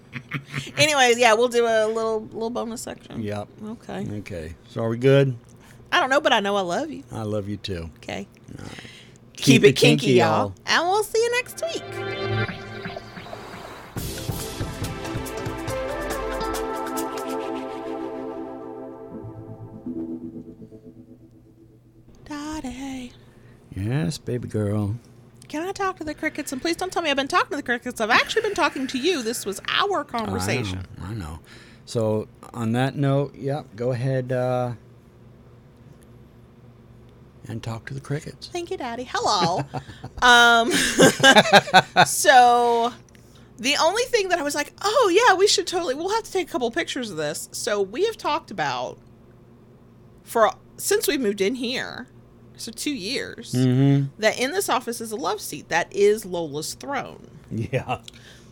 Anyways, 0.77 1.19
yeah, 1.19 1.34
we'll 1.34 1.49
do 1.49 1.65
a 1.65 1.86
little 1.86 2.22
little 2.22 2.49
bonus 2.49 2.81
section. 2.81 3.22
Yep. 3.22 3.49
Okay. 3.65 4.07
Okay. 4.19 4.56
So 4.69 4.84
are 4.84 4.90
we 4.90 4.98
good? 4.98 5.36
I 5.91 5.99
don't 5.99 6.10
know, 6.10 6.22
but 6.22 6.31
I 6.31 6.40
know 6.40 6.56
I 6.56 6.61
love 6.61 6.90
you. 6.90 7.03
I 7.11 7.23
love 7.23 7.49
you 7.49 7.57
too. 7.57 7.90
Okay. 7.98 8.26
Keep, 9.40 9.61
Keep 9.61 9.64
it 9.64 9.76
kinky, 9.78 10.06
kinky 10.07 10.18
y'all. 10.20 10.53
And 10.66 10.86
we'll 10.86 11.02
see 11.02 11.18
you 11.18 11.32
next 11.32 11.64
week. 11.64 11.84
Daddy. 22.26 23.14
Yes, 23.74 24.18
baby 24.18 24.49
girl. 24.49 24.95
Can 25.48 25.66
I 25.66 25.72
talk 25.72 25.98
to 25.99 26.03
the 26.03 26.14
crickets? 26.14 26.52
And 26.52 26.61
please 26.61 26.76
don't 26.76 26.91
tell 26.91 27.02
me 27.02 27.10
I've 27.10 27.16
been 27.16 27.30
talking 27.30 27.52
to 27.52 27.56
the 27.56 27.64
crickets. 27.64 28.02
I've 28.02 28.10
actually 28.10 28.41
been 28.41 28.53
talking 28.56 28.88
to 28.88 28.98
you. 28.99 29.24
This 29.24 29.45
was 29.45 29.61
our 29.70 30.03
conversation. 30.03 30.86
I 31.02 31.02
know. 31.02 31.10
I 31.10 31.14
know. 31.14 31.40
So, 31.86 32.28
on 32.53 32.74
that 32.74 32.95
note, 32.95 33.36
yeah, 33.36 33.64
go 33.78 33.94
ahead. 33.94 34.34
Uh, 34.34 34.74
and 37.50 37.62
talk 37.64 37.86
to 37.88 37.94
the 37.94 38.00
crickets. 38.00 38.48
Thank 38.48 38.72
you, 38.72 38.78
Daddy. 38.78 39.10
Hello. 39.12 39.64
um, 40.22 40.72
so 42.06 42.94
the 43.58 43.76
only 43.82 44.04
thing 44.04 44.30
that 44.30 44.40
I 44.40 44.44
was 44.44 44.56
like, 44.56 44.74
oh 44.82 45.12
yeah, 45.28 45.36
we 45.36 45.48
should 45.48 45.68
totally. 45.68 45.96
We'll 45.96 46.10
have 46.14 46.24
to 46.24 46.32
take 46.32 46.48
a 46.48 46.52
couple 46.52 46.70
pictures 46.72 47.10
of 47.12 47.18
this. 47.18 47.50
So 47.52 47.82
we 47.82 48.06
have 48.06 48.18
talked 48.18 48.52
about 48.52 48.98
for 50.24 50.52
since 50.78 51.08
we 51.08 51.18
moved 51.18 51.42
in 51.42 51.56
here, 51.56 52.08
so 52.56 52.72
two 52.72 52.94
years, 52.94 53.54
Mm-hmm. 53.54 54.08
that 54.22 54.40
in 54.40 54.52
this 54.52 54.70
office 54.70 55.02
is 55.02 55.12
a 55.12 55.16
love 55.18 55.42
seat. 55.42 55.70
That 55.70 55.92
is 55.92 56.26
Lola's 56.26 56.74
throne. 56.76 57.30
Yeah. 57.52 58.00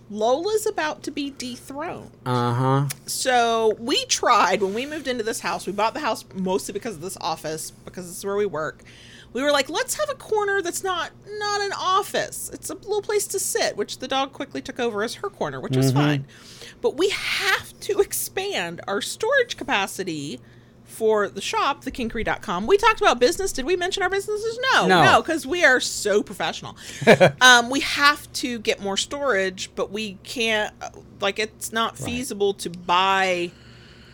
Lola's 0.10 0.66
about 0.66 1.04
to 1.04 1.12
be 1.12 1.32
dethroned. 1.32 2.12
Uh 2.26 2.54
huh. 2.54 2.86
So 3.06 3.76
we 3.80 4.06
tried 4.06 4.62
when 4.62 4.74
we 4.74 4.86
moved 4.86 5.08
into 5.08 5.24
this 5.24 5.42
house. 5.42 5.68
We 5.68 5.74
bought 5.74 5.94
the 5.94 6.00
house 6.00 6.24
mostly 6.34 6.74
because 6.74 6.96
of 6.96 7.02
this 7.02 7.18
office, 7.20 7.72
because 7.72 8.08
this 8.08 8.18
is 8.18 8.26
where 8.26 8.36
we 8.36 8.46
work. 8.46 8.84
We 9.34 9.42
were 9.44 9.52
like, 9.52 9.70
let's 9.70 9.96
have 9.96 10.10
a 10.10 10.16
corner 10.16 10.62
that's 10.62 10.84
not 10.84 11.12
not 11.28 11.62
an 11.62 11.74
office. 11.78 12.50
It's 12.54 12.70
a 12.70 12.76
little 12.76 13.02
place 13.02 13.28
to 13.28 13.40
sit, 13.40 13.76
which 13.76 14.00
the 14.00 14.08
dog 14.08 14.34
quickly 14.34 14.62
took 14.62 14.80
over 14.80 15.04
as 15.04 15.16
her 15.16 15.30
corner, 15.30 15.60
which 15.60 15.76
was 15.76 15.92
fine. 15.92 16.26
But 16.82 16.98
we 16.98 17.10
have 17.10 17.78
to 17.82 18.00
expand 18.00 18.82
our 18.88 19.02
storage 19.02 19.58
capacity 19.58 20.40
for 20.98 21.30
the 21.30 21.42
shop, 21.42 21.84
thekinkery.com. 21.86 22.66
We 22.66 22.76
talked 22.78 23.00
about 23.02 23.20
business. 23.20 23.52
Did 23.52 23.66
we 23.66 23.76
mention 23.76 24.02
our 24.02 24.10
businesses? 24.10 24.60
No, 24.74 24.88
No. 24.88 25.04
no, 25.04 25.22
because 25.22 25.46
we 25.46 25.64
are 25.64 25.80
so 25.80 26.24
professional. 26.24 26.76
um, 27.42 27.70
we 27.70 27.82
have 27.82 28.32
to 28.34 28.58
get 28.60 28.82
more 28.82 28.98
storage, 28.98 29.70
but 29.76 29.92
we 29.92 30.16
can't. 30.24 30.74
uh, 30.82 30.90
Like, 31.22 31.38
it's 31.40 31.72
not 31.72 31.98
feasible 31.98 32.54
to 32.56 32.70
buy 32.72 33.52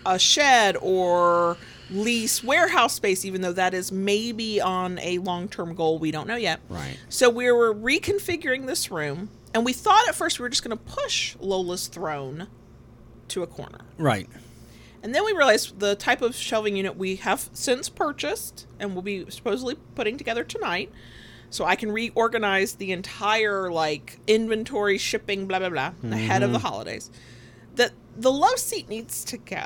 a 0.06 0.20
shed 0.20 0.76
or 0.82 1.56
lease 1.90 2.44
warehouse 2.44 2.94
space, 2.96 3.24
even 3.24 3.42
though 3.42 3.54
that 3.54 3.74
is 3.74 3.90
maybe 3.92 4.60
on 4.60 5.00
a 5.00 5.20
long 5.20 5.48
term 5.48 5.74
goal. 5.76 6.00
We 6.00 6.12
don't 6.12 6.28
know 6.28 6.36
yet. 6.36 6.60
Right. 6.68 6.98
So 7.08 7.30
we 7.30 7.50
were 7.52 7.74
reconfiguring 7.74 8.68
this 8.68 8.92
room, 8.92 9.30
and 9.54 9.64
we 9.64 9.72
thought 9.72 10.08
at 10.10 10.16
first 10.16 10.38
we 10.40 10.44
were 10.44 10.50
just 10.50 10.64
going 10.66 10.78
to 10.78 10.84
push 10.84 11.36
Lola's 11.40 11.88
throne 11.88 12.48
to 13.30 13.44
a 13.44 13.48
corner. 13.48 13.80
Right. 13.98 14.28
And 15.04 15.14
then 15.14 15.26
we 15.26 15.34
realized 15.34 15.80
the 15.80 15.96
type 15.96 16.22
of 16.22 16.34
shelving 16.34 16.78
unit 16.78 16.96
we 16.98 17.18
have 17.18 17.50
since 17.54 17.90
purchased 17.90 18.66
and 18.80 18.96
will 18.96 19.02
be 19.02 19.30
supposedly 19.30 19.76
putting 19.96 20.18
together 20.18 20.44
tonight. 20.46 20.92
So 21.50 21.66
I 21.66 21.76
can 21.76 21.92
reorganize 21.92 22.76
the 22.76 22.92
entire 22.94 23.72
like 23.72 24.18
inventory, 24.26 24.98
shipping, 24.98 25.46
blah 25.46 25.60
blah 25.60 25.70
blah, 25.70 25.92
ahead 26.10 26.42
of 26.42 26.52
the 26.54 26.60
holidays. 26.60 27.12
That 27.76 27.92
the 28.18 28.32
love 28.32 28.58
seat 28.58 28.90
needs 28.90 29.24
to 29.26 29.38
go. 29.38 29.66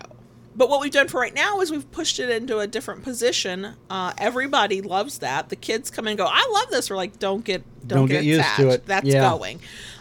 But 0.56 0.70
what 0.70 0.82
we've 0.82 0.92
done 0.92 1.08
for 1.08 1.22
right 1.22 1.36
now 1.36 1.62
is 1.62 1.70
we've 1.70 1.90
pushed 1.92 2.20
it 2.20 2.32
into 2.32 2.58
a 2.58 2.66
different 2.66 3.04
position. 3.04 3.76
Uh, 3.92 4.12
everybody 4.18 4.82
loves 4.82 5.20
that. 5.20 5.50
The 5.50 5.56
kids 5.56 5.92
come 5.92 6.08
in 6.08 6.12
and 6.14 6.18
go, 6.18 6.26
"I 6.28 6.50
love 6.52 6.72
this." 6.72 6.90
We're 6.90 6.96
like, 6.96 7.20
"Don't 7.20 7.46
get, 7.46 7.62
don't, 7.88 8.00
Don't 8.00 8.08
get, 8.08 8.14
get 8.16 8.24
used 8.24 8.40
attached. 8.40 8.60
to 8.62 8.70
it. 8.70 8.86
That's 8.88 9.06
Yeah. 9.06 9.30
going." 9.30 9.60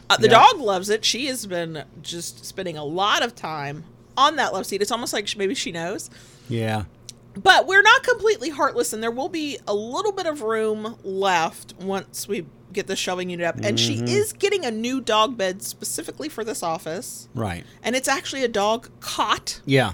Uh, 0.09 0.17
the 0.17 0.29
Yeah. 0.29 0.41
dog 0.41 0.59
loves 0.59 0.89
it. 0.89 1.05
She 1.05 1.27
has 1.27 1.47
been 1.47 1.85
just 2.01 2.45
spending 2.47 2.79
a 2.79 2.85
lot 2.85 3.23
of 3.23 3.35
time 3.37 3.85
on 4.17 4.37
that 4.37 4.53
love 4.53 4.67
seat. 4.67 4.83
It's 4.83 4.91
almost 4.91 5.13
like 5.13 5.29
maybe 5.37 5.55
she 5.55 5.73
knows. 5.73 6.11
Yeah. 6.49 6.85
But 7.41 7.67
we're 7.67 7.83
not 7.83 8.03
completely 8.03 8.49
heartless, 8.51 8.93
and 8.95 9.03
there 9.03 9.11
will 9.11 9.29
be 9.29 9.59
a 9.67 9.75
little 9.75 10.13
bit 10.13 10.27
of 10.27 10.41
room 10.43 10.97
left 11.05 11.75
once 11.79 12.27
we 12.27 12.47
get 12.73 12.87
the 12.87 12.97
shelving 12.97 13.29
unit 13.31 13.47
up. 13.47 13.57
And 13.63 13.79
she 13.79 13.97
is 14.03 14.33
getting 14.33 14.65
a 14.65 14.71
new 14.71 15.01
dog 15.03 15.37
bed 15.37 15.63
specifically 15.63 16.29
for 16.31 16.45
this 16.45 16.63
office, 16.63 17.29
Right. 17.35 17.65
and 17.83 17.95
it's 17.95 18.09
actually 18.09 18.43
a 18.43 18.49
dog 18.49 18.89
cot, 19.01 19.61
Yeah. 19.67 19.93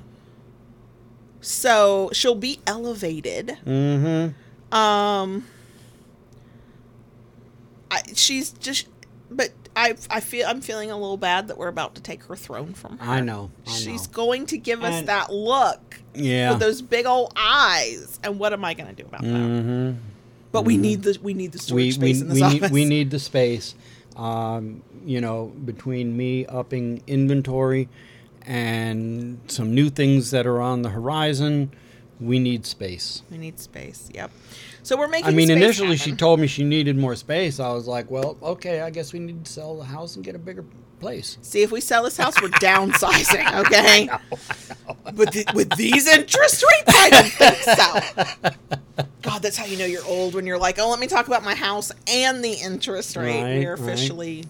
so 1.40 2.10
she'll 2.12 2.34
be 2.36 2.60
elevated. 2.66 3.58
Mm-hmm. 3.66 4.74
Um, 4.76 5.44
I, 7.90 8.02
she's 8.14 8.50
just, 8.52 8.86
but 9.30 9.50
I 9.74 9.94
I 10.10 10.20
feel 10.20 10.46
I'm 10.46 10.60
feeling 10.60 10.90
a 10.90 10.96
little 10.98 11.16
bad 11.16 11.48
that 11.48 11.56
we're 11.58 11.68
about 11.68 11.94
to 11.94 12.02
take 12.02 12.24
her 12.24 12.36
throne 12.36 12.74
from 12.74 12.98
her. 12.98 13.10
I 13.10 13.20
know. 13.20 13.50
I 13.66 13.70
She's 13.70 14.06
know. 14.08 14.12
going 14.12 14.46
to 14.46 14.58
give 14.58 14.82
us 14.82 14.94
And- 14.94 15.08
that 15.08 15.32
look 15.32 16.00
Yeah. 16.14 16.50
with 16.50 16.60
those 16.60 16.82
big 16.82 17.06
old 17.06 17.32
eyes, 17.36 18.18
and 18.22 18.38
what 18.38 18.52
am 18.52 18.64
I 18.64 18.74
going 18.74 18.88
to 18.94 18.94
do 19.02 19.06
about 19.08 19.22
that? 19.22 19.28
Mm-hmm. 19.28 19.92
But 20.52 20.64
we 20.66 20.76
need 20.76 21.02
the 21.02 21.18
we 21.22 21.32
need 21.34 21.52
the 21.52 21.58
storage 21.58 21.96
we, 21.98 22.12
space 22.12 22.16
we, 22.16 22.20
in 22.22 22.28
this 22.28 22.36
we 22.36 22.42
office. 22.42 22.60
need 22.62 22.70
we 22.72 22.84
need 22.84 23.10
the 23.10 23.18
space. 23.18 23.74
Um, 24.16 24.82
you 25.06 25.20
know, 25.22 25.46
between 25.64 26.14
me 26.16 26.44
upping 26.44 27.02
inventory 27.06 27.88
and 28.46 29.38
some 29.46 29.74
new 29.74 29.88
things 29.88 30.30
that 30.32 30.46
are 30.46 30.60
on 30.60 30.82
the 30.82 30.90
horizon, 30.90 31.70
we 32.20 32.38
need 32.38 32.66
space. 32.66 33.22
We 33.30 33.38
need 33.38 33.58
space. 33.58 34.10
Yep. 34.14 34.30
So 34.82 34.96
we're 34.96 35.08
making. 35.08 35.28
I 35.28 35.30
mean, 35.30 35.50
initially 35.50 35.96
she 35.96 36.12
told 36.12 36.40
me 36.40 36.46
she 36.46 36.64
needed 36.64 36.96
more 36.96 37.14
space. 37.14 37.60
I 37.60 37.72
was 37.72 37.86
like, 37.86 38.10
well, 38.10 38.36
okay, 38.42 38.80
I 38.80 38.90
guess 38.90 39.12
we 39.12 39.20
need 39.20 39.44
to 39.44 39.50
sell 39.52 39.76
the 39.76 39.84
house 39.84 40.16
and 40.16 40.24
get 40.24 40.34
a 40.34 40.38
bigger 40.38 40.64
place. 40.98 41.38
See, 41.42 41.62
if 41.62 41.70
we 41.70 41.80
sell 41.80 42.02
this 42.04 42.16
house, 42.16 42.40
we're 42.40 42.48
downsizing. 42.48 43.42
Okay. 43.62 44.08
But 45.14 45.32
th- 45.32 45.52
with 45.54 45.76
these 45.76 46.06
interest 46.06 46.64
rates, 46.64 46.96
I 46.96 47.10
don't 47.10 47.32
think 47.32 48.56
so. 48.56 49.04
God, 49.22 49.42
that's 49.42 49.56
how 49.56 49.66
you 49.66 49.76
know 49.76 49.84
you're 49.84 50.04
old 50.04 50.34
when 50.34 50.46
you're 50.46 50.58
like, 50.58 50.78
oh, 50.78 50.88
let 50.90 50.98
me 51.00 51.06
talk 51.06 51.26
about 51.26 51.44
my 51.44 51.54
house 51.54 51.92
and 52.08 52.42
the 52.44 52.52
interest 52.52 53.16
rate. 53.16 53.42
Right, 53.42 53.64
we're 53.64 53.76
right. 53.76 54.46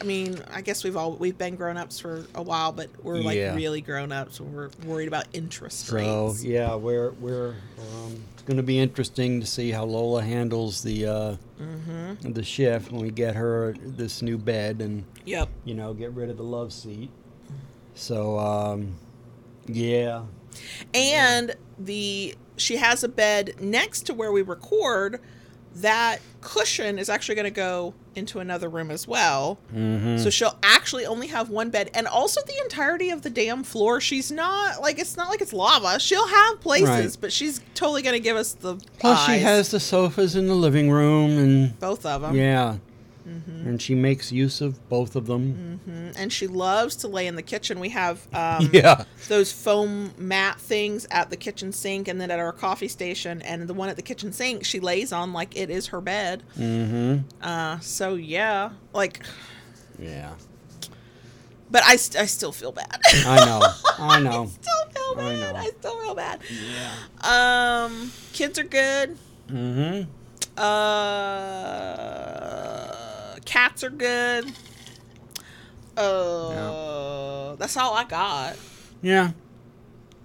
I 0.00 0.04
mean, 0.04 0.40
I 0.52 0.60
guess 0.60 0.82
we've 0.84 0.96
all 0.96 1.12
we've 1.12 1.38
been 1.38 1.56
grown 1.56 1.76
ups 1.76 1.98
for 2.00 2.26
a 2.34 2.42
while, 2.42 2.72
but 2.72 2.88
we're 3.02 3.18
like 3.18 3.36
Yeah. 3.36 3.54
really 3.54 3.80
grown 3.80 4.12
ups. 4.12 4.40
We're 4.40 4.70
worried 4.84 5.08
about 5.08 5.26
interest 5.32 5.86
So 5.86 5.96
rates. 6.28 6.44
yeah, 6.44 6.74
we're 6.74 7.10
we're 7.12 7.50
um, 7.78 8.22
it's 8.34 8.42
going 8.42 8.56
to 8.56 8.62
be 8.62 8.78
interesting 8.78 9.40
to 9.40 9.46
see 9.46 9.70
how 9.70 9.84
Lola 9.84 10.22
handles 10.22 10.82
the 10.82 11.06
uh, 11.06 11.36
Mm-hmm. 11.60 12.32
the 12.32 12.42
shift 12.42 12.90
when 12.90 13.00
we 13.02 13.10
get 13.10 13.36
her 13.36 13.74
this 13.80 14.20
new 14.22 14.36
bed 14.36 14.80
and 14.82 15.04
Yep. 15.24 15.48
you 15.64 15.74
know 15.74 15.94
get 15.94 16.10
rid 16.12 16.28
of 16.28 16.36
the 16.36 16.42
love 16.42 16.72
seat. 16.72 17.10
So 17.94 18.38
um, 18.38 18.96
yeah, 19.66 20.24
and 20.92 21.54
the 21.78 22.34
she 22.56 22.76
has 22.76 23.04
a 23.04 23.08
bed 23.08 23.54
next 23.60 24.02
to 24.06 24.14
where 24.14 24.32
we 24.32 24.42
record 24.42 25.20
that 25.76 26.18
cushion 26.40 26.98
is 26.98 27.08
actually 27.08 27.34
going 27.34 27.44
to 27.46 27.50
go 27.50 27.94
into 28.14 28.38
another 28.38 28.68
room 28.68 28.90
as 28.90 29.08
well. 29.08 29.58
Mm-hmm. 29.74 30.18
so 30.18 30.30
she'll 30.30 30.56
actually 30.62 31.04
only 31.06 31.26
have 31.28 31.48
one 31.50 31.70
bed 31.70 31.90
and 31.94 32.06
also 32.06 32.40
the 32.42 32.56
entirety 32.62 33.10
of 33.10 33.22
the 33.22 33.30
damn 33.30 33.64
floor 33.64 34.00
she's 34.00 34.30
not 34.30 34.80
like 34.80 34.98
it's 34.98 35.16
not 35.16 35.28
like 35.30 35.40
it's 35.40 35.52
lava. 35.52 35.98
She'll 35.98 36.28
have 36.28 36.60
places 36.60 36.88
Right. 36.88 37.16
but 37.20 37.32
she's 37.32 37.60
totally 37.74 38.02
going 38.02 38.14
to 38.14 38.20
give 38.20 38.36
us 38.36 38.52
the 38.52 38.76
plus 38.98 39.26
she 39.26 39.38
has 39.38 39.70
the 39.70 39.80
sofas 39.80 40.36
in 40.36 40.46
the 40.46 40.54
living 40.54 40.90
room 40.90 41.30
and 41.38 41.78
both 41.80 42.06
of 42.06 42.22
them 42.22 42.36
yeah, 42.36 42.76
Mm-hmm. 43.26 43.66
and 43.68 43.80
she 43.80 43.94
makes 43.94 44.30
use 44.30 44.60
of 44.60 44.86
both 44.90 45.16
of 45.16 45.26
them. 45.26 45.80
and 46.16 46.30
she 46.30 46.46
loves 46.46 46.94
to 46.96 47.08
lay 47.08 47.26
in 47.26 47.36
the 47.36 47.42
kitchen 47.42 47.80
we 47.80 47.88
have 47.88 48.26
um, 48.34 48.68
Yeah, 48.72 49.04
those 49.28 49.50
foam 49.50 50.12
mat 50.18 50.60
things 50.60 51.06
at 51.10 51.30
the 51.30 51.36
kitchen 51.36 51.72
sink 51.72 52.06
and 52.08 52.20
then 52.20 52.30
at 52.30 52.38
our 52.38 52.52
coffee 52.52 52.88
station 52.88 53.40
and 53.42 53.66
the 53.66 53.72
one 53.72 53.88
at 53.88 53.96
the 53.96 54.02
kitchen 54.02 54.30
sink 54.32 54.64
she 54.64 54.78
lays 54.78 55.10
on 55.10 55.32
like 55.32 55.56
it 55.56 55.70
is 55.70 55.86
her 55.86 56.02
bed 56.02 56.42
mm-hmm. 56.58 57.20
uh 57.40 57.78
so 57.80 58.14
yeah 58.14 58.70
like 58.92 59.24
yeah. 59.98 60.34
but 61.70 61.82
i, 61.86 61.96
st- 61.96 62.22
I 62.22 62.26
still 62.26 62.52
feel 62.52 62.72
bad 62.72 63.00
I 63.26 63.44
know, 63.46 63.62
I 63.98 64.20
know. 64.20 64.42
I 64.42 64.46
still 64.46 64.84
feel 64.92 65.14
I 65.24 65.34
bad 65.36 65.54
know. 65.54 65.60
I, 65.60 65.70
still 65.78 66.00
feel 66.02 66.14
bad 66.14 66.40
Yeah. 67.22 67.84
um 67.86 68.12
kids 68.34 68.58
are 68.58 68.64
good 68.64 69.16
Mm-hmm. 69.48 70.10
uh 70.56 72.33
cats 73.64 73.82
are 73.84 73.90
good 73.90 74.44
uh 75.96 77.54
that's 77.56 77.76
all 77.76 77.94
i 77.94 78.04
got 78.04 78.56
Yeah. 79.02 79.30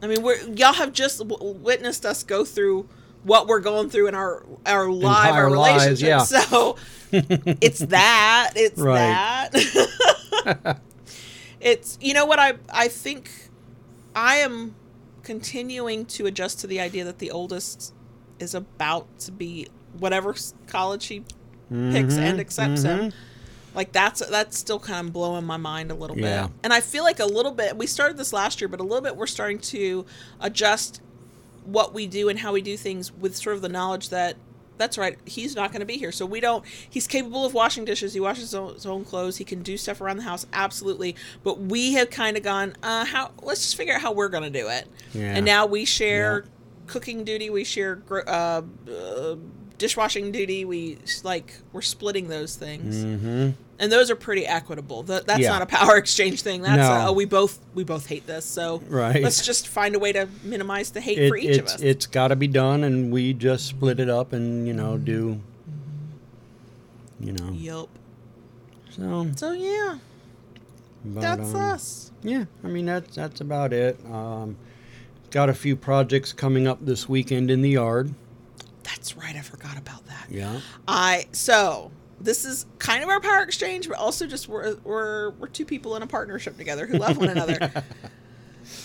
I 0.02 0.08
mean, 0.08 0.22
we're 0.24 0.40
y'all 0.56 0.72
have 0.74 0.94
just 0.94 1.20
w- 1.20 1.54
witnessed 1.60 2.06
us 2.06 2.24
go 2.24 2.46
through 2.46 2.88
what 3.24 3.48
we're 3.48 3.60
going 3.60 3.90
through 3.90 4.08
in 4.08 4.16
our 4.16 4.46
our 4.66 4.90
live 4.90 5.28
Entire 5.28 5.44
our 5.44 5.50
lives, 5.52 6.02
relationship. 6.02 6.08
yeah. 6.08 6.24
So 6.50 6.78
it's 7.62 7.80
that. 7.80 8.52
It's 8.56 8.80
Right. 8.80 9.50
that. 9.52 10.80
it's 11.60 11.98
you 12.00 12.14
know 12.14 12.26
what 12.26 12.40
I 12.40 12.54
I 12.74 12.88
think 12.88 13.30
I 14.16 14.38
am 14.38 14.76
continuing 15.24 16.06
to 16.16 16.26
adjust 16.28 16.62
to 16.62 16.68
the 16.68 16.80
idea 16.80 17.04
that 17.04 17.20
the 17.20 17.32
oldest 17.32 17.94
is 18.40 18.56
about 18.56 19.20
to 19.20 19.34
be 19.34 19.68
whatever 20.00 20.34
college 20.68 21.04
college 21.08 21.24
he 21.70 21.92
picks 21.92 22.14
Mm-hmm. 22.16 22.20
and 22.24 22.40
accepts 22.40 22.84
him. 22.84 23.14
Like 23.76 23.92
that's 23.92 24.26
that's 24.28 24.58
still 24.58 24.80
kind 24.80 25.08
of 25.08 25.14
blowing 25.14 25.46
my 25.46 25.58
mind 25.58 25.92
a 25.92 25.96
little 25.96 26.18
Yeah. 26.18 26.48
bit. 26.48 26.52
And 26.64 26.74
I 26.74 26.82
feel 26.82 27.04
like 27.04 27.20
a 27.20 27.26
little 27.26 27.52
bit 27.52 27.78
we 27.78 27.86
started 27.88 28.18
this 28.18 28.34
last 28.34 28.60
year, 28.62 28.68
but 28.68 28.80
a 28.80 28.84
little 28.84 29.02
bit 29.02 29.16
we're 29.16 29.28
starting 29.28 29.60
to 29.60 30.06
adjust 30.40 31.02
what 31.66 31.94
we 31.94 32.08
do 32.08 32.30
and 32.30 32.40
how 32.40 32.52
we 32.54 32.62
do 32.62 32.76
things 32.76 33.12
with 33.12 33.36
sort 33.36 33.56
of 33.56 33.62
the 33.62 33.70
knowledge 33.70 34.10
that 34.10 34.36
that's 34.80 34.98
right 34.98 35.18
he's 35.26 35.56
not 35.58 35.72
going 35.72 35.82
to 35.82 35.86
be 35.86 35.98
here 35.98 36.12
so 36.12 36.26
we 36.26 36.40
don't 36.40 36.64
he's 36.90 37.06
capable 37.06 37.46
of 37.46 37.54
washing 37.54 37.84
dishes 37.86 38.14
he 38.14 38.20
washes 38.20 38.44
his 38.46 38.56
own, 38.56 38.74
his 38.74 38.86
own 38.86 39.04
clothes 39.04 39.36
he 39.38 39.44
can 39.44 39.62
do 39.62 39.76
stuff 39.78 40.00
around 40.00 40.16
the 40.18 40.24
house 40.24 40.48
absolutely 40.54 41.16
but 41.44 41.60
we 41.60 41.94
have 41.94 42.10
kind 42.10 42.38
of 42.38 42.44
gone 42.44 42.74
uh 42.82 43.04
how 43.06 43.30
let's 43.44 43.60
just 43.62 43.76
figure 43.76 43.94
out 43.94 44.02
how 44.02 44.12
we're 44.14 44.30
going 44.30 44.42
to 44.42 44.50
do 44.50 44.68
it 44.70 44.88
Yeah. 45.14 45.36
and 45.36 45.46
now 45.46 45.66
we 45.66 45.84
share 45.84 46.46
Yeah. 46.46 46.50
cooking 46.88 47.24
duty 47.26 47.50
we 47.50 47.66
share 47.66 48.02
uh, 48.10 48.62
uh 48.90 49.36
dishwashing 49.80 50.32
duty 50.32 50.64
we 50.66 50.98
like 51.24 51.56
we're 51.74 51.82
splitting 51.82 52.28
those 52.28 52.56
things 52.56 52.96
Mm-hmm. 52.98 53.50
and 53.80 53.92
those 53.92 54.12
are 54.12 54.16
pretty 54.16 54.46
equitable. 54.46 55.02
That, 55.04 55.26
that's 55.26 55.40
Yeah. 55.40 55.50
not 55.54 55.62
a 55.64 55.66
power 55.66 55.96
exchange 56.04 56.42
thing. 56.44 56.62
That's 56.62 56.78
No. 56.78 56.92
a, 56.92 57.08
oh, 57.08 57.14
we 57.14 57.26
both 57.26 57.58
we 57.74 57.84
both 57.84 58.06
hate 58.06 58.28
this. 58.28 58.46
So 58.46 58.84
Right. 58.90 59.24
let's 59.24 59.44
just 59.46 59.68
find 59.68 59.96
a 59.96 60.00
way 60.00 60.12
to 60.12 60.28
minimize 60.44 60.92
the 60.92 61.02
hate 61.02 61.18
It, 61.18 61.30
for 61.30 61.38
each 61.38 61.58
of 61.58 61.66
us. 61.66 61.82
it's 61.82 62.06
got 62.06 62.28
to 62.28 62.36
be 62.36 62.48
done, 62.48 62.84
and 62.84 63.12
we 63.12 63.34
just 63.34 63.66
split 63.68 64.00
it 64.00 64.10
up, 64.10 64.34
and 64.34 64.68
you 64.68 64.74
know 64.74 64.98
do. 64.98 65.40
You 67.22 67.34
know, 67.34 67.52
Yep. 67.52 67.86
so 68.92 69.32
So 69.36 69.52
yeah, 69.54 69.98
but, 71.06 71.22
that's 71.22 71.50
um, 71.54 71.56
us. 71.56 72.12
Yeah, 72.24 72.46
I 72.64 72.68
mean 72.68 72.86
that's 72.86 73.16
that's 73.16 73.42
about 73.42 73.74
it. 73.74 73.98
Um, 74.12 74.56
got 75.32 75.48
a 75.50 75.54
few 75.54 75.76
projects 75.76 76.34
coming 76.34 76.68
up 76.68 76.86
this 76.86 77.08
weekend 77.10 77.50
in 77.52 77.62
the 77.62 77.70
yard. 77.72 78.14
That's 78.90 79.16
right. 79.16 79.36
I 79.36 79.42
forgot 79.42 79.78
about 79.78 80.06
that. 80.08 80.28
Yeah. 80.30 80.60
I 80.88 81.26
so 81.32 81.92
this 82.22 82.46
is 82.46 82.66
kind 82.80 83.04
of 83.04 83.10
our 83.10 83.22
power 83.22 83.44
exchange, 83.44 83.88
but 83.88 83.98
also 83.98 84.28
just 84.28 84.48
we're 84.48 84.76
we're, 84.84 85.32
we're 85.32 85.48
two 85.48 85.66
people 85.66 85.96
in 85.96 86.02
a 86.02 86.08
partnership 86.08 86.58
together 86.58 86.86
who 86.86 86.98
love 86.98 87.18
one 87.18 87.30
another. 87.30 87.72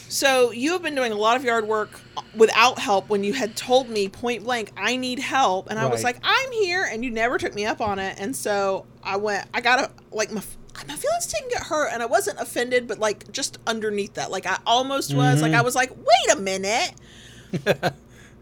So 0.09 0.53
you 0.53 0.73
have 0.73 0.83
been 0.83 0.95
doing 0.95 1.13
a 1.13 1.17
lot 1.17 1.37
of 1.37 1.45
yard 1.45 1.67
work 1.67 2.01
without 2.37 2.79
help 2.79 3.09
when 3.09 3.25
you 3.25 3.33
had 3.33 3.57
told 3.57 3.89
me 3.89 4.09
point 4.09 4.45
blank 4.45 4.71
I 4.77 4.97
need 4.97 5.19
help 5.19 5.69
and 5.71 5.79
I 5.79 5.87
was 5.87 6.05
like 6.05 6.19
I'm 6.23 6.53
here 6.53 6.85
and 6.85 7.05
you 7.05 7.11
never 7.11 7.37
took 7.37 7.55
me 7.55 7.67
up 7.67 7.81
on 7.81 7.99
it 7.99 8.17
and 8.19 8.35
so 8.35 8.87
I 9.03 9.17
went 9.17 9.49
I 9.53 9.61
got 9.61 9.81
a 9.81 9.91
like 10.13 10.31
my 10.31 10.43
my 10.87 10.95
feelings 10.95 11.27
didn't 11.27 11.51
get 11.51 11.65
hurt 11.65 11.91
and 11.93 12.03
I 12.03 12.07
wasn't 12.07 12.39
offended 12.41 12.87
but 12.87 12.99
like 12.99 13.31
just 13.33 13.59
underneath 13.67 14.15
that 14.15 14.31
like 14.31 14.47
I 14.47 14.59
almost 14.67 15.15
was 15.15 15.43
like 15.43 15.53
I 15.53 15.57
mm-hmm. 15.57 15.65
was 15.65 15.75
like 15.75 15.91
wait 15.97 16.37
a 16.37 16.41
minute 16.41 16.95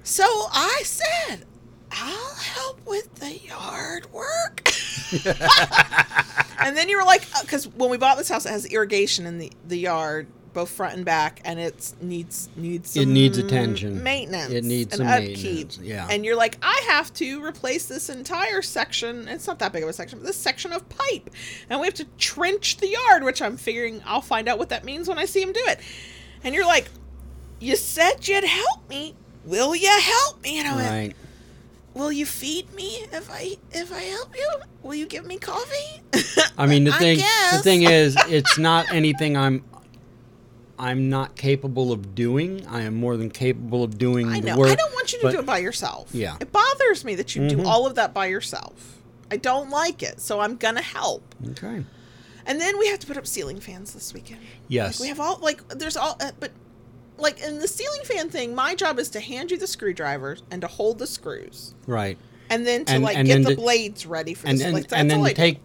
so 0.03 0.25
I 0.25 0.83
said 0.85 1.45
I'll 1.93 2.35
help 2.37 2.81
with 2.87 3.15
the 3.17 3.37
yard 3.39 4.11
work 4.13 4.73
and 6.61 6.77
then 6.77 6.89
you 6.89 6.97
were 6.97 7.05
like 7.05 7.23
uh, 7.35 7.43
because 7.43 7.69
when 7.69 7.91
we 7.91 7.97
bought 7.99 8.17
this 8.19 8.29
house 8.29 8.47
it 8.47 8.51
has 8.51 8.67
irrigation 8.67 9.27
in 9.27 9.39
the 9.39 9.53
the 9.67 9.77
yard 9.79 10.27
both 10.53 10.69
front 10.71 10.95
and 10.95 11.05
back 11.05 11.41
and 11.47 11.59
it 11.59 11.93
needs 12.03 12.49
needs 12.57 12.95
It 12.97 13.07
needs 13.07 13.39
attention. 13.39 14.03
maintenance 14.03 14.53
It 14.53 14.65
needs 14.65 14.95
some 14.97 15.07
upkeep 15.07 15.37
maintenance, 15.43 15.79
yeah. 15.79 16.07
and 16.11 16.25
you're 16.27 16.37
like 16.37 16.59
i 16.63 16.85
have 16.89 17.13
to 17.15 17.43
replace 17.45 17.87
this 17.87 18.11
entire 18.11 18.61
section 18.63 19.29
it's 19.29 19.47
not 19.47 19.59
that 19.61 19.73
big 19.73 19.83
of 19.83 19.89
a 19.89 19.93
section 19.95 20.19
but 20.19 20.27
this 20.27 20.37
section 20.37 20.73
of 20.73 20.87
pipe 20.91 21.31
and 21.71 21.81
we 21.81 21.87
have 21.87 21.95
to 21.95 22.05
trench 22.19 22.77
the 22.79 22.89
yard 22.89 23.25
which 23.25 23.41
i'm 23.41 23.57
figuring 23.57 24.03
i'll 24.05 24.21
find 24.21 24.47
out 24.49 24.59
what 24.59 24.69
that 24.69 24.85
means 24.85 25.09
when 25.09 25.19
i 25.19 25.25
see 25.25 25.41
him 25.43 25.53
do 25.53 25.63
it 25.69 25.81
and 26.45 26.55
you're 26.55 26.67
like 26.67 26.89
you 27.59 27.75
said 27.77 28.27
you'd 28.29 28.45
help 28.45 28.89
me 28.91 29.15
will 29.47 29.75
you 29.75 29.89
help 30.03 30.43
me 30.43 30.59
and 30.59 30.69
i 30.69 30.77
went 30.77 30.91
Right. 30.91 31.17
Will 31.95 32.11
you 32.13 32.25
feed 32.27 32.73
me 32.75 33.05
if 33.13 33.29
i 33.31 33.57
if 33.73 33.93
i 33.93 34.01
help 34.01 34.35
you 34.37 34.49
will 34.83 34.95
you 34.95 35.07
give 35.07 35.27
me 35.27 35.39
coffee 35.39 36.01
I 36.59 36.67
mean 36.67 36.85
the 36.85 36.93
thing 36.93 37.19
the 37.53 37.59
thing 37.63 37.83
is 37.83 38.17
it's 38.29 38.59
not 38.59 38.93
anything 38.93 39.37
I'm 39.37 39.65
I'm 40.79 41.09
not 41.09 41.37
capable 41.37 41.93
of 41.93 42.15
doing. 42.17 42.67
I 42.67 42.81
am 42.83 42.95
more 42.95 43.17
than 43.17 43.31
capable 43.31 43.85
of 43.85 43.99
doing 43.99 44.29
I 44.29 44.41
the 44.41 44.49
know. 44.49 44.57
work. 44.59 44.71
I 44.71 44.75
don't 44.75 44.93
want 44.93 45.13
you 45.13 45.19
to 45.21 45.27
but- 45.27 45.33
do 45.33 45.39
it 45.39 45.47
by 45.47 45.59
yourself. 45.59 46.09
Yeah. 46.13 46.37
It 46.41 46.51
bothers 46.51 47.05
me 47.05 47.15
that 47.17 47.37
you 47.37 47.49
do 47.49 47.59
Mhm. 47.59 47.67
all 47.67 47.87
of 47.87 47.95
that 47.95 48.13
by 48.13 48.27
yourself. 48.27 48.97
I 49.31 49.37
don't 49.37 49.71
like 49.71 50.03
it, 50.03 50.21
so 50.21 50.41
I'm 50.41 50.57
gonna 50.57 50.83
help. 50.83 51.35
Okay. 51.51 51.85
And 52.47 52.61
then 52.61 52.79
we 52.81 52.89
have 52.89 52.99
to 53.01 53.07
put 53.07 53.17
up 53.17 53.27
ceiling 53.29 53.61
fans 53.61 53.93
this 53.95 54.13
weekend. 54.13 54.41
Yes. 54.67 54.99
Like 54.99 55.05
we 55.05 55.09
have 55.09 55.21
all 55.21 55.39
like 55.41 55.67
there's 55.69 55.97
all 55.97 56.17
uh, 56.21 56.33
but 56.41 56.51
like 57.23 57.41
in 57.41 57.59
the 57.59 57.69
ceiling 57.69 58.03
fan 58.05 58.29
thing, 58.29 58.55
my 58.55 58.75
job 58.75 58.99
is 58.99 59.09
to 59.11 59.21
hand 59.21 59.51
you 59.51 59.57
the 59.57 59.67
screwdrivers 59.67 60.43
and 60.51 60.61
to 60.61 60.67
hold 60.69 60.99
the 60.99 61.07
screws, 61.07 61.75
right. 61.87 62.19
and 62.51 62.67
then 62.67 62.85
to 62.87 62.95
And- 62.95 63.05
like 63.05 63.17
and 63.17 63.27
get 63.27 63.43
the 63.45 63.51
to- 63.51 63.57
blades 63.57 64.05
ready 64.05 64.35
for 64.35 64.47
And 64.49 64.59
this. 64.59 64.65
then 64.65 64.75
like, 64.75 64.83
that's 64.89 65.01
and 65.01 65.11
then 65.11 65.19
all 65.21 65.25
to 65.25 65.31
I 65.31 65.33
do. 65.35 65.37
take 65.41 65.59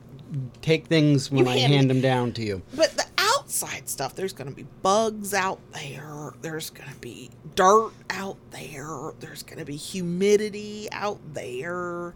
take 0.62 0.88
things 0.88 1.32
when 1.32 1.48
I 1.48 1.58
hand 1.58 1.74
hand 1.74 1.90
them 1.90 2.02
down 2.02 2.34
to 2.34 2.44
you. 2.44 2.62
But 2.76 2.92
the 2.98 3.06
outside 3.18 3.88
stuff, 3.88 4.14
there's 4.16 4.34
going 4.34 4.50
to 4.50 4.56
be 4.56 4.66
bugs 4.82 5.34
out 5.34 5.60
there. 5.74 6.34
There's 6.42 6.70
going 6.70 6.90
to 6.90 7.00
be 7.00 7.30
dirt 7.56 7.92
out 8.10 8.36
there. 8.52 9.14
There's 9.22 9.42
going 9.44 9.60
to 9.60 9.66
be 9.66 9.78
humidity 9.78 10.90
out 10.92 11.20
there. 11.34 12.14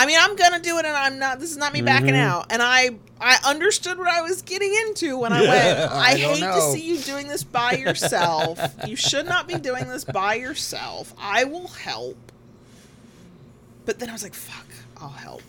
I 0.00 0.06
mean, 0.06 0.16
I'm 0.18 0.34
going 0.34 0.52
to 0.52 0.60
do 0.60 0.78
it 0.78 0.86
and 0.86 0.96
I'm 0.96 1.18
not 1.18 1.40
this 1.40 1.50
is 1.50 1.58
not 1.58 1.74
me 1.74 1.82
backing 1.82 2.14
Mhm. 2.14 2.24
out. 2.24 2.46
And 2.50 2.62
I 2.62 2.90
I 3.20 3.38
understood 3.44 3.98
what 3.98 4.08
I 4.08 4.22
was 4.22 4.40
getting 4.40 4.72
into 4.86 5.18
when 5.18 5.30
I 5.30 5.42
went, 5.42 5.78
I, 5.92 6.12
I 6.12 6.16
hate 6.16 6.40
to 6.40 6.62
see 6.72 6.80
you 6.80 6.96
doing 6.98 7.28
this 7.28 7.44
by 7.44 7.72
yourself. 7.72 8.58
you 8.86 8.96
should 8.96 9.26
not 9.26 9.46
be 9.46 9.56
doing 9.56 9.88
this 9.88 10.04
by 10.04 10.36
yourself. 10.36 11.12
I 11.20 11.44
will 11.44 11.68
help. 11.68 12.16
But 13.84 13.98
then 13.98 14.08
I 14.08 14.12
was 14.12 14.22
like, 14.22 14.32
fuck, 14.32 14.66
I'll 14.96 15.08
help. 15.10 15.42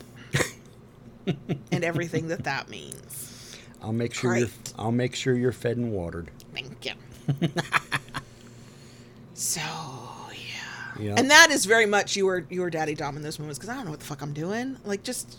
and 1.72 1.84
everything 1.86 2.28
that 2.28 2.44
that 2.44 2.68
means. 2.70 3.56
I'll 3.82 3.94
make 3.94 4.14
sure 4.14 4.36
you're 4.36 4.50
I'll 4.78 4.92
make 4.92 5.16
sure 5.16 5.34
you're 5.34 5.54
fed 5.54 5.78
and 5.78 5.94
watered. 5.94 6.30
Thank 6.54 6.86
you. 6.86 6.92
so 9.34 9.62
Yeah. 11.02 11.16
and 11.18 11.30
that 11.32 11.50
is 11.52 11.66
very 11.66 11.86
much 11.86 12.16
you 12.16 12.26
were 12.26 12.46
you 12.50 12.62
were 12.62 12.70
daddy 12.70 12.94
dom 12.96 13.16
in 13.18 13.24
those 13.24 13.40
moments 13.40 13.58
because 13.60 13.70
I 13.70 13.76
don't 13.76 13.86
know 13.86 13.92
what 13.92 14.00
the 14.00 14.06
fuck 14.06 14.22
I'm 14.22 14.34
doing. 14.34 14.78
Like 14.86 15.04
just 15.04 15.38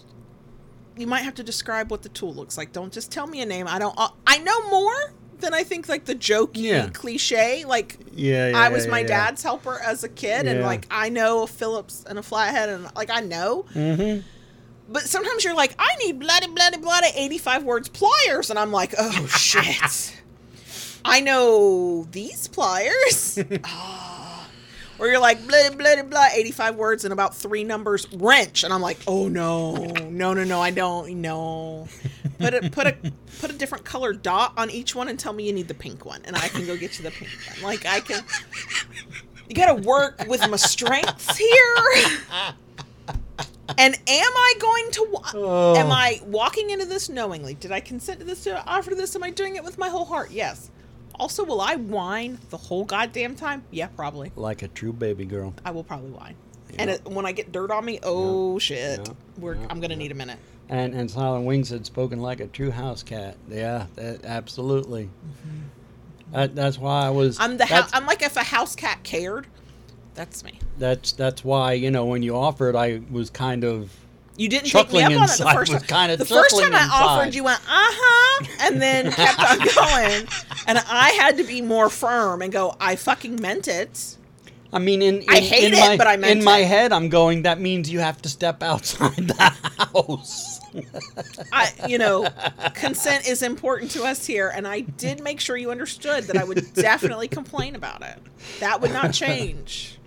you 0.96 1.06
might 1.06 1.20
have 1.22 1.34
to 1.36 1.42
describe 1.42 1.90
what 1.90 2.02
the 2.02 2.08
tool 2.10 2.34
looks 2.34 2.58
like. 2.58 2.72
Don't 2.72 2.92
just 2.92 3.10
tell 3.10 3.26
me 3.26 3.40
a 3.40 3.46
name. 3.46 3.66
I 3.68 3.78
don't. 3.78 3.94
uh, 3.98 4.08
I 4.26 4.38
know 4.38 4.68
more 4.70 5.12
than 5.40 5.54
I 5.54 5.62
think 5.64 5.88
like 5.88 6.04
the 6.04 6.14
jokey 6.14 6.50
Yeah. 6.56 6.88
cliche. 6.92 7.64
Like 7.64 7.98
Yeah, 8.12 8.50
yeah. 8.50 8.58
I 8.58 8.68
was 8.68 8.84
yeah, 8.84 8.90
my 8.90 9.02
dad's 9.02 9.42
helper 9.42 9.80
as 9.82 10.04
a 10.04 10.08
kid, 10.08 10.46
and 10.46 10.60
like 10.62 10.86
I 10.90 11.08
know 11.08 11.42
a 11.44 11.46
Phillips 11.46 12.04
and 12.08 12.18
a 12.18 12.22
flathead, 12.22 12.68
and 12.68 12.88
like 12.94 13.10
I 13.10 13.20
know. 13.20 13.64
Mhm. 13.74 14.24
But 14.88 15.04
sometimes 15.04 15.42
you're 15.44 15.54
like, 15.54 15.74
I 15.78 15.96
need 16.04 16.18
bloody, 16.20 16.48
bloody, 16.48 16.76
bloody, 16.76 17.08
85 17.14 17.64
words 17.64 17.88
pliers. 17.88 18.50
And 18.50 18.58
I'm 18.58 18.72
like, 18.72 18.92
oh, 18.98 19.26
shit. 19.26 20.20
I 21.04 21.20
know 21.20 22.06
these 22.10 22.46
pliers. 22.48 23.38
Ah. 23.64 24.08
Or 25.02 25.08
you're 25.08 25.18
like, 25.18 25.44
blah, 25.48 25.70
blah, 25.76 26.00
blah, 26.04 26.28
85 26.32 26.76
words 26.76 27.04
and 27.04 27.12
about 27.12 27.34
three 27.34 27.64
numbers, 27.64 28.06
wrench. 28.12 28.62
And 28.62 28.72
I'm 28.72 28.80
like, 28.80 28.98
oh, 29.08 29.26
no, 29.26 29.74
no, 29.74 30.32
no, 30.32 30.44
no, 30.44 30.60
I 30.60 30.70
don't, 30.70 31.20
no. 31.20 31.88
Put 32.38 32.54
a, 32.54 32.70
put 32.70 32.86
a, 32.86 32.96
put 33.40 33.50
a 33.50 33.54
different 33.54 33.84
color 33.84 34.12
dot 34.12 34.52
on 34.56 34.70
each 34.70 34.94
one 34.94 35.08
and 35.08 35.18
tell 35.18 35.32
me 35.32 35.44
you 35.44 35.52
need 35.52 35.66
the 35.66 35.74
pink 35.74 36.04
one. 36.04 36.20
And 36.24 36.36
I 36.36 36.46
can 36.46 36.66
go 36.66 36.76
get 36.76 36.98
you 37.00 37.04
the 37.04 37.10
pink 37.10 37.32
one. 37.52 37.62
Like, 37.64 37.84
I 37.84 37.98
can, 37.98 38.22
you 39.48 39.56
got 39.56 39.74
to 39.76 39.82
work 39.82 40.24
with 40.28 40.48
my 40.48 40.56
strengths 40.56 41.36
here. 41.36 41.76
And 43.78 43.94
am 43.94 44.32
I 44.36 44.54
going 44.60 44.90
to? 44.92 45.08
Wa- 45.10 45.22
Oh. 45.34 45.74
Am 45.76 45.90
I 45.90 46.20
walking 46.26 46.70
into 46.70 46.84
this 46.84 47.08
knowingly? 47.08 47.54
Did 47.54 47.72
I 47.72 47.80
consent 47.80 48.20
to 48.20 48.24
this? 48.24 48.44
To 48.44 48.64
offer 48.66 48.94
this? 48.94 49.16
Am 49.16 49.22
I 49.24 49.30
doing 49.30 49.56
it 49.56 49.64
with 49.64 49.78
my 49.78 49.88
whole 49.88 50.04
heart? 50.04 50.30
Yes. 50.30 50.70
Also, 51.18 51.44
will 51.44 51.60
I 51.60 51.76
whine 51.76 52.38
the 52.50 52.56
whole 52.56 52.84
goddamn 52.84 53.34
time? 53.36 53.64
Yeah, 53.70 53.88
probably. 53.88 54.32
Like 54.36 54.62
a 54.62 54.68
true 54.68 54.92
baby 54.92 55.24
girl. 55.24 55.54
I 55.64 55.70
will 55.70 55.84
probably 55.84 56.10
whine. 56.10 56.34
And 56.78 56.88
it, 56.88 57.04
when 57.06 57.26
I 57.26 57.32
get 57.32 57.52
dirt 57.52 57.70
on 57.70 57.84
me, 57.84 57.98
oh 58.02 58.58
shit, 58.58 59.00
Yeah. 59.06 59.14
we're 59.38 59.54
Yeah. 59.56 59.66
I'm 59.68 59.80
gonna 59.80 59.96
need 59.96 60.10
a 60.10 60.14
minute. 60.14 60.38
And 60.70 60.94
and 60.94 61.10
Silent 61.10 61.44
Wings 61.44 61.68
had 61.68 61.84
spoken 61.84 62.20
like 62.20 62.40
a 62.40 62.46
true 62.46 62.70
house 62.70 63.02
cat. 63.02 63.36
Yeah, 63.48 63.86
that, 63.96 64.24
absolutely. 64.24 65.10
That, 66.32 66.54
that's 66.54 66.78
why 66.78 67.06
I 67.06 67.10
was. 67.10 67.36
Mm-hmm. 67.36 67.42
I'm 67.50 67.56
the 67.58 67.66
house. 67.66 67.80
that's, 67.90 67.94
I'm 67.94 68.06
like 68.06 68.22
if 68.22 68.36
a 68.36 68.42
house 68.42 68.74
cat 68.74 69.02
cared. 69.02 69.46
That's 70.14 70.42
me. 70.44 70.58
that's 70.78 71.12
that's 71.12 71.44
why 71.44 71.72
you 71.74 71.90
know 71.90 72.04
when 72.06 72.22
you 72.22 72.36
offered, 72.36 72.74
I 72.76 73.02
was 73.10 73.28
kind 73.30 73.64
of 73.64 73.90
You 74.36 74.48
didn't 74.48 74.68
Chuckling 74.68 75.02
take 75.02 75.08
me 75.10 75.14
up 75.16 75.22
on 75.22 75.30
it 75.30 75.38
the 75.38 75.50
first 75.50 75.72
time. 75.72 75.80
kinda 75.82 76.16
the 76.16 76.24
first 76.24 76.58
time 76.58 76.74
I 76.74 76.88
offered, 76.90 77.34
you 77.34 77.44
went 77.44 77.60
uh 77.60 77.64
huh, 77.68 78.46
and 78.60 78.80
then 78.80 79.12
kept 79.12 79.38
on 79.38 79.58
going, 79.58 80.26
and 80.66 80.78
I 80.78 81.10
had 81.20 81.36
to 81.36 81.44
be 81.44 81.60
more 81.60 81.90
firm 81.90 82.40
and 82.40 82.50
go. 82.50 82.74
I 82.80 82.96
fucking 82.96 83.40
meant 83.40 83.68
it. 83.68 84.16
I 84.72 84.78
mean, 84.78 85.02
in, 85.02 85.20
in 85.20 85.28
I 85.28 85.40
hate 85.40 85.64
in 85.64 85.74
it, 85.74 85.80
my, 85.80 85.96
but 85.98 86.06
I 86.06 86.16
meant 86.16 86.38
in 86.38 86.44
my 86.44 86.60
head, 86.60 86.92
I'm 86.92 87.10
going. 87.10 87.42
That 87.42 87.60
means 87.60 87.90
you 87.90 87.98
have 87.98 88.22
to 88.22 88.30
step 88.30 88.62
outside 88.62 89.16
the 89.16 89.52
house. 89.92 90.60
I, 91.52 91.70
you 91.86 91.98
know, 91.98 92.26
consent 92.74 93.28
is 93.28 93.42
important 93.42 93.90
to 93.92 94.04
us 94.04 94.26
here, 94.26 94.48
and 94.48 94.66
I 94.66 94.80
did 94.80 95.22
make 95.22 95.40
sure 95.40 95.58
you 95.58 95.70
understood 95.70 96.24
that 96.24 96.38
I 96.38 96.44
would 96.44 96.72
definitely 96.72 97.28
complain 97.28 97.76
about 97.76 98.02
it. 98.02 98.18
That 98.60 98.80
would 98.80 98.92
not 98.92 99.12
change. 99.12 99.98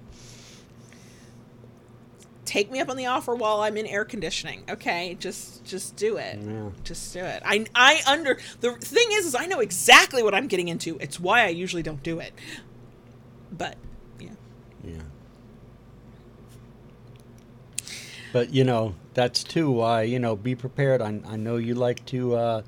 Take 2.45 2.71
me 2.71 2.79
up 2.79 2.89
on 2.89 2.97
the 2.97 3.07
offer 3.07 3.33
while 3.33 3.61
I'm 3.61 3.75
in 3.75 3.87
air 3.87 4.05
conditioning. 4.05 4.63
Okay, 4.69 5.17
just 5.19 5.65
just 5.65 5.95
do 5.95 6.17
it. 6.17 6.39
Yeah. 6.39 6.69
Just 6.83 7.11
do 7.11 7.19
it. 7.19 7.41
I 7.43 7.65
I 7.73 8.01
under 8.07 8.39
the 8.61 8.73
thing 8.73 9.07
is 9.13 9.25
is 9.25 9.35
I 9.35 9.47
know 9.47 9.59
exactly 9.59 10.21
what 10.21 10.35
I'm 10.35 10.47
getting 10.47 10.67
into. 10.67 10.97
It's 10.99 11.19
why 11.19 11.43
I 11.45 11.47
usually 11.49 11.81
don't 11.81 12.03
do 12.03 12.19
it. 12.19 12.33
But 13.51 13.77
yeah. 14.19 14.29
Yeah. 14.83 15.01
But 18.31 18.53
you 18.53 18.63
know, 18.63 18.93
that's 19.15 19.43
too 19.43 19.71
why 19.71 20.03
you 20.03 20.19
know 20.19 20.35
be 20.35 20.53
prepared. 20.53 21.01
I, 21.01 21.19
I 21.27 21.37
know 21.37 21.57
you 21.57 21.73
like 21.73 22.05
to 22.07 22.35
uh, 22.35 22.61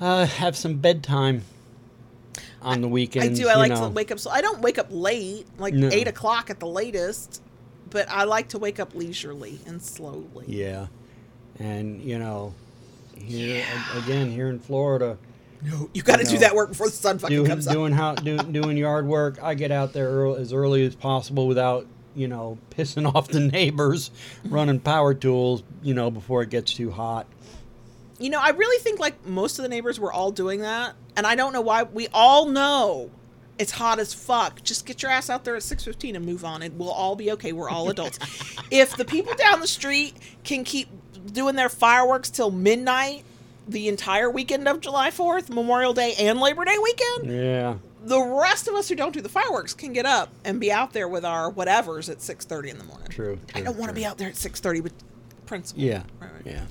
uh, 0.00 0.26
have 0.26 0.56
some 0.56 0.74
bedtime 0.76 1.44
on 2.60 2.80
the 2.80 2.88
weekends. 2.88 3.40
I 3.40 3.42
do. 3.42 3.48
I 3.48 3.54
like 3.54 3.70
know. 3.70 3.88
to 3.88 3.88
wake 3.88 4.10
up. 4.10 4.18
So 4.18 4.30
I 4.30 4.40
don't 4.40 4.60
wake 4.60 4.78
up 4.78 4.88
late, 4.90 5.46
like 5.58 5.74
No. 5.74 5.88
eight 5.90 6.08
o'clock 6.08 6.50
at 6.50 6.60
the 6.60 6.66
latest. 6.66 7.40
But 7.92 8.08
I 8.08 8.24
like 8.24 8.48
to 8.48 8.58
wake 8.58 8.80
up 8.80 8.94
leisurely 8.94 9.60
and 9.66 9.80
slowly. 9.82 10.46
Yeah, 10.48 10.86
and 11.58 12.00
you 12.02 12.18
know, 12.18 12.54
here 13.16 13.62
a- 13.94 13.98
again 13.98 14.30
here 14.30 14.48
in 14.48 14.58
Florida, 14.58 15.18
No, 15.62 15.90
you 15.94 16.02
got 16.02 16.18
to 16.20 16.24
do 16.24 16.38
that 16.38 16.54
work 16.54 16.70
before 16.70 16.88
the 16.88 16.96
sun 16.96 17.18
fucking 17.18 17.36
doing 17.36 17.48
comes 17.48 17.66
up. 17.68 17.74
doing 17.74 17.92
how 17.92 18.14
do, 18.16 18.38
doing 18.38 18.76
yard 18.76 19.06
work. 19.06 19.38
I 19.42 19.54
get 19.54 19.70
out 19.70 19.92
there 19.92 20.08
early, 20.08 20.40
as 20.40 20.52
early 20.52 20.84
as 20.86 20.94
possible 20.94 21.46
without 21.46 21.86
you 22.14 22.28
know 22.28 22.58
pissing 22.70 23.06
off 23.14 23.28
the 23.28 23.40
neighbors, 23.40 24.10
running 24.44 24.80
power 24.80 25.12
tools. 25.14 25.62
You 25.82 25.94
know 25.94 26.10
before 26.10 26.42
it 26.42 26.50
gets 26.50 26.72
too 26.74 26.90
hot. 26.90 27.26
You 28.18 28.30
know, 28.30 28.40
I 28.40 28.50
really 28.50 28.80
think 28.82 29.00
like 29.00 29.26
most 29.26 29.58
of 29.58 29.64
the 29.64 29.68
neighbors 29.68 29.98
were 30.00 30.12
all 30.12 30.30
doing 30.30 30.60
that, 30.60 30.94
and 31.16 31.26
I 31.26 31.34
don't 31.34 31.52
know 31.52 31.60
why. 31.60 31.82
We 31.82 32.08
all 32.14 32.46
know 32.46 33.10
it's 33.58 33.72
hot 33.72 33.98
as 33.98 34.12
fuck. 34.14 34.62
Just 34.62 34.86
get 34.86 35.02
your 35.02 35.10
ass 35.10 35.28
out 35.30 35.44
there 35.44 35.56
at 35.56 35.62
six 35.62 35.84
fifteen 35.84 36.16
and 36.16 36.24
move 36.26 36.44
on, 36.44 36.62
and 36.62 36.78
we'll 36.78 36.90
all 36.90 37.14
be 37.16 37.30
okay. 37.32 37.52
We're 37.52 37.68
all 37.70 37.88
adults. 37.90 38.18
if 38.70 38.96
the 38.96 39.04
people 39.04 39.34
down 39.34 39.60
the 39.60 39.66
street 39.66 40.14
can 40.44 40.64
keep 40.64 40.88
doing 41.32 41.54
their 41.54 41.68
fireworks 41.68 42.30
till 42.30 42.50
midnight, 42.50 43.24
the 43.68 43.88
entire 43.88 44.28
weekend 44.30 44.66
of 44.66 44.80
July 44.80 45.10
Fourth, 45.10 45.48
Memorial 45.50 45.92
Day, 45.94 46.14
and 46.18 46.40
Labor 46.40 46.64
Day 46.64 46.76
weekend, 46.82 47.30
Yeah, 47.30 47.74
the 48.04 48.20
rest 48.20 48.66
of 48.66 48.74
us 48.74 48.88
who 48.88 48.96
don't 48.96 49.12
do 49.12 49.20
the 49.20 49.28
fireworks 49.28 49.72
can 49.74 49.92
get 49.92 50.04
up 50.06 50.30
and 50.44 50.58
be 50.58 50.72
out 50.72 50.92
there 50.92 51.06
with 51.06 51.24
our 51.24 51.52
whatevers 51.52 52.08
at 52.10 52.20
six 52.20 52.44
thirty 52.44 52.70
in 52.70 52.78
the 52.78 52.84
morning. 52.84 53.08
true. 53.08 53.38
I 53.54 53.60
don't 53.60 53.76
want 53.76 53.90
to 53.90 53.94
be 53.94 54.04
out 54.04 54.18
there 54.18 54.28
at 54.28 54.36
six 54.36 54.58
thirty 54.60 54.80
with 54.80 54.94
principal. 55.46 55.82
Yeah, 55.82 56.02
Right, 56.20 56.32
right. 56.32 56.42
yeah. 56.46 56.64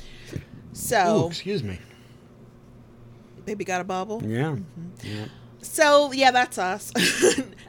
So, 0.74 1.26
Ooh, 1.26 1.28
excuse 1.28 1.64
me. 1.64 1.80
baby 3.46 3.64
got 3.66 3.82
a 3.82 3.84
bubble. 3.84 4.22
Yeah, 4.26 4.52
Mm-hmm. 4.56 5.08
yeah. 5.08 5.26
So 5.62 6.12
yeah, 6.12 6.32
that's 6.32 6.58
us. 6.58 6.92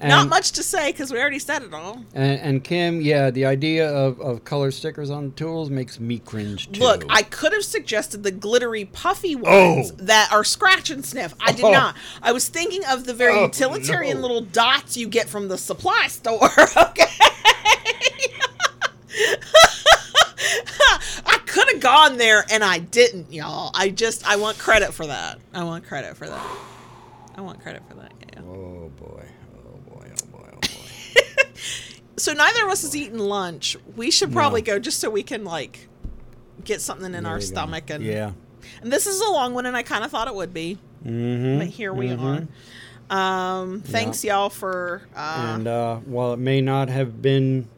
And- 0.02 0.08
Not 0.10 0.28
much 0.28 0.50
to 0.52 0.64
say 0.64 0.90
because 0.90 1.12
we 1.12 1.20
already 1.20 1.38
said 1.38 1.62
it 1.62 1.72
all. 1.72 2.02
And, 2.12 2.40
and 2.40 2.64
Kim, 2.64 3.00
yeah, 3.00 3.30
the 3.30 3.44
idea 3.46 3.88
of, 3.88 4.20
of 4.20 4.42
color 4.42 4.72
stickers 4.72 5.10
on 5.10 5.30
tools 5.34 5.70
makes 5.70 6.00
me 6.00 6.18
cringe 6.18 6.72
too. 6.72 6.80
Look, 6.80 7.04
I 7.08 7.22
could 7.22 7.52
have 7.52 7.62
suggested 7.64 8.24
the 8.24 8.32
glittery, 8.32 8.84
puffy 8.86 9.36
Oh. 9.36 9.74
ones 9.76 9.92
that 9.92 10.32
are 10.32 10.42
scratch 10.42 10.90
and 10.90 11.04
sniff. 11.06 11.34
I 11.40 11.52
did 11.52 11.64
Oh. 11.66 11.70
not. 11.70 11.94
I 12.20 12.32
was 12.32 12.48
thinking 12.48 12.82
of 12.86 13.04
the 13.04 13.14
very 13.14 13.38
Oh, 13.38 13.44
utilitarian 13.44 14.16
no. 14.16 14.22
little 14.22 14.40
dots 14.40 14.96
you 14.96 15.06
get 15.06 15.28
from 15.28 15.46
the 15.46 15.56
supply 15.56 16.08
store. 16.08 16.50
Okay. 16.76 17.04
I 21.26 21.38
could 21.46 21.68
have 21.70 21.80
gone 21.80 22.16
there 22.16 22.44
and 22.50 22.64
I 22.64 22.78
didn't, 22.80 23.32
y'all. 23.32 23.70
I 23.74 23.90
just 23.90 24.26
I 24.26 24.34
want 24.36 24.58
credit 24.58 24.92
for 24.92 25.06
that. 25.06 25.38
I 25.54 25.62
want 25.64 25.84
credit 25.86 26.16
for 26.16 26.26
that. 26.26 26.56
I 27.34 27.40
want 27.40 27.60
credit 27.62 27.82
for 27.88 27.94
that. 27.96 28.12
Yeah. 28.32 28.40
Oh 28.42 28.90
boy, 28.98 29.24
oh 29.56 29.90
boy, 29.90 30.10
oh 30.10 30.26
boy, 30.38 30.48
oh 30.52 30.58
boy. 30.60 31.42
So 32.18 32.34
neither 32.34 32.64
of 32.66 32.70
us 32.70 32.82
has 32.82 32.94
eaten 32.94 33.18
lunch. 33.18 33.76
We 33.96 34.10
should 34.10 34.32
probably 34.32 34.60
No. 34.60 34.66
go 34.66 34.78
just 34.78 35.00
so 35.00 35.10
we 35.10 35.22
can 35.22 35.44
like 35.44 35.88
get 36.62 36.80
something 36.80 37.06
in 37.14 37.24
There 37.24 37.32
our 37.32 37.38
you 37.38 37.42
go. 37.42 37.46
stomach 37.46 37.90
and 37.90 38.04
yeah. 38.04 38.32
And 38.82 38.92
this 38.92 39.06
is 39.06 39.20
a 39.20 39.30
long 39.30 39.54
one, 39.54 39.66
and 39.66 39.76
I 39.76 39.82
kind 39.82 40.04
of 40.04 40.10
thought 40.10 40.28
it 40.28 40.34
would 40.34 40.52
be, 40.54 40.78
Mm-hmm. 41.04 41.58
but 41.58 41.66
here 41.68 41.92
we 41.92 42.12
are. 42.12 42.46
Um, 43.10 43.80
thanks 43.80 44.22
y'all 44.24 44.50
for. 44.50 45.02
Uh, 45.16 45.54
and 45.56 45.66
uh, 45.66 45.96
while 45.98 46.32
it 46.34 46.38
may 46.38 46.60
not 46.60 46.88
have 46.90 47.20
been 47.22 47.68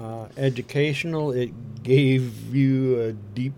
uh, 0.00 0.26
educational, 0.36 1.32
it 1.32 1.82
gave 1.82 2.54
you 2.54 3.00
a 3.00 3.12
deep 3.12 3.54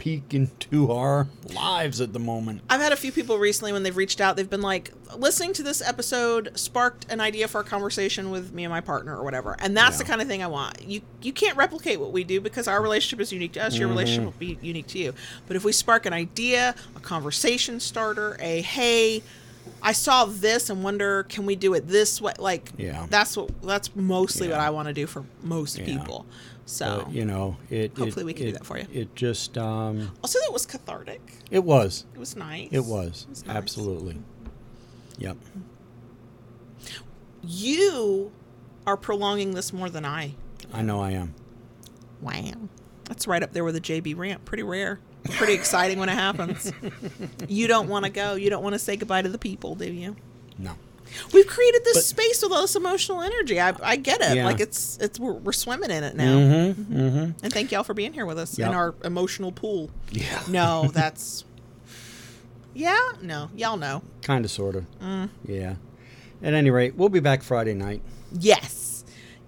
peek 0.00 0.32
into 0.32 0.90
our 0.90 1.26
lives 1.54 2.00
at 2.00 2.14
the 2.14 2.18
moment. 2.18 2.62
I've 2.70 2.80
had 2.80 2.90
a 2.92 2.96
few 2.96 3.12
people 3.12 3.38
recently 3.38 3.70
when 3.72 3.82
they've 3.82 3.96
reached 3.96 4.18
out, 4.20 4.34
they've 4.36 4.48
been 4.48 4.62
like, 4.62 4.92
listening 5.14 5.52
to 5.52 5.62
this 5.62 5.82
episode 5.86 6.50
sparked 6.58 7.04
an 7.12 7.20
idea 7.20 7.46
for 7.48 7.60
a 7.60 7.64
conversation 7.64 8.30
with 8.30 8.52
me 8.54 8.64
and 8.64 8.72
my 8.72 8.80
partner 8.80 9.14
or 9.16 9.22
whatever. 9.22 9.56
And 9.58 9.76
that's 9.76 9.98
the 9.98 10.04
kind 10.04 10.22
of 10.22 10.26
thing 10.26 10.42
I 10.42 10.46
want. 10.46 10.82
You 10.82 11.02
you 11.20 11.32
can't 11.34 11.56
replicate 11.56 12.00
what 12.00 12.12
we 12.12 12.24
do 12.24 12.40
because 12.40 12.66
our 12.66 12.80
relationship 12.82 13.20
is 13.20 13.30
unique 13.30 13.52
to 13.52 13.62
us. 13.64 13.76
Your 13.76 13.88
Mm-hmm. 13.88 13.98
relationship 13.98 14.24
will 14.24 14.34
be 14.38 14.58
unique 14.62 14.86
to 14.88 14.98
you. 14.98 15.12
But 15.46 15.56
if 15.56 15.64
we 15.64 15.72
spark 15.72 16.06
an 16.06 16.12
idea, 16.14 16.74
a 16.96 17.00
conversation 17.00 17.78
starter, 17.78 18.36
a 18.40 18.62
hey, 18.62 19.22
I 19.82 19.92
saw 19.92 20.24
this 20.24 20.70
and 20.70 20.82
wonder 20.82 21.24
can 21.24 21.44
we 21.44 21.56
do 21.56 21.74
it 21.74 21.86
this 21.88 22.22
way? 22.22 22.32
Like 22.38 22.72
Yeah. 22.78 23.06
that's 23.10 23.36
what 23.36 23.50
that's 23.62 23.94
mostly 23.94 24.48
what 24.48 24.60
I 24.60 24.70
want 24.70 24.88
to 24.88 24.94
do 24.94 25.06
for 25.06 25.24
most 25.42 25.78
Yeah. 25.78 25.84
people. 25.84 26.24
So 26.70 27.02
But, 27.06 27.14
you 27.14 27.24
know, 27.24 27.56
it. 27.68 27.96
Hopefully 27.98 28.22
it- 28.22 28.26
we 28.26 28.32
can 28.32 28.46
do 28.46 28.52
that 28.52 28.64
for 28.64 28.78
you. 28.78 28.86
It 28.92 29.14
just, 29.16 29.58
um, 29.58 30.12
also 30.22 30.38
that 30.38 30.52
was 30.52 30.66
cathartic. 30.66 31.20
it 31.50 31.64
was, 31.64 32.04
It 32.14 32.18
was 32.18 32.36
nice. 32.36 32.68
it 32.70 32.84
was, 32.84 33.24
It 33.24 33.28
was 33.30 33.46
nice. 33.46 33.56
absolutely. 33.56 34.16
Yep. 35.18 35.36
You 37.42 38.32
are 38.86 38.96
prolonging 38.96 39.52
this 39.54 39.72
more 39.72 39.90
than 39.90 40.04
I. 40.04 40.34
I 40.72 40.82
know 40.82 41.00
I 41.00 41.10
am. 41.12 41.34
Wow. 42.20 42.52
That's 43.04 43.26
right 43.26 43.42
up 43.42 43.52
there 43.52 43.64
with 43.64 43.76
a 43.76 43.80
JB 43.80 44.16
rant. 44.16 44.44
Pretty 44.44 44.62
rare. 44.62 45.00
Pretty 45.24 45.54
exciting 45.54 45.98
when 45.98 46.08
it 46.08 46.14
happens. 46.14 46.72
You 47.48 47.66
don't 47.66 47.88
want 47.88 48.04
to 48.04 48.10
go. 48.10 48.34
You 48.34 48.48
don't 48.50 48.62
want 48.62 48.74
to 48.74 48.78
say 48.78 48.96
goodbye 48.96 49.22
to 49.22 49.28
the 49.28 49.38
people, 49.38 49.74
do 49.74 49.90
you? 49.92 50.14
No. 50.58 50.72
We've 51.32 51.46
created 51.46 51.82
this 51.84 51.96
But- 51.96 52.04
space 52.04 52.42
with 52.42 52.52
all 52.52 52.62
this 52.62 52.76
emotional 52.76 53.20
energy. 53.22 53.60
I, 53.60 53.74
I 53.82 53.96
get 53.96 54.20
it. 54.20 54.36
Yeah. 54.36 54.44
Like 54.46 54.60
it's 54.60 54.96
it's 55.00 55.18
we're, 55.18 55.32
we're 55.32 55.52
swimming 55.52 55.90
in 55.90 56.04
it 56.04 56.14
now. 56.16 56.36
Mm-hmm. 56.36 56.94
Mm-hmm. 56.94 57.30
And 57.44 57.52
thank 57.52 57.72
y'all 57.72 57.82
for 57.84 57.94
being 57.94 58.12
here 58.12 58.26
with 58.26 58.38
us 58.38 58.58
in 58.58 58.68
our 58.68 58.94
emotional 59.04 59.52
pool. 59.52 59.90
Yeah. 60.12 60.42
No, 60.48 60.88
that's 60.92 61.44
yeah. 62.74 62.98
No, 63.22 63.50
y'all 63.56 63.76
know. 63.76 64.02
Kind 64.22 64.44
of, 64.44 64.50
sort 64.50 64.76
of. 64.76 64.86
Mm. 65.00 65.30
Yeah. 65.46 65.74
At 66.42 66.54
any 66.54 66.70
rate, 66.70 66.94
we'll 66.96 67.08
be 67.08 67.20
back 67.20 67.42
Friday 67.42 67.74
night. 67.74 68.02
Yes. 68.32 69.04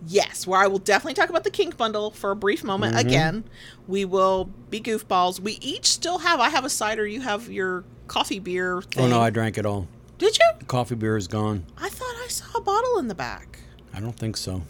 Yes, 0.09 0.48
where 0.48 0.59
I 0.60 0.66
will 0.66 0.80
definitely 0.80 1.14
talk 1.14 1.30
about 1.30 1.44
the 1.44 1.51
kink 1.51 1.76
bundle 1.76 2.10
for 2.10 2.32
a 2.32 2.36
brief 2.36 2.64
moment 2.64 2.97
Mm-hmm. 2.97 3.06
again. 3.06 3.44
We 3.86 4.05
will 4.05 4.47
be 4.68 4.80
goofballs. 4.80 5.39
We 5.39 5.52
each 5.60 5.86
still 5.86 6.18
have 6.18 6.40
I 6.40 6.48
have 6.48 6.64
a 6.64 6.68
cider, 6.70 7.06
you 7.06 7.20
have 7.20 7.48
your 7.48 7.84
coffee 8.09 8.40
beer 8.40 8.82
thing. 8.82 9.05
Oh 9.05 9.09
no, 9.09 9.20
I 9.20 9.30
drank 9.30 9.59
it 9.59 9.64
all. 9.64 9.86
Did 10.22 10.38
you? 10.38 10.50
The 10.60 10.66
coffee 10.66 10.94
beer 10.94 11.16
is 11.16 11.26
gone. 11.26 11.66
I 11.76 11.88
thought 11.88 12.14
I 12.22 12.28
saw 12.28 12.56
a 12.56 12.60
bottle 12.60 12.98
in 12.98 13.08
the 13.08 13.14
back. 13.14 13.58
I 13.92 13.98
don't 13.98 14.14
think 14.14 14.36
so. 14.36 14.62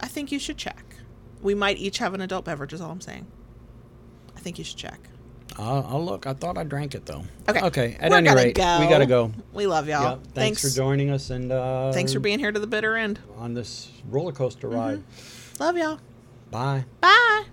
I 0.00 0.08
think 0.08 0.32
you 0.32 0.38
should 0.38 0.56
check. 0.56 0.96
We 1.42 1.54
might 1.54 1.76
each 1.76 1.98
have 1.98 2.14
an 2.14 2.22
adult 2.22 2.46
beverage 2.46 2.72
is 2.72 2.80
all 2.80 2.90
I'm 2.90 3.02
saying. 3.02 3.26
I 4.34 4.40
think 4.40 4.56
you 4.56 4.64
should 4.64 4.78
check. 4.78 4.98
I'll, 5.58 5.86
I'll 5.86 6.02
look. 6.02 6.26
I 6.26 6.32
thought 6.32 6.56
I 6.56 6.64
drank 6.64 6.94
it 6.94 7.04
though. 7.04 7.24
Okay. 7.46 7.60
Okay. 7.60 7.96
At 8.00 8.10
We're 8.10 8.16
any 8.16 8.34
rate, 8.34 8.56
we 8.56 8.88
gotta 8.88 9.04
go. 9.04 9.32
We 9.52 9.66
love 9.66 9.86
y'all. 9.86 10.12
Yep. 10.12 10.28
Thanks, 10.32 10.62
for 10.62 10.74
joining 10.74 11.10
us 11.10 11.28
and 11.28 11.52
uh, 11.52 11.92
Thanks 11.92 12.14
for 12.14 12.20
being 12.20 12.38
here 12.38 12.50
to 12.50 12.58
the 12.58 12.66
bitter 12.66 12.96
end. 12.96 13.20
on 13.36 13.52
this 13.52 13.90
roller 14.08 14.32
coaster 14.32 14.68
ride. 14.68 15.02
Love 15.60 15.76
y'all. 15.76 16.00
Bye. 16.50 16.86
Bye. 17.02 17.44